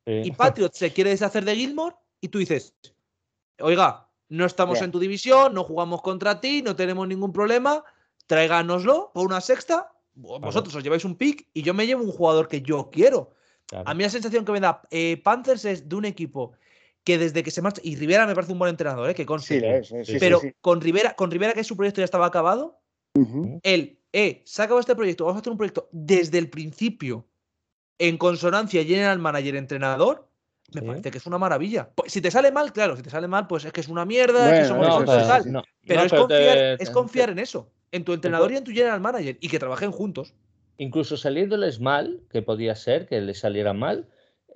Y 0.04 0.30
Patriots 0.32 0.78
se 0.78 0.92
quiere 0.92 1.10
deshacer 1.10 1.44
de 1.44 1.56
Gilmore 1.56 1.96
y 2.20 2.28
tú 2.28 2.38
dices, 2.38 2.74
oiga, 3.60 4.08
no 4.28 4.44
estamos 4.44 4.80
en 4.82 4.90
tu 4.90 4.98
división, 4.98 5.54
no 5.54 5.64
jugamos 5.64 6.02
contra 6.02 6.40
ti, 6.40 6.62
no 6.62 6.76
tenemos 6.76 7.06
ningún 7.06 7.32
problema, 7.32 7.84
tráiganoslo 8.26 9.10
por 9.12 9.26
una 9.26 9.40
sexta, 9.40 9.92
vosotros 10.16 10.74
os 10.74 10.82
lleváis 10.82 11.04
un 11.04 11.16
pick 11.16 11.46
y 11.52 11.62
yo 11.62 11.74
me 11.74 11.86
llevo 11.86 12.02
un 12.02 12.10
jugador 12.10 12.48
que 12.48 12.62
yo 12.62 12.90
quiero. 12.90 13.34
A 13.84 13.94
mí 13.94 14.02
la 14.02 14.10
sensación 14.10 14.44
que 14.44 14.52
me 14.52 14.60
da 14.60 14.82
eh, 14.90 15.20
Panthers 15.22 15.64
es 15.64 15.88
de 15.88 15.96
un 15.96 16.04
equipo 16.04 16.52
que 17.04 17.18
desde 17.18 17.42
que 17.42 17.50
se 17.50 17.62
marcha. 17.62 17.80
Y 17.84 17.96
Rivera 17.96 18.26
me 18.26 18.34
parece 18.34 18.52
un 18.52 18.58
buen 18.58 18.70
entrenador, 18.70 19.10
¿eh? 19.10 19.14
que 19.14 19.26
consigue. 19.26 19.82
pero 20.18 20.40
con 20.60 20.80
Rivera, 20.80 21.14
con 21.14 21.30
Rivera, 21.30 21.52
que 21.52 21.64
su 21.64 21.76
proyecto 21.76 22.00
ya 22.00 22.04
estaba 22.04 22.26
acabado, 22.26 22.80
él, 23.62 24.00
eh, 24.12 24.42
se 24.44 24.62
ha 24.62 24.64
acabado 24.64 24.80
este 24.80 24.96
proyecto, 24.96 25.24
vamos 25.24 25.38
a 25.38 25.40
hacer 25.40 25.52
un 25.52 25.56
proyecto 25.56 25.88
desde 25.92 26.38
el 26.38 26.50
principio, 26.50 27.26
en 27.98 28.18
consonancia 28.18 28.84
general 28.84 29.18
manager 29.18 29.56
entrenador. 29.56 30.28
Me 30.72 30.82
parece 30.82 31.12
que 31.12 31.18
es 31.18 31.26
una 31.26 31.38
maravilla. 31.38 31.90
Pues, 31.94 32.12
si 32.12 32.20
te 32.20 32.30
sale 32.30 32.50
mal, 32.50 32.72
claro, 32.72 32.96
si 32.96 33.02
te 33.02 33.08
sale 33.08 33.28
mal, 33.28 33.46
pues 33.46 33.64
es 33.64 33.72
que 33.72 33.80
es 33.80 33.88
una 33.88 34.04
mierda, 34.04 34.52
es 34.52 34.62
que 34.62 34.68
somos 34.68 35.04
pero, 35.06 35.62
pero, 35.86 36.02
es 36.02 36.12
confiar, 36.12 36.58
es 36.80 36.90
confiar 36.90 37.30
en 37.30 37.38
eso, 37.38 37.70
en 37.92 38.04
tu 38.04 38.12
entrenador 38.12 38.52
y 38.52 38.56
en 38.56 38.64
tu 38.64 38.72
general 38.72 39.00
manager, 39.00 39.36
y 39.40 39.48
que 39.48 39.58
trabajen 39.58 39.92
juntos. 39.92 40.34
Incluso 40.78 41.16
saliéndoles 41.16 41.80
mal, 41.80 42.20
que 42.30 42.42
podía 42.42 42.74
ser 42.74 43.06
que 43.06 43.20
les 43.20 43.38
saliera 43.38 43.72
mal, 43.72 44.06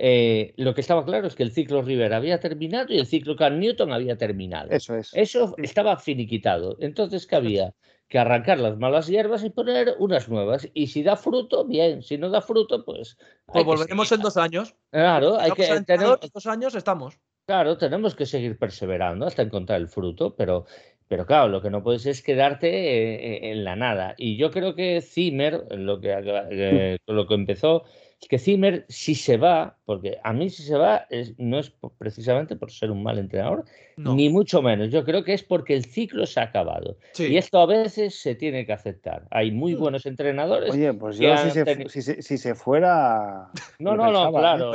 eh, 0.03 0.55
lo 0.57 0.75
que 0.75 0.81
estaba 0.81 1.05
claro 1.05 1.27
es 1.27 1.35
que 1.35 1.43
el 1.43 1.53
ciclo 1.53 1.83
River 1.83 2.15
había 2.15 2.41
terminado 2.41 2.91
y 2.91 2.99
el 2.99 3.07
ciclo 3.07 3.37
Cam 3.37 3.59
Newton 3.59 3.93
había 3.93 4.17
terminado. 4.17 4.71
Eso 4.71 4.95
es. 4.95 5.11
Eso 5.13 5.55
estaba 5.59 5.99
finiquitado. 5.99 6.79
Entonces, 6.81 7.27
¿qué 7.27 7.37
había? 7.37 7.75
Que 8.09 8.19
arrancar 8.19 8.59
las 8.61 8.79
malas 8.79 9.09
hierbas 9.09 9.45
y 9.45 9.51
poner 9.51 9.97
unas 9.99 10.27
nuevas. 10.31 10.67
Y 10.73 10.87
si 10.87 11.03
da 11.03 11.17
fruto, 11.17 11.67
bien. 11.67 12.03
Si 12.03 12.17
no 12.17 12.31
da 12.31 12.41
fruto, 12.41 12.83
pues. 12.83 13.19
Pues 13.45 13.63
volveremos 13.63 14.11
en 14.13 14.21
dos 14.21 14.39
años. 14.39 14.75
Claro, 14.91 15.39
hay 15.39 15.51
que. 15.51 15.67
Tener... 15.83 16.07
dos 16.33 16.47
años 16.47 16.75
estamos. 16.75 17.21
Claro, 17.45 17.77
tenemos 17.77 18.15
que 18.15 18.25
seguir 18.25 18.59
perseverando 18.59 19.27
hasta 19.27 19.43
encontrar 19.43 19.83
el 19.83 19.89
fruto, 19.89 20.35
pero, 20.35 20.65
pero 21.11 21.27
claro, 21.27 21.49
lo 21.49 21.61
que 21.61 21.71
no 21.71 21.83
puedes 21.83 22.07
es 22.07 22.23
quedarte 22.23 22.69
eh, 22.69 23.51
en 23.51 23.65
la 23.65 23.75
nada. 23.75 24.15
Y 24.17 24.37
yo 24.37 24.53
creo 24.53 24.77
que 24.77 25.01
Zimmer, 25.01 25.67
lo 25.77 26.01
que, 26.01 26.15
eh, 26.53 26.99
lo 27.09 27.27
que 27.27 27.35
empezó, 27.35 27.83
es 28.21 28.29
que 28.29 28.39
Zimmer, 28.39 28.85
si 28.89 29.15
se 29.15 29.39
va, 29.39 29.79
porque 29.87 30.19
a 30.23 30.35
mí 30.35 30.51
si 30.51 30.63
se 30.63 30.77
va, 30.77 31.07
no 31.39 31.59
es 31.59 31.73
precisamente 31.97 32.55
por 32.55 32.71
ser 32.71 32.91
un 32.91 33.03
mal 33.03 33.19
entrenador, 33.19 33.65
ni 33.97 34.29
mucho 34.29 34.61
menos. 34.61 34.91
Yo 34.91 35.05
creo 35.05 35.25
que 35.25 35.33
es 35.33 35.43
porque 35.43 35.75
el 35.75 35.87
ciclo 35.87 36.27
se 36.27 36.39
ha 36.41 36.45
acabado. 36.45 36.99
Y 37.19 37.39
esto 37.39 37.59
a 37.61 37.67
veces 37.67 38.15
se 38.15 38.35
tiene 38.35 38.67
que 38.67 38.75
aceptar. 38.75 39.27
Hay 39.31 39.51
muy 39.51 39.75
mm. 39.75 39.79
buenos 39.79 40.05
entrenadores. 40.05 40.71
Oye, 40.71 40.93
pues 40.93 41.17
yo 41.17 41.35
si, 41.39 42.39
se, 42.39 42.55
fuera. 42.55 43.51
No, 43.79 43.97
no, 43.97 44.13
no, 44.13 44.31
claro. 44.31 44.73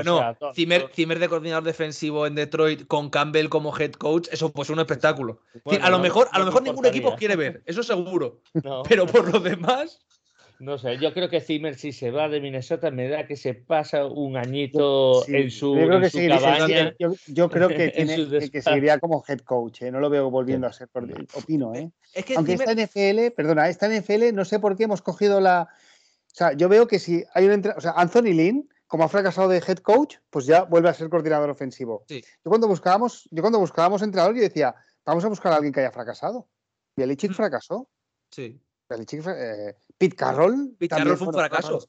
Zimmer, 0.54 1.20
de 1.20 1.30
coordinador 1.30 1.64
defensivo 1.64 2.26
en 2.26 2.34
Detroit 2.34 2.88
con 2.88 3.12
Campbell 3.12 3.50
como 3.50 3.78
head 3.78 3.92
coach, 3.92 4.28
eso 4.32 4.52
pues 4.52 4.72
un 4.72 4.80
espectáculo. 4.80 5.42
a 5.82 5.90
lo 5.92 6.00
mejor, 6.00 6.28
a 6.32 6.40
lo 6.40 6.46
mejor 6.46 6.64
ningún 6.64 6.88
equipo 6.88 7.16
quiere 7.16 7.36
ver, 7.36 7.62
eso 7.68 7.84
seguro. 7.84 8.42
Pero 8.90 9.06
por 9.06 9.32
lo 9.32 9.40
demás. 9.40 10.00
No 10.60 10.78
sé, 10.78 10.98
yo 10.98 11.14
creo 11.14 11.30
que 11.30 11.42
Zimmer 11.42 11.76
si 11.76 11.92
se 11.92 12.12
va 12.12 12.30
de 12.30 12.40
Minnesota 12.40 12.92
me 12.92 13.10
da 13.10 13.28
que 13.28 13.36
se 13.36 13.54
pasa 13.54 14.06
un 14.06 14.38
añito 14.38 15.28
en 15.28 15.52
su, 15.52 15.76
yo 15.78 15.88
creo 15.88 16.02
que 16.02 16.30
cabaña. 16.30 16.96
Yo, 17.28 17.50
creo 17.50 17.68
que, 17.70 17.90
tiene, 17.90 18.50
que 18.50 18.62
seguiría 18.62 19.00
como 19.00 19.24
head 19.28 19.40
coach, 19.40 19.84
¿eh? 19.84 19.92
no 19.92 20.00
lo 20.00 20.10
veo 20.10 20.30
volviendo 20.30 20.68
a 20.68 20.74
ser, 20.74 20.90
opino. 21.34 21.74
¿eh? 21.76 21.92
Aunque 22.36 22.54
esta 22.54 22.74
NFL, 22.74 23.34
perdona, 23.36 23.70
esta 23.70 23.88
NFL 23.88 24.34
no 24.34 24.46
sé 24.46 24.60
por 24.60 24.76
qué 24.76 24.84
hemos 24.84 25.02
cogido 25.02 25.42
la... 25.42 25.68
O 25.72 26.38
sea, 26.38 26.54
yo 26.54 26.68
veo 26.70 26.88
que 26.88 27.00
si 27.00 27.24
hay 27.34 27.48
un... 27.48 27.64
O 27.76 27.82
sea, 27.82 27.94
Anthony 27.96 28.34
Lynn, 28.34 28.70
como 28.88 29.04
ha 29.04 29.10
fracasado 29.10 29.48
de 29.48 29.58
head 29.58 29.78
coach, 29.78 30.18
pues 30.30 30.46
ya 30.46 30.64
vuelve 30.64 30.90
a 30.90 30.94
ser 30.94 31.10
coordinador 31.10 31.50
ofensivo. 31.50 32.06
Yo 32.08 32.20
cuando 32.44 32.68
buscábamos, 32.68 33.28
yo 33.32 33.42
cuando 33.42 33.60
buscábamos 33.60 34.02
entrenador, 34.02 34.36
yo 34.36 34.42
decía, 34.42 34.76
vamos 35.06 35.26
a 35.26 35.30
buscar 35.30 35.52
a 35.54 35.56
alguien 35.56 35.74
que 35.74 35.82
haya 35.82 35.92
fracasado. 35.92 36.48
Y 36.96 37.02
Belichick 37.02 37.32
mm. 37.32 37.36
fracasó. 37.36 37.90
Sí. 38.32 38.62
Belichick, 38.90 39.26
eh, 39.28 39.76
Pete 39.98 40.16
Carroll. 40.16 40.76
Pete 40.78 40.96
Carroll 40.96 41.18
fue 41.18 41.28
un 41.28 41.34
fracaso. 41.34 41.88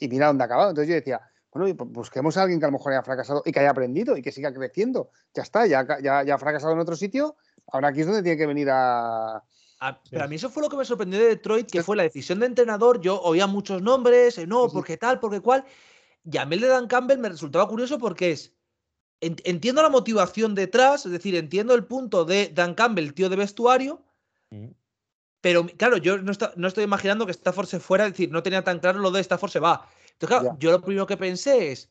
Y 0.00 0.08
mira 0.08 0.28
dónde 0.28 0.44
ha 0.44 0.46
acabado. 0.46 0.70
Entonces 0.70 0.88
yo 0.88 0.94
decía, 0.94 1.20
bueno, 1.52 1.74
busquemos 1.86 2.36
a 2.36 2.42
alguien 2.42 2.60
que 2.60 2.66
a 2.66 2.68
lo 2.68 2.72
mejor 2.72 2.92
haya 2.92 3.02
fracasado 3.02 3.42
y 3.44 3.52
que 3.52 3.60
haya 3.60 3.70
aprendido 3.70 4.16
y 4.16 4.22
que 4.22 4.32
siga 4.32 4.52
creciendo. 4.52 5.10
Ya 5.34 5.42
está, 5.42 5.66
ya, 5.66 5.86
ya, 6.02 6.22
ya 6.22 6.34
ha 6.34 6.38
fracasado 6.38 6.72
en 6.72 6.78
otro 6.78 6.96
sitio. 6.96 7.36
Ahora 7.72 7.88
aquí 7.88 8.00
es 8.00 8.06
donde 8.06 8.22
tiene 8.22 8.38
que 8.38 8.46
venir 8.46 8.68
a. 8.70 9.42
pero 10.10 10.24
a 10.24 10.26
mí 10.26 10.36
eso 10.36 10.50
fue 10.50 10.62
lo 10.62 10.68
que 10.68 10.76
me 10.76 10.84
sorprendió 10.84 11.18
de 11.18 11.28
Detroit, 11.28 11.70
que 11.70 11.82
fue 11.82 11.96
la 11.96 12.02
decisión 12.02 12.40
de 12.40 12.46
entrenador. 12.46 13.00
Yo 13.00 13.20
oía 13.20 13.46
muchos 13.46 13.82
nombres, 13.82 14.38
eh, 14.38 14.46
no, 14.46 14.68
porque 14.68 14.96
tal, 14.96 15.20
porque 15.20 15.40
cual. 15.40 15.64
Y 16.24 16.36
a 16.36 16.44
mí 16.44 16.56
el 16.56 16.62
de 16.62 16.68
Dan 16.68 16.86
Campbell 16.86 17.18
me 17.18 17.28
resultaba 17.28 17.68
curioso 17.68 17.98
porque 17.98 18.32
es. 18.32 18.54
Entiendo 19.20 19.82
la 19.82 19.88
motivación 19.88 20.54
detrás, 20.54 21.04
es 21.04 21.10
decir, 21.10 21.34
entiendo 21.34 21.74
el 21.74 21.84
punto 21.86 22.24
de 22.24 22.52
Dan 22.54 22.74
Campbell, 22.74 23.12
tío 23.14 23.28
de 23.28 23.34
vestuario, 23.34 24.04
mm. 24.50 24.68
Pero 25.40 25.66
claro, 25.66 25.96
yo 25.98 26.18
no, 26.18 26.32
no 26.56 26.68
estoy 26.68 26.84
imaginando 26.84 27.26
que 27.26 27.32
Stafford 27.32 27.66
se 27.66 27.80
fuera, 27.80 28.06
es 28.06 28.12
decir, 28.12 28.30
no 28.30 28.42
tenía 28.42 28.64
tan 28.64 28.80
claro 28.80 28.98
lo 28.98 29.10
de 29.10 29.20
Stafford 29.20 29.50
se 29.50 29.60
va. 29.60 29.88
Entonces, 30.12 30.38
claro, 30.38 30.56
yo 30.58 30.70
lo 30.72 30.80
primero 30.80 31.06
que 31.06 31.16
pensé 31.16 31.70
es, 31.70 31.90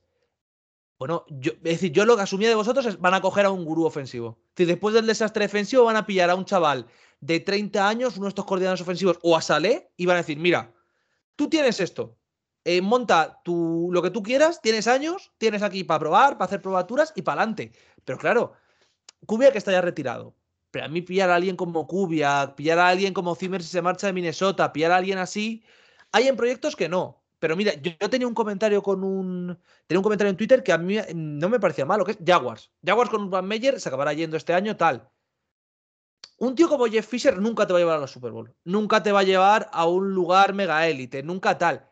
bueno, 1.00 1.26
yo, 1.30 1.54
es 1.54 1.64
decir, 1.64 1.92
yo 1.92 2.06
lo 2.06 2.16
que 2.16 2.24
asumía 2.24 2.50
de 2.50 2.56
vosotros 2.56 2.86
es 2.86 3.00
van 3.00 3.14
a 3.14 3.22
coger 3.22 3.46
a 3.46 3.52
un 3.52 3.64
gurú 3.64 3.86
ofensivo. 3.86 4.40
Es 4.50 4.56
decir, 4.56 4.68
después 4.68 4.94
del 4.94 5.06
desastre 5.06 5.46
defensivo 5.46 5.86
van 5.86 5.96
a 5.96 6.06
pillar 6.06 6.30
a 6.30 6.36
un 6.36 6.46
chaval 6.46 6.88
de 7.22 7.40
30 7.40 7.88
años, 7.88 8.18
uno 8.18 8.26
de 8.26 8.30
estos 8.30 8.46
coordinadores 8.46 8.82
ofensivos, 8.82 9.20
o 9.22 9.36
a 9.36 9.42
Salé, 9.42 9.92
y 9.96 10.06
van 10.06 10.16
a 10.16 10.22
decir, 10.22 10.38
mira, 10.38 10.74
tú 11.36 11.50
tienes 11.50 11.80
esto, 11.80 12.18
eh, 12.66 12.82
monta 12.82 13.40
tu, 13.44 13.90
lo 13.94 14.02
que 14.02 14.10
tú 14.10 14.22
quieras, 14.22 14.62
tienes 14.62 14.88
años, 14.88 15.32
tienes 15.38 15.64
aquí 15.64 15.86
para 15.86 16.00
probar, 16.00 16.38
para 16.38 16.48
hacer 16.48 16.62
probaturas 16.62 17.14
y 17.16 17.22
para 17.22 17.42
adelante. 17.42 17.72
Pero 18.04 18.18
claro, 18.18 18.54
Cubia 19.26 19.52
que 19.52 19.58
está 19.58 19.72
ya 19.72 19.82
retirado, 19.82 20.36
pero 20.72 20.86
a 20.86 20.88
mí 20.88 21.02
pillar 21.02 21.30
a 21.30 21.36
alguien 21.36 21.56
como 21.56 21.88
Cubia, 21.88 22.54
pillar 22.56 22.80
a 22.80 22.90
alguien 22.90 23.14
como 23.14 23.36
Zimmer 23.36 23.64
si 23.64 23.70
se 23.70 23.82
marcha 23.82 24.08
de 24.08 24.14
Minnesota, 24.14 24.74
pillar 24.74 24.92
a 24.92 24.98
alguien 24.98 25.18
así, 25.18 25.64
hay 26.12 26.28
en 26.28 26.36
proyectos 26.36 26.76
que 26.76 26.90
no. 26.90 27.24
Pero 27.40 27.56
mira, 27.56 27.74
yo, 27.76 28.10
tenía 28.10 28.28
un 28.28 28.34
comentario 28.34 28.82
con 28.82 29.04
un. 29.04 29.58
Tenía 29.86 30.00
un 30.00 30.04
comentario 30.04 30.32
en 30.32 30.38
Twitter 30.38 30.64
que 30.64 30.74
a 30.74 30.78
mí 30.78 30.98
no 31.14 31.50
me 31.50 31.60
parecía 31.60 31.86
malo, 31.86 32.04
que 32.04 32.14
es 32.14 32.18
Jaguars. 32.26 32.72
Jaguars 32.84 33.12
con 33.12 33.30
Van 33.30 33.48
Meyer 33.48 33.80
se 33.80 33.90
acabará 33.90 34.14
yendo 34.14 34.38
este 34.38 34.54
año, 34.54 34.76
tal. 34.76 35.10
Un 36.40 36.56
tío 36.56 36.68
como 36.68 36.86
Jeff 36.88 37.08
Fisher 37.08 37.40
nunca 37.40 37.66
te 37.66 37.74
va 37.74 37.80
a 37.80 37.82
llevar 37.82 37.98
a 37.98 38.02
la 38.02 38.08
Super 38.08 38.32
Bowl. 38.32 38.56
Nunca 38.64 39.02
te 39.04 39.12
va 39.12 39.22
a 39.22 39.24
llevar 39.24 39.70
a 39.72 39.88
un 39.88 40.14
lugar 40.14 40.54
mega 40.54 40.88
élite, 40.88 41.24
nunca 41.24 41.58
tal. 41.58 41.92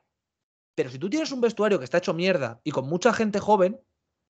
Pero 0.76 0.90
si 0.90 1.00
tú 1.00 1.10
tienes 1.10 1.32
un 1.32 1.42
vestuario 1.42 1.80
que 1.80 1.86
está 1.86 2.00
hecho 2.00 2.14
mierda 2.14 2.60
y 2.64 2.72
con 2.72 2.88
mucha 2.88 3.14
gente 3.14 3.40
joven, 3.40 3.80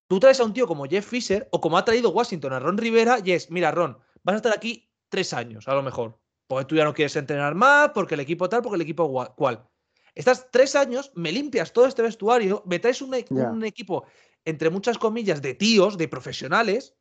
tú 0.08 0.20
traes 0.20 0.40
a 0.40 0.46
un 0.46 0.54
tío 0.54 0.68
como 0.68 0.86
Jeff 0.86 1.06
Fisher 1.06 1.50
o 1.52 1.60
como 1.60 1.78
ha 1.78 1.86
traído 1.86 2.12
Washington 2.12 2.54
a 2.54 2.60
Ron 2.60 2.78
Rivera 2.78 3.18
y 3.24 3.32
es, 3.32 3.50
mira, 3.52 3.72
Ron, 3.72 3.98
vas 4.26 4.34
a 4.34 4.38
estar 4.38 4.54
aquí 4.54 4.90
tres 5.08 5.34
años, 5.34 5.68
a 5.68 5.76
lo 5.76 5.84
mejor. 5.84 6.20
Porque 6.48 6.66
tú 6.66 6.76
ya 6.76 6.84
no 6.84 6.94
quieres 6.94 7.16
entrenar 7.16 7.56
más, 7.56 7.92
porque 7.94 8.16
el 8.16 8.20
equipo 8.20 8.50
tal, 8.50 8.62
porque 8.62 8.76
el 8.76 8.82
equipo 8.82 9.34
cual. 9.36 9.68
Estás 10.14 10.50
tres 10.52 10.76
años, 10.76 11.12
me 11.16 11.32
limpias 11.32 11.72
todo 11.72 11.86
este 11.86 12.02
vestuario, 12.02 12.64
me 12.66 12.80
traes 12.80 13.02
un, 13.02 13.14
equipo, 13.14 14.06
entre 14.44 14.70
muchas 14.70 14.98
comillas, 14.98 15.42
de 15.42 15.54
tíos, 15.54 15.98
de 15.98 16.08
profesionales, 16.08 16.96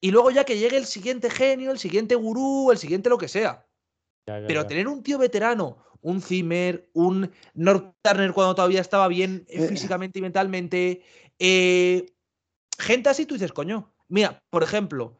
y 0.00 0.10
luego 0.10 0.30
ya 0.30 0.44
que 0.44 0.58
llegue 0.58 0.76
el 0.76 0.86
siguiente 0.86 1.30
genio, 1.30 1.70
el 1.70 1.78
siguiente 1.78 2.14
gurú, 2.14 2.70
el 2.70 2.78
siguiente 2.78 3.08
lo 3.08 3.18
que 3.18 3.28
sea. 3.28 3.66
Pero 4.24 4.66
tener 4.66 4.86
un 4.86 5.02
tío 5.02 5.18
veterano, 5.18 5.78
un 6.02 6.20
Zimmer, 6.20 6.90
un 6.92 7.30
North 7.54 7.94
Turner 8.02 8.32
cuando 8.32 8.54
todavía 8.54 8.80
estaba 8.80 9.08
bien 9.08 9.44
eh, 9.48 9.66
físicamente 9.66 10.18
y 10.18 10.22
mentalmente, 10.22 11.02
eh, 11.38 12.06
gente 12.78 13.08
así, 13.08 13.26
tú 13.26 13.34
dices, 13.34 13.52
coño, 13.52 13.92
mira, 14.08 14.42
por 14.50 14.62
ejemplo, 14.62 15.18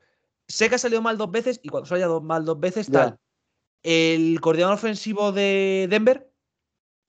sé 0.51 0.69
que 0.69 0.75
ha 0.75 0.79
salido 0.79 1.01
mal 1.01 1.17
dos 1.17 1.31
veces 1.31 1.61
y 1.63 1.69
cuando 1.69 1.87
se 1.87 1.95
haya 1.95 2.09
mal 2.09 2.45
dos 2.45 2.59
veces, 2.59 2.91
tal. 2.91 3.19
El 3.83 4.41
coordinador 4.41 4.75
ofensivo 4.75 5.33
de 5.33 5.87
Denver, 5.89 6.31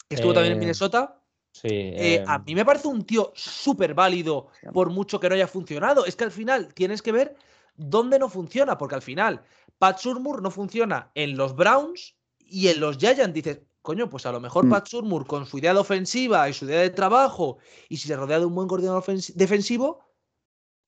que 0.07 0.15
estuvo 0.15 0.34
también 0.34 0.53
en 0.53 0.57
eh, 0.57 0.61
Minnesota. 0.61 1.18
Sí, 1.53 1.68
eh, 1.69 2.23
a 2.26 2.39
mí 2.39 2.55
me 2.55 2.63
parece 2.63 2.88
un 2.88 3.03
tío 3.03 3.34
súper 3.35 3.93
válido 3.93 4.47
por 4.72 4.89
mucho 4.89 5.19
que 5.19 5.27
no 5.27 5.35
haya 5.35 5.47
funcionado. 5.47 6.05
Es 6.05 6.15
que 6.15 6.23
al 6.23 6.31
final 6.31 6.73
tienes 6.73 7.01
que 7.01 7.11
ver 7.11 7.35
dónde 7.76 8.19
no 8.19 8.30
funciona, 8.30 8.77
porque 8.77 8.95
al 8.95 9.01
final 9.01 9.41
Pat 9.77 9.97
Surmur 9.97 10.41
no 10.41 10.51
funciona 10.51 11.11
en 11.15 11.35
los 11.35 11.55
Browns 11.55 12.15
y 12.39 12.69
en 12.69 12.80
los 12.80 12.97
Giants. 12.97 13.34
Dices, 13.34 13.61
coño, 13.81 14.09
pues 14.09 14.26
a 14.26 14.31
lo 14.31 14.39
mejor 14.39 14.65
mm. 14.65 14.69
Pat 14.69 14.88
Surmur 14.88 15.26
con 15.26 15.45
su 15.45 15.57
idea 15.57 15.73
de 15.73 15.80
ofensiva 15.80 16.47
y 16.47 16.53
su 16.53 16.65
idea 16.65 16.81
de 16.81 16.91
trabajo 16.91 17.57
y 17.89 17.97
si 17.97 18.07
se 18.07 18.15
rodea 18.15 18.39
de 18.39 18.45
un 18.45 18.55
buen 18.55 18.68
coordinador 18.68 19.03
defensivo, 19.35 19.99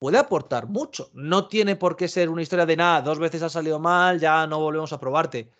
puede 0.04 0.18
aportar 0.18 0.68
mucho. 0.68 1.08
No 1.14 1.48
tiene 1.48 1.76
por 1.76 1.96
qué 1.96 2.08
ser 2.08 2.28
una 2.28 2.42
historia 2.42 2.66
de 2.66 2.76
nada, 2.76 3.00
dos 3.00 3.18
veces 3.18 3.40
ha 3.40 3.48
salido 3.48 3.78
mal, 3.78 4.20
ya 4.20 4.46
no 4.46 4.60
volvemos 4.60 4.92
a 4.92 5.00
probarte. 5.00 5.50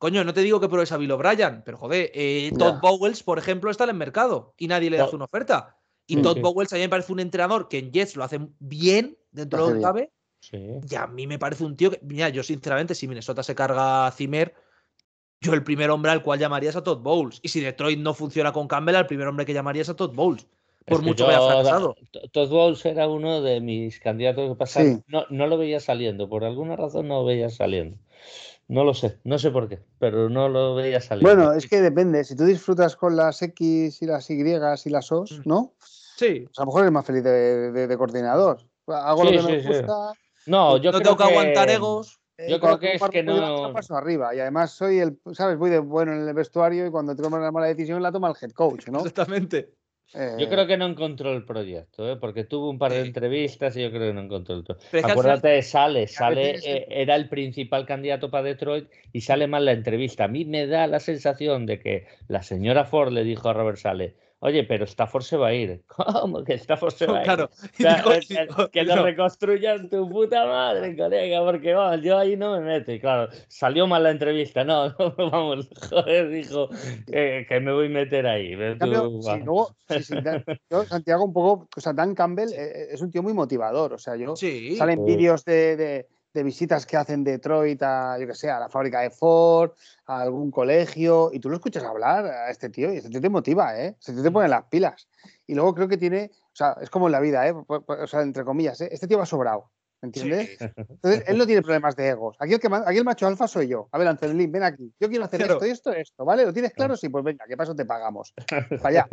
Coño, 0.00 0.24
no 0.24 0.34
te 0.34 0.40
digo 0.40 0.58
que 0.58 0.68
pruebes 0.68 0.90
a 0.90 0.96
Bill 0.96 1.12
O'Brien, 1.12 1.62
pero 1.64 1.78
joder, 1.78 2.10
eh, 2.12 2.50
Todd 2.58 2.80
Bowles, 2.80 3.22
por 3.22 3.38
ejemplo, 3.38 3.70
está 3.70 3.84
en 3.84 3.90
el 3.90 3.96
mercado 3.96 4.52
y 4.58 4.66
nadie 4.66 4.90
le 4.90 4.96
da 4.96 5.08
una 5.10 5.26
oferta. 5.26 5.78
Y 6.08 6.16
Todd 6.16 6.40
Bowles 6.40 6.72
a 6.72 6.74
mí 6.74 6.82
me 6.82 6.88
parece 6.88 7.12
un 7.12 7.20
entrenador 7.20 7.68
que 7.68 7.78
en 7.78 7.92
Jets 7.92 8.16
lo 8.16 8.24
hace 8.24 8.40
bien 8.58 9.16
dentro 9.30 9.64
de 9.64 9.70
lo 9.70 9.76
que 9.76 9.82
cabe. 9.84 10.12
Y 10.50 10.94
a 10.96 11.06
mí 11.06 11.28
me 11.28 11.38
parece 11.38 11.62
un 11.62 11.76
tío 11.76 11.92
que, 11.92 12.00
mira, 12.02 12.30
yo 12.30 12.42
sinceramente, 12.42 12.96
si 12.96 13.06
Minnesota 13.06 13.44
se 13.44 13.54
carga 13.54 14.08
a 14.08 14.10
Zimmer, 14.10 14.56
yo 15.40 15.54
el 15.54 15.62
primer 15.62 15.90
hombre 15.90 16.10
al 16.10 16.24
cual 16.24 16.40
llamaría 16.40 16.70
es 16.70 16.76
a 16.76 16.82
Todd 16.82 16.98
Bowles. 16.98 17.38
Y 17.44 17.48
si 17.48 17.60
Detroit 17.60 18.00
no 18.00 18.12
funciona 18.12 18.52
con 18.52 18.66
Campbell, 18.66 18.96
el 18.96 19.06
primer 19.06 19.28
hombre 19.28 19.46
que 19.46 19.54
llamaría 19.54 19.82
es 19.82 19.88
a 19.88 19.94
Todd 19.94 20.16
Bowles. 20.16 20.48
Por 20.86 21.02
mucho 21.02 21.26
que 21.26 21.32
haya 21.32 21.46
fracasado. 21.46 21.96
Todd 22.32 22.50
Bowles 22.50 22.84
era 22.84 23.08
uno 23.08 23.40
de 23.40 23.60
mis 23.60 24.00
candidatos 24.00 24.50
que 24.50 24.56
pasaron. 24.56 25.04
No, 25.08 25.24
no 25.30 25.46
lo 25.46 25.56
veía 25.56 25.80
saliendo, 25.80 26.28
por 26.28 26.44
alguna 26.44 26.76
razón 26.76 27.08
no 27.08 27.20
lo 27.20 27.24
veía 27.24 27.48
saliendo. 27.48 27.96
No 28.66 28.84
lo 28.84 28.94
sé, 28.94 29.18
no 29.24 29.38
sé 29.38 29.50
por 29.50 29.68
qué, 29.68 29.80
pero 29.98 30.30
no 30.30 30.48
lo 30.48 30.74
veía 30.74 31.00
salir. 31.00 31.22
Bueno, 31.22 31.52
es 31.52 31.68
que 31.68 31.80
depende. 31.82 32.24
Si 32.24 32.34
tú 32.34 32.44
disfrutas 32.44 32.96
con 32.96 33.14
las 33.16 33.42
X 33.42 34.00
y 34.00 34.06
las 34.06 34.30
Y 34.30 34.40
y 34.40 34.90
las 34.90 35.12
O, 35.12 35.22
mm. 35.22 35.42
¿no? 35.44 35.74
Sí. 35.80 36.40
Pues 36.46 36.58
a 36.58 36.62
lo 36.62 36.66
mejor 36.66 36.82
eres 36.82 36.92
más 36.92 37.04
feliz 37.04 37.24
de, 37.24 37.94
coordinador. 37.98 38.62
Hago 38.86 39.24
lo 39.24 39.30
que 39.30 39.42
me 39.42 39.62
gusta. 39.62 40.12
No, 40.46 40.76
yo 40.78 40.92
no 40.92 40.98
creo 40.98 41.02
tengo 41.02 41.16
que, 41.16 41.24
aguantar 41.24 41.70
egos. 41.70 42.20
Yo 42.48 42.58
creo 42.58 42.78
que 42.78 42.94
es 42.94 43.02
que 43.10 43.22
no. 43.22 43.72
Paso 43.72 43.96
arriba 43.96 44.34
y 44.34 44.40
además 44.40 44.72
soy 44.72 44.98
el, 44.98 45.18
¿sabes? 45.32 45.58
Voy 45.58 45.70
de 45.70 45.78
bueno 45.78 46.12
en 46.12 46.26
el 46.26 46.34
vestuario 46.34 46.86
y 46.86 46.90
cuando 46.90 47.14
tomo 47.14 47.36
una 47.36 47.50
mala 47.50 47.66
decisión 47.66 48.02
la 48.02 48.12
toma 48.12 48.28
el 48.28 48.36
head 48.40 48.52
coach, 48.52 48.88
¿no? 48.88 48.98
Exactamente. 48.98 49.72
Yo 50.38 50.48
creo 50.48 50.66
que 50.66 50.76
no 50.76 50.86
encontró 50.86 51.32
el 51.32 51.44
proyecto, 51.44 52.08
¿eh? 52.08 52.16
porque 52.16 52.44
tuvo 52.44 52.70
un 52.70 52.78
par 52.78 52.92
de 52.92 53.00
entrevistas 53.00 53.76
y 53.76 53.82
yo 53.82 53.90
creo 53.90 54.08
que 54.08 54.12
no 54.12 54.20
encontró 54.20 54.54
el 54.54 54.62
proyecto. 54.62 55.06
Acuérdate 55.06 55.48
de 55.48 55.62
Sale, 55.62 56.06
Sale 56.06 56.56
eh, 56.64 56.86
era 56.88 57.16
el 57.16 57.28
principal 57.28 57.84
candidato 57.84 58.30
para 58.30 58.44
Detroit 58.44 58.88
y 59.12 59.22
sale 59.22 59.48
mal 59.48 59.64
la 59.64 59.72
entrevista. 59.72 60.24
A 60.24 60.28
mí 60.28 60.44
me 60.44 60.66
da 60.68 60.86
la 60.86 61.00
sensación 61.00 61.66
de 61.66 61.80
que 61.80 62.06
la 62.28 62.42
señora 62.42 62.84
Ford 62.84 63.12
le 63.12 63.24
dijo 63.24 63.48
a 63.48 63.54
Robert 63.54 63.78
Sale, 63.78 64.14
Oye, 64.44 64.62
pero 64.64 64.84
Stafford 64.84 65.22
se 65.22 65.38
va 65.38 65.48
a 65.48 65.54
ir. 65.54 65.82
¿Cómo 65.86 66.44
que 66.44 66.52
Stafford 66.52 66.92
se 66.92 67.06
va 67.06 67.20
a 67.20 67.20
ir? 67.20 67.26
Claro. 67.78 68.10
que, 68.70 68.82
lo 68.82 69.02
reconstruyan 69.02 69.88
tu 69.88 70.06
puta 70.06 70.44
madre, 70.44 70.94
colega, 70.94 71.42
porque 71.42 71.72
vamos, 71.72 72.02
yo 72.02 72.18
ahí 72.18 72.36
no 72.36 72.52
me 72.52 72.60
meto. 72.60 72.92
Y 72.92 73.00
claro, 73.00 73.32
salió 73.48 73.86
mal 73.86 74.02
la 74.02 74.10
entrevista. 74.10 74.62
No, 74.62 74.88
no 74.98 75.30
vamos, 75.30 75.70
joder, 75.88 76.28
dijo 76.28 76.68
que, 77.06 77.46
me 77.62 77.72
voy 77.72 77.86
a 77.86 77.88
meter 77.88 78.26
ahí. 78.26 78.54
Santiago, 80.88 81.24
un 81.24 81.32
poco, 81.32 81.66
o 81.74 81.80
sea, 81.80 81.94
Dan 81.94 82.14
Campbell 82.14 82.52
eh, 82.52 82.56
eh, 82.58 82.88
es 82.90 83.00
un 83.00 83.10
tío 83.10 83.22
muy 83.22 83.32
motivador. 83.32 83.94
O 83.94 83.98
sea, 83.98 84.14
yo 84.16 84.34
salen 84.36 85.06
vídeos 85.06 85.46
de 85.46 85.76
de 85.76 86.06
visitas 86.42 86.86
que 86.86 86.96
hacen 86.96 87.22
Detroit 87.24 87.82
a, 87.82 88.18
yo 88.18 88.26
que 88.26 88.34
sé, 88.34 88.50
a 88.50 88.58
la 88.58 88.68
fábrica 88.68 89.00
de 89.00 89.10
Ford, 89.10 89.72
a 90.06 90.20
algún 90.20 90.50
colegio, 90.50 91.30
y 91.32 91.40
tú 91.40 91.48
lo 91.48 91.56
escuchas 91.56 91.84
hablar 91.84 92.26
a 92.26 92.50
este 92.50 92.70
tío, 92.70 92.92
y 92.92 92.96
este 92.96 93.10
tío 93.10 93.20
te 93.20 93.28
motiva, 93.28 93.78
¿eh? 93.78 93.96
Este 93.98 94.12
tío 94.12 94.22
te 94.22 94.30
pone 94.30 94.48
las 94.48 94.64
pilas. 94.64 95.08
Y 95.46 95.54
luego 95.54 95.74
creo 95.74 95.88
que 95.88 95.96
tiene, 95.96 96.30
o 96.32 96.56
sea, 96.56 96.76
es 96.80 96.90
como 96.90 97.06
en 97.06 97.12
la 97.12 97.20
vida, 97.20 97.46
¿eh? 97.46 97.54
O 97.68 98.06
sea, 98.06 98.22
entre 98.22 98.44
comillas, 98.44 98.80
¿eh? 98.80 98.88
este 98.90 99.06
tío 99.06 99.18
va 99.18 99.26
sobrado. 99.26 99.70
¿Entiendes? 100.04 100.58
Entonces, 100.76 101.24
él 101.26 101.38
no 101.38 101.46
tiene 101.46 101.62
problemas 101.62 101.96
de 101.96 102.08
egos. 102.08 102.36
Aquí 102.38 102.52
el, 102.52 102.60
que, 102.60 102.68
aquí 102.68 102.98
el 102.98 103.04
macho 103.04 103.26
alfa 103.26 103.48
soy 103.48 103.68
yo. 103.68 103.88
A 103.90 103.96
ver, 103.96 104.06
Antonio 104.06 104.46
ven 104.50 104.62
aquí. 104.62 104.92
Yo 105.00 105.08
quiero 105.08 105.24
hacer 105.24 105.40
esto 105.40 105.66
y 105.66 105.70
esto, 105.70 105.92
esto, 105.92 106.24
¿vale? 106.26 106.44
¿Lo 106.44 106.52
tienes 106.52 106.74
claro? 106.74 106.94
Sí, 106.94 107.08
pues 107.08 107.24
venga, 107.24 107.46
¿qué 107.48 107.56
paso 107.56 107.74
te 107.74 107.86
pagamos? 107.86 108.34
Para 108.82 108.88
allá. 108.88 109.08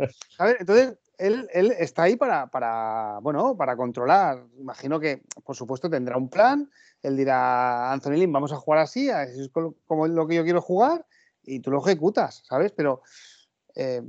Entonces, 0.58 0.98
él, 1.16 1.48
él, 1.54 1.72
está 1.78 2.02
ahí 2.02 2.16
para, 2.16 2.48
para, 2.48 3.18
bueno, 3.22 3.56
para 3.56 3.74
controlar. 3.74 4.44
Imagino 4.58 5.00
que, 5.00 5.22
por 5.44 5.56
supuesto, 5.56 5.88
tendrá 5.88 6.18
un 6.18 6.28
plan 6.28 6.68
él 7.02 7.16
dirá, 7.16 7.92
Anthony 7.92 8.12
Lynn, 8.12 8.32
vamos 8.32 8.52
a 8.52 8.56
jugar 8.56 8.80
así, 8.80 9.08
es 9.08 9.50
como 9.86 10.06
lo 10.06 10.26
que 10.26 10.36
yo 10.36 10.44
quiero 10.44 10.60
jugar, 10.60 11.04
y 11.42 11.60
tú 11.60 11.70
lo 11.70 11.84
ejecutas, 11.84 12.42
¿sabes? 12.46 12.72
Pero, 12.72 13.02
eh, 13.74 14.02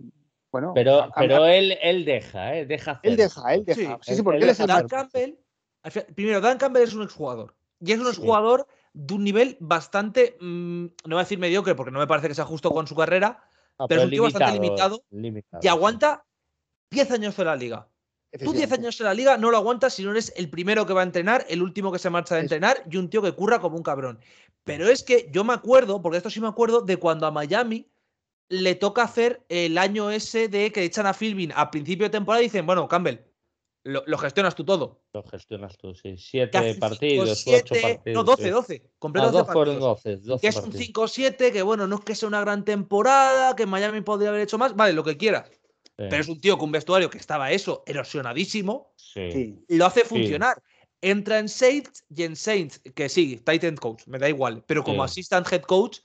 bueno. 0.51 0.73
Pero, 0.75 1.09
pero 1.15 1.45
él, 1.45 1.77
él 1.81 2.05
deja, 2.05 2.55
¿eh? 2.55 2.65
Deja 2.65 2.99
Él 3.03 3.15
deja, 3.15 3.53
él 3.53 3.65
deja. 3.65 3.99
Sí, 4.01 4.15
sí, 4.15 4.21
porque 4.21 4.43
él, 4.43 4.49
es 4.49 4.59
el 4.59 4.67
Dan 4.67 4.87
Campbell, 4.87 5.35
primero, 6.15 6.41
Dan 6.41 6.57
Campbell 6.57 6.83
es 6.83 6.93
un 6.93 7.03
exjugador. 7.03 7.55
Y 7.79 7.91
es 7.91 7.99
un 7.99 8.07
exjugador 8.07 8.67
de 8.93 9.13
un 9.15 9.23
nivel 9.23 9.57
bastante, 9.59 10.37
mm, 10.39 10.83
no 10.83 11.15
voy 11.15 11.17
a 11.17 11.23
decir 11.23 11.39
mediocre, 11.39 11.75
porque 11.75 11.91
no 11.91 11.99
me 11.99 12.07
parece 12.07 12.27
que 12.27 12.35
sea 12.35 12.45
justo 12.45 12.71
con 12.71 12.87
su 12.87 12.95
carrera, 12.95 13.43
pero, 13.89 14.01
es 14.01 14.05
un 14.05 14.11
tío 14.11 14.23
bastante 14.23 14.53
limitado, 14.53 15.03
y 15.61 15.67
aguanta 15.67 16.23
10 16.91 17.11
años 17.11 17.35
de 17.35 17.45
la 17.45 17.55
liga. 17.55 17.87
Tú 18.39 18.51
10 18.51 18.71
años 18.71 18.99
en 18.99 19.05
la 19.05 19.13
liga 19.13 19.37
no 19.37 19.51
lo 19.51 19.57
aguantas 19.57 19.93
si 19.93 20.03
no 20.03 20.11
eres 20.11 20.33
el 20.35 20.49
primero 20.49 20.85
que 20.85 20.93
va 20.93 21.01
a 21.01 21.05
entrenar, 21.05 21.45
el 21.49 21.61
último 21.61 21.91
que 21.91 21.99
se 21.99 22.09
marcha 22.09 22.35
de 22.35 22.41
entrenar 22.41 22.83
y 22.89 22.97
un 22.97 23.09
tío 23.09 23.21
que 23.21 23.33
curra 23.33 23.59
como 23.59 23.77
un 23.77 23.83
cabrón. 23.83 24.19
Pero 24.63 24.87
es 24.87 25.03
que 25.03 25.29
yo 25.31 25.43
me 25.43 25.53
acuerdo, 25.53 26.01
porque 26.01 26.17
esto 26.17 26.29
sí 26.29 26.41
me 26.41 26.47
acuerdo, 26.47 26.81
de 26.81 26.97
cuando 26.97 27.27
a 27.27 27.31
Miami 27.31 27.87
le 28.49 28.75
toca 28.75 29.03
hacer 29.03 29.43
el 29.49 29.77
año 29.77 30.09
ese 30.09 30.47
de 30.47 30.71
que 30.71 30.83
echan 30.83 31.05
a 31.05 31.13
Philbin 31.13 31.51
a 31.55 31.69
principio 31.69 32.05
de 32.05 32.11
temporada 32.11 32.41
y 32.41 32.45
dicen, 32.45 32.65
bueno, 32.65 32.87
Campbell, 32.87 33.19
lo, 33.83 34.17
gestionas 34.17 34.55
tú 34.55 34.63
todo. 34.63 35.03
Lo 35.13 35.23
gestionas 35.23 35.77
tú, 35.77 35.93
sí. 35.93 36.15
Siete 36.17 36.75
partidos, 36.75 37.45
ocho 37.45 37.75
partidos. 37.81 38.15
No, 38.15 38.23
12, 38.23 38.49
12. 38.49 38.91
Completo 38.97 39.31
12 39.31 39.51
fueron 39.51 39.79
12, 39.79 40.17
12 40.17 40.41
que 40.41 40.47
es 40.47 40.57
un 40.57 40.71
5-7, 40.71 41.51
que 41.51 41.61
bueno, 41.61 41.85
no 41.85 41.97
es 41.97 42.01
que 42.01 42.15
sea 42.15 42.29
una 42.29 42.39
gran 42.39 42.63
temporada, 42.63 43.55
que 43.55 43.65
Miami 43.65 44.01
podría 44.01 44.29
haber 44.29 44.41
hecho 44.41 44.57
más. 44.57 44.75
Vale, 44.75 44.93
lo 44.93 45.03
que 45.03 45.17
quieras. 45.17 45.51
Pero 45.95 46.17
es 46.17 46.27
un 46.27 46.41
tío 46.41 46.57
con 46.57 46.69
un 46.69 46.71
vestuario 46.71 47.09
que 47.09 47.17
estaba 47.17 47.51
eso, 47.51 47.83
erosionadísimo. 47.85 48.93
Sí. 48.95 49.63
Lo 49.69 49.85
hace 49.85 50.03
funcionar. 50.03 50.61
Entra 51.01 51.37
en 51.37 51.49
Saints 51.49 52.05
y 52.09 52.23
en 52.23 52.35
Saints, 52.35 52.81
que 52.95 53.09
sí, 53.09 53.37
Titan 53.45 53.75
Coach, 53.75 54.03
me 54.07 54.17
da 54.17 54.29
igual. 54.29 54.63
Pero 54.65 54.83
como 54.83 55.03
assistant 55.03 55.51
head 55.51 55.61
coach, 55.63 55.99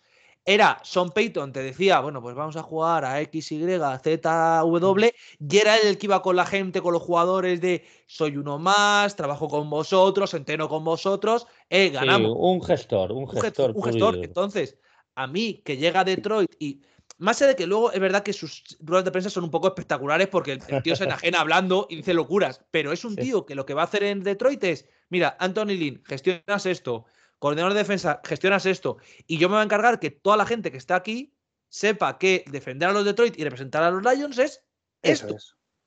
era 0.48 0.80
Sean 0.82 1.10
Payton, 1.10 1.52
te 1.52 1.62
decía, 1.62 2.00
bueno, 2.00 2.22
pues 2.22 2.34
vamos 2.34 2.56
a 2.56 2.62
jugar 2.62 3.04
a 3.04 3.20
X, 3.20 3.52
Y, 3.52 3.60
Z, 4.02 4.60
W, 4.62 5.14
y 5.38 5.56
era 5.58 5.76
el 5.76 5.98
que 5.98 6.06
iba 6.06 6.22
con 6.22 6.36
la 6.36 6.46
gente, 6.46 6.80
con 6.80 6.94
los 6.94 7.02
jugadores 7.02 7.60
de 7.60 7.84
soy 8.06 8.38
uno 8.38 8.58
más, 8.58 9.14
trabajo 9.14 9.46
con 9.46 9.68
vosotros, 9.68 10.32
entreno 10.32 10.66
con 10.66 10.84
vosotros, 10.84 11.46
eh, 11.68 11.90
ganamos. 11.90 12.32
un 12.34 12.62
gestor, 12.62 13.12
un 13.12 13.28
gestor. 13.28 13.72
Un 13.76 13.82
gestor. 13.82 14.16
Entonces, 14.24 14.78
a 15.14 15.26
mí 15.26 15.60
que 15.62 15.76
llega 15.76 16.00
a 16.00 16.04
Detroit 16.04 16.54
y 16.58 16.80
más 17.18 17.40
allá 17.40 17.48
de 17.48 17.56
que 17.56 17.66
luego 17.66 17.92
es 17.92 18.00
verdad 18.00 18.22
que 18.22 18.32
sus 18.32 18.76
ruedas 18.80 19.04
de 19.04 19.10
prensa 19.10 19.28
son 19.28 19.44
un 19.44 19.50
poco 19.50 19.66
espectaculares 19.68 20.28
porque 20.28 20.52
el, 20.52 20.82
tío 20.82 20.96
se 20.96 21.04
enajena 21.04 21.40
hablando 21.40 21.86
y 21.90 21.96
dice 21.96 22.14
locuras, 22.14 22.64
pero 22.70 22.92
es 22.92 23.04
un 23.04 23.16
tío 23.16 23.44
que 23.44 23.56
lo 23.56 23.66
que 23.66 23.74
va 23.74 23.82
a 23.82 23.86
hacer 23.86 24.04
en 24.04 24.22
Detroit 24.22 24.62
es, 24.64 24.88
mira, 25.08 25.36
Anthony 25.40 25.74
Lynn, 25.74 26.02
gestionas 26.06 26.64
esto, 26.66 27.06
coordinador 27.38 27.74
de 27.74 27.80
defensa, 27.80 28.20
gestionas 28.24 28.66
esto, 28.66 28.98
y 29.26 29.38
yo 29.38 29.48
me 29.48 29.56
voy 29.56 29.62
a 29.62 29.64
encargar 29.64 29.98
que 29.98 30.10
toda 30.10 30.36
la 30.36 30.46
gente 30.46 30.70
que 30.70 30.78
está 30.78 30.94
aquí 30.94 31.34
sepa 31.68 32.18
que 32.18 32.44
defender 32.50 32.88
a 32.88 32.92
los 32.92 33.04
Detroit 33.04 33.38
y 33.38 33.44
representar 33.44 33.82
a 33.82 33.90
los 33.90 34.02
Lions 34.02 34.38
es 34.38 34.64
esto. 35.02 35.36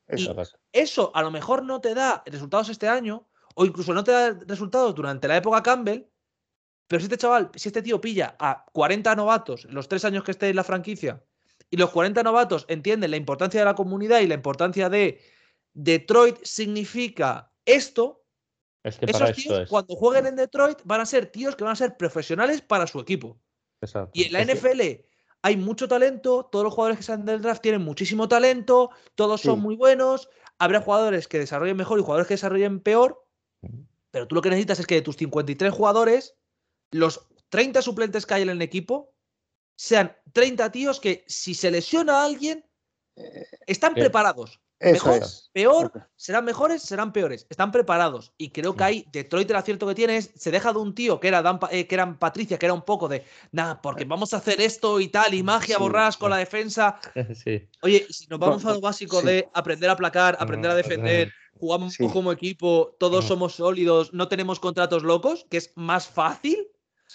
Eso, 0.07 0.41
es. 0.41 0.55
eso 0.73 1.11
a 1.15 1.21
lo 1.21 1.31
mejor 1.31 1.63
no 1.63 1.79
te 1.79 1.93
da 1.93 2.23
resultados 2.25 2.67
este 2.67 2.89
año, 2.89 3.29
o 3.55 3.65
incluso 3.65 3.93
no 3.93 4.03
te 4.03 4.11
da 4.11 4.37
resultados 4.45 4.93
durante 4.93 5.27
la 5.27 5.37
época 5.37 5.63
Campbell, 5.63 6.10
pero 6.91 6.99
si 6.99 7.05
este 7.05 7.17
chaval, 7.17 7.49
si 7.55 7.69
este 7.69 7.81
tío 7.81 8.01
pilla 8.01 8.35
a 8.37 8.65
40 8.73 9.15
novatos 9.15 9.63
los 9.69 9.87
tres 9.87 10.03
años 10.03 10.25
que 10.25 10.31
esté 10.31 10.49
en 10.49 10.57
la 10.57 10.65
franquicia 10.65 11.23
y 11.69 11.77
los 11.77 11.89
40 11.89 12.21
novatos 12.21 12.65
entienden 12.67 13.11
la 13.11 13.15
importancia 13.15 13.61
de 13.61 13.65
la 13.65 13.75
comunidad 13.75 14.19
y 14.19 14.27
la 14.27 14.33
importancia 14.33 14.89
de 14.89 15.21
Detroit 15.73 16.43
significa 16.43 17.49
esto, 17.63 18.25
esos 18.83 19.31
tíos 19.31 19.69
cuando 19.69 19.95
jueguen 19.95 20.27
en 20.27 20.35
Detroit 20.35 20.79
van 20.83 20.99
a 20.99 21.05
ser 21.05 21.27
tíos 21.27 21.55
que 21.55 21.63
van 21.63 21.71
a 21.71 21.77
ser 21.77 21.95
profesionales 21.95 22.59
para 22.61 22.85
su 22.87 22.99
equipo. 22.99 23.39
Y 24.11 24.25
en 24.25 24.33
la 24.33 24.43
NFL 24.43 24.81
hay 25.43 25.55
mucho 25.55 25.87
talento, 25.87 26.49
todos 26.51 26.65
los 26.65 26.73
jugadores 26.73 26.97
que 26.97 27.03
salen 27.03 27.25
del 27.25 27.41
draft 27.41 27.61
tienen 27.61 27.83
muchísimo 27.83 28.27
talento, 28.27 28.89
todos 29.15 29.39
son 29.39 29.61
muy 29.61 29.77
buenos, 29.77 30.27
habrá 30.59 30.81
jugadores 30.81 31.29
que 31.29 31.39
desarrollen 31.39 31.77
mejor 31.77 31.99
y 31.99 32.01
jugadores 32.01 32.27
que 32.27 32.33
desarrollen 32.33 32.81
peor, 32.81 33.25
pero 34.11 34.27
tú 34.27 34.35
lo 34.35 34.41
que 34.41 34.49
necesitas 34.49 34.81
es 34.81 34.87
que 34.87 34.95
de 34.95 35.01
tus 35.03 35.15
53 35.15 35.71
jugadores 35.71 36.35
los 36.91 37.27
30 37.49 37.81
suplentes 37.81 38.25
que 38.25 38.33
hay 38.35 38.41
en 38.43 38.49
el 38.49 38.61
equipo 38.61 39.13
sean 39.75 40.15
30 40.33 40.71
tíos 40.71 40.99
que 40.99 41.25
si 41.27 41.53
se 41.53 41.71
lesiona 41.71 42.21
a 42.21 42.25
alguien, 42.25 42.65
están 43.65 43.93
preparados. 43.93 44.59
Mejor, 44.79 45.21
peor, 45.53 46.09
serán 46.15 46.43
mejores, 46.43 46.81
serán 46.81 47.13
peores. 47.13 47.45
Están 47.49 47.71
preparados. 47.71 48.33
Y 48.37 48.49
creo 48.49 48.75
que 48.75 48.83
ahí 48.83 49.05
Detroit 49.11 49.49
el 49.49 49.55
acierto 49.55 49.87
que 49.87 49.93
tiene 49.93 50.17
es, 50.17 50.31
se 50.35 50.49
deja 50.49 50.73
de 50.73 50.79
un 50.79 50.95
tío 50.95 51.19
que 51.19 51.27
era, 51.27 51.43
Dan, 51.43 51.59
eh, 51.69 51.85
que 51.85 51.95
era 51.95 52.17
Patricia, 52.17 52.57
que 52.57 52.65
era 52.65 52.73
un 52.73 52.81
poco 52.81 53.07
de, 53.07 53.23
nada, 53.51 53.79
porque 53.79 54.05
vamos 54.05 54.33
a 54.33 54.37
hacer 54.37 54.59
esto 54.59 54.99
y 54.99 55.09
tal, 55.09 55.35
y 55.35 55.43
magia 55.43 55.77
borras 55.77 56.17
con 56.17 56.31
la 56.31 56.37
defensa. 56.37 56.99
Oye, 57.83 58.07
si 58.09 58.25
nos 58.27 58.39
vamos 58.39 58.65
a 58.65 58.73
lo 58.73 58.81
básico 58.81 59.21
de 59.21 59.49
aprender 59.53 59.89
a 59.89 59.95
placar, 59.95 60.35
aprender 60.39 60.71
a 60.71 60.75
defender, 60.75 61.31
jugamos 61.59 61.95
como 62.11 62.31
equipo, 62.31 62.95
todos 62.99 63.25
somos 63.25 63.55
sólidos, 63.55 64.13
no 64.13 64.27
tenemos 64.27 64.59
contratos 64.59 65.03
locos, 65.03 65.45
que 65.49 65.57
es 65.57 65.73
más 65.75 66.07
fácil 66.07 66.67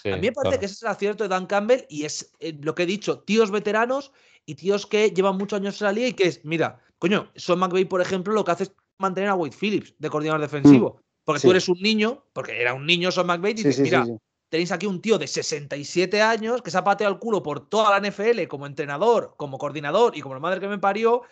a 0.05 0.15
mí 0.15 0.27
me 0.27 0.31
parece 0.31 0.59
que 0.59 0.65
ese 0.65 0.75
es 0.75 0.83
el 0.83 0.89
acierto 0.89 1.23
de 1.23 1.29
Dan 1.29 1.45
Campbell 1.45 1.85
y 1.89 2.05
es 2.05 2.31
eh, 2.39 2.57
lo 2.61 2.75
que 2.75 2.83
he 2.83 2.85
dicho, 2.85 3.19
tíos 3.19 3.51
veteranos 3.51 4.11
y 4.45 4.55
tíos 4.55 4.85
que 4.85 5.11
llevan 5.11 5.37
muchos 5.37 5.59
años 5.59 5.81
en 5.81 5.85
la 5.85 5.91
liga 5.91 6.07
y 6.07 6.13
que 6.13 6.27
es, 6.27 6.43
mira, 6.45 6.79
coño, 6.99 7.31
Son 7.35 7.59
McVay, 7.59 7.85
por 7.85 8.01
ejemplo, 8.01 8.33
lo 8.33 8.43
que 8.43 8.51
hace 8.51 8.63
es 8.63 8.71
mantener 8.97 9.29
a 9.29 9.35
Wade 9.35 9.55
Phillips 9.55 9.93
de 9.97 10.09
coordinador 10.09 10.41
defensivo. 10.41 10.95
Mm, 10.95 11.03
porque 11.25 11.41
tú 11.41 11.51
eres 11.51 11.67
un 11.67 11.79
niño, 11.81 12.23
porque 12.33 12.61
era 12.61 12.73
un 12.73 12.85
niño 12.85 13.11
Son 13.11 13.27
McVay, 13.27 13.51
y 13.51 13.55
dices, 13.55 13.79
mira, 13.79 14.05
tenéis 14.49 14.71
aquí 14.71 14.85
un 14.85 15.01
tío 15.01 15.17
de 15.17 15.27
67 15.27 16.21
años 16.21 16.61
que 16.61 16.71
se 16.71 16.77
ha 16.77 16.83
pateado 16.83 17.13
el 17.13 17.19
culo 17.19 17.43
por 17.43 17.67
toda 17.67 17.99
la 17.99 18.09
NFL 18.09 18.47
como 18.47 18.65
entrenador, 18.65 19.33
como 19.37 19.57
coordinador 19.57 20.15
y 20.15 20.21
como 20.21 20.35
la 20.35 20.39
madre 20.39 20.59
que 20.59 20.67
me 20.67 20.77
parió. 20.77 21.23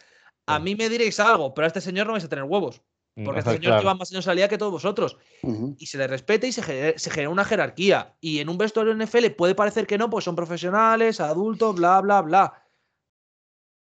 A 0.47 0.59
mí 0.59 0.75
me 0.75 0.89
diréis 0.89 1.19
algo, 1.19 1.53
pero 1.53 1.65
a 1.65 1.67
este 1.67 1.81
señor 1.81 2.05
no 2.07 2.13
vais 2.13 2.25
a 2.25 2.29
tener 2.29 2.43
huevos. 2.43 2.81
Porque 3.23 3.39
este 3.39 3.53
señor 3.53 3.79
lleva 3.79 3.93
más 3.93 4.11
años 4.11 4.25
en 4.25 4.31
la 4.31 4.35
liga 4.35 4.47
que 4.49 4.57
todos 4.57 4.73
vosotros. 4.73 5.17
Y 5.77 5.85
se 5.85 5.97
le 5.97 6.07
respeta 6.07 6.47
y 6.47 6.51
se 6.51 6.61
genera, 6.63 7.29
una 7.29 7.45
jerarquía. 7.45 8.17
Y 8.19 8.39
en 8.39 8.49
un 8.49 8.57
vestuario 8.57 8.93
NFL 8.93 9.27
puede 9.37 9.55
parecer 9.55 9.87
que 9.87 9.97
no, 9.97 10.09
pues 10.09 10.25
son 10.25 10.35
profesionales, 10.35 11.21
adultos, 11.21 11.75
bla, 11.75 12.01
bla, 12.01 12.21
bla. 12.21 12.61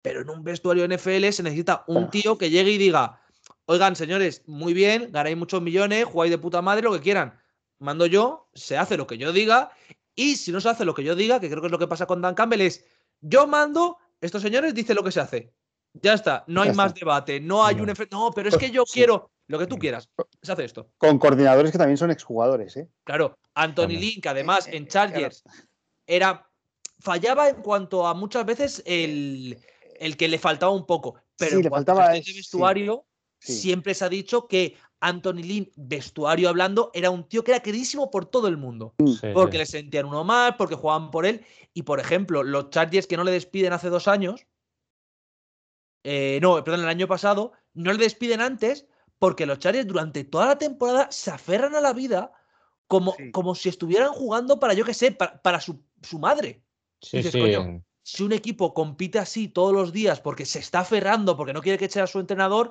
Pero 0.03 0.20
en 0.20 0.31
un 0.31 0.44
vestuario 0.44 0.86
NFL 0.86 1.31
se 1.31 1.43
necesita 1.43 1.82
un 1.89 2.09
tío 2.09 2.39
que 2.39 2.51
llegue 2.51 2.70
y 2.70 2.78
diga, 2.78 3.20
oigan, 3.65 3.97
señores, 3.97 4.44
muy 4.47 4.74
bien, 4.74 5.11
ganáis 5.11 5.36
muchos 5.36 5.61
millones, 5.61 6.05
jugáis 6.05 6.31
de 6.31 6.39
puta 6.39 6.62
madre, 6.62 6.82
lo 6.82 6.93
que 6.93 7.01
quieran. 7.01 7.36
Mando 7.81 8.07
yo, 8.07 8.48
se 8.55 8.78
hace 8.78 8.97
lo 8.97 9.09
que 9.09 9.19
yo 9.19 9.32
diga, 9.32 9.73
y 10.15 10.36
si 10.36 10.53
no 10.53 10.61
se 10.61 10.69
hace 10.69 10.85
lo 10.85 10.94
que 10.94 11.03
yo 11.03 11.16
diga, 11.16 11.40
que 11.40 11.48
creo 11.48 11.61
que 11.61 11.66
es 11.66 11.73
lo 11.73 11.81
que 11.81 11.89
pasa 11.89 12.07
con 12.07 12.23
Dan 12.23 12.36
Campbell, 12.36 12.61
es 12.61 12.85
yo 13.20 13.48
mando, 13.48 13.98
estos 14.20 14.43
señores 14.43 14.73
dicen 14.73 14.94
lo 14.94 15.03
que 15.03 15.11
se 15.11 15.20
hace. 15.20 15.53
Ya 16.02 16.14
está, 16.14 16.44
no 16.47 16.62
hay 16.62 16.73
más 16.73 16.94
debate, 16.94 17.40
no 17.40 17.64
hay 17.64 17.81
un 17.81 17.89
efecto. 17.89 18.16
No, 18.16 18.31
pero 18.32 18.48
es 18.48 18.56
que 18.56 18.70
yo 18.70 18.85
quiero 18.85 19.31
lo 19.48 19.59
que 19.59 19.66
tú 19.66 19.78
quieras. 19.78 20.09
Se 20.43 20.52
hace 20.52 20.64
esto. 20.64 20.90
Con 20.98 21.18
coordinadores 21.18 21.73
que 21.73 21.78
también 21.78 21.97
son 21.97 22.10
exjugadores, 22.10 22.77
¿eh? 22.77 22.89
Claro, 23.05 23.39
Anthony 23.55 23.98
Lynn, 23.98 24.20
que 24.20 24.28
además 24.28 24.66
en 24.66 24.86
Chargers 24.86 25.44
era. 26.06 26.48
Fallaba 26.98 27.51
en 27.51 27.56
cuanto 27.56 28.06
a 28.06 28.14
muchas 28.14 28.47
veces 28.47 28.82
el, 28.86 29.59
el 30.01 30.16
que 30.16 30.28
le 30.28 30.39
faltaba 30.39 30.73
un 30.73 30.86
poco. 30.86 31.16
Pero 31.36 31.59
en 31.59 31.68
cuanto 31.68 31.93
a 31.93 32.09
vestuario, 32.12 33.05
siempre 33.39 33.94
se 33.94 34.05
ha 34.05 34.09
dicho 34.09 34.48
que 34.48 34.77
Anthony 35.01 35.43
Lynn, 35.43 35.70
vestuario 35.77 36.48
hablando, 36.48 36.90
era 36.94 37.10
un 37.10 37.28
tío 37.28 37.44
que 37.44 37.52
era 37.52 37.60
queridísimo 37.60 38.10
por 38.10 38.27
todo 38.27 38.48
el 38.48 38.56
mundo. 38.56 38.94
porque 39.35 39.59
le 39.59 39.66
sentían 39.66 40.06
uno 40.06 40.24
más, 40.24 40.55
porque 40.56 40.74
jugaban 40.74 41.10
por 41.10 41.27
él. 41.27 41.44
Y 41.74 41.82
por 41.82 42.01
ejemplo, 42.01 42.43
los 42.43 42.70
Chargers 42.70 43.06
que 43.06 43.16
no 43.16 43.24
le 43.24 43.32
despiden 43.32 43.73
hace 43.73 43.90
dos 43.90 44.09
años, 44.09 44.47
eh, 46.09 46.39
no, 46.41 46.62
perdón, 46.62 46.83
el 46.83 46.89
año 46.89 47.09
pasado, 47.09 47.53
no 47.74 47.93
le 47.93 47.99
despiden 47.99 48.41
antes 48.41 48.87
porque 49.19 49.45
los 49.45 49.59
Chargers 49.59 49.89
durante 49.89 50.23
toda 50.23 50.47
la 50.47 50.59
temporada 50.59 51.09
se 51.11 51.33
aferran 51.33 51.74
a 51.74 51.81
la 51.81 51.93
vida 51.93 52.33
como, 52.87 53.16
como 53.33 53.57
si 53.57 53.69
estuvieran 53.69 54.11
jugando 54.11 54.61
para, 54.61 54.73
yo 54.73 54.85
qué 54.85 54.95
sé, 54.95 55.11
para, 55.11 55.61
su, 55.61 55.83
madre. 56.20 56.62
Sí, 57.01 57.23
si 58.03 58.23
un 58.23 58.33
equipo 58.33 58.73
compite 58.73 59.19
así 59.19 59.49
todos 59.49 59.73
los 59.73 59.93
días 59.93 60.20
porque 60.20 60.47
se 60.47 60.61
está 60.61 60.81
aferrando, 60.81 61.37
porque 61.37 61.53
no 61.53 61.61
quiere 61.61 61.77
que 61.77 61.87
eche 61.87 62.01
a 62.01 62.07
su 62.07 62.20
entrenador, 62.20 62.70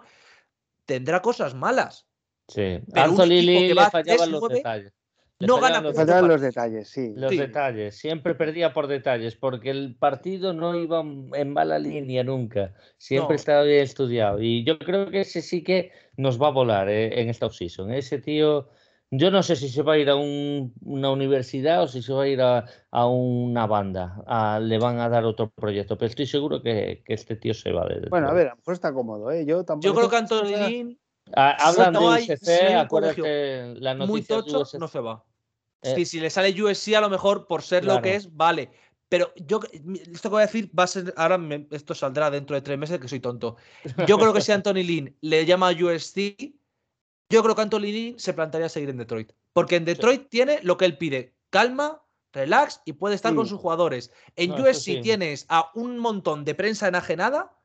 tendrá 0.86 1.22
cosas 1.22 1.53
malas. 1.56 2.07
Sí, 2.48 2.80
Anthony 2.94 3.41
le 3.41 3.76
fallaban 3.76 4.32
los 4.32 4.48
detalles 4.48 4.94
no 5.40 5.60
gana 5.60 5.82
los, 5.82 5.95
los 5.95 6.41
detalles, 6.41 6.88
sí. 6.88 7.14
Los 7.16 7.32
detalles. 7.36 7.98
Siempre 7.98 8.36
perdía 8.36 8.74
por 8.74 8.88
detalles, 8.88 9.36
porque 9.36 9.70
el 9.70 9.95
partido 9.95 10.53
no 10.53 10.76
iba 10.76 11.02
en 11.02 11.53
mala 11.53 11.78
línea 11.78 12.24
nunca. 12.24 12.74
Siempre 12.98 13.36
estaba 13.36 13.64
bien 13.64 13.84
estudiado. 13.84 14.41
Y 14.41 14.64
yo 14.64 14.80
creo 14.80 15.10
que 15.10 15.22
ese 15.22 15.41
sí 15.41 15.64
que 15.64 15.91
nos 16.16 16.41
va 16.41 16.48
a 16.48 16.52
volar 16.52 16.90
eh, 16.90 17.22
en 17.22 17.30
esta 17.30 17.48
offseason. 17.48 17.91
Ese 17.91 18.20
tío, 18.20 18.70
yo 19.12 19.30
no 19.30 19.44
sé 19.44 19.57
si 19.57 19.68
se 19.68 19.82
va 19.82 19.94
a 19.94 19.98
ir 19.98 20.10
a 20.10 20.16
una 20.16 21.12
universidad 21.12 21.84
o 21.84 21.88
si 21.88 22.02
se 22.02 22.14
va 22.14 22.24
a 22.24 22.28
ir 22.28 22.41
a, 22.41 22.64
una 23.06 23.68
banda. 23.68 24.60
le 24.62 24.80
van 24.80 24.99
a 24.99 25.10
dar 25.10 25.26
otro 25.26 25.49
proyecto, 25.49 25.98
pero 25.98 26.07
estoy 26.07 26.28
seguro 26.28 26.62
que, 26.62 27.03
este 27.07 27.36
tío 27.36 27.53
se 27.53 27.74
va 27.74 27.86
de. 27.88 28.07
Bueno, 28.10 28.30
a 28.30 28.34
ver, 28.34 28.48
a 28.48 28.49
lo 28.52 28.56
mejor 28.57 28.74
está 28.74 28.94
cómodo. 28.94 29.30
¿eh? 29.32 29.45
Yo, 29.45 29.66
tampoco 29.66 29.86
yo 29.88 29.95
creo 29.95 30.10
que 30.10 30.16
Anthony 30.16 30.98
Ah, 31.34 31.57
hablan 31.60 31.93
de 31.93 31.99
USC, 31.99 32.76
acuérdate 32.77 33.76
la 33.80 33.93
noticia 33.95 34.11
Muy 34.11 34.22
tocho, 34.22 34.77
no 34.77 34.88
se 34.88 34.99
va. 34.99 35.23
Eh, 35.81 36.06
si 36.06 36.19
le 36.19 36.30
sale 36.30 36.61
USC, 36.61 36.95
a 36.95 37.02
lo 37.02 37.10
mejor 37.10 37.47
por 37.47 37.61
ser 37.61 37.85
lo 37.85 38.02
que 38.02 38.15
es, 38.15 38.35
vale. 38.35 38.72
Pero 39.07 39.31
yo, 39.35 39.60
esto 40.11 40.30
que 40.30 40.34
voy 40.34 40.41
a 40.41 40.47
decir 40.47 40.72
va 40.77 40.84
a 40.84 40.88
ser, 40.88 41.14
ahora 41.15 41.39
esto 41.72 41.93
saldrá 41.93 42.31
dentro 42.31 42.56
de 42.56 42.61
tres 42.61 42.77
meses, 42.77 42.99
que 42.99 43.07
soy 43.07 43.19
tonto. 43.19 43.56
Yo 44.07 44.18
creo 44.18 44.34
que 44.34 44.41
si 44.41 44.52
Anthony 44.52 44.84
Lynn 44.84 45.15
le 45.22 45.45
llama 45.45 45.69
a 45.69 45.72
USC, 45.73 46.35
yo 47.30 47.43
creo 47.43 47.56
que 47.56 47.61
Anthony 47.61 47.80
Lynn 47.81 48.19
se 48.19 48.34
plantearía 48.34 48.69
seguir 48.69 48.89
en 48.89 48.97
Detroit. 48.97 49.31
Porque 49.53 49.76
en 49.76 49.85
Detroit 49.85 50.27
tiene 50.30 50.60
lo 50.64 50.77
que 50.77 50.85
él 50.85 50.97
pide, 50.97 51.35
calma, 51.49 52.03
relax 52.34 52.81
y 52.84 52.93
puede 52.93 53.15
estar 53.15 53.34
con 53.35 53.47
sus 53.47 53.60
jugadores. 53.60 54.11
En 54.35 54.52
USC 54.52 55.02
tienes 55.02 55.45
a 55.49 55.72
un 55.76 55.97
montón 55.97 56.43
de 56.43 56.56
prensa 56.56 56.88
enajenada 56.88 57.56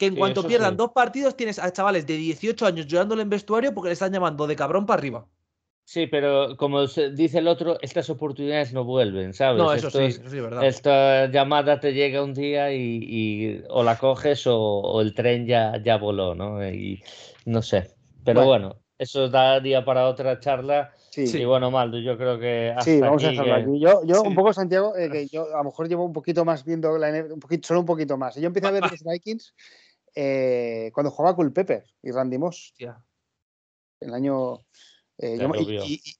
que 0.00 0.06
en 0.06 0.16
cuanto 0.16 0.46
pierdan 0.46 0.78
dos 0.78 0.92
partidos 0.92 1.36
tienes 1.36 1.58
a 1.58 1.70
chavales 1.70 2.06
de 2.06 2.16
18 2.16 2.64
años 2.64 2.86
llorándole 2.86 3.20
en 3.20 3.28
vestuario 3.28 3.74
porque 3.74 3.88
le 3.88 3.92
están 3.92 4.10
llamando 4.10 4.46
de 4.46 4.56
cabrón 4.56 4.86
para 4.86 4.98
arriba. 4.98 5.26
Sí, 5.84 6.06
pero 6.06 6.56
como 6.56 6.86
dice 6.86 7.38
el 7.38 7.46
otro, 7.46 7.76
estas 7.82 8.08
oportunidades 8.08 8.72
no 8.72 8.84
vuelven, 8.84 9.34
¿sabes? 9.34 9.58
No, 9.58 9.74
eso 9.74 9.90
sí, 9.90 10.04
eso 10.04 10.22
sí, 10.26 10.40
verdad. 10.40 10.64
Esta 10.64 11.26
llamada 11.26 11.80
te 11.80 11.92
llega 11.92 12.22
un 12.22 12.32
día 12.32 12.72
y, 12.72 13.62
o 13.68 13.82
la 13.82 13.98
coges 13.98 14.44
o, 14.46 15.02
el 15.02 15.12
tren 15.12 15.46
ya, 15.46 15.76
ya 15.82 15.98
voló, 15.98 16.34
¿no? 16.34 16.66
Y 16.66 17.02
no 17.44 17.60
sé. 17.60 17.90
Pero 18.24 18.46
bueno, 18.46 18.76
eso 18.96 19.28
da 19.28 19.60
día 19.60 19.84
para 19.84 20.08
otra 20.08 20.40
charla. 20.40 20.94
Sí. 21.10 21.24
Y 21.36 21.44
bueno, 21.44 21.70
Maldo, 21.70 21.98
yo 21.98 22.16
creo 22.16 22.38
que. 22.38 22.74
sí, 22.80 23.00
vamos 23.00 23.22
a 23.22 23.28
dejarlo 23.28 23.54
aquí. 23.54 23.80
Yo, 23.80 24.00
yo 24.06 24.22
un 24.22 24.34
poco, 24.34 24.54
Santiago, 24.54 24.96
eh, 24.96 25.10
que 25.10 25.26
yo 25.26 25.54
a 25.54 25.58
lo 25.58 25.64
mejor 25.64 25.88
llevo 25.88 26.06
un 26.06 26.14
poquito 26.14 26.46
más 26.46 26.64
viendo 26.64 26.96
la 26.96 27.08
un 27.10 27.40
poquito, 27.40 27.68
solo 27.68 27.80
un 27.80 27.86
poquito 27.86 28.16
más. 28.16 28.36
Yo 28.36 28.46
empecé 28.46 28.66
a 28.66 28.70
ver 28.70 28.82
los 28.82 29.02
Vikings 29.04 29.54
eh, 30.14 30.90
cuando 30.94 31.10
jugaba 31.10 31.36
con 31.36 31.52
Pepper 31.52 31.84
y 32.02 32.10
Randy 32.10 32.38
Moss. 32.38 32.74
El 34.00 34.14
año. 34.14 34.60
Eh, 35.18 35.38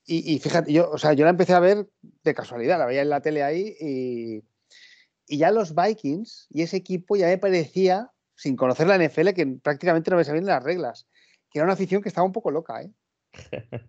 y, 0.07 0.39
fíjate, 0.39 0.73
yo, 0.73 0.91
o 0.91 0.99
sea, 0.99 1.15
yo 1.15 1.25
la 1.25 1.31
empecé 1.31 1.55
a 1.55 1.61
ver 1.61 1.89
de 2.23 2.35
casualidad, 2.35 2.79
la 2.79 2.85
veía 2.85 3.01
en 3.01 3.09
la 3.09 3.23
tele 3.23 3.43
ahí 3.43 3.75
y, 3.81 4.45
y 5.27 5.39
ya 5.39 5.51
los 5.51 5.75
Vikings 5.75 6.49
y 6.51 6.62
ese 6.62 6.77
equipo 6.77 7.17
ya 7.17 7.29
me 7.29 7.39
parecía, 7.39 8.11
sin 8.35 8.57
conocer 8.57 8.87
la 8.87 8.99
NFL, 8.99 9.31
que 9.31 9.47
prácticamente 9.62 10.11
no 10.11 10.19
me 10.19 10.25
sabían 10.25 10.45
las 10.45 10.62
reglas, 10.62 11.07
que 11.51 11.61
era 11.61 11.65
una 11.65 11.73
afición 11.73 12.03
que 12.03 12.11
estaba 12.11 12.27
un 12.27 12.33
poco 12.33 12.51
loca. 12.51 12.83
¿eh? 12.83 12.91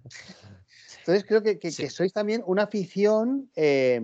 Entonces 0.99 1.26
creo 1.28 1.44
que, 1.44 1.60
que, 1.60 1.72
sois 1.72 2.14
también 2.14 2.41
una 2.45 2.64
afición. 2.64 3.49
Eh, 3.56 4.02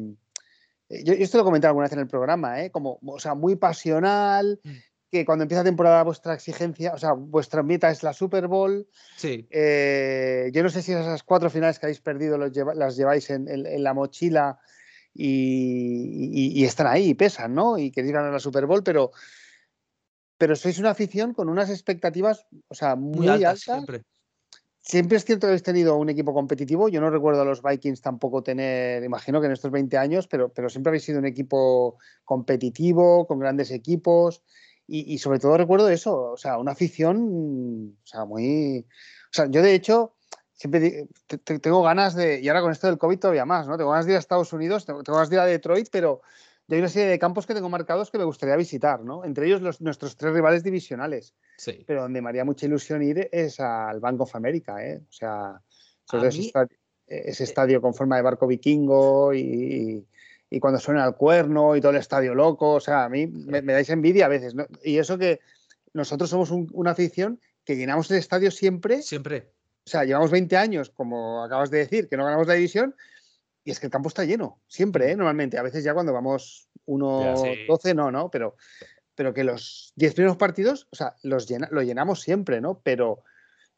yo, 0.90 1.14
esto 1.14 1.38
lo 1.38 1.44
he 1.44 1.46
comentado 1.46 1.70
alguna 1.70 1.86
vez 1.86 1.94
en 1.94 2.00
el 2.00 2.08
programa, 2.08 2.64
¿eh? 2.64 2.72
como, 2.72 3.00
o 3.02 3.20
sea, 3.20 3.34
muy 3.34 3.56
pasional, 3.56 4.60
mm 4.64 4.72
que 5.10 5.26
cuando 5.26 5.44
empieza 5.44 5.64
temporada 5.64 6.04
vuestra 6.04 6.34
exigencia, 6.34 6.94
o 6.94 6.98
sea, 6.98 7.14
vuestra 7.14 7.64
meta 7.64 7.90
es 7.90 8.04
la 8.04 8.14
Super 8.14 8.48
Bowl. 8.48 8.88
Sí. 9.16 9.48
Eh, 9.50 10.50
yo 10.54 10.64
no 10.64 10.70
sé 10.70 10.82
si 10.82 10.92
esas 10.92 11.24
cuatro 11.24 11.50
finales 11.50 11.80
que 11.80 11.86
habéis 11.86 12.02
perdido 12.02 12.38
las 12.38 12.98
lleváis 12.98 13.30
en, 13.30 13.84
la 13.84 13.94
mochila 13.94 14.60
y, 15.14 16.64
están 16.66 16.88
ahí 16.88 17.10
y 17.10 17.14
pesan, 17.14 17.54
¿no? 17.54 17.78
Y 17.78 17.92
queréis 17.92 18.14
ganar 18.14 18.34
la 18.34 18.40
Super 18.40 18.66
Bowl, 18.66 18.84
pero, 18.84 19.12
pero 20.38 20.56
sois 20.56 20.78
una 20.78 20.92
afición 20.92 21.34
con 21.34 21.48
unas 21.48 21.70
expectativas, 21.70 22.46
o 22.68 22.76
sea, 22.76 22.96
muy, 22.96 23.30
altas. 23.30 23.62
Siempre. 23.62 24.04
siempre. 24.82 25.18
es 25.18 25.24
cierto 25.24 25.48
que 25.48 25.52
habéis 25.52 25.64
tenido 25.64 25.96
un 25.96 26.10
equipo 26.10 26.34
competitivo. 26.34 26.90
Yo 26.90 27.00
no 27.00 27.10
recuerdo 27.10 27.44
a 27.44 27.46
los 27.46 27.64
Vikings 27.64 28.02
tampoco 28.02 28.44
tener, 28.44 29.06
imagino 29.06 29.40
que 29.40 29.48
en 29.48 29.54
estos 29.54 29.72
20 29.72 29.98
años, 29.98 30.28
pero, 30.28 30.50
pero 30.50 30.68
siempre 30.68 30.90
habéis 30.90 31.06
sido 31.06 31.20
un 31.20 31.26
equipo 31.26 31.98
competitivo, 32.26 33.26
con 33.26 33.40
grandes 33.40 33.72
equipos. 33.72 34.44
Y, 34.90 35.18
sobre 35.18 35.40
todo 35.40 35.58
recuerdo 35.58 35.90
eso, 35.90 36.32
o 36.32 36.38
sea, 36.38 36.58
una 36.58 36.72
afición, 36.72 37.98
o 38.02 38.08
sea, 38.08 38.24
muy... 38.24 38.86
O 39.30 39.34
sea, 39.34 39.48
yo 39.48 39.62
de 39.62 39.76
hecho 39.76 40.14
siempre 40.54 41.08
tengo 41.62 41.84
ganas 41.84 42.16
de, 42.16 42.40
y 42.40 42.48
ahora 42.48 42.62
con 42.62 42.72
esto 42.72 42.88
del 42.88 42.98
COVID 42.98 43.20
todavía 43.20 43.46
más, 43.46 43.68
¿no? 43.68 43.78
Tengo 43.78 43.92
ganas 43.92 44.06
de 44.06 44.14
ir 44.14 44.16
a 44.16 44.20
Estados 44.20 44.54
Unidos, 44.54 44.86
tengo, 44.86 45.04
ganas 45.04 45.30
de 45.30 45.36
ir 45.36 45.40
a 45.42 45.46
Detroit, 45.46 45.90
pero 45.92 46.22
hay 46.70 46.80
una 46.80 46.88
serie 46.88 47.10
de 47.10 47.20
campos 47.20 47.46
que 47.46 47.54
tengo 47.54 47.68
marcados 47.68 48.10
que 48.10 48.18
me 48.18 48.24
gustaría 48.24 48.56
visitar, 48.56 49.04
¿no? 49.04 49.26
Entre 49.26 49.46
ellos 49.46 49.62
los, 49.62 49.82
nuestros 49.82 50.16
tres 50.16 50.34
rivales 50.34 50.64
divisionales. 50.64 51.36
Sí. 51.58 51.84
Pero 51.86 52.04
donde 52.04 52.22
me 52.22 52.30
haría 52.30 52.46
mucha 52.46 52.66
ilusión 52.66 53.04
ir 53.04 53.30
es 53.32 53.60
al 53.60 54.00
Bank 54.00 54.22
of 54.22 54.36
America, 54.36 54.84
¿eh? 54.86 55.02
O 55.08 55.14
sea, 55.14 55.62
sobre 56.06 56.30
ese, 56.30 56.42
estadio, 56.42 56.78
ese, 57.06 57.44
eh 57.44 57.46
estadio, 57.46 57.82
con 57.82 57.94
forma 57.94 58.16
de 58.16 58.22
barco 58.22 58.48
vikingo 58.48 59.34
y, 59.34 59.42
y 59.42 60.08
cuando 60.60 60.80
suena 60.80 61.06
el 61.06 61.16
cuerno 61.16 61.76
y 61.76 61.82
todo 61.82 61.92
el 61.92 61.98
estadio 61.98 62.34
loco, 62.34 62.74
o 62.74 62.80
sea, 62.80 63.04
a 63.04 63.10
mí 63.10 63.28
me, 63.28 63.62
dais 63.62 63.90
envidia 63.90 64.26
a 64.26 64.30
veces, 64.30 64.56
¿no? 64.56 64.66
Y 64.84 64.98
eso 64.98 65.18
que 65.18 65.40
nosotros 65.94 66.30
somos 66.30 66.52
una 66.52 66.92
afición 66.92 67.40
que 67.66 67.76
llenamos 67.76 68.10
el 68.12 68.18
estadio 68.18 68.50
siempre. 68.50 69.02
Siempre. 69.02 69.50
O 69.86 69.90
sea, 69.90 70.06
llevamos 70.06 70.32
20 70.32 70.56
años, 70.58 70.90
como 70.90 71.44
acabas 71.44 71.70
de 71.70 71.80
decir, 71.80 72.08
que 72.08 72.18
no 72.18 72.26
ganamos 72.26 72.48
la 72.48 72.54
división 72.54 72.96
y 73.64 73.72
es 73.72 73.82
que 73.82 73.88
el 73.88 73.92
campo 73.92 74.08
está 74.08 74.24
lleno, 74.24 74.62
siempre, 74.68 75.12
¿eh? 75.12 75.16
normalmente. 75.18 75.58
A 75.58 75.64
veces 75.64 75.84
ya 75.84 75.94
cuando 75.94 76.14
vamos 76.14 76.70
1-12, 76.86 77.94
no, 77.94 78.12
¿no? 78.12 78.32
Pero, 78.32 78.56
pero 79.14 79.34
que 79.34 79.44
los 79.44 79.92
10 79.98 80.14
primeros 80.14 80.38
partidos, 80.38 80.88
o 80.92 80.96
sea, 80.96 81.16
los 81.24 81.50
lo 81.72 81.82
llenamos 81.82 82.22
siempre, 82.22 82.62
¿no? 82.62 82.80
Pero 82.82 83.24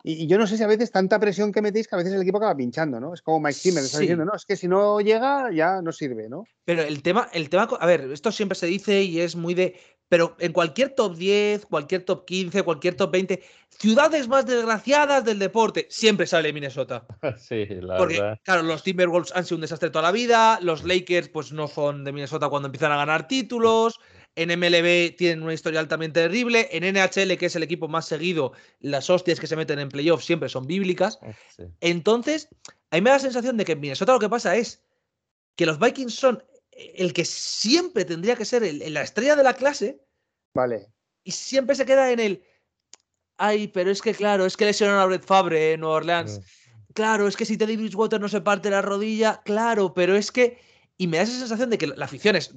y, 0.04 0.28
yo 0.28 0.38
no 0.38 0.48
sé 0.48 0.58
si 0.58 0.64
a 0.64 0.68
veces 0.68 0.92
tanta 0.92 1.20
presión 1.20 1.52
que 1.52 1.62
metéis 1.62 1.88
que 1.88 1.96
a 1.96 1.98
veces 1.98 2.14
el 2.14 2.22
equipo 2.22 2.38
acaba 2.38 2.56
pinchando, 2.56 3.00
¿no? 3.00 3.14
Es 3.14 3.22
como 3.22 3.40
Mike 3.40 3.60
Zimmer 3.60 3.84
está 3.84 4.00
diciendo, 4.00 4.26
no, 4.26 4.36
es 4.36 4.46
que 4.46 4.56
si 4.56 4.68
no 4.68 5.02
llega 5.02 5.52
ya 5.52 5.82
no 5.82 5.92
sirve, 5.92 6.30
¿no? 6.30 6.46
Pero 6.66 6.84
el 6.84 7.02
tema, 7.02 7.30
el 7.34 7.50
tema, 7.50 7.68
a 7.80 7.86
ver, 7.86 8.10
esto 8.12 8.32
siempre 8.32 8.58
se 8.58 8.68
dice 8.68 9.04
y 9.04 9.20
es 9.20 9.36
muy 9.36 9.54
de, 9.54 9.76
pero 10.08 10.36
en 10.40 10.54
cualquier 10.54 10.90
top 10.96 11.16
10, 11.16 11.66
cualquier 11.66 12.04
top 12.04 12.26
15, 12.26 12.64
cualquier 12.64 12.96
top 12.96 13.12
20, 13.12 13.44
ciudades 13.70 14.28
más 14.28 14.46
desgraciadas 14.46 15.24
del 15.24 15.38
deporte, 15.38 15.88
siempre 15.90 16.28
sale 16.28 16.52
Minnesota. 16.52 17.06
Sí, 17.38 17.66
la 17.66 17.98
Porque, 17.98 18.38
claro, 18.44 18.64
los 18.64 18.84
Timberwolves 18.84 19.32
han 19.36 19.46
sido 19.46 19.58
un 19.58 19.62
desastre 19.62 19.90
toda 19.90 20.04
la 20.04 20.12
vida, 20.12 20.60
los 20.62 20.84
Lakers 20.84 21.30
pues 21.30 21.52
no 21.52 21.68
son 21.68 22.04
de 22.04 22.12
Minnesota 22.12 22.50
cuando 22.50 22.68
empiezan 22.68 22.92
a 22.92 22.98
ganar 22.98 23.28
títulos, 23.28 24.00
en 24.36 24.58
MLB 24.58 25.16
tienen 25.18 25.44
una 25.44 25.54
historia 25.54 25.80
altamente 25.80 26.22
terrible. 26.22 26.70
En 26.72 26.84
NHL, 26.84 27.38
que 27.38 27.48
es 27.48 27.56
el 27.56 27.64
equipo 27.64 27.88
más 27.88 28.08
seguido, 28.08 28.54
las 28.80 29.10
hostias 29.10 29.40
que 29.40 29.48
se 29.48 29.56
meten 29.56 29.80
en 29.80 29.90
playoffs 29.90 30.26
siempre 30.26 30.50
son 30.50 30.66
bíblicas. 30.66 31.20
Ah, 31.22 31.34
Entonces, 31.82 32.48
a 32.92 32.96
mí 32.96 33.02
me 33.02 33.10
da 33.10 33.18
la 33.18 33.22
sensación 33.22 33.58
de 33.58 33.66
que 33.66 33.74
en 33.74 33.80
Minnesota 33.80 34.14
lo 34.14 34.20
que 34.20 34.30
pasa 34.30 34.56
es 34.56 34.82
que 35.56 35.66
los 35.66 35.80
Vikings 35.80 36.16
son 36.16 36.44
el 36.72 37.14
que 37.14 37.26
siempre 37.26 38.06
tendría 38.06 38.36
que 38.36 38.46
ser 38.46 38.64
la 38.90 39.02
estrella 39.02 39.36
de 39.36 39.44
la 39.44 39.54
clase. 39.54 40.02
Vale. 40.54 40.88
Y 41.24 41.32
siempre 41.32 41.76
se 41.76 41.86
queda 41.86 42.12
en 42.12 42.20
el. 42.20 42.44
ay, 43.38 43.68
pero 43.68 43.92
es 43.92 44.02
que 44.02 44.14
claro, 44.14 44.46
es 44.46 44.56
que 44.56 44.66
lesionaron 44.66 45.02
a 45.02 45.06
Brett 45.06 45.26
Fabre 45.26 45.74
en 45.74 45.82
Nueva 45.82 45.98
Orleans. 45.98 46.40
Claro, 46.94 47.28
es 47.28 47.36
que 47.36 47.46
si 47.46 47.58
Teddy 47.58 47.78
Bridgewater 47.78 48.20
no 48.20 48.30
se 48.30 48.42
parte 48.42 48.70
la 48.70 48.82
rodilla, 48.82 49.42
claro, 49.44 49.94
pero 49.94 50.16
es 50.16 50.32
que. 50.32 50.58
Y 50.98 51.08
me 51.08 51.18
da 51.18 51.24
esa 51.24 51.40
sensación 51.40 51.70
de 51.70 51.78
que 51.78 51.88
la 51.88 52.06
afición 52.06 52.36
es 52.36 52.54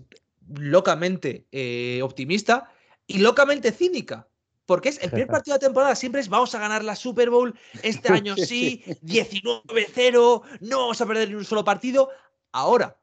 locamente 0.57 1.47
eh, 1.53 2.01
optimista 2.03 2.71
y 3.07 3.19
locamente 3.19 3.73
cínica. 3.73 4.29
Porque 4.67 4.91
es 4.91 5.03
el 5.03 5.11
primer 5.11 5.29
partido 5.29 5.57
de 5.57 5.67
temporada, 5.67 5.95
siempre 5.95 6.21
es 6.21 6.29
vamos 6.29 6.55
a 6.55 6.59
ganar 6.59 6.85
la 6.85 6.97
Super 6.97 7.31
Bowl, 7.31 7.55
este 7.83 8.13
año 8.13 8.37
sí, 8.37 8.85
19-0, 9.03 10.43
no 10.61 10.79
vamos 10.79 11.01
a 11.01 11.07
perder 11.07 11.29
ni 11.29 11.35
un 11.35 11.45
solo 11.45 11.65
partido. 11.65 12.11
Ahora, 12.53 12.99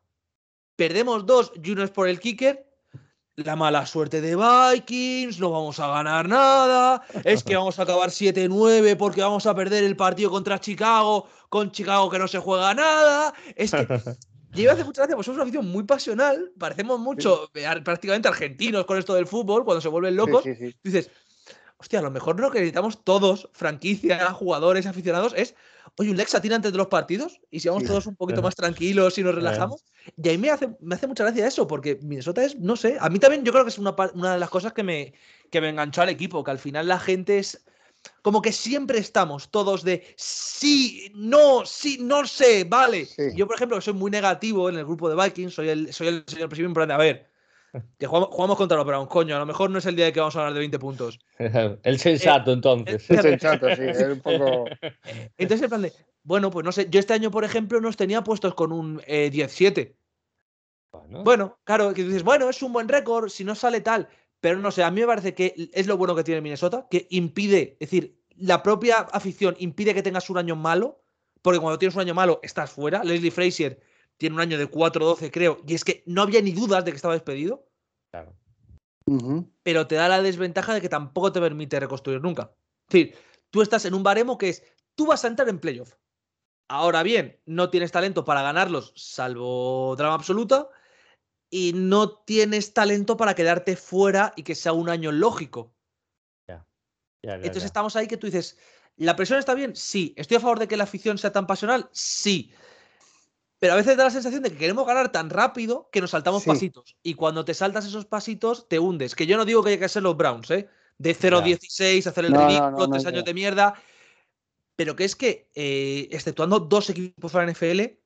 perdemos 0.76 1.26
dos 1.26 1.51
y 1.61 1.71
uno 1.71 1.84
es 1.84 1.91
por 1.91 2.07
el 2.07 2.19
kicker. 2.19 2.65
La 3.35 3.55
mala 3.55 3.85
suerte 3.85 4.19
de 4.19 4.35
Vikings, 4.35 5.39
no 5.39 5.51
vamos 5.51 5.80
a 5.80 5.88
ganar 5.88 6.27
nada. 6.27 7.01
Es 7.23 7.41
que 7.41 7.55
vamos 7.55 7.80
a 7.80 7.84
acabar 7.84 8.09
7-9 8.09 8.97
porque 8.97 9.21
vamos 9.21 9.45
a 9.45 9.55
perder 9.55 9.85
el 9.85 9.95
partido 9.95 10.30
contra 10.30 10.59
Chicago, 10.59 11.26
con 11.47 11.71
Chicago 11.71 12.09
que 12.09 12.19
no 12.19 12.27
se 12.27 12.39
juega 12.39 12.73
nada. 12.73 13.34
Es 13.55 13.71
que 13.71 13.88
yo 14.64 14.72
hace 14.72 14.84
mucha 14.84 15.02
gracia, 15.02 15.15
pues 15.15 15.26
somos 15.26 15.38
una 15.38 15.44
afición 15.44 15.68
muy 15.68 15.84
pasional, 15.84 16.52
parecemos 16.57 16.99
mucho 16.99 17.49
prácticamente 17.84 18.27
argentinos 18.27 18.86
con 18.86 18.98
esto 18.98 19.14
del 19.14 19.27
fútbol, 19.27 19.65
cuando 19.65 19.81
se 19.81 19.88
vuelven 19.88 20.15
locos. 20.15 20.44
dices, 20.84 21.10
hostia, 21.77 21.99
a 21.99 22.02
lo 22.02 22.11
mejor 22.11 22.40
lo 22.40 22.52
que 22.52 22.60
necesitamos 22.60 23.03
todos, 23.03 23.49
franquicia, 23.53 24.31
jugadores, 24.34 24.86
aficionados, 24.86 25.34
es, 25.36 25.56
oye, 25.98 26.11
un 26.11 26.18
Lex 26.18 26.36
tira 26.41 26.56
antes 26.56 26.72
de 26.72 26.77
los 26.77 26.88
partidos 26.88 27.40
y 27.49 27.60
si 27.61 27.69
vamos 27.69 27.86
todos 27.86 28.06
un 28.06 28.15
poquito 28.15 28.41
más 28.41 28.56
tranquilos 28.56 29.18
y 29.18 29.23
nos 29.23 29.36
relajamos. 29.36 29.86
Y 30.22 30.30
ahí 30.30 30.38
me 30.38 30.49
hace, 30.49 30.69
me 30.81 30.95
hace 30.95 31.07
mucha 31.07 31.23
gracia 31.23 31.48
eso, 31.48 31.68
porque 31.68 31.99
Minnesota 32.02 32.44
es, 32.44 32.57
no 32.57 32.76
sé, 32.76 32.98
a 32.99 33.10
mí 33.10 33.19
también 33.19 33.44
yo 33.44 33.52
creo 33.52 33.64
que 33.64 33.69
es 33.69 33.77
una, 33.77 33.95
una 34.14 34.34
de 34.34 34.40
las 34.40 34.49
cosas 34.49 34.73
que 34.73 34.84
me, 34.84 35.14
que 35.49 35.61
me 35.61 35.69
enganchó 35.69 36.02
al 36.02 36.10
equipo, 36.10 36.44
que 36.44 36.52
al 36.52 36.60
final 36.60 36.88
la 36.88 36.99
gente 36.99 37.40
es 37.40 37.65
como 38.21 38.41
que 38.41 38.51
siempre 38.51 38.99
estamos 38.99 39.49
todos 39.49 39.84
de 39.84 40.13
sí, 40.17 41.11
no, 41.15 41.65
sí, 41.65 41.97
no 42.01 42.26
sé, 42.26 42.63
vale. 42.63 43.07
Yo, 43.35 43.47
por 43.47 43.55
ejemplo, 43.55 43.80
soy 43.81 43.93
muy 43.93 44.11
negativo 44.11 44.69
en 44.69 44.77
el 44.77 44.85
grupo 44.85 45.09
de 45.09 45.21
Vikings, 45.21 45.53
soy 45.53 45.69
el, 45.69 45.93
soy 45.93 46.07
el 46.07 46.23
señor 46.27 46.49
presidente, 46.49 46.85
de 46.85 46.93
a 46.93 46.97
ver, 46.97 47.30
que 47.97 48.07
jugamos, 48.07 48.57
contra 48.57 48.77
los 48.77 48.85
Browns, 48.85 49.09
coño, 49.09 49.35
a 49.35 49.39
lo 49.39 49.45
mejor 49.45 49.69
no 49.69 49.80
es 49.80 49.85
el 49.85 49.95
día 49.95 50.05
de 50.05 50.13
que 50.13 50.19
vamos 50.19 50.35
a 50.35 50.39
hablar 50.39 50.53
de 50.53 50.59
20 50.59 50.80
puntos. 50.80 51.19
el 51.84 51.99
sensato, 51.99 52.51
eh, 52.51 52.53
entonces. 52.55 53.09
El 53.09 53.21
sensato, 53.21 53.67
sí, 53.76 53.84
es 53.84 54.01
un 54.01 54.21
poco. 54.21 54.65
Entonces, 55.38 55.63
el 55.63 55.69
plan 55.69 55.81
de, 55.84 55.93
bueno, 56.23 56.49
pues 56.49 56.65
no 56.65 56.71
sé, 56.71 56.88
yo 56.89 56.99
este 56.99 57.13
año, 57.13 57.31
por 57.31 57.43
ejemplo, 57.43 57.80
nos 57.80 57.97
tenía 57.97 58.23
puestos 58.23 58.55
con 58.55 58.71
un 58.71 59.01
17. 59.07 59.81
Eh, 59.81 59.95
bueno. 60.91 61.23
bueno, 61.23 61.59
claro, 61.63 61.93
que 61.93 62.03
dices, 62.03 62.23
bueno, 62.23 62.49
es 62.49 62.61
un 62.63 62.73
buen 62.73 62.88
récord, 62.88 63.30
si 63.30 63.43
no 63.43 63.53
sale 63.53 63.81
tal. 63.81 64.09
Pero 64.41 64.59
no 64.59 64.71
sé, 64.71 64.83
a 64.83 64.91
mí 64.91 65.01
me 65.01 65.07
parece 65.07 65.33
que 65.33 65.69
es 65.73 65.87
lo 65.87 65.97
bueno 65.97 66.15
que 66.15 66.23
tiene 66.23 66.41
Minnesota, 66.41 66.87
que 66.89 67.07
impide, 67.09 67.77
es 67.79 67.89
decir, 67.89 68.19
la 68.35 68.63
propia 68.63 68.99
afición 69.11 69.55
impide 69.59 69.93
que 69.93 70.01
tengas 70.01 70.29
un 70.29 70.37
año 70.37 70.55
malo, 70.55 71.03
porque 71.41 71.59
cuando 71.59 71.77
tienes 71.77 71.95
un 71.95 72.01
año 72.01 72.13
malo 72.13 72.39
estás 72.41 72.71
fuera. 72.71 73.03
Leslie 73.03 73.31
Frazier 73.31 73.81
tiene 74.17 74.35
un 74.35 74.41
año 74.41 74.57
de 74.57 74.69
4-12, 74.69 75.29
creo, 75.31 75.61
y 75.67 75.73
es 75.73 75.83
que 75.83 76.03
no 76.05 76.21
había 76.21 76.41
ni 76.41 76.51
dudas 76.51 76.85
de 76.85 76.91
que 76.91 76.95
estaba 76.95 77.13
despedido. 77.13 77.67
Claro. 78.11 78.35
Pero 79.63 79.87
te 79.87 79.95
da 79.95 80.07
la 80.07 80.21
desventaja 80.21 80.73
de 80.73 80.81
que 80.81 80.89
tampoco 80.89 81.31
te 81.31 81.39
permite 81.39 81.79
reconstruir 81.79 82.21
nunca. 82.21 82.51
Es 82.87 82.93
decir, 82.93 83.15
tú 83.49 83.61
estás 83.61 83.85
en 83.85 83.93
un 83.93 84.03
baremo 84.03 84.37
que 84.37 84.49
es, 84.49 84.63
tú 84.95 85.07
vas 85.07 85.25
a 85.25 85.27
entrar 85.27 85.49
en 85.49 85.59
playoff. 85.59 85.95
Ahora 86.67 87.01
bien, 87.01 87.39
no 87.45 87.71
tienes 87.71 87.91
talento 87.91 88.23
para 88.23 88.43
ganarlos, 88.43 88.93
salvo 88.95 89.95
drama 89.97 90.13
absoluta, 90.13 90.69
y 91.49 91.73
no 91.73 92.11
tienes 92.11 92.73
talento 92.73 93.17
para 93.17 93.34
quedarte 93.34 93.76
fuera 93.76 94.34
y 94.35 94.43
que 94.43 94.55
sea 94.55 94.73
un 94.73 94.89
año 94.89 95.11
lógico. 95.11 95.73
Entonces 97.21 97.65
estamos 97.65 97.95
ahí 97.95 98.07
que 98.07 98.17
tú 98.17 98.27
dices, 98.27 98.57
¿la 98.95 99.15
presión 99.15 99.39
está 99.39 99.53
bien? 99.53 99.76
Sí. 99.76 100.13
¿Estoy 100.15 100.38
a 100.38 100.39
favor 100.39 100.59
de 100.59 100.67
que 100.67 100.77
la 100.77 100.85
afición 100.85 101.17
sea 101.17 101.31
tan 101.31 101.47
pasional? 101.47 101.89
Sí. 101.91 102.51
Pero 103.59 103.73
a 103.73 103.76
veces 103.76 103.97
da 103.97 104.05
la 104.05 104.09
sensación 104.09 104.41
de 104.41 104.51
que 104.51 104.57
queremos 104.57 104.88
ganar 104.88 105.11
tan 105.11 105.30
rápido 105.30 105.89
que 105.91 105.99
nos 105.99 106.11
saltamos 106.11 106.45
pasitos. 106.45 106.95
Y 107.03 107.15
cuando 107.15 107.43
te 107.43 107.53
saltas 107.53 107.85
esos 107.85 108.05
pasitos, 108.05 108.69
te 108.69 108.80
hundes. 108.80 109.15
Que 109.15 109.27
yo 109.27 109.35
no 109.35 109.43
digo 109.43 109.61
que 109.63 109.71
hay 109.71 109.80
que 109.80 109.89
ser 109.89 110.03
los 110.03 110.15
Browns, 110.15 110.49
¿eh? 110.51 110.69
De 110.97 111.15
0-16, 111.15 112.07
hacer 112.07 112.26
el 112.26 112.34
ridículo, 112.34 112.89
tres 112.89 113.05
años 113.05 113.26
de 113.26 113.34
mierda. 113.34 113.73
Pero 114.77 114.95
que 114.95 115.03
es 115.03 115.15
que, 115.17 115.49
eh, 115.55 116.07
exceptuando 116.11 116.61
dos 116.61 116.89
equipos 116.89 117.34
para 117.34 117.45
la 117.45 117.51
NFL, 117.51 117.98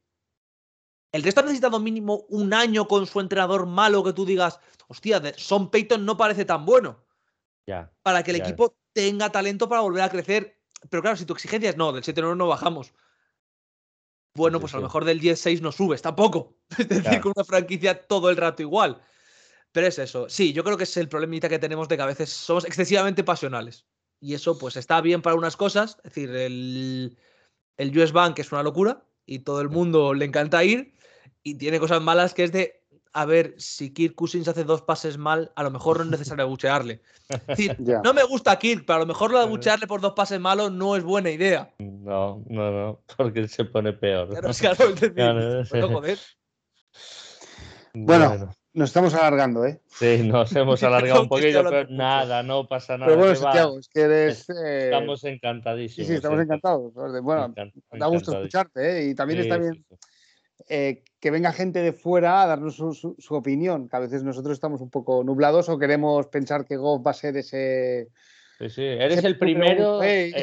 el 1.14 1.22
resto 1.22 1.42
ha 1.42 1.44
necesitado 1.44 1.80
mínimo 1.80 2.26
un 2.30 2.54
año 2.54 2.88
con 2.88 3.06
su 3.06 3.20
entrenador 3.20 3.68
malo 3.68 4.04
que 4.04 4.14
tú 4.14 4.26
digas, 4.26 4.60
hostia, 4.88 5.22
Son 5.38 5.70
Payton 5.70 6.04
no 6.04 6.18
parece 6.18 6.44
tan 6.44 6.66
bueno. 6.66 7.06
Ya. 7.68 7.94
Para 8.02 8.24
que 8.24 8.32
el 8.32 8.38
equipo 8.38 8.76
tenga 8.94 9.32
talento 9.32 9.70
para 9.70 9.82
volver 9.82 10.02
a 10.02 10.10
crecer. 10.10 10.60
Pero 10.90 11.04
claro, 11.04 11.16
si 11.16 11.26
tu 11.26 11.34
exigencia 11.34 11.70
es 11.70 11.78
no, 11.78 11.94
del 11.94 12.04
7-9 12.04 12.36
no 12.36 12.48
bajamos. 12.48 12.94
Bueno, 14.36 14.60
pues 14.60 14.74
a 14.74 14.78
lo 14.78 14.84
mejor 14.84 15.06
del 15.06 15.22
10-6 15.22 15.62
no 15.62 15.72
subes 15.72 16.02
tampoco. 16.02 16.58
Es 16.80 16.90
decir, 16.90 17.22
con 17.22 17.34
una 17.36 17.46
franquicia 17.46 18.08
todo 18.08 18.32
el 18.32 18.36
rato 18.36 18.64
igual. 18.64 19.00
Pero 19.72 19.86
es 19.86 20.00
eso. 20.00 20.28
Sí, 20.30 20.52
yo 20.52 20.64
creo 20.64 20.78
que 20.78 20.86
es 20.86 20.98
el 20.98 21.10
problemita 21.10 21.48
que 21.48 21.60
tenemos 21.60 21.88
de 21.90 21.96
que 21.96 22.02
a 22.02 22.08
veces 22.08 22.32
somos 22.32 22.66
excesivamente 22.66 23.24
pasionales. 23.24 23.86
Y 24.20 24.34
eso, 24.34 24.58
pues, 24.58 24.78
está 24.78 25.00
bien 25.00 25.22
para 25.22 25.36
unas 25.36 25.58
cosas. 25.58 25.98
Es 25.98 26.16
decir, 26.16 26.36
el, 26.36 27.20
el 27.78 28.00
US 28.00 28.14
Bank 28.14 28.40
es 28.40 28.52
una 28.52 28.64
locura 28.64 29.06
y 29.28 29.40
todo 29.40 29.62
el 29.62 29.70
mundo 29.70 30.16
le 30.16 30.26
encanta 30.26 30.64
ir 30.64 30.94
y 31.44 31.56
tiene 31.56 31.80
cosas 31.80 32.02
malas 32.02 32.34
que 32.34 32.46
es 32.46 32.52
de, 32.52 32.84
a 33.14 33.26
ver, 33.26 33.54
si 33.58 33.94
Kirk 33.94 34.16
Cousins 34.16 34.48
hace 34.48 34.64
dos 34.64 34.82
pases 34.82 35.18
mal, 35.18 35.52
a 35.56 35.64
lo 35.64 35.72
mejor 35.72 35.98
no 35.98 36.04
es 36.04 36.10
necesario 36.10 36.44
abuchearle. 36.44 37.02
Es 37.30 37.46
decir, 37.48 37.78
no 38.04 38.14
me 38.14 38.24
gusta 38.24 38.58
Kirk, 38.58 38.86
pero 38.86 38.98
a 38.98 39.00
lo 39.00 39.06
mejor 39.06 39.32
lo 39.32 39.38
de 39.38 39.46
abuchearle 39.46 39.88
por 39.88 40.02
dos 40.02 40.14
pases 40.14 40.40
malos 40.40 40.72
no 40.72 40.96
es 40.96 41.04
buena 41.04 41.30
idea. 41.30 41.74
No, 41.78 42.44
no, 42.48 42.72
no, 42.72 43.00
porque 43.18 43.48
se 43.48 43.66
pone 43.66 43.94
peor. 43.94 44.30
Bueno, 47.94 48.50
nos 48.74 48.90
estamos 48.90 49.14
alargando, 49.14 49.66
¿eh? 49.66 49.80
Sí, 49.86 50.24
nos 50.24 50.52
hemos 50.56 50.82
alargado 50.82 51.22
un 51.22 51.30
poquito, 51.30 51.64
pero 51.64 51.88
nada, 51.90 52.42
no 52.42 52.68
pasa 52.68 52.98
nada. 52.98 53.06
Pero 53.06 53.20
bueno, 53.20 53.36
Santiago, 53.36 53.80
es 53.80 53.88
que 53.88 54.02
eres. 54.02 54.50
Eh, 54.50 54.86
estamos 54.86 55.24
encantadísimos. 55.26 56.08
Sí, 56.08 56.14
sí, 56.14 56.16
estamos 56.16 56.42
encantados. 56.42 56.92
Bueno, 56.94 57.54
da 57.92 58.08
gusto 58.08 58.36
escucharte, 58.36 59.00
¿eh? 59.00 59.10
Y 59.10 59.16
también 59.16 59.42
está 59.42 59.58
bien. 59.58 59.86
Eh, 60.70 61.04
que 61.20 61.32
venga 61.32 61.54
gente 61.54 61.82
de 61.82 61.94
fuera 61.94 62.42
a 62.42 62.48
darnos 62.48 62.76
su, 62.76 63.16
opinión, 63.30 63.88
que 63.88 63.96
a 63.96 64.00
veces 64.00 64.24
nosotros 64.24 64.54
estamos 64.54 64.82
un 64.82 64.90
poco 64.90 65.24
nublados 65.24 65.70
o 65.70 65.80
queremos 65.80 66.28
pensar 66.28 66.66
que 66.66 66.76
Goff 66.76 67.02
va 67.06 67.12
a 67.12 67.14
ser 67.14 67.38
ese... 67.38 68.10
Sí, 68.60 68.70
sí. 68.70 68.84
Eres 68.84 69.24
el 69.24 69.38
primero, 69.38 70.04
eh, 70.04 70.34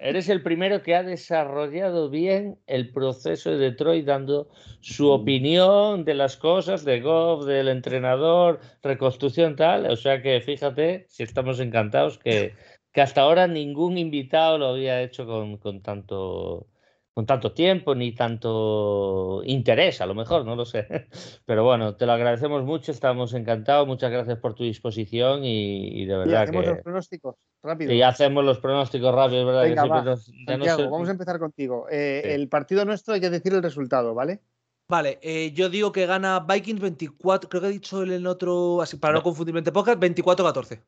eres 0.00 0.28
el 0.28 0.42
primero 0.42 0.82
que 0.82 0.96
ha 0.96 1.04
desarrollado 1.04 2.10
bien 2.10 2.58
el 2.66 2.90
proceso 2.92 3.52
de 3.52 3.58
Detroit 3.58 4.06
dando 4.06 4.48
su 4.80 5.04
mm. 5.04 5.10
opinión 5.10 6.04
de 6.04 6.14
las 6.14 6.36
cosas, 6.36 6.84
de 6.84 7.00
Goff, 7.00 7.46
del 7.46 7.68
entrenador, 7.68 8.58
reconstrucción 8.82 9.54
tal. 9.54 9.86
O 9.88 9.96
sea 9.96 10.20
que 10.20 10.40
fíjate, 10.40 11.06
si 11.08 11.22
estamos 11.22 11.60
encantados 11.60 12.18
que, 12.18 12.54
que 12.92 13.00
hasta 13.00 13.20
ahora 13.20 13.46
ningún 13.46 13.98
invitado 13.98 14.58
lo 14.58 14.66
había 14.66 15.00
hecho 15.00 15.26
con, 15.26 15.58
con 15.58 15.80
tanto 15.80 16.66
con 17.14 17.26
tanto 17.26 17.52
tiempo 17.52 17.94
ni 17.94 18.12
tanto 18.12 19.40
interés, 19.44 20.00
a 20.00 20.06
lo 20.06 20.16
mejor, 20.16 20.44
no 20.44 20.56
lo 20.56 20.64
sé. 20.64 20.86
Pero 21.46 21.62
bueno, 21.62 21.94
te 21.94 22.06
lo 22.06 22.12
agradecemos 22.12 22.64
mucho, 22.64 22.90
estamos 22.90 23.34
encantados, 23.34 23.86
muchas 23.86 24.10
gracias 24.10 24.38
por 24.38 24.54
tu 24.54 24.64
disposición 24.64 25.44
y, 25.44 26.04
de 26.06 26.16
verdad 26.16 26.32
y 26.32 26.42
hacemos 26.42 26.66
los 26.66 26.82
pronósticos, 26.82 27.36
rápido. 27.62 27.92
Y 27.92 28.02
hacemos 28.02 28.44
los 28.44 28.58
pronósticos 28.58 29.14
rápidos, 29.14 29.46
¿verdad? 29.46 29.62
Venga, 29.62 30.16
Santiago, 30.16 30.90
vamos 30.90 31.08
a 31.08 31.12
empezar 31.12 31.38
contigo. 31.38 31.86
Eh, 31.88 32.34
el 32.34 32.48
partido 32.48 32.84
nuestro 32.84 33.14
hay 33.14 33.20
que 33.20 33.30
decir 33.30 33.54
el 33.54 33.62
resultado, 33.62 34.12
¿vale? 34.14 34.40
Vale, 34.88 35.18
eh, 35.22 35.52
yo 35.52 35.70
digo 35.70 35.92
que 35.92 36.06
gana 36.06 36.40
Vikings 36.40 36.80
24, 36.80 37.48
creo 37.48 37.62
que 37.62 37.68
he 37.68 37.72
dicho 37.72 38.02
el 38.02 38.26
otro, 38.26 38.82
así 38.82 38.96
para 38.96 39.14
no, 39.14 39.22
confundirme 39.22 39.60
entre 39.60 39.72
pocas, 39.72 39.96
24-14. 39.96 40.82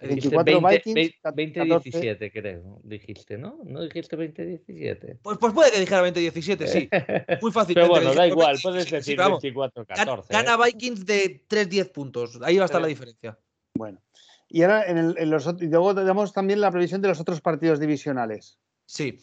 24 0.00 0.60
Vikings, 0.60 1.22
20-17, 1.22 2.32
creo, 2.32 2.80
dijiste, 2.82 3.38
¿no? 3.38 3.60
¿No 3.64 3.82
dijiste 3.82 4.16
20-17? 4.16 5.18
Pues, 5.22 5.38
pues 5.38 5.52
puede 5.52 5.70
que 5.70 5.80
dijera 5.80 6.06
20-17, 6.08 6.66
sí. 6.66 6.88
Muy 7.42 7.52
fácil. 7.52 7.74
Pero 7.74 7.88
bueno, 7.88 8.12
da 8.14 8.26
igual, 8.26 8.58
puedes 8.62 8.90
decir 8.90 9.18
24-14. 9.18 10.26
Gana, 10.28 10.54
¿eh? 10.54 10.72
Vikings 10.72 11.06
de 11.06 11.46
3-10 11.48 11.92
puntos, 11.92 12.38
ahí 12.42 12.56
va 12.56 12.64
a 12.64 12.66
estar 12.66 12.80
la 12.80 12.88
diferencia. 12.88 13.38
Bueno. 13.74 14.00
Y 14.48 14.62
ahora 14.62 14.84
en, 14.86 14.98
el, 14.98 15.14
en 15.18 15.30
los 15.30 15.46
y 15.60 15.66
luego 15.66 15.94
tenemos 15.94 16.32
también 16.32 16.60
la 16.60 16.70
previsión 16.70 17.00
de 17.00 17.08
los 17.08 17.20
otros 17.20 17.40
partidos 17.40 17.78
divisionales. 17.78 18.58
Sí. 18.84 19.18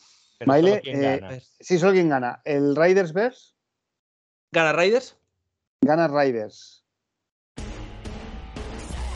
Maile, 0.45 0.81
eh, 0.85 1.41
sí, 1.59 1.77
solo 1.77 1.91
quien 1.91 2.09
gana. 2.09 2.41
¿El 2.45 2.75
Riders 2.75 3.13
Bears? 3.13 3.55
¿Gana 4.51 4.73
Riders? 4.73 5.17
Gana 5.81 6.07
Riders 6.07 6.78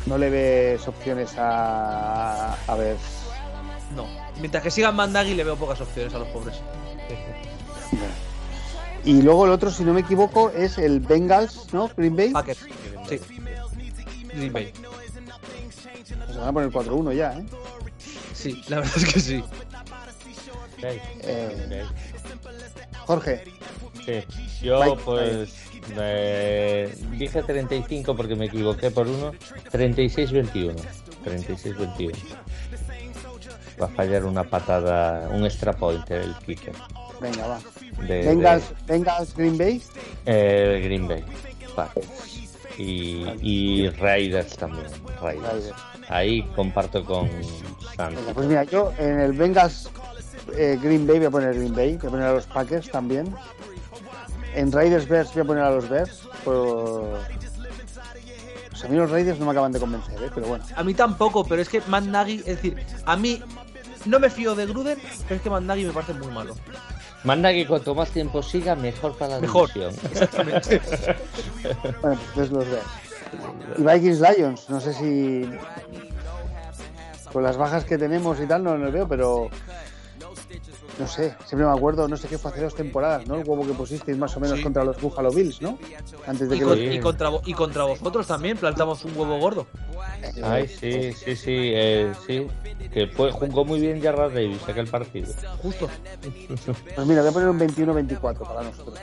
no 0.06 0.18
le 0.18 0.30
ves 0.30 0.88
opciones 0.88 1.36
a, 1.38 2.54
a 2.54 2.76
ver. 2.76 2.98
No, 3.96 4.08
mientras 4.40 4.64
que 4.64 4.72
sigan 4.72 4.96
Mandagi 4.96 5.34
le 5.34 5.44
veo 5.44 5.56
pocas 5.56 5.80
opciones 5.82 6.14
a 6.14 6.20
los 6.20 6.28
pobres. 6.30 6.56
Y 9.06 9.22
luego 9.22 9.46
el 9.46 9.52
otro, 9.52 9.70
si 9.70 9.84
no 9.84 9.94
me 9.94 10.02
equivoco, 10.02 10.50
es 10.50 10.78
el 10.78 11.00
Bengals, 11.02 11.74
¿no? 11.74 11.90
Green 11.98 12.16
Bay. 12.16 12.32
Packers, 12.32 12.60
sí. 13.10 13.20
Green 14.34 14.54
Bay. 14.54 14.74
Se 16.06 16.40
van 16.40 16.48
a 16.48 16.54
poner 16.54 16.70
4-1 16.70 17.14
ya, 17.14 17.34
¿eh? 17.34 17.46
Sí, 18.34 18.64
la 18.68 18.78
verdad 18.78 18.94
es 18.98 19.14
que 19.14 19.20
sí. 19.20 19.44
Eh, 20.82 21.86
Jorge. 23.06 23.44
Sí, 24.06 24.24
yo 24.62 24.98
pues 25.06 25.63
eh, 25.98 26.94
dije 27.18 27.44
35 27.44 28.16
porque 28.16 28.36
me 28.36 28.46
equivoqué 28.46 28.92
por 28.92 29.08
uno. 29.08 29.34
36-21. 29.72 30.76
36-21. 31.26 32.14
Va 33.82 33.86
a 33.88 33.90
fallar 33.90 34.26
una 34.26 34.44
patada, 34.44 35.30
un 35.30 35.46
extra 35.46 35.74
pointer 35.74 36.22
el 36.22 36.36
kicker. 36.46 36.74
Venga, 37.20 37.48
va. 37.48 37.60
De, 38.08 38.24
de- 38.36 38.62
Bengals 38.88 39.34
Green 39.36 39.58
Bay. 39.58 39.82
eh, 40.26 40.82
Green 40.84 41.08
Bay. 41.08 41.24
Packers. 41.76 42.08
Y, 42.78 43.26
y 43.42 43.90
Raiders 43.90 44.56
también. 44.58 44.86
Raiders. 45.22 45.48
Raiders. 45.54 45.74
Ahí 46.10 46.42
comparto 46.56 47.04
con 47.06 47.30
Santi. 47.96 48.22
Pues 48.34 48.48
mira, 48.48 48.64
yo 48.64 48.92
en 48.98 49.20
el 49.22 49.34
Bengals 49.34 49.90
eh, 50.58 50.78
Green 50.82 51.08
Bay 51.08 51.18
voy 51.20 51.28
a 51.28 51.32
poner 51.32 51.54
Green 51.56 51.74
Bay, 51.76 51.98
voy 51.98 52.08
a 52.08 52.12
poner 52.12 52.26
a 52.28 52.34
los 52.34 52.46
Packers 52.48 52.90
también. 52.92 53.34
En 54.56 54.72
Raiders 54.72 55.08
Bears 55.08 55.34
voy 55.34 55.42
a 55.42 55.46
poner 55.46 55.64
a 55.64 55.72
los 55.72 55.90
Bears. 55.90 56.22
Por... 56.44 57.20
Pues 58.70 58.84
a 58.84 58.88
mí 58.88 58.98
los 58.98 59.10
Raiders 59.10 59.40
no 59.40 59.46
me 59.46 59.52
acaban 59.52 59.72
de 59.72 59.80
convencer, 59.80 60.22
¿eh? 60.24 60.32
pero 60.34 60.48
bueno. 60.48 60.64
A 60.76 60.84
mí 60.84 60.94
tampoco, 60.94 61.46
pero 61.46 61.62
es 61.62 61.70
que 61.70 61.82
Matt 61.88 62.06
Nagy, 62.06 62.40
es 62.40 62.46
decir, 62.46 62.76
a 63.06 63.16
mí 63.16 63.42
no 64.06 64.20
me 64.20 64.30
fío 64.30 64.56
de 64.56 64.66
Gruden, 64.66 65.00
pero 65.28 65.36
es 65.36 65.42
que 65.42 65.50
Matt 65.50 65.64
Nagy 65.64 65.86
me 65.86 65.92
parece 65.94 66.14
muy 66.14 66.28
malo. 66.28 66.56
Manda 67.24 67.52
que 67.52 67.66
cuanto 67.66 67.96
más 67.96 68.10
tiempo 68.10 68.44
siga, 68.44 68.76
mejor 68.76 69.16
para 69.18 69.36
la 69.36 69.40
Mejor. 69.40 69.72
división. 69.74 69.96
Exactamente. 70.12 70.82
Bueno, 72.02 72.02
pues 72.02 72.20
entonces 72.28 72.52
los 72.52 72.70
Bears. 72.70 72.86
Y 73.78 73.82
Vikings 73.82 74.20
Lions, 74.20 74.70
no 74.70 74.80
sé 74.80 74.94
si 74.94 75.50
con 77.32 77.42
las 77.44 77.58
bajas 77.58 77.84
que 77.84 77.98
tenemos 77.98 78.40
y 78.40 78.46
tal 78.46 78.64
no 78.64 78.78
los 78.78 78.92
veo, 78.94 79.08
pero 79.08 79.50
no 81.00 81.08
sé, 81.08 81.36
siempre 81.46 81.66
me 81.68 81.74
acuerdo, 81.74 82.08
no 82.08 82.16
sé 82.18 82.28
qué 82.28 82.38
fue 82.38 82.52
hace 82.52 82.62
dos 82.62 82.76
temporadas, 82.76 83.26
¿no? 83.28 83.36
El 83.36 83.48
huevo 83.48 83.66
que 83.66 83.74
pusisteis 83.74 84.18
más 84.18 84.36
o 84.38 84.40
menos 84.40 84.58
Sí. 84.58 84.64
contra 84.64 84.84
los 84.84 85.00
Buffalo 85.02 85.32
Bills, 85.32 85.62
¿no? 85.62 85.78
Antes 86.28 86.50
de 86.50 86.56
Y, 86.56 86.60
que 86.60 86.66
con- 86.66 86.86
los... 86.86 86.96
y 86.96 87.00
contra, 87.00 87.30
y 87.46 87.54
contra 87.54 87.84
vosotros 87.86 88.28
también 88.28 88.58
plantamos 88.58 89.04
un 89.06 89.18
huevo 89.18 89.38
gordo. 89.40 89.68
Ay, 90.44 90.68
sí, 90.68 91.12
sí, 91.14 91.36
sí, 91.36 91.52
eh, 91.74 92.14
sí. 92.28 92.48
Que 92.94 93.08
fue, 93.08 93.32
jugó 93.32 93.66
muy 93.66 93.80
bien 93.80 94.02
Jarrah 94.02 94.30
Davis 94.30 94.62
aquel 94.68 94.88
partido. 94.88 95.28
Justo. 95.62 95.90
Pues 96.96 97.08
mira, 97.08 97.22
voy 97.22 97.30
a 97.30 97.34
poner 97.34 97.50
un 97.50 97.60
21-24 97.60 98.38
para 98.48 98.62
nosotros. 98.64 99.00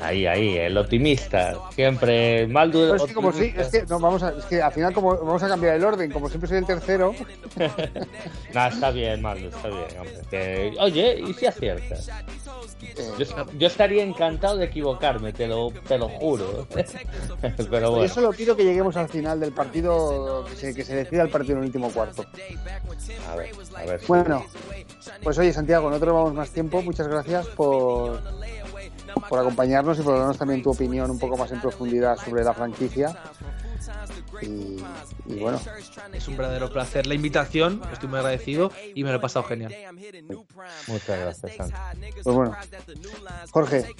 Ahí, 0.00 0.26
ahí, 0.26 0.56
el 0.58 0.76
optimista. 0.76 1.54
Siempre 1.74 2.46
mal 2.46 2.70
duelo. 2.70 2.90
Pues 2.92 3.02
es 3.02 3.08
que 3.08 3.14
como 3.14 3.32
sí, 3.32 3.54
es 3.56 3.68
que, 3.68 3.82
no, 3.86 3.98
vamos 3.98 4.22
a, 4.22 4.30
es 4.30 4.44
que 4.44 4.60
al 4.60 4.72
final 4.72 4.92
como 4.92 5.16
vamos 5.16 5.42
a 5.42 5.48
cambiar 5.48 5.74
el 5.76 5.84
orden, 5.84 6.10
como 6.10 6.28
siempre 6.28 6.48
soy 6.48 6.58
el 6.58 6.66
tercero, 6.66 7.14
Nah, 8.52 8.68
está 8.68 8.90
bien, 8.90 9.22
Maldo, 9.22 9.48
está 9.48 9.68
bien, 9.68 9.86
hombre. 9.98 10.20
Que- 10.30 10.74
oye, 10.80 11.20
¿y 11.26 11.32
si 11.34 11.46
aciertas? 11.46 12.08
eh, 12.08 13.10
Yo, 13.18 13.46
yo 13.58 13.66
estaría 13.66 14.02
encantado 14.02 14.56
de 14.58 14.66
equivocarme, 14.66 15.32
te 15.32 15.46
lo, 15.46 15.70
te 15.88 15.96
lo 15.98 16.08
juro. 16.08 16.66
Pero 17.70 17.90
bueno. 17.90 18.06
yo 18.06 18.08
solo 18.12 18.30
quiero 18.32 18.54
que 18.56 18.64
lleguemos 18.64 18.96
al 18.96 19.08
final 19.08 19.40
del 19.40 19.52
partido, 19.52 20.44
que 20.48 20.56
se, 20.56 20.74
que 20.74 20.84
se 20.84 20.94
decida 20.94 21.22
el 21.22 21.30
partido 21.30 21.54
en 21.54 21.60
el 21.60 21.66
último 21.66 21.90
cuarto. 21.90 22.24
A 23.30 23.36
ver, 23.36 23.50
a 23.76 23.84
ver. 23.84 24.00
Bueno, 24.06 24.44
pues 25.22 25.38
oye 25.38 25.52
Santiago, 25.52 25.90
no 25.90 25.98
te 25.98 26.04
robamos 26.04 26.34
más 26.34 26.50
tiempo, 26.50 26.82
muchas 26.82 27.08
gracias 27.08 27.46
por, 27.48 28.20
por 29.28 29.38
acompañarnos 29.38 29.98
y 29.98 30.02
por 30.02 30.18
darnos 30.18 30.38
también 30.38 30.62
tu 30.62 30.70
opinión 30.70 31.10
un 31.10 31.18
poco 31.18 31.36
más 31.36 31.50
en 31.52 31.60
profundidad 31.60 32.16
sobre 32.16 32.44
la 32.44 32.52
franquicia. 32.54 33.16
Y, 34.42 34.76
y 35.26 35.38
bueno, 35.40 35.58
Es 36.12 36.28
un 36.28 36.36
verdadero 36.36 36.70
placer 36.70 37.06
la 37.06 37.14
invitación, 37.14 37.80
estoy 37.92 38.08
muy 38.08 38.18
agradecido 38.18 38.70
y 38.94 39.02
me 39.02 39.10
lo 39.10 39.16
he 39.16 39.20
pasado 39.20 39.44
genial. 39.46 39.74
Muchas 40.88 41.20
gracias, 41.20 41.52
Santi. 41.56 41.74
pues 42.22 42.36
bueno. 42.36 42.56
Jorge, 43.50 43.94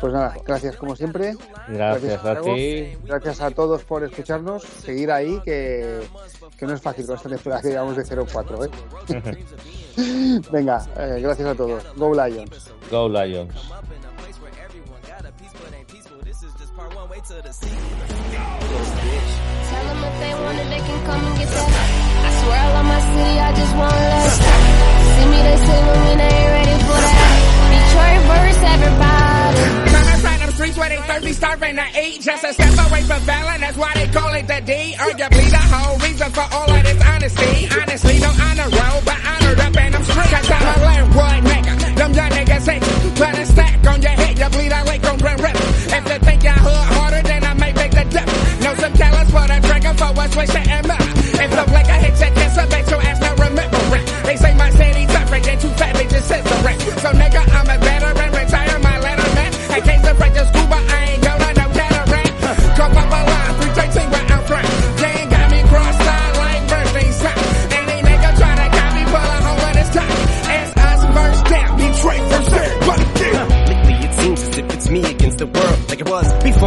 pues 0.00 0.12
nada, 0.12 0.36
gracias 0.46 0.76
como 0.76 0.94
siempre. 0.94 1.34
Gracias 1.68 2.24
a 2.24 2.40
ti. 2.40 2.92
Gracias 3.04 3.40
a 3.40 3.50
todos 3.50 3.82
por 3.84 4.04
escucharnos. 4.04 4.62
Seguir 4.62 5.10
ahí, 5.10 5.40
que, 5.44 6.02
que 6.56 6.66
no 6.66 6.74
es 6.74 6.80
fácil 6.80 7.06
con 7.06 7.16
esta 7.16 7.28
temporada 7.28 7.62
que 7.62 7.68
llevamos 7.68 7.96
de 7.96 8.04
0-4. 8.04 8.68
¿eh? 8.68 10.44
Venga, 10.52 10.86
eh, 10.96 11.20
gracias 11.20 11.48
a 11.48 11.54
todos. 11.54 11.84
Go 11.96 12.14
Lions. 12.14 12.70
Go 12.90 13.08
Lions. 13.08 13.54
Tell 17.20 17.36
them 17.36 17.52
if 17.52 17.60
they 20.20 20.32
want 20.40 20.56
it, 20.56 20.68
they 20.72 20.80
can 20.80 21.04
come 21.04 21.20
and 21.20 21.36
get 21.36 21.48
that. 21.52 21.68
I 22.24 22.30
swear 22.40 22.56
I 22.56 22.72
love 22.72 22.86
my 22.88 23.00
city, 23.12 23.36
I 23.36 23.52
just 23.60 23.76
won't 23.76 23.92
let 23.92 24.24
it 24.24 24.32
stop. 24.40 24.60
See 25.20 25.28
me, 25.28 25.38
they 25.44 25.58
swimming, 25.60 26.16
they 26.16 26.32
ain't 26.32 26.52
ready 26.56 26.76
for 26.80 26.96
that. 26.96 27.28
Detroit 27.76 28.24
verse, 28.24 28.60
everybody. 28.72 29.60
Tryna 29.92 30.16
ride 30.24 30.40
them 30.40 30.50
streets 30.56 30.76
where 30.80 30.88
they 30.88 30.96
thirsty, 30.96 31.32
starving 31.34 31.76
to 31.76 31.86
eat. 32.00 32.20
Just 32.24 32.40
a 32.40 32.52
step 32.56 32.88
away 32.88 33.02
from 33.04 33.20
violence, 33.28 33.60
that's 33.60 33.76
why 33.76 33.92
they 34.00 34.08
call 34.08 34.32
it 34.32 34.46
the 34.48 34.60
D. 34.64 34.96
Arguably 34.96 35.50
the 35.52 35.60
whole 35.60 35.98
reason 36.00 36.30
for 36.32 36.46
all 36.56 36.72
of 36.72 36.82
this 36.88 37.00
honesty. 37.04 37.68
Honestly, 37.68 38.16
no 38.24 38.32
honor 38.32 38.68
roll, 38.72 39.00
but 39.04 39.20
honored 39.28 39.60
up 39.60 39.76
in 39.76 39.92
them 39.92 40.04
streets. 40.08 40.32
Cause 40.40 40.50
I'm 40.56 40.64
a 40.72 40.76
Linwood 40.88 41.44
nigga. 41.52 41.74
Them 42.00 42.12
young 42.16 42.32
niggas 42.32 42.64
hate 42.64 42.80
you. 42.80 43.10
Put 43.12 43.36
a 43.36 43.44
stack 43.44 43.76
on 43.92 44.00
your 44.00 44.16
head, 44.16 44.38
you 44.40 44.48
bleed 44.48 44.72
out 44.72 44.86
like 44.86 44.99
I 50.10 50.12
was 50.12 50.36
raised 50.36 50.52
to 50.52 50.58
Emma. 50.58 50.98
And 51.38 51.54
look 51.54 51.68
like 51.68 51.86
I 51.86 51.98
hit 52.02 52.16
that 52.18 52.34
cancer, 52.34 52.66
make 52.66 52.90
your 52.90 53.00
ass 53.00 53.20
not 53.20 53.38
remember 53.38 53.78
it. 53.94 54.06
They 54.26 54.34
say 54.34 54.54
my 54.56 54.68
city's 54.70 55.08
suffering, 55.12 55.42
they 55.44 55.54
too 55.54 55.70
fat, 55.78 55.94
they 55.94 56.06
just 56.08 56.26
censoring. 56.26 56.80
So 56.98 57.10
nigga, 57.14 57.49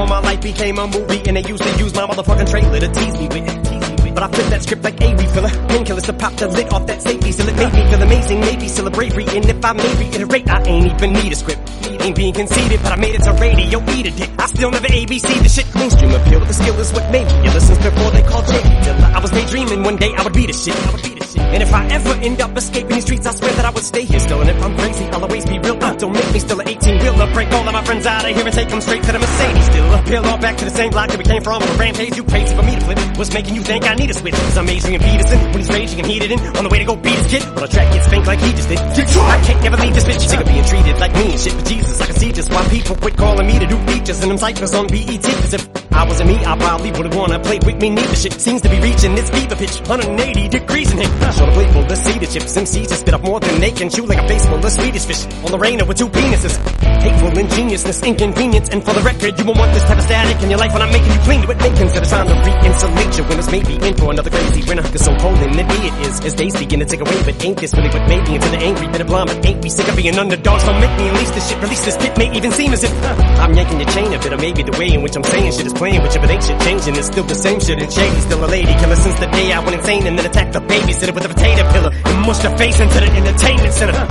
my 0.05 0.19
life 0.19 0.41
became 0.41 0.77
a 0.77 0.87
movie 0.87 1.21
And 1.25 1.37
they 1.37 1.43
used 1.43 1.63
to 1.63 1.79
use 1.79 1.93
my 1.93 2.07
motherfucking 2.07 2.49
trailer 2.49 2.79
to 2.79 2.87
tease 2.87 3.17
me 3.19 3.27
with. 3.27 3.73
But 4.13 4.23
I 4.23 4.27
flipped 4.27 4.49
that 4.51 4.61
script 4.61 4.83
like 4.83 5.01
a 5.01 5.09
refiller 5.15 5.49
Painkillers 5.69 6.05
to 6.05 6.13
pop 6.13 6.33
the 6.35 6.47
lid 6.47 6.71
off 6.71 6.85
that 6.85 7.01
safety 7.01 7.31
Still 7.31 7.49
it 7.49 7.55
made 7.57 7.73
me 7.73 7.89
feel 7.89 8.01
amazing, 8.01 8.39
maybe 8.41 8.67
a 8.69 8.89
bravery 8.91 9.25
And 9.25 9.45
if 9.49 9.65
I 9.65 9.73
may 9.73 9.93
reiterate, 9.95 10.49
I 10.49 10.61
ain't 10.63 10.85
even 10.85 11.13
need 11.13 11.33
a 11.33 11.35
script. 11.35 11.61
Ain't 12.01 12.15
being 12.15 12.33
conceited, 12.33 12.79
but 12.83 12.91
I 12.91 12.95
made 12.97 13.15
it 13.15 13.23
to 13.23 13.33
radio, 13.33 13.79
eat 13.91 14.15
dick 14.15 14.29
I 14.37 14.45
still 14.45 14.71
never 14.71 14.87
ABC 14.87 15.41
the 15.41 15.49
shit. 15.49 15.73
Mainstream 15.75 16.11
appeal, 16.11 16.39
the 16.41 16.53
skill 16.53 16.79
is 16.79 16.93
what 16.93 17.09
made 17.11 17.25
me. 17.25 17.47
Ever 17.47 17.59
since 17.59 17.79
before 17.79 18.11
they 18.11 18.23
called 18.23 18.45
Jay 18.45 18.61
I 18.61 19.19
was 19.19 19.31
daydreaming 19.31 19.83
one 19.83 19.95
day 19.95 20.13
I 20.13 20.23
would 20.23 20.33
be 20.33 20.45
the 20.45 20.53
shit. 20.53 20.75
I 20.75 20.91
would 20.91 21.01
be 21.01 21.09
the 21.15 21.22
And 21.53 21.61
if 21.61 21.71
I 21.71 21.85
ever 21.85 22.13
end 22.25 22.41
up 22.41 22.57
escaping 22.57 22.95
these 22.97 23.03
streets 23.05 23.27
I 23.27 23.31
swear 23.31 23.53
that 23.53 23.65
I 23.65 23.69
would 23.69 23.83
stay 23.83 24.05
here 24.05 24.19
still. 24.19 24.41
And 24.41 24.49
if 24.49 24.57
I'm 24.57 24.75
crazy, 24.75 25.05
I'll 25.05 25.21
always 25.21 25.45
be 25.45 25.59
real. 25.59 25.77
Uh, 25.77 25.93
Don't 25.93 26.11
make 26.11 26.33
me 26.33 26.39
still 26.39 26.59
an 26.59 26.67
18 26.67 26.97
wheeler 26.97 27.31
Break 27.33 27.51
all 27.51 27.67
of 27.67 27.73
my 27.73 27.83
friends 27.83 28.05
out 28.07 28.25
of 28.25 28.35
here 28.35 28.45
and 28.45 28.55
take 28.55 28.69
them 28.69 28.81
straight 28.81 29.03
to 29.03 29.11
the 29.11 29.19
Mercedes. 29.19 29.65
Still 29.65 29.93
appeal 29.93 30.25
all 30.25 30.39
back 30.39 30.57
to 30.57 30.65
the 30.65 30.71
same 30.71 30.89
block 30.89 31.09
that 31.09 31.17
we 31.19 31.23
came 31.23 31.43
from. 31.43 31.61
A 31.61 31.65
rampage, 31.77 32.17
you 32.17 32.23
crazy 32.23 32.55
for 32.55 32.63
me 32.63 32.73
to 32.73 32.81
flip. 32.81 32.97
What's 33.17 33.33
making 33.33 33.53
you 33.53 33.61
think 33.61 33.85
I 33.85 33.93
need 33.93 34.09
a 34.09 34.15
switch? 34.15 34.33
Cause 34.33 34.57
I'm 34.57 34.67
Adrian 34.67 35.01
Peterson 35.01 35.39
When 35.53 35.59
he's 35.61 35.69
raging 35.69 35.99
and 35.99 36.07
heated 36.07 36.31
in 36.31 36.39
On 36.57 36.63
the 36.63 36.69
way 36.69 36.79
to 36.79 36.85
go 36.85 36.95
beat 36.95 37.17
his 37.21 37.27
kid. 37.27 37.43
On 37.53 37.61
a 37.61 37.67
track 37.67 37.93
gets 37.93 38.05
spanked 38.05 38.27
like 38.27 38.39
he 38.41 38.51
just 38.53 38.69
did. 38.69 38.79
Detroit! 38.97 39.29
I 39.29 39.41
can't 39.45 39.61
never 39.61 39.77
leave 39.77 39.93
this 39.93 40.05
bitch. 40.05 40.25
Sick 40.25 40.39
of 40.41 40.47
being 40.47 40.65
treated 40.65 40.97
like 40.97 41.13
me 41.13 41.37
and 41.37 41.39
shit. 41.39 41.53
But 41.53 41.65
Jesus, 41.65 42.01
I 42.01 42.05
can 42.07 42.15
see 42.15 42.31
just 42.31 42.49
why 42.49 42.65
people 42.69 42.95
quit 42.95 43.15
calling 43.15 43.45
me 43.45 43.59
to 43.59 43.67
do 43.67 43.77
features 43.85 44.19
And 44.21 44.31
them 44.31 44.39
cyphers 44.39 44.73
on 44.73 44.87
BET 44.87 45.21
Cause 45.21 45.53
if 45.53 45.82
I 45.93 46.05
wasn't 46.05 46.29
me, 46.29 46.37
I 46.43 46.57
probably 46.57 46.91
wouldn't 46.91 47.15
wanna 47.15 47.39
play 47.39 47.59
with 47.59 47.77
me. 47.77 47.89
Neither 47.91 48.15
shit 48.15 48.33
Seems 48.33 48.61
to 48.61 48.69
be 48.69 48.79
reaching 48.79 49.17
its 49.17 49.29
fever 49.29 49.55
pitch. 49.55 49.77
180 49.87 50.49
degrees 50.49 50.91
in 50.91 50.97
here 50.97 51.31
Show 51.31 51.45
the 51.45 51.51
playful, 51.53 51.83
the 51.85 51.95
cedar 51.95 52.25
chips. 52.25 52.57
MCs 52.57 52.89
just 52.89 53.01
spit 53.01 53.13
up 53.13 53.21
more 53.21 53.39
than 53.39 53.61
they 53.61 53.71
can 53.71 53.89
chew 53.89 54.05
Like 54.05 54.17
a 54.17 54.27
face 54.27 54.45
full 54.47 54.57
of 54.57 54.71
Swedish 54.71 55.05
fish. 55.05 55.25
On 55.45 55.51
the 55.51 55.57
rainer 55.57 55.85
with 55.85 55.97
two 55.97 56.09
penises. 56.09 56.57
Hateful 57.03 57.37
ingeniousness, 57.37 58.01
inconvenience. 58.01 58.69
And 58.69 58.83
for 58.83 58.93
the 58.93 59.01
record, 59.01 59.37
you 59.37 59.45
won't 59.45 59.59
want 59.59 59.73
this 59.73 59.83
type 59.83 59.97
of 59.97 60.03
static 60.03 60.41
in 60.41 60.49
your 60.49 60.59
life 60.59 60.73
When 60.73 60.81
I'm 60.81 60.91
making 60.91 61.11
you 61.11 61.19
clean 61.19 61.41
to 61.43 61.51
it. 61.51 61.57
Make 61.61 61.75
consider 61.75 62.05
time 62.05 62.27
to 62.27 62.35
re-insulate 62.41 63.17
your 63.17 63.27
winners 63.27 63.51
Maybe 63.51 63.75
in 63.75 63.93
for 63.93 64.11
another 64.11 64.29
crazy 64.29 64.63
winter. 64.67 64.83
Cause 64.83 65.05
so 65.05 65.15
cold 65.17 65.37
the 65.37 65.47
day 65.51 65.83
it 65.85 65.95
is 66.07 66.19
As 66.25 66.33
days 66.33 66.55
begin 66.57 66.79
to 66.79 66.85
take 66.85 67.01
away 67.01 67.21
But 67.23 67.43
ain't 67.43 67.57
this 67.59 67.73
really 67.75 67.89
what 67.89 68.07
made 68.09 68.23
me. 68.27 68.35
Into 68.35 68.49
the 68.49 68.57
angry 68.57 68.87
bit 68.87 69.01
of 69.01 69.07
blind 69.07 69.29
ain't 69.45 69.61
we 69.63 69.69
sick 69.69 69.87
of 69.87 69.95
being 69.95 70.17
underdogs? 70.17 70.63
Don't 70.63 70.79
make 70.79 70.95
me 70.97 71.09
unleash 71.09 71.29
this 71.37 71.49
shit. 71.49 71.61
Release 71.61 71.85
this 71.85 71.97
pit 71.97 72.17
may 72.17 72.33
even 72.35 72.51
seem 72.51 72.73
as 72.73 72.83
if 72.83 72.93
uh, 73.03 73.43
I'm 73.43 73.53
yanking 73.53 73.79
your 73.79 73.89
chain 73.89 74.13
a 74.13 74.17
bit 74.17 74.33
Or 74.33 74.37
maybe 74.37 74.63
the 74.63 74.75
way 74.79 74.93
in 74.93 75.01
which 75.03 75.15
I'm 75.15 75.23
saying 75.23 75.51
shit 75.51 75.67
is 75.67 75.73
playing 75.83 76.01
with 76.01 76.15
you 76.15 76.21
But 76.23 76.31
ain't 76.31 76.43
shit 76.43 76.59
changing 76.61 76.95
It's 76.95 77.07
still 77.07 77.27
the 77.27 77.35
same 77.35 77.59
shit 77.59 77.77
And 77.83 77.91
Shady's 77.91 78.23
still 78.23 78.39
a 78.39 78.47
lady 78.47 78.73
killer 78.79 78.95
Since 78.95 79.19
the 79.19 79.27
day 79.27 79.51
I 79.51 79.59
went 79.59 79.75
insane 79.75 80.07
And 80.07 80.15
then 80.17 80.25
attacked 80.25 80.53
the 80.53 80.63
babysitter 80.63 81.13
with 81.13 81.25
a 81.27 81.31
potato 81.35 81.63
pillar 81.75 81.91
And 81.91 82.15
mushed 82.23 82.43
her 82.47 82.55
face 82.55 82.79
into 82.79 82.99
the 83.03 83.09
entertainment 83.11 83.73
center 83.73 84.07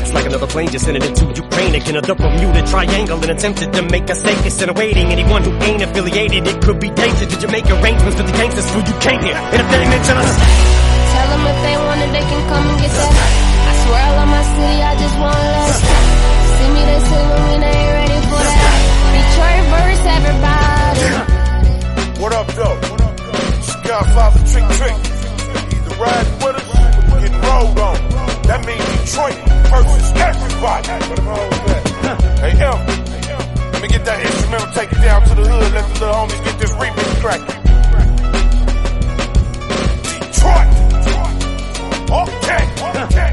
it's 0.00 0.14
like 0.16 0.24
another 0.24 0.46
plane 0.46 0.66
just 0.72 0.86
sending 0.86 1.04
into 1.04 1.28
Ukraine 1.28 1.74
Again, 1.76 2.00
the 2.00 2.14
Bermuda 2.16 2.64
Triangle 2.66 3.20
and 3.20 3.30
attempted 3.30 3.70
to 3.74 3.82
make 3.92 4.08
a 4.08 4.16
safe 4.16 4.42
instead 4.46 4.70
of. 4.70 4.78
Anyone 4.80 5.44
who 5.44 5.52
ain't 5.60 5.82
affiliated, 5.82 6.48
it 6.48 6.58
could 6.64 6.80
be 6.80 6.88
dangerous. 6.88 7.28
Did 7.28 7.42
you 7.42 7.48
make 7.48 7.68
arrangements 7.68 8.16
with 8.16 8.26
the 8.26 8.32
gangsters 8.32 8.64
who 8.72 8.80
you 8.80 8.96
came 8.98 9.20
here? 9.20 9.36
And 9.36 9.60
if 9.60 9.68
they 9.70 9.84
mention 9.92 10.16
Tell 10.16 11.28
them 11.30 11.44
if 11.52 11.58
they 11.62 11.76
want 11.76 12.00
it, 12.00 12.10
they 12.16 12.24
can 12.26 12.42
come 12.48 12.64
and 12.64 12.76
get 12.80 12.90
that. 12.96 13.12
I 13.68 13.72
swear 13.84 14.00
I 14.00 14.10
love 14.16 14.30
my 14.34 14.44
city, 14.56 14.78
I 14.88 14.92
just 15.04 15.16
want 15.20 15.36
love. 15.36 15.78
See 16.56 16.70
me, 16.74 16.82
they 16.90 17.00
say 17.06 17.22
when 17.28 17.42
we 17.44 17.54
ain't 17.60 17.92
ready 17.92 18.20
for 18.24 18.40
that. 18.40 18.72
Detroit 19.14 19.64
verse, 19.68 20.04
everybody. 20.16 20.59
What 22.20 22.34
up, 22.34 22.46
though? 22.48 22.76
What 22.76 23.00
up, 23.00 23.16
for 24.36 24.44
Trick 24.44 24.68
Trick. 24.76 24.92
Either 25.72 25.96
ride 25.96 26.28
with 26.44 26.60
us 26.60 26.68
or 27.10 27.18
get 27.18 27.32
rolled 27.32 27.78
on. 27.80 27.96
That 28.44 28.60
means 28.66 28.84
Detroit 29.08 29.40
versus 29.72 30.12
everybody. 30.20 30.88
Hey, 32.40 32.52
M. 32.60 32.76
Let 33.72 33.80
me 33.80 33.88
get 33.88 34.04
that 34.04 34.20
instrumental, 34.20 34.68
take 34.74 34.92
it 34.92 35.00
down 35.00 35.22
to 35.28 35.34
the 35.34 35.48
hood, 35.48 35.72
let 35.72 35.86
the 35.94 36.00
little 36.00 36.14
homies 36.14 36.44
get 36.44 36.58
this 36.58 36.72
remix 36.72 37.20
cracking. 37.22 37.62
Detroit! 40.20 40.68
Okay! 42.28 42.62
Okay! 43.06 43.29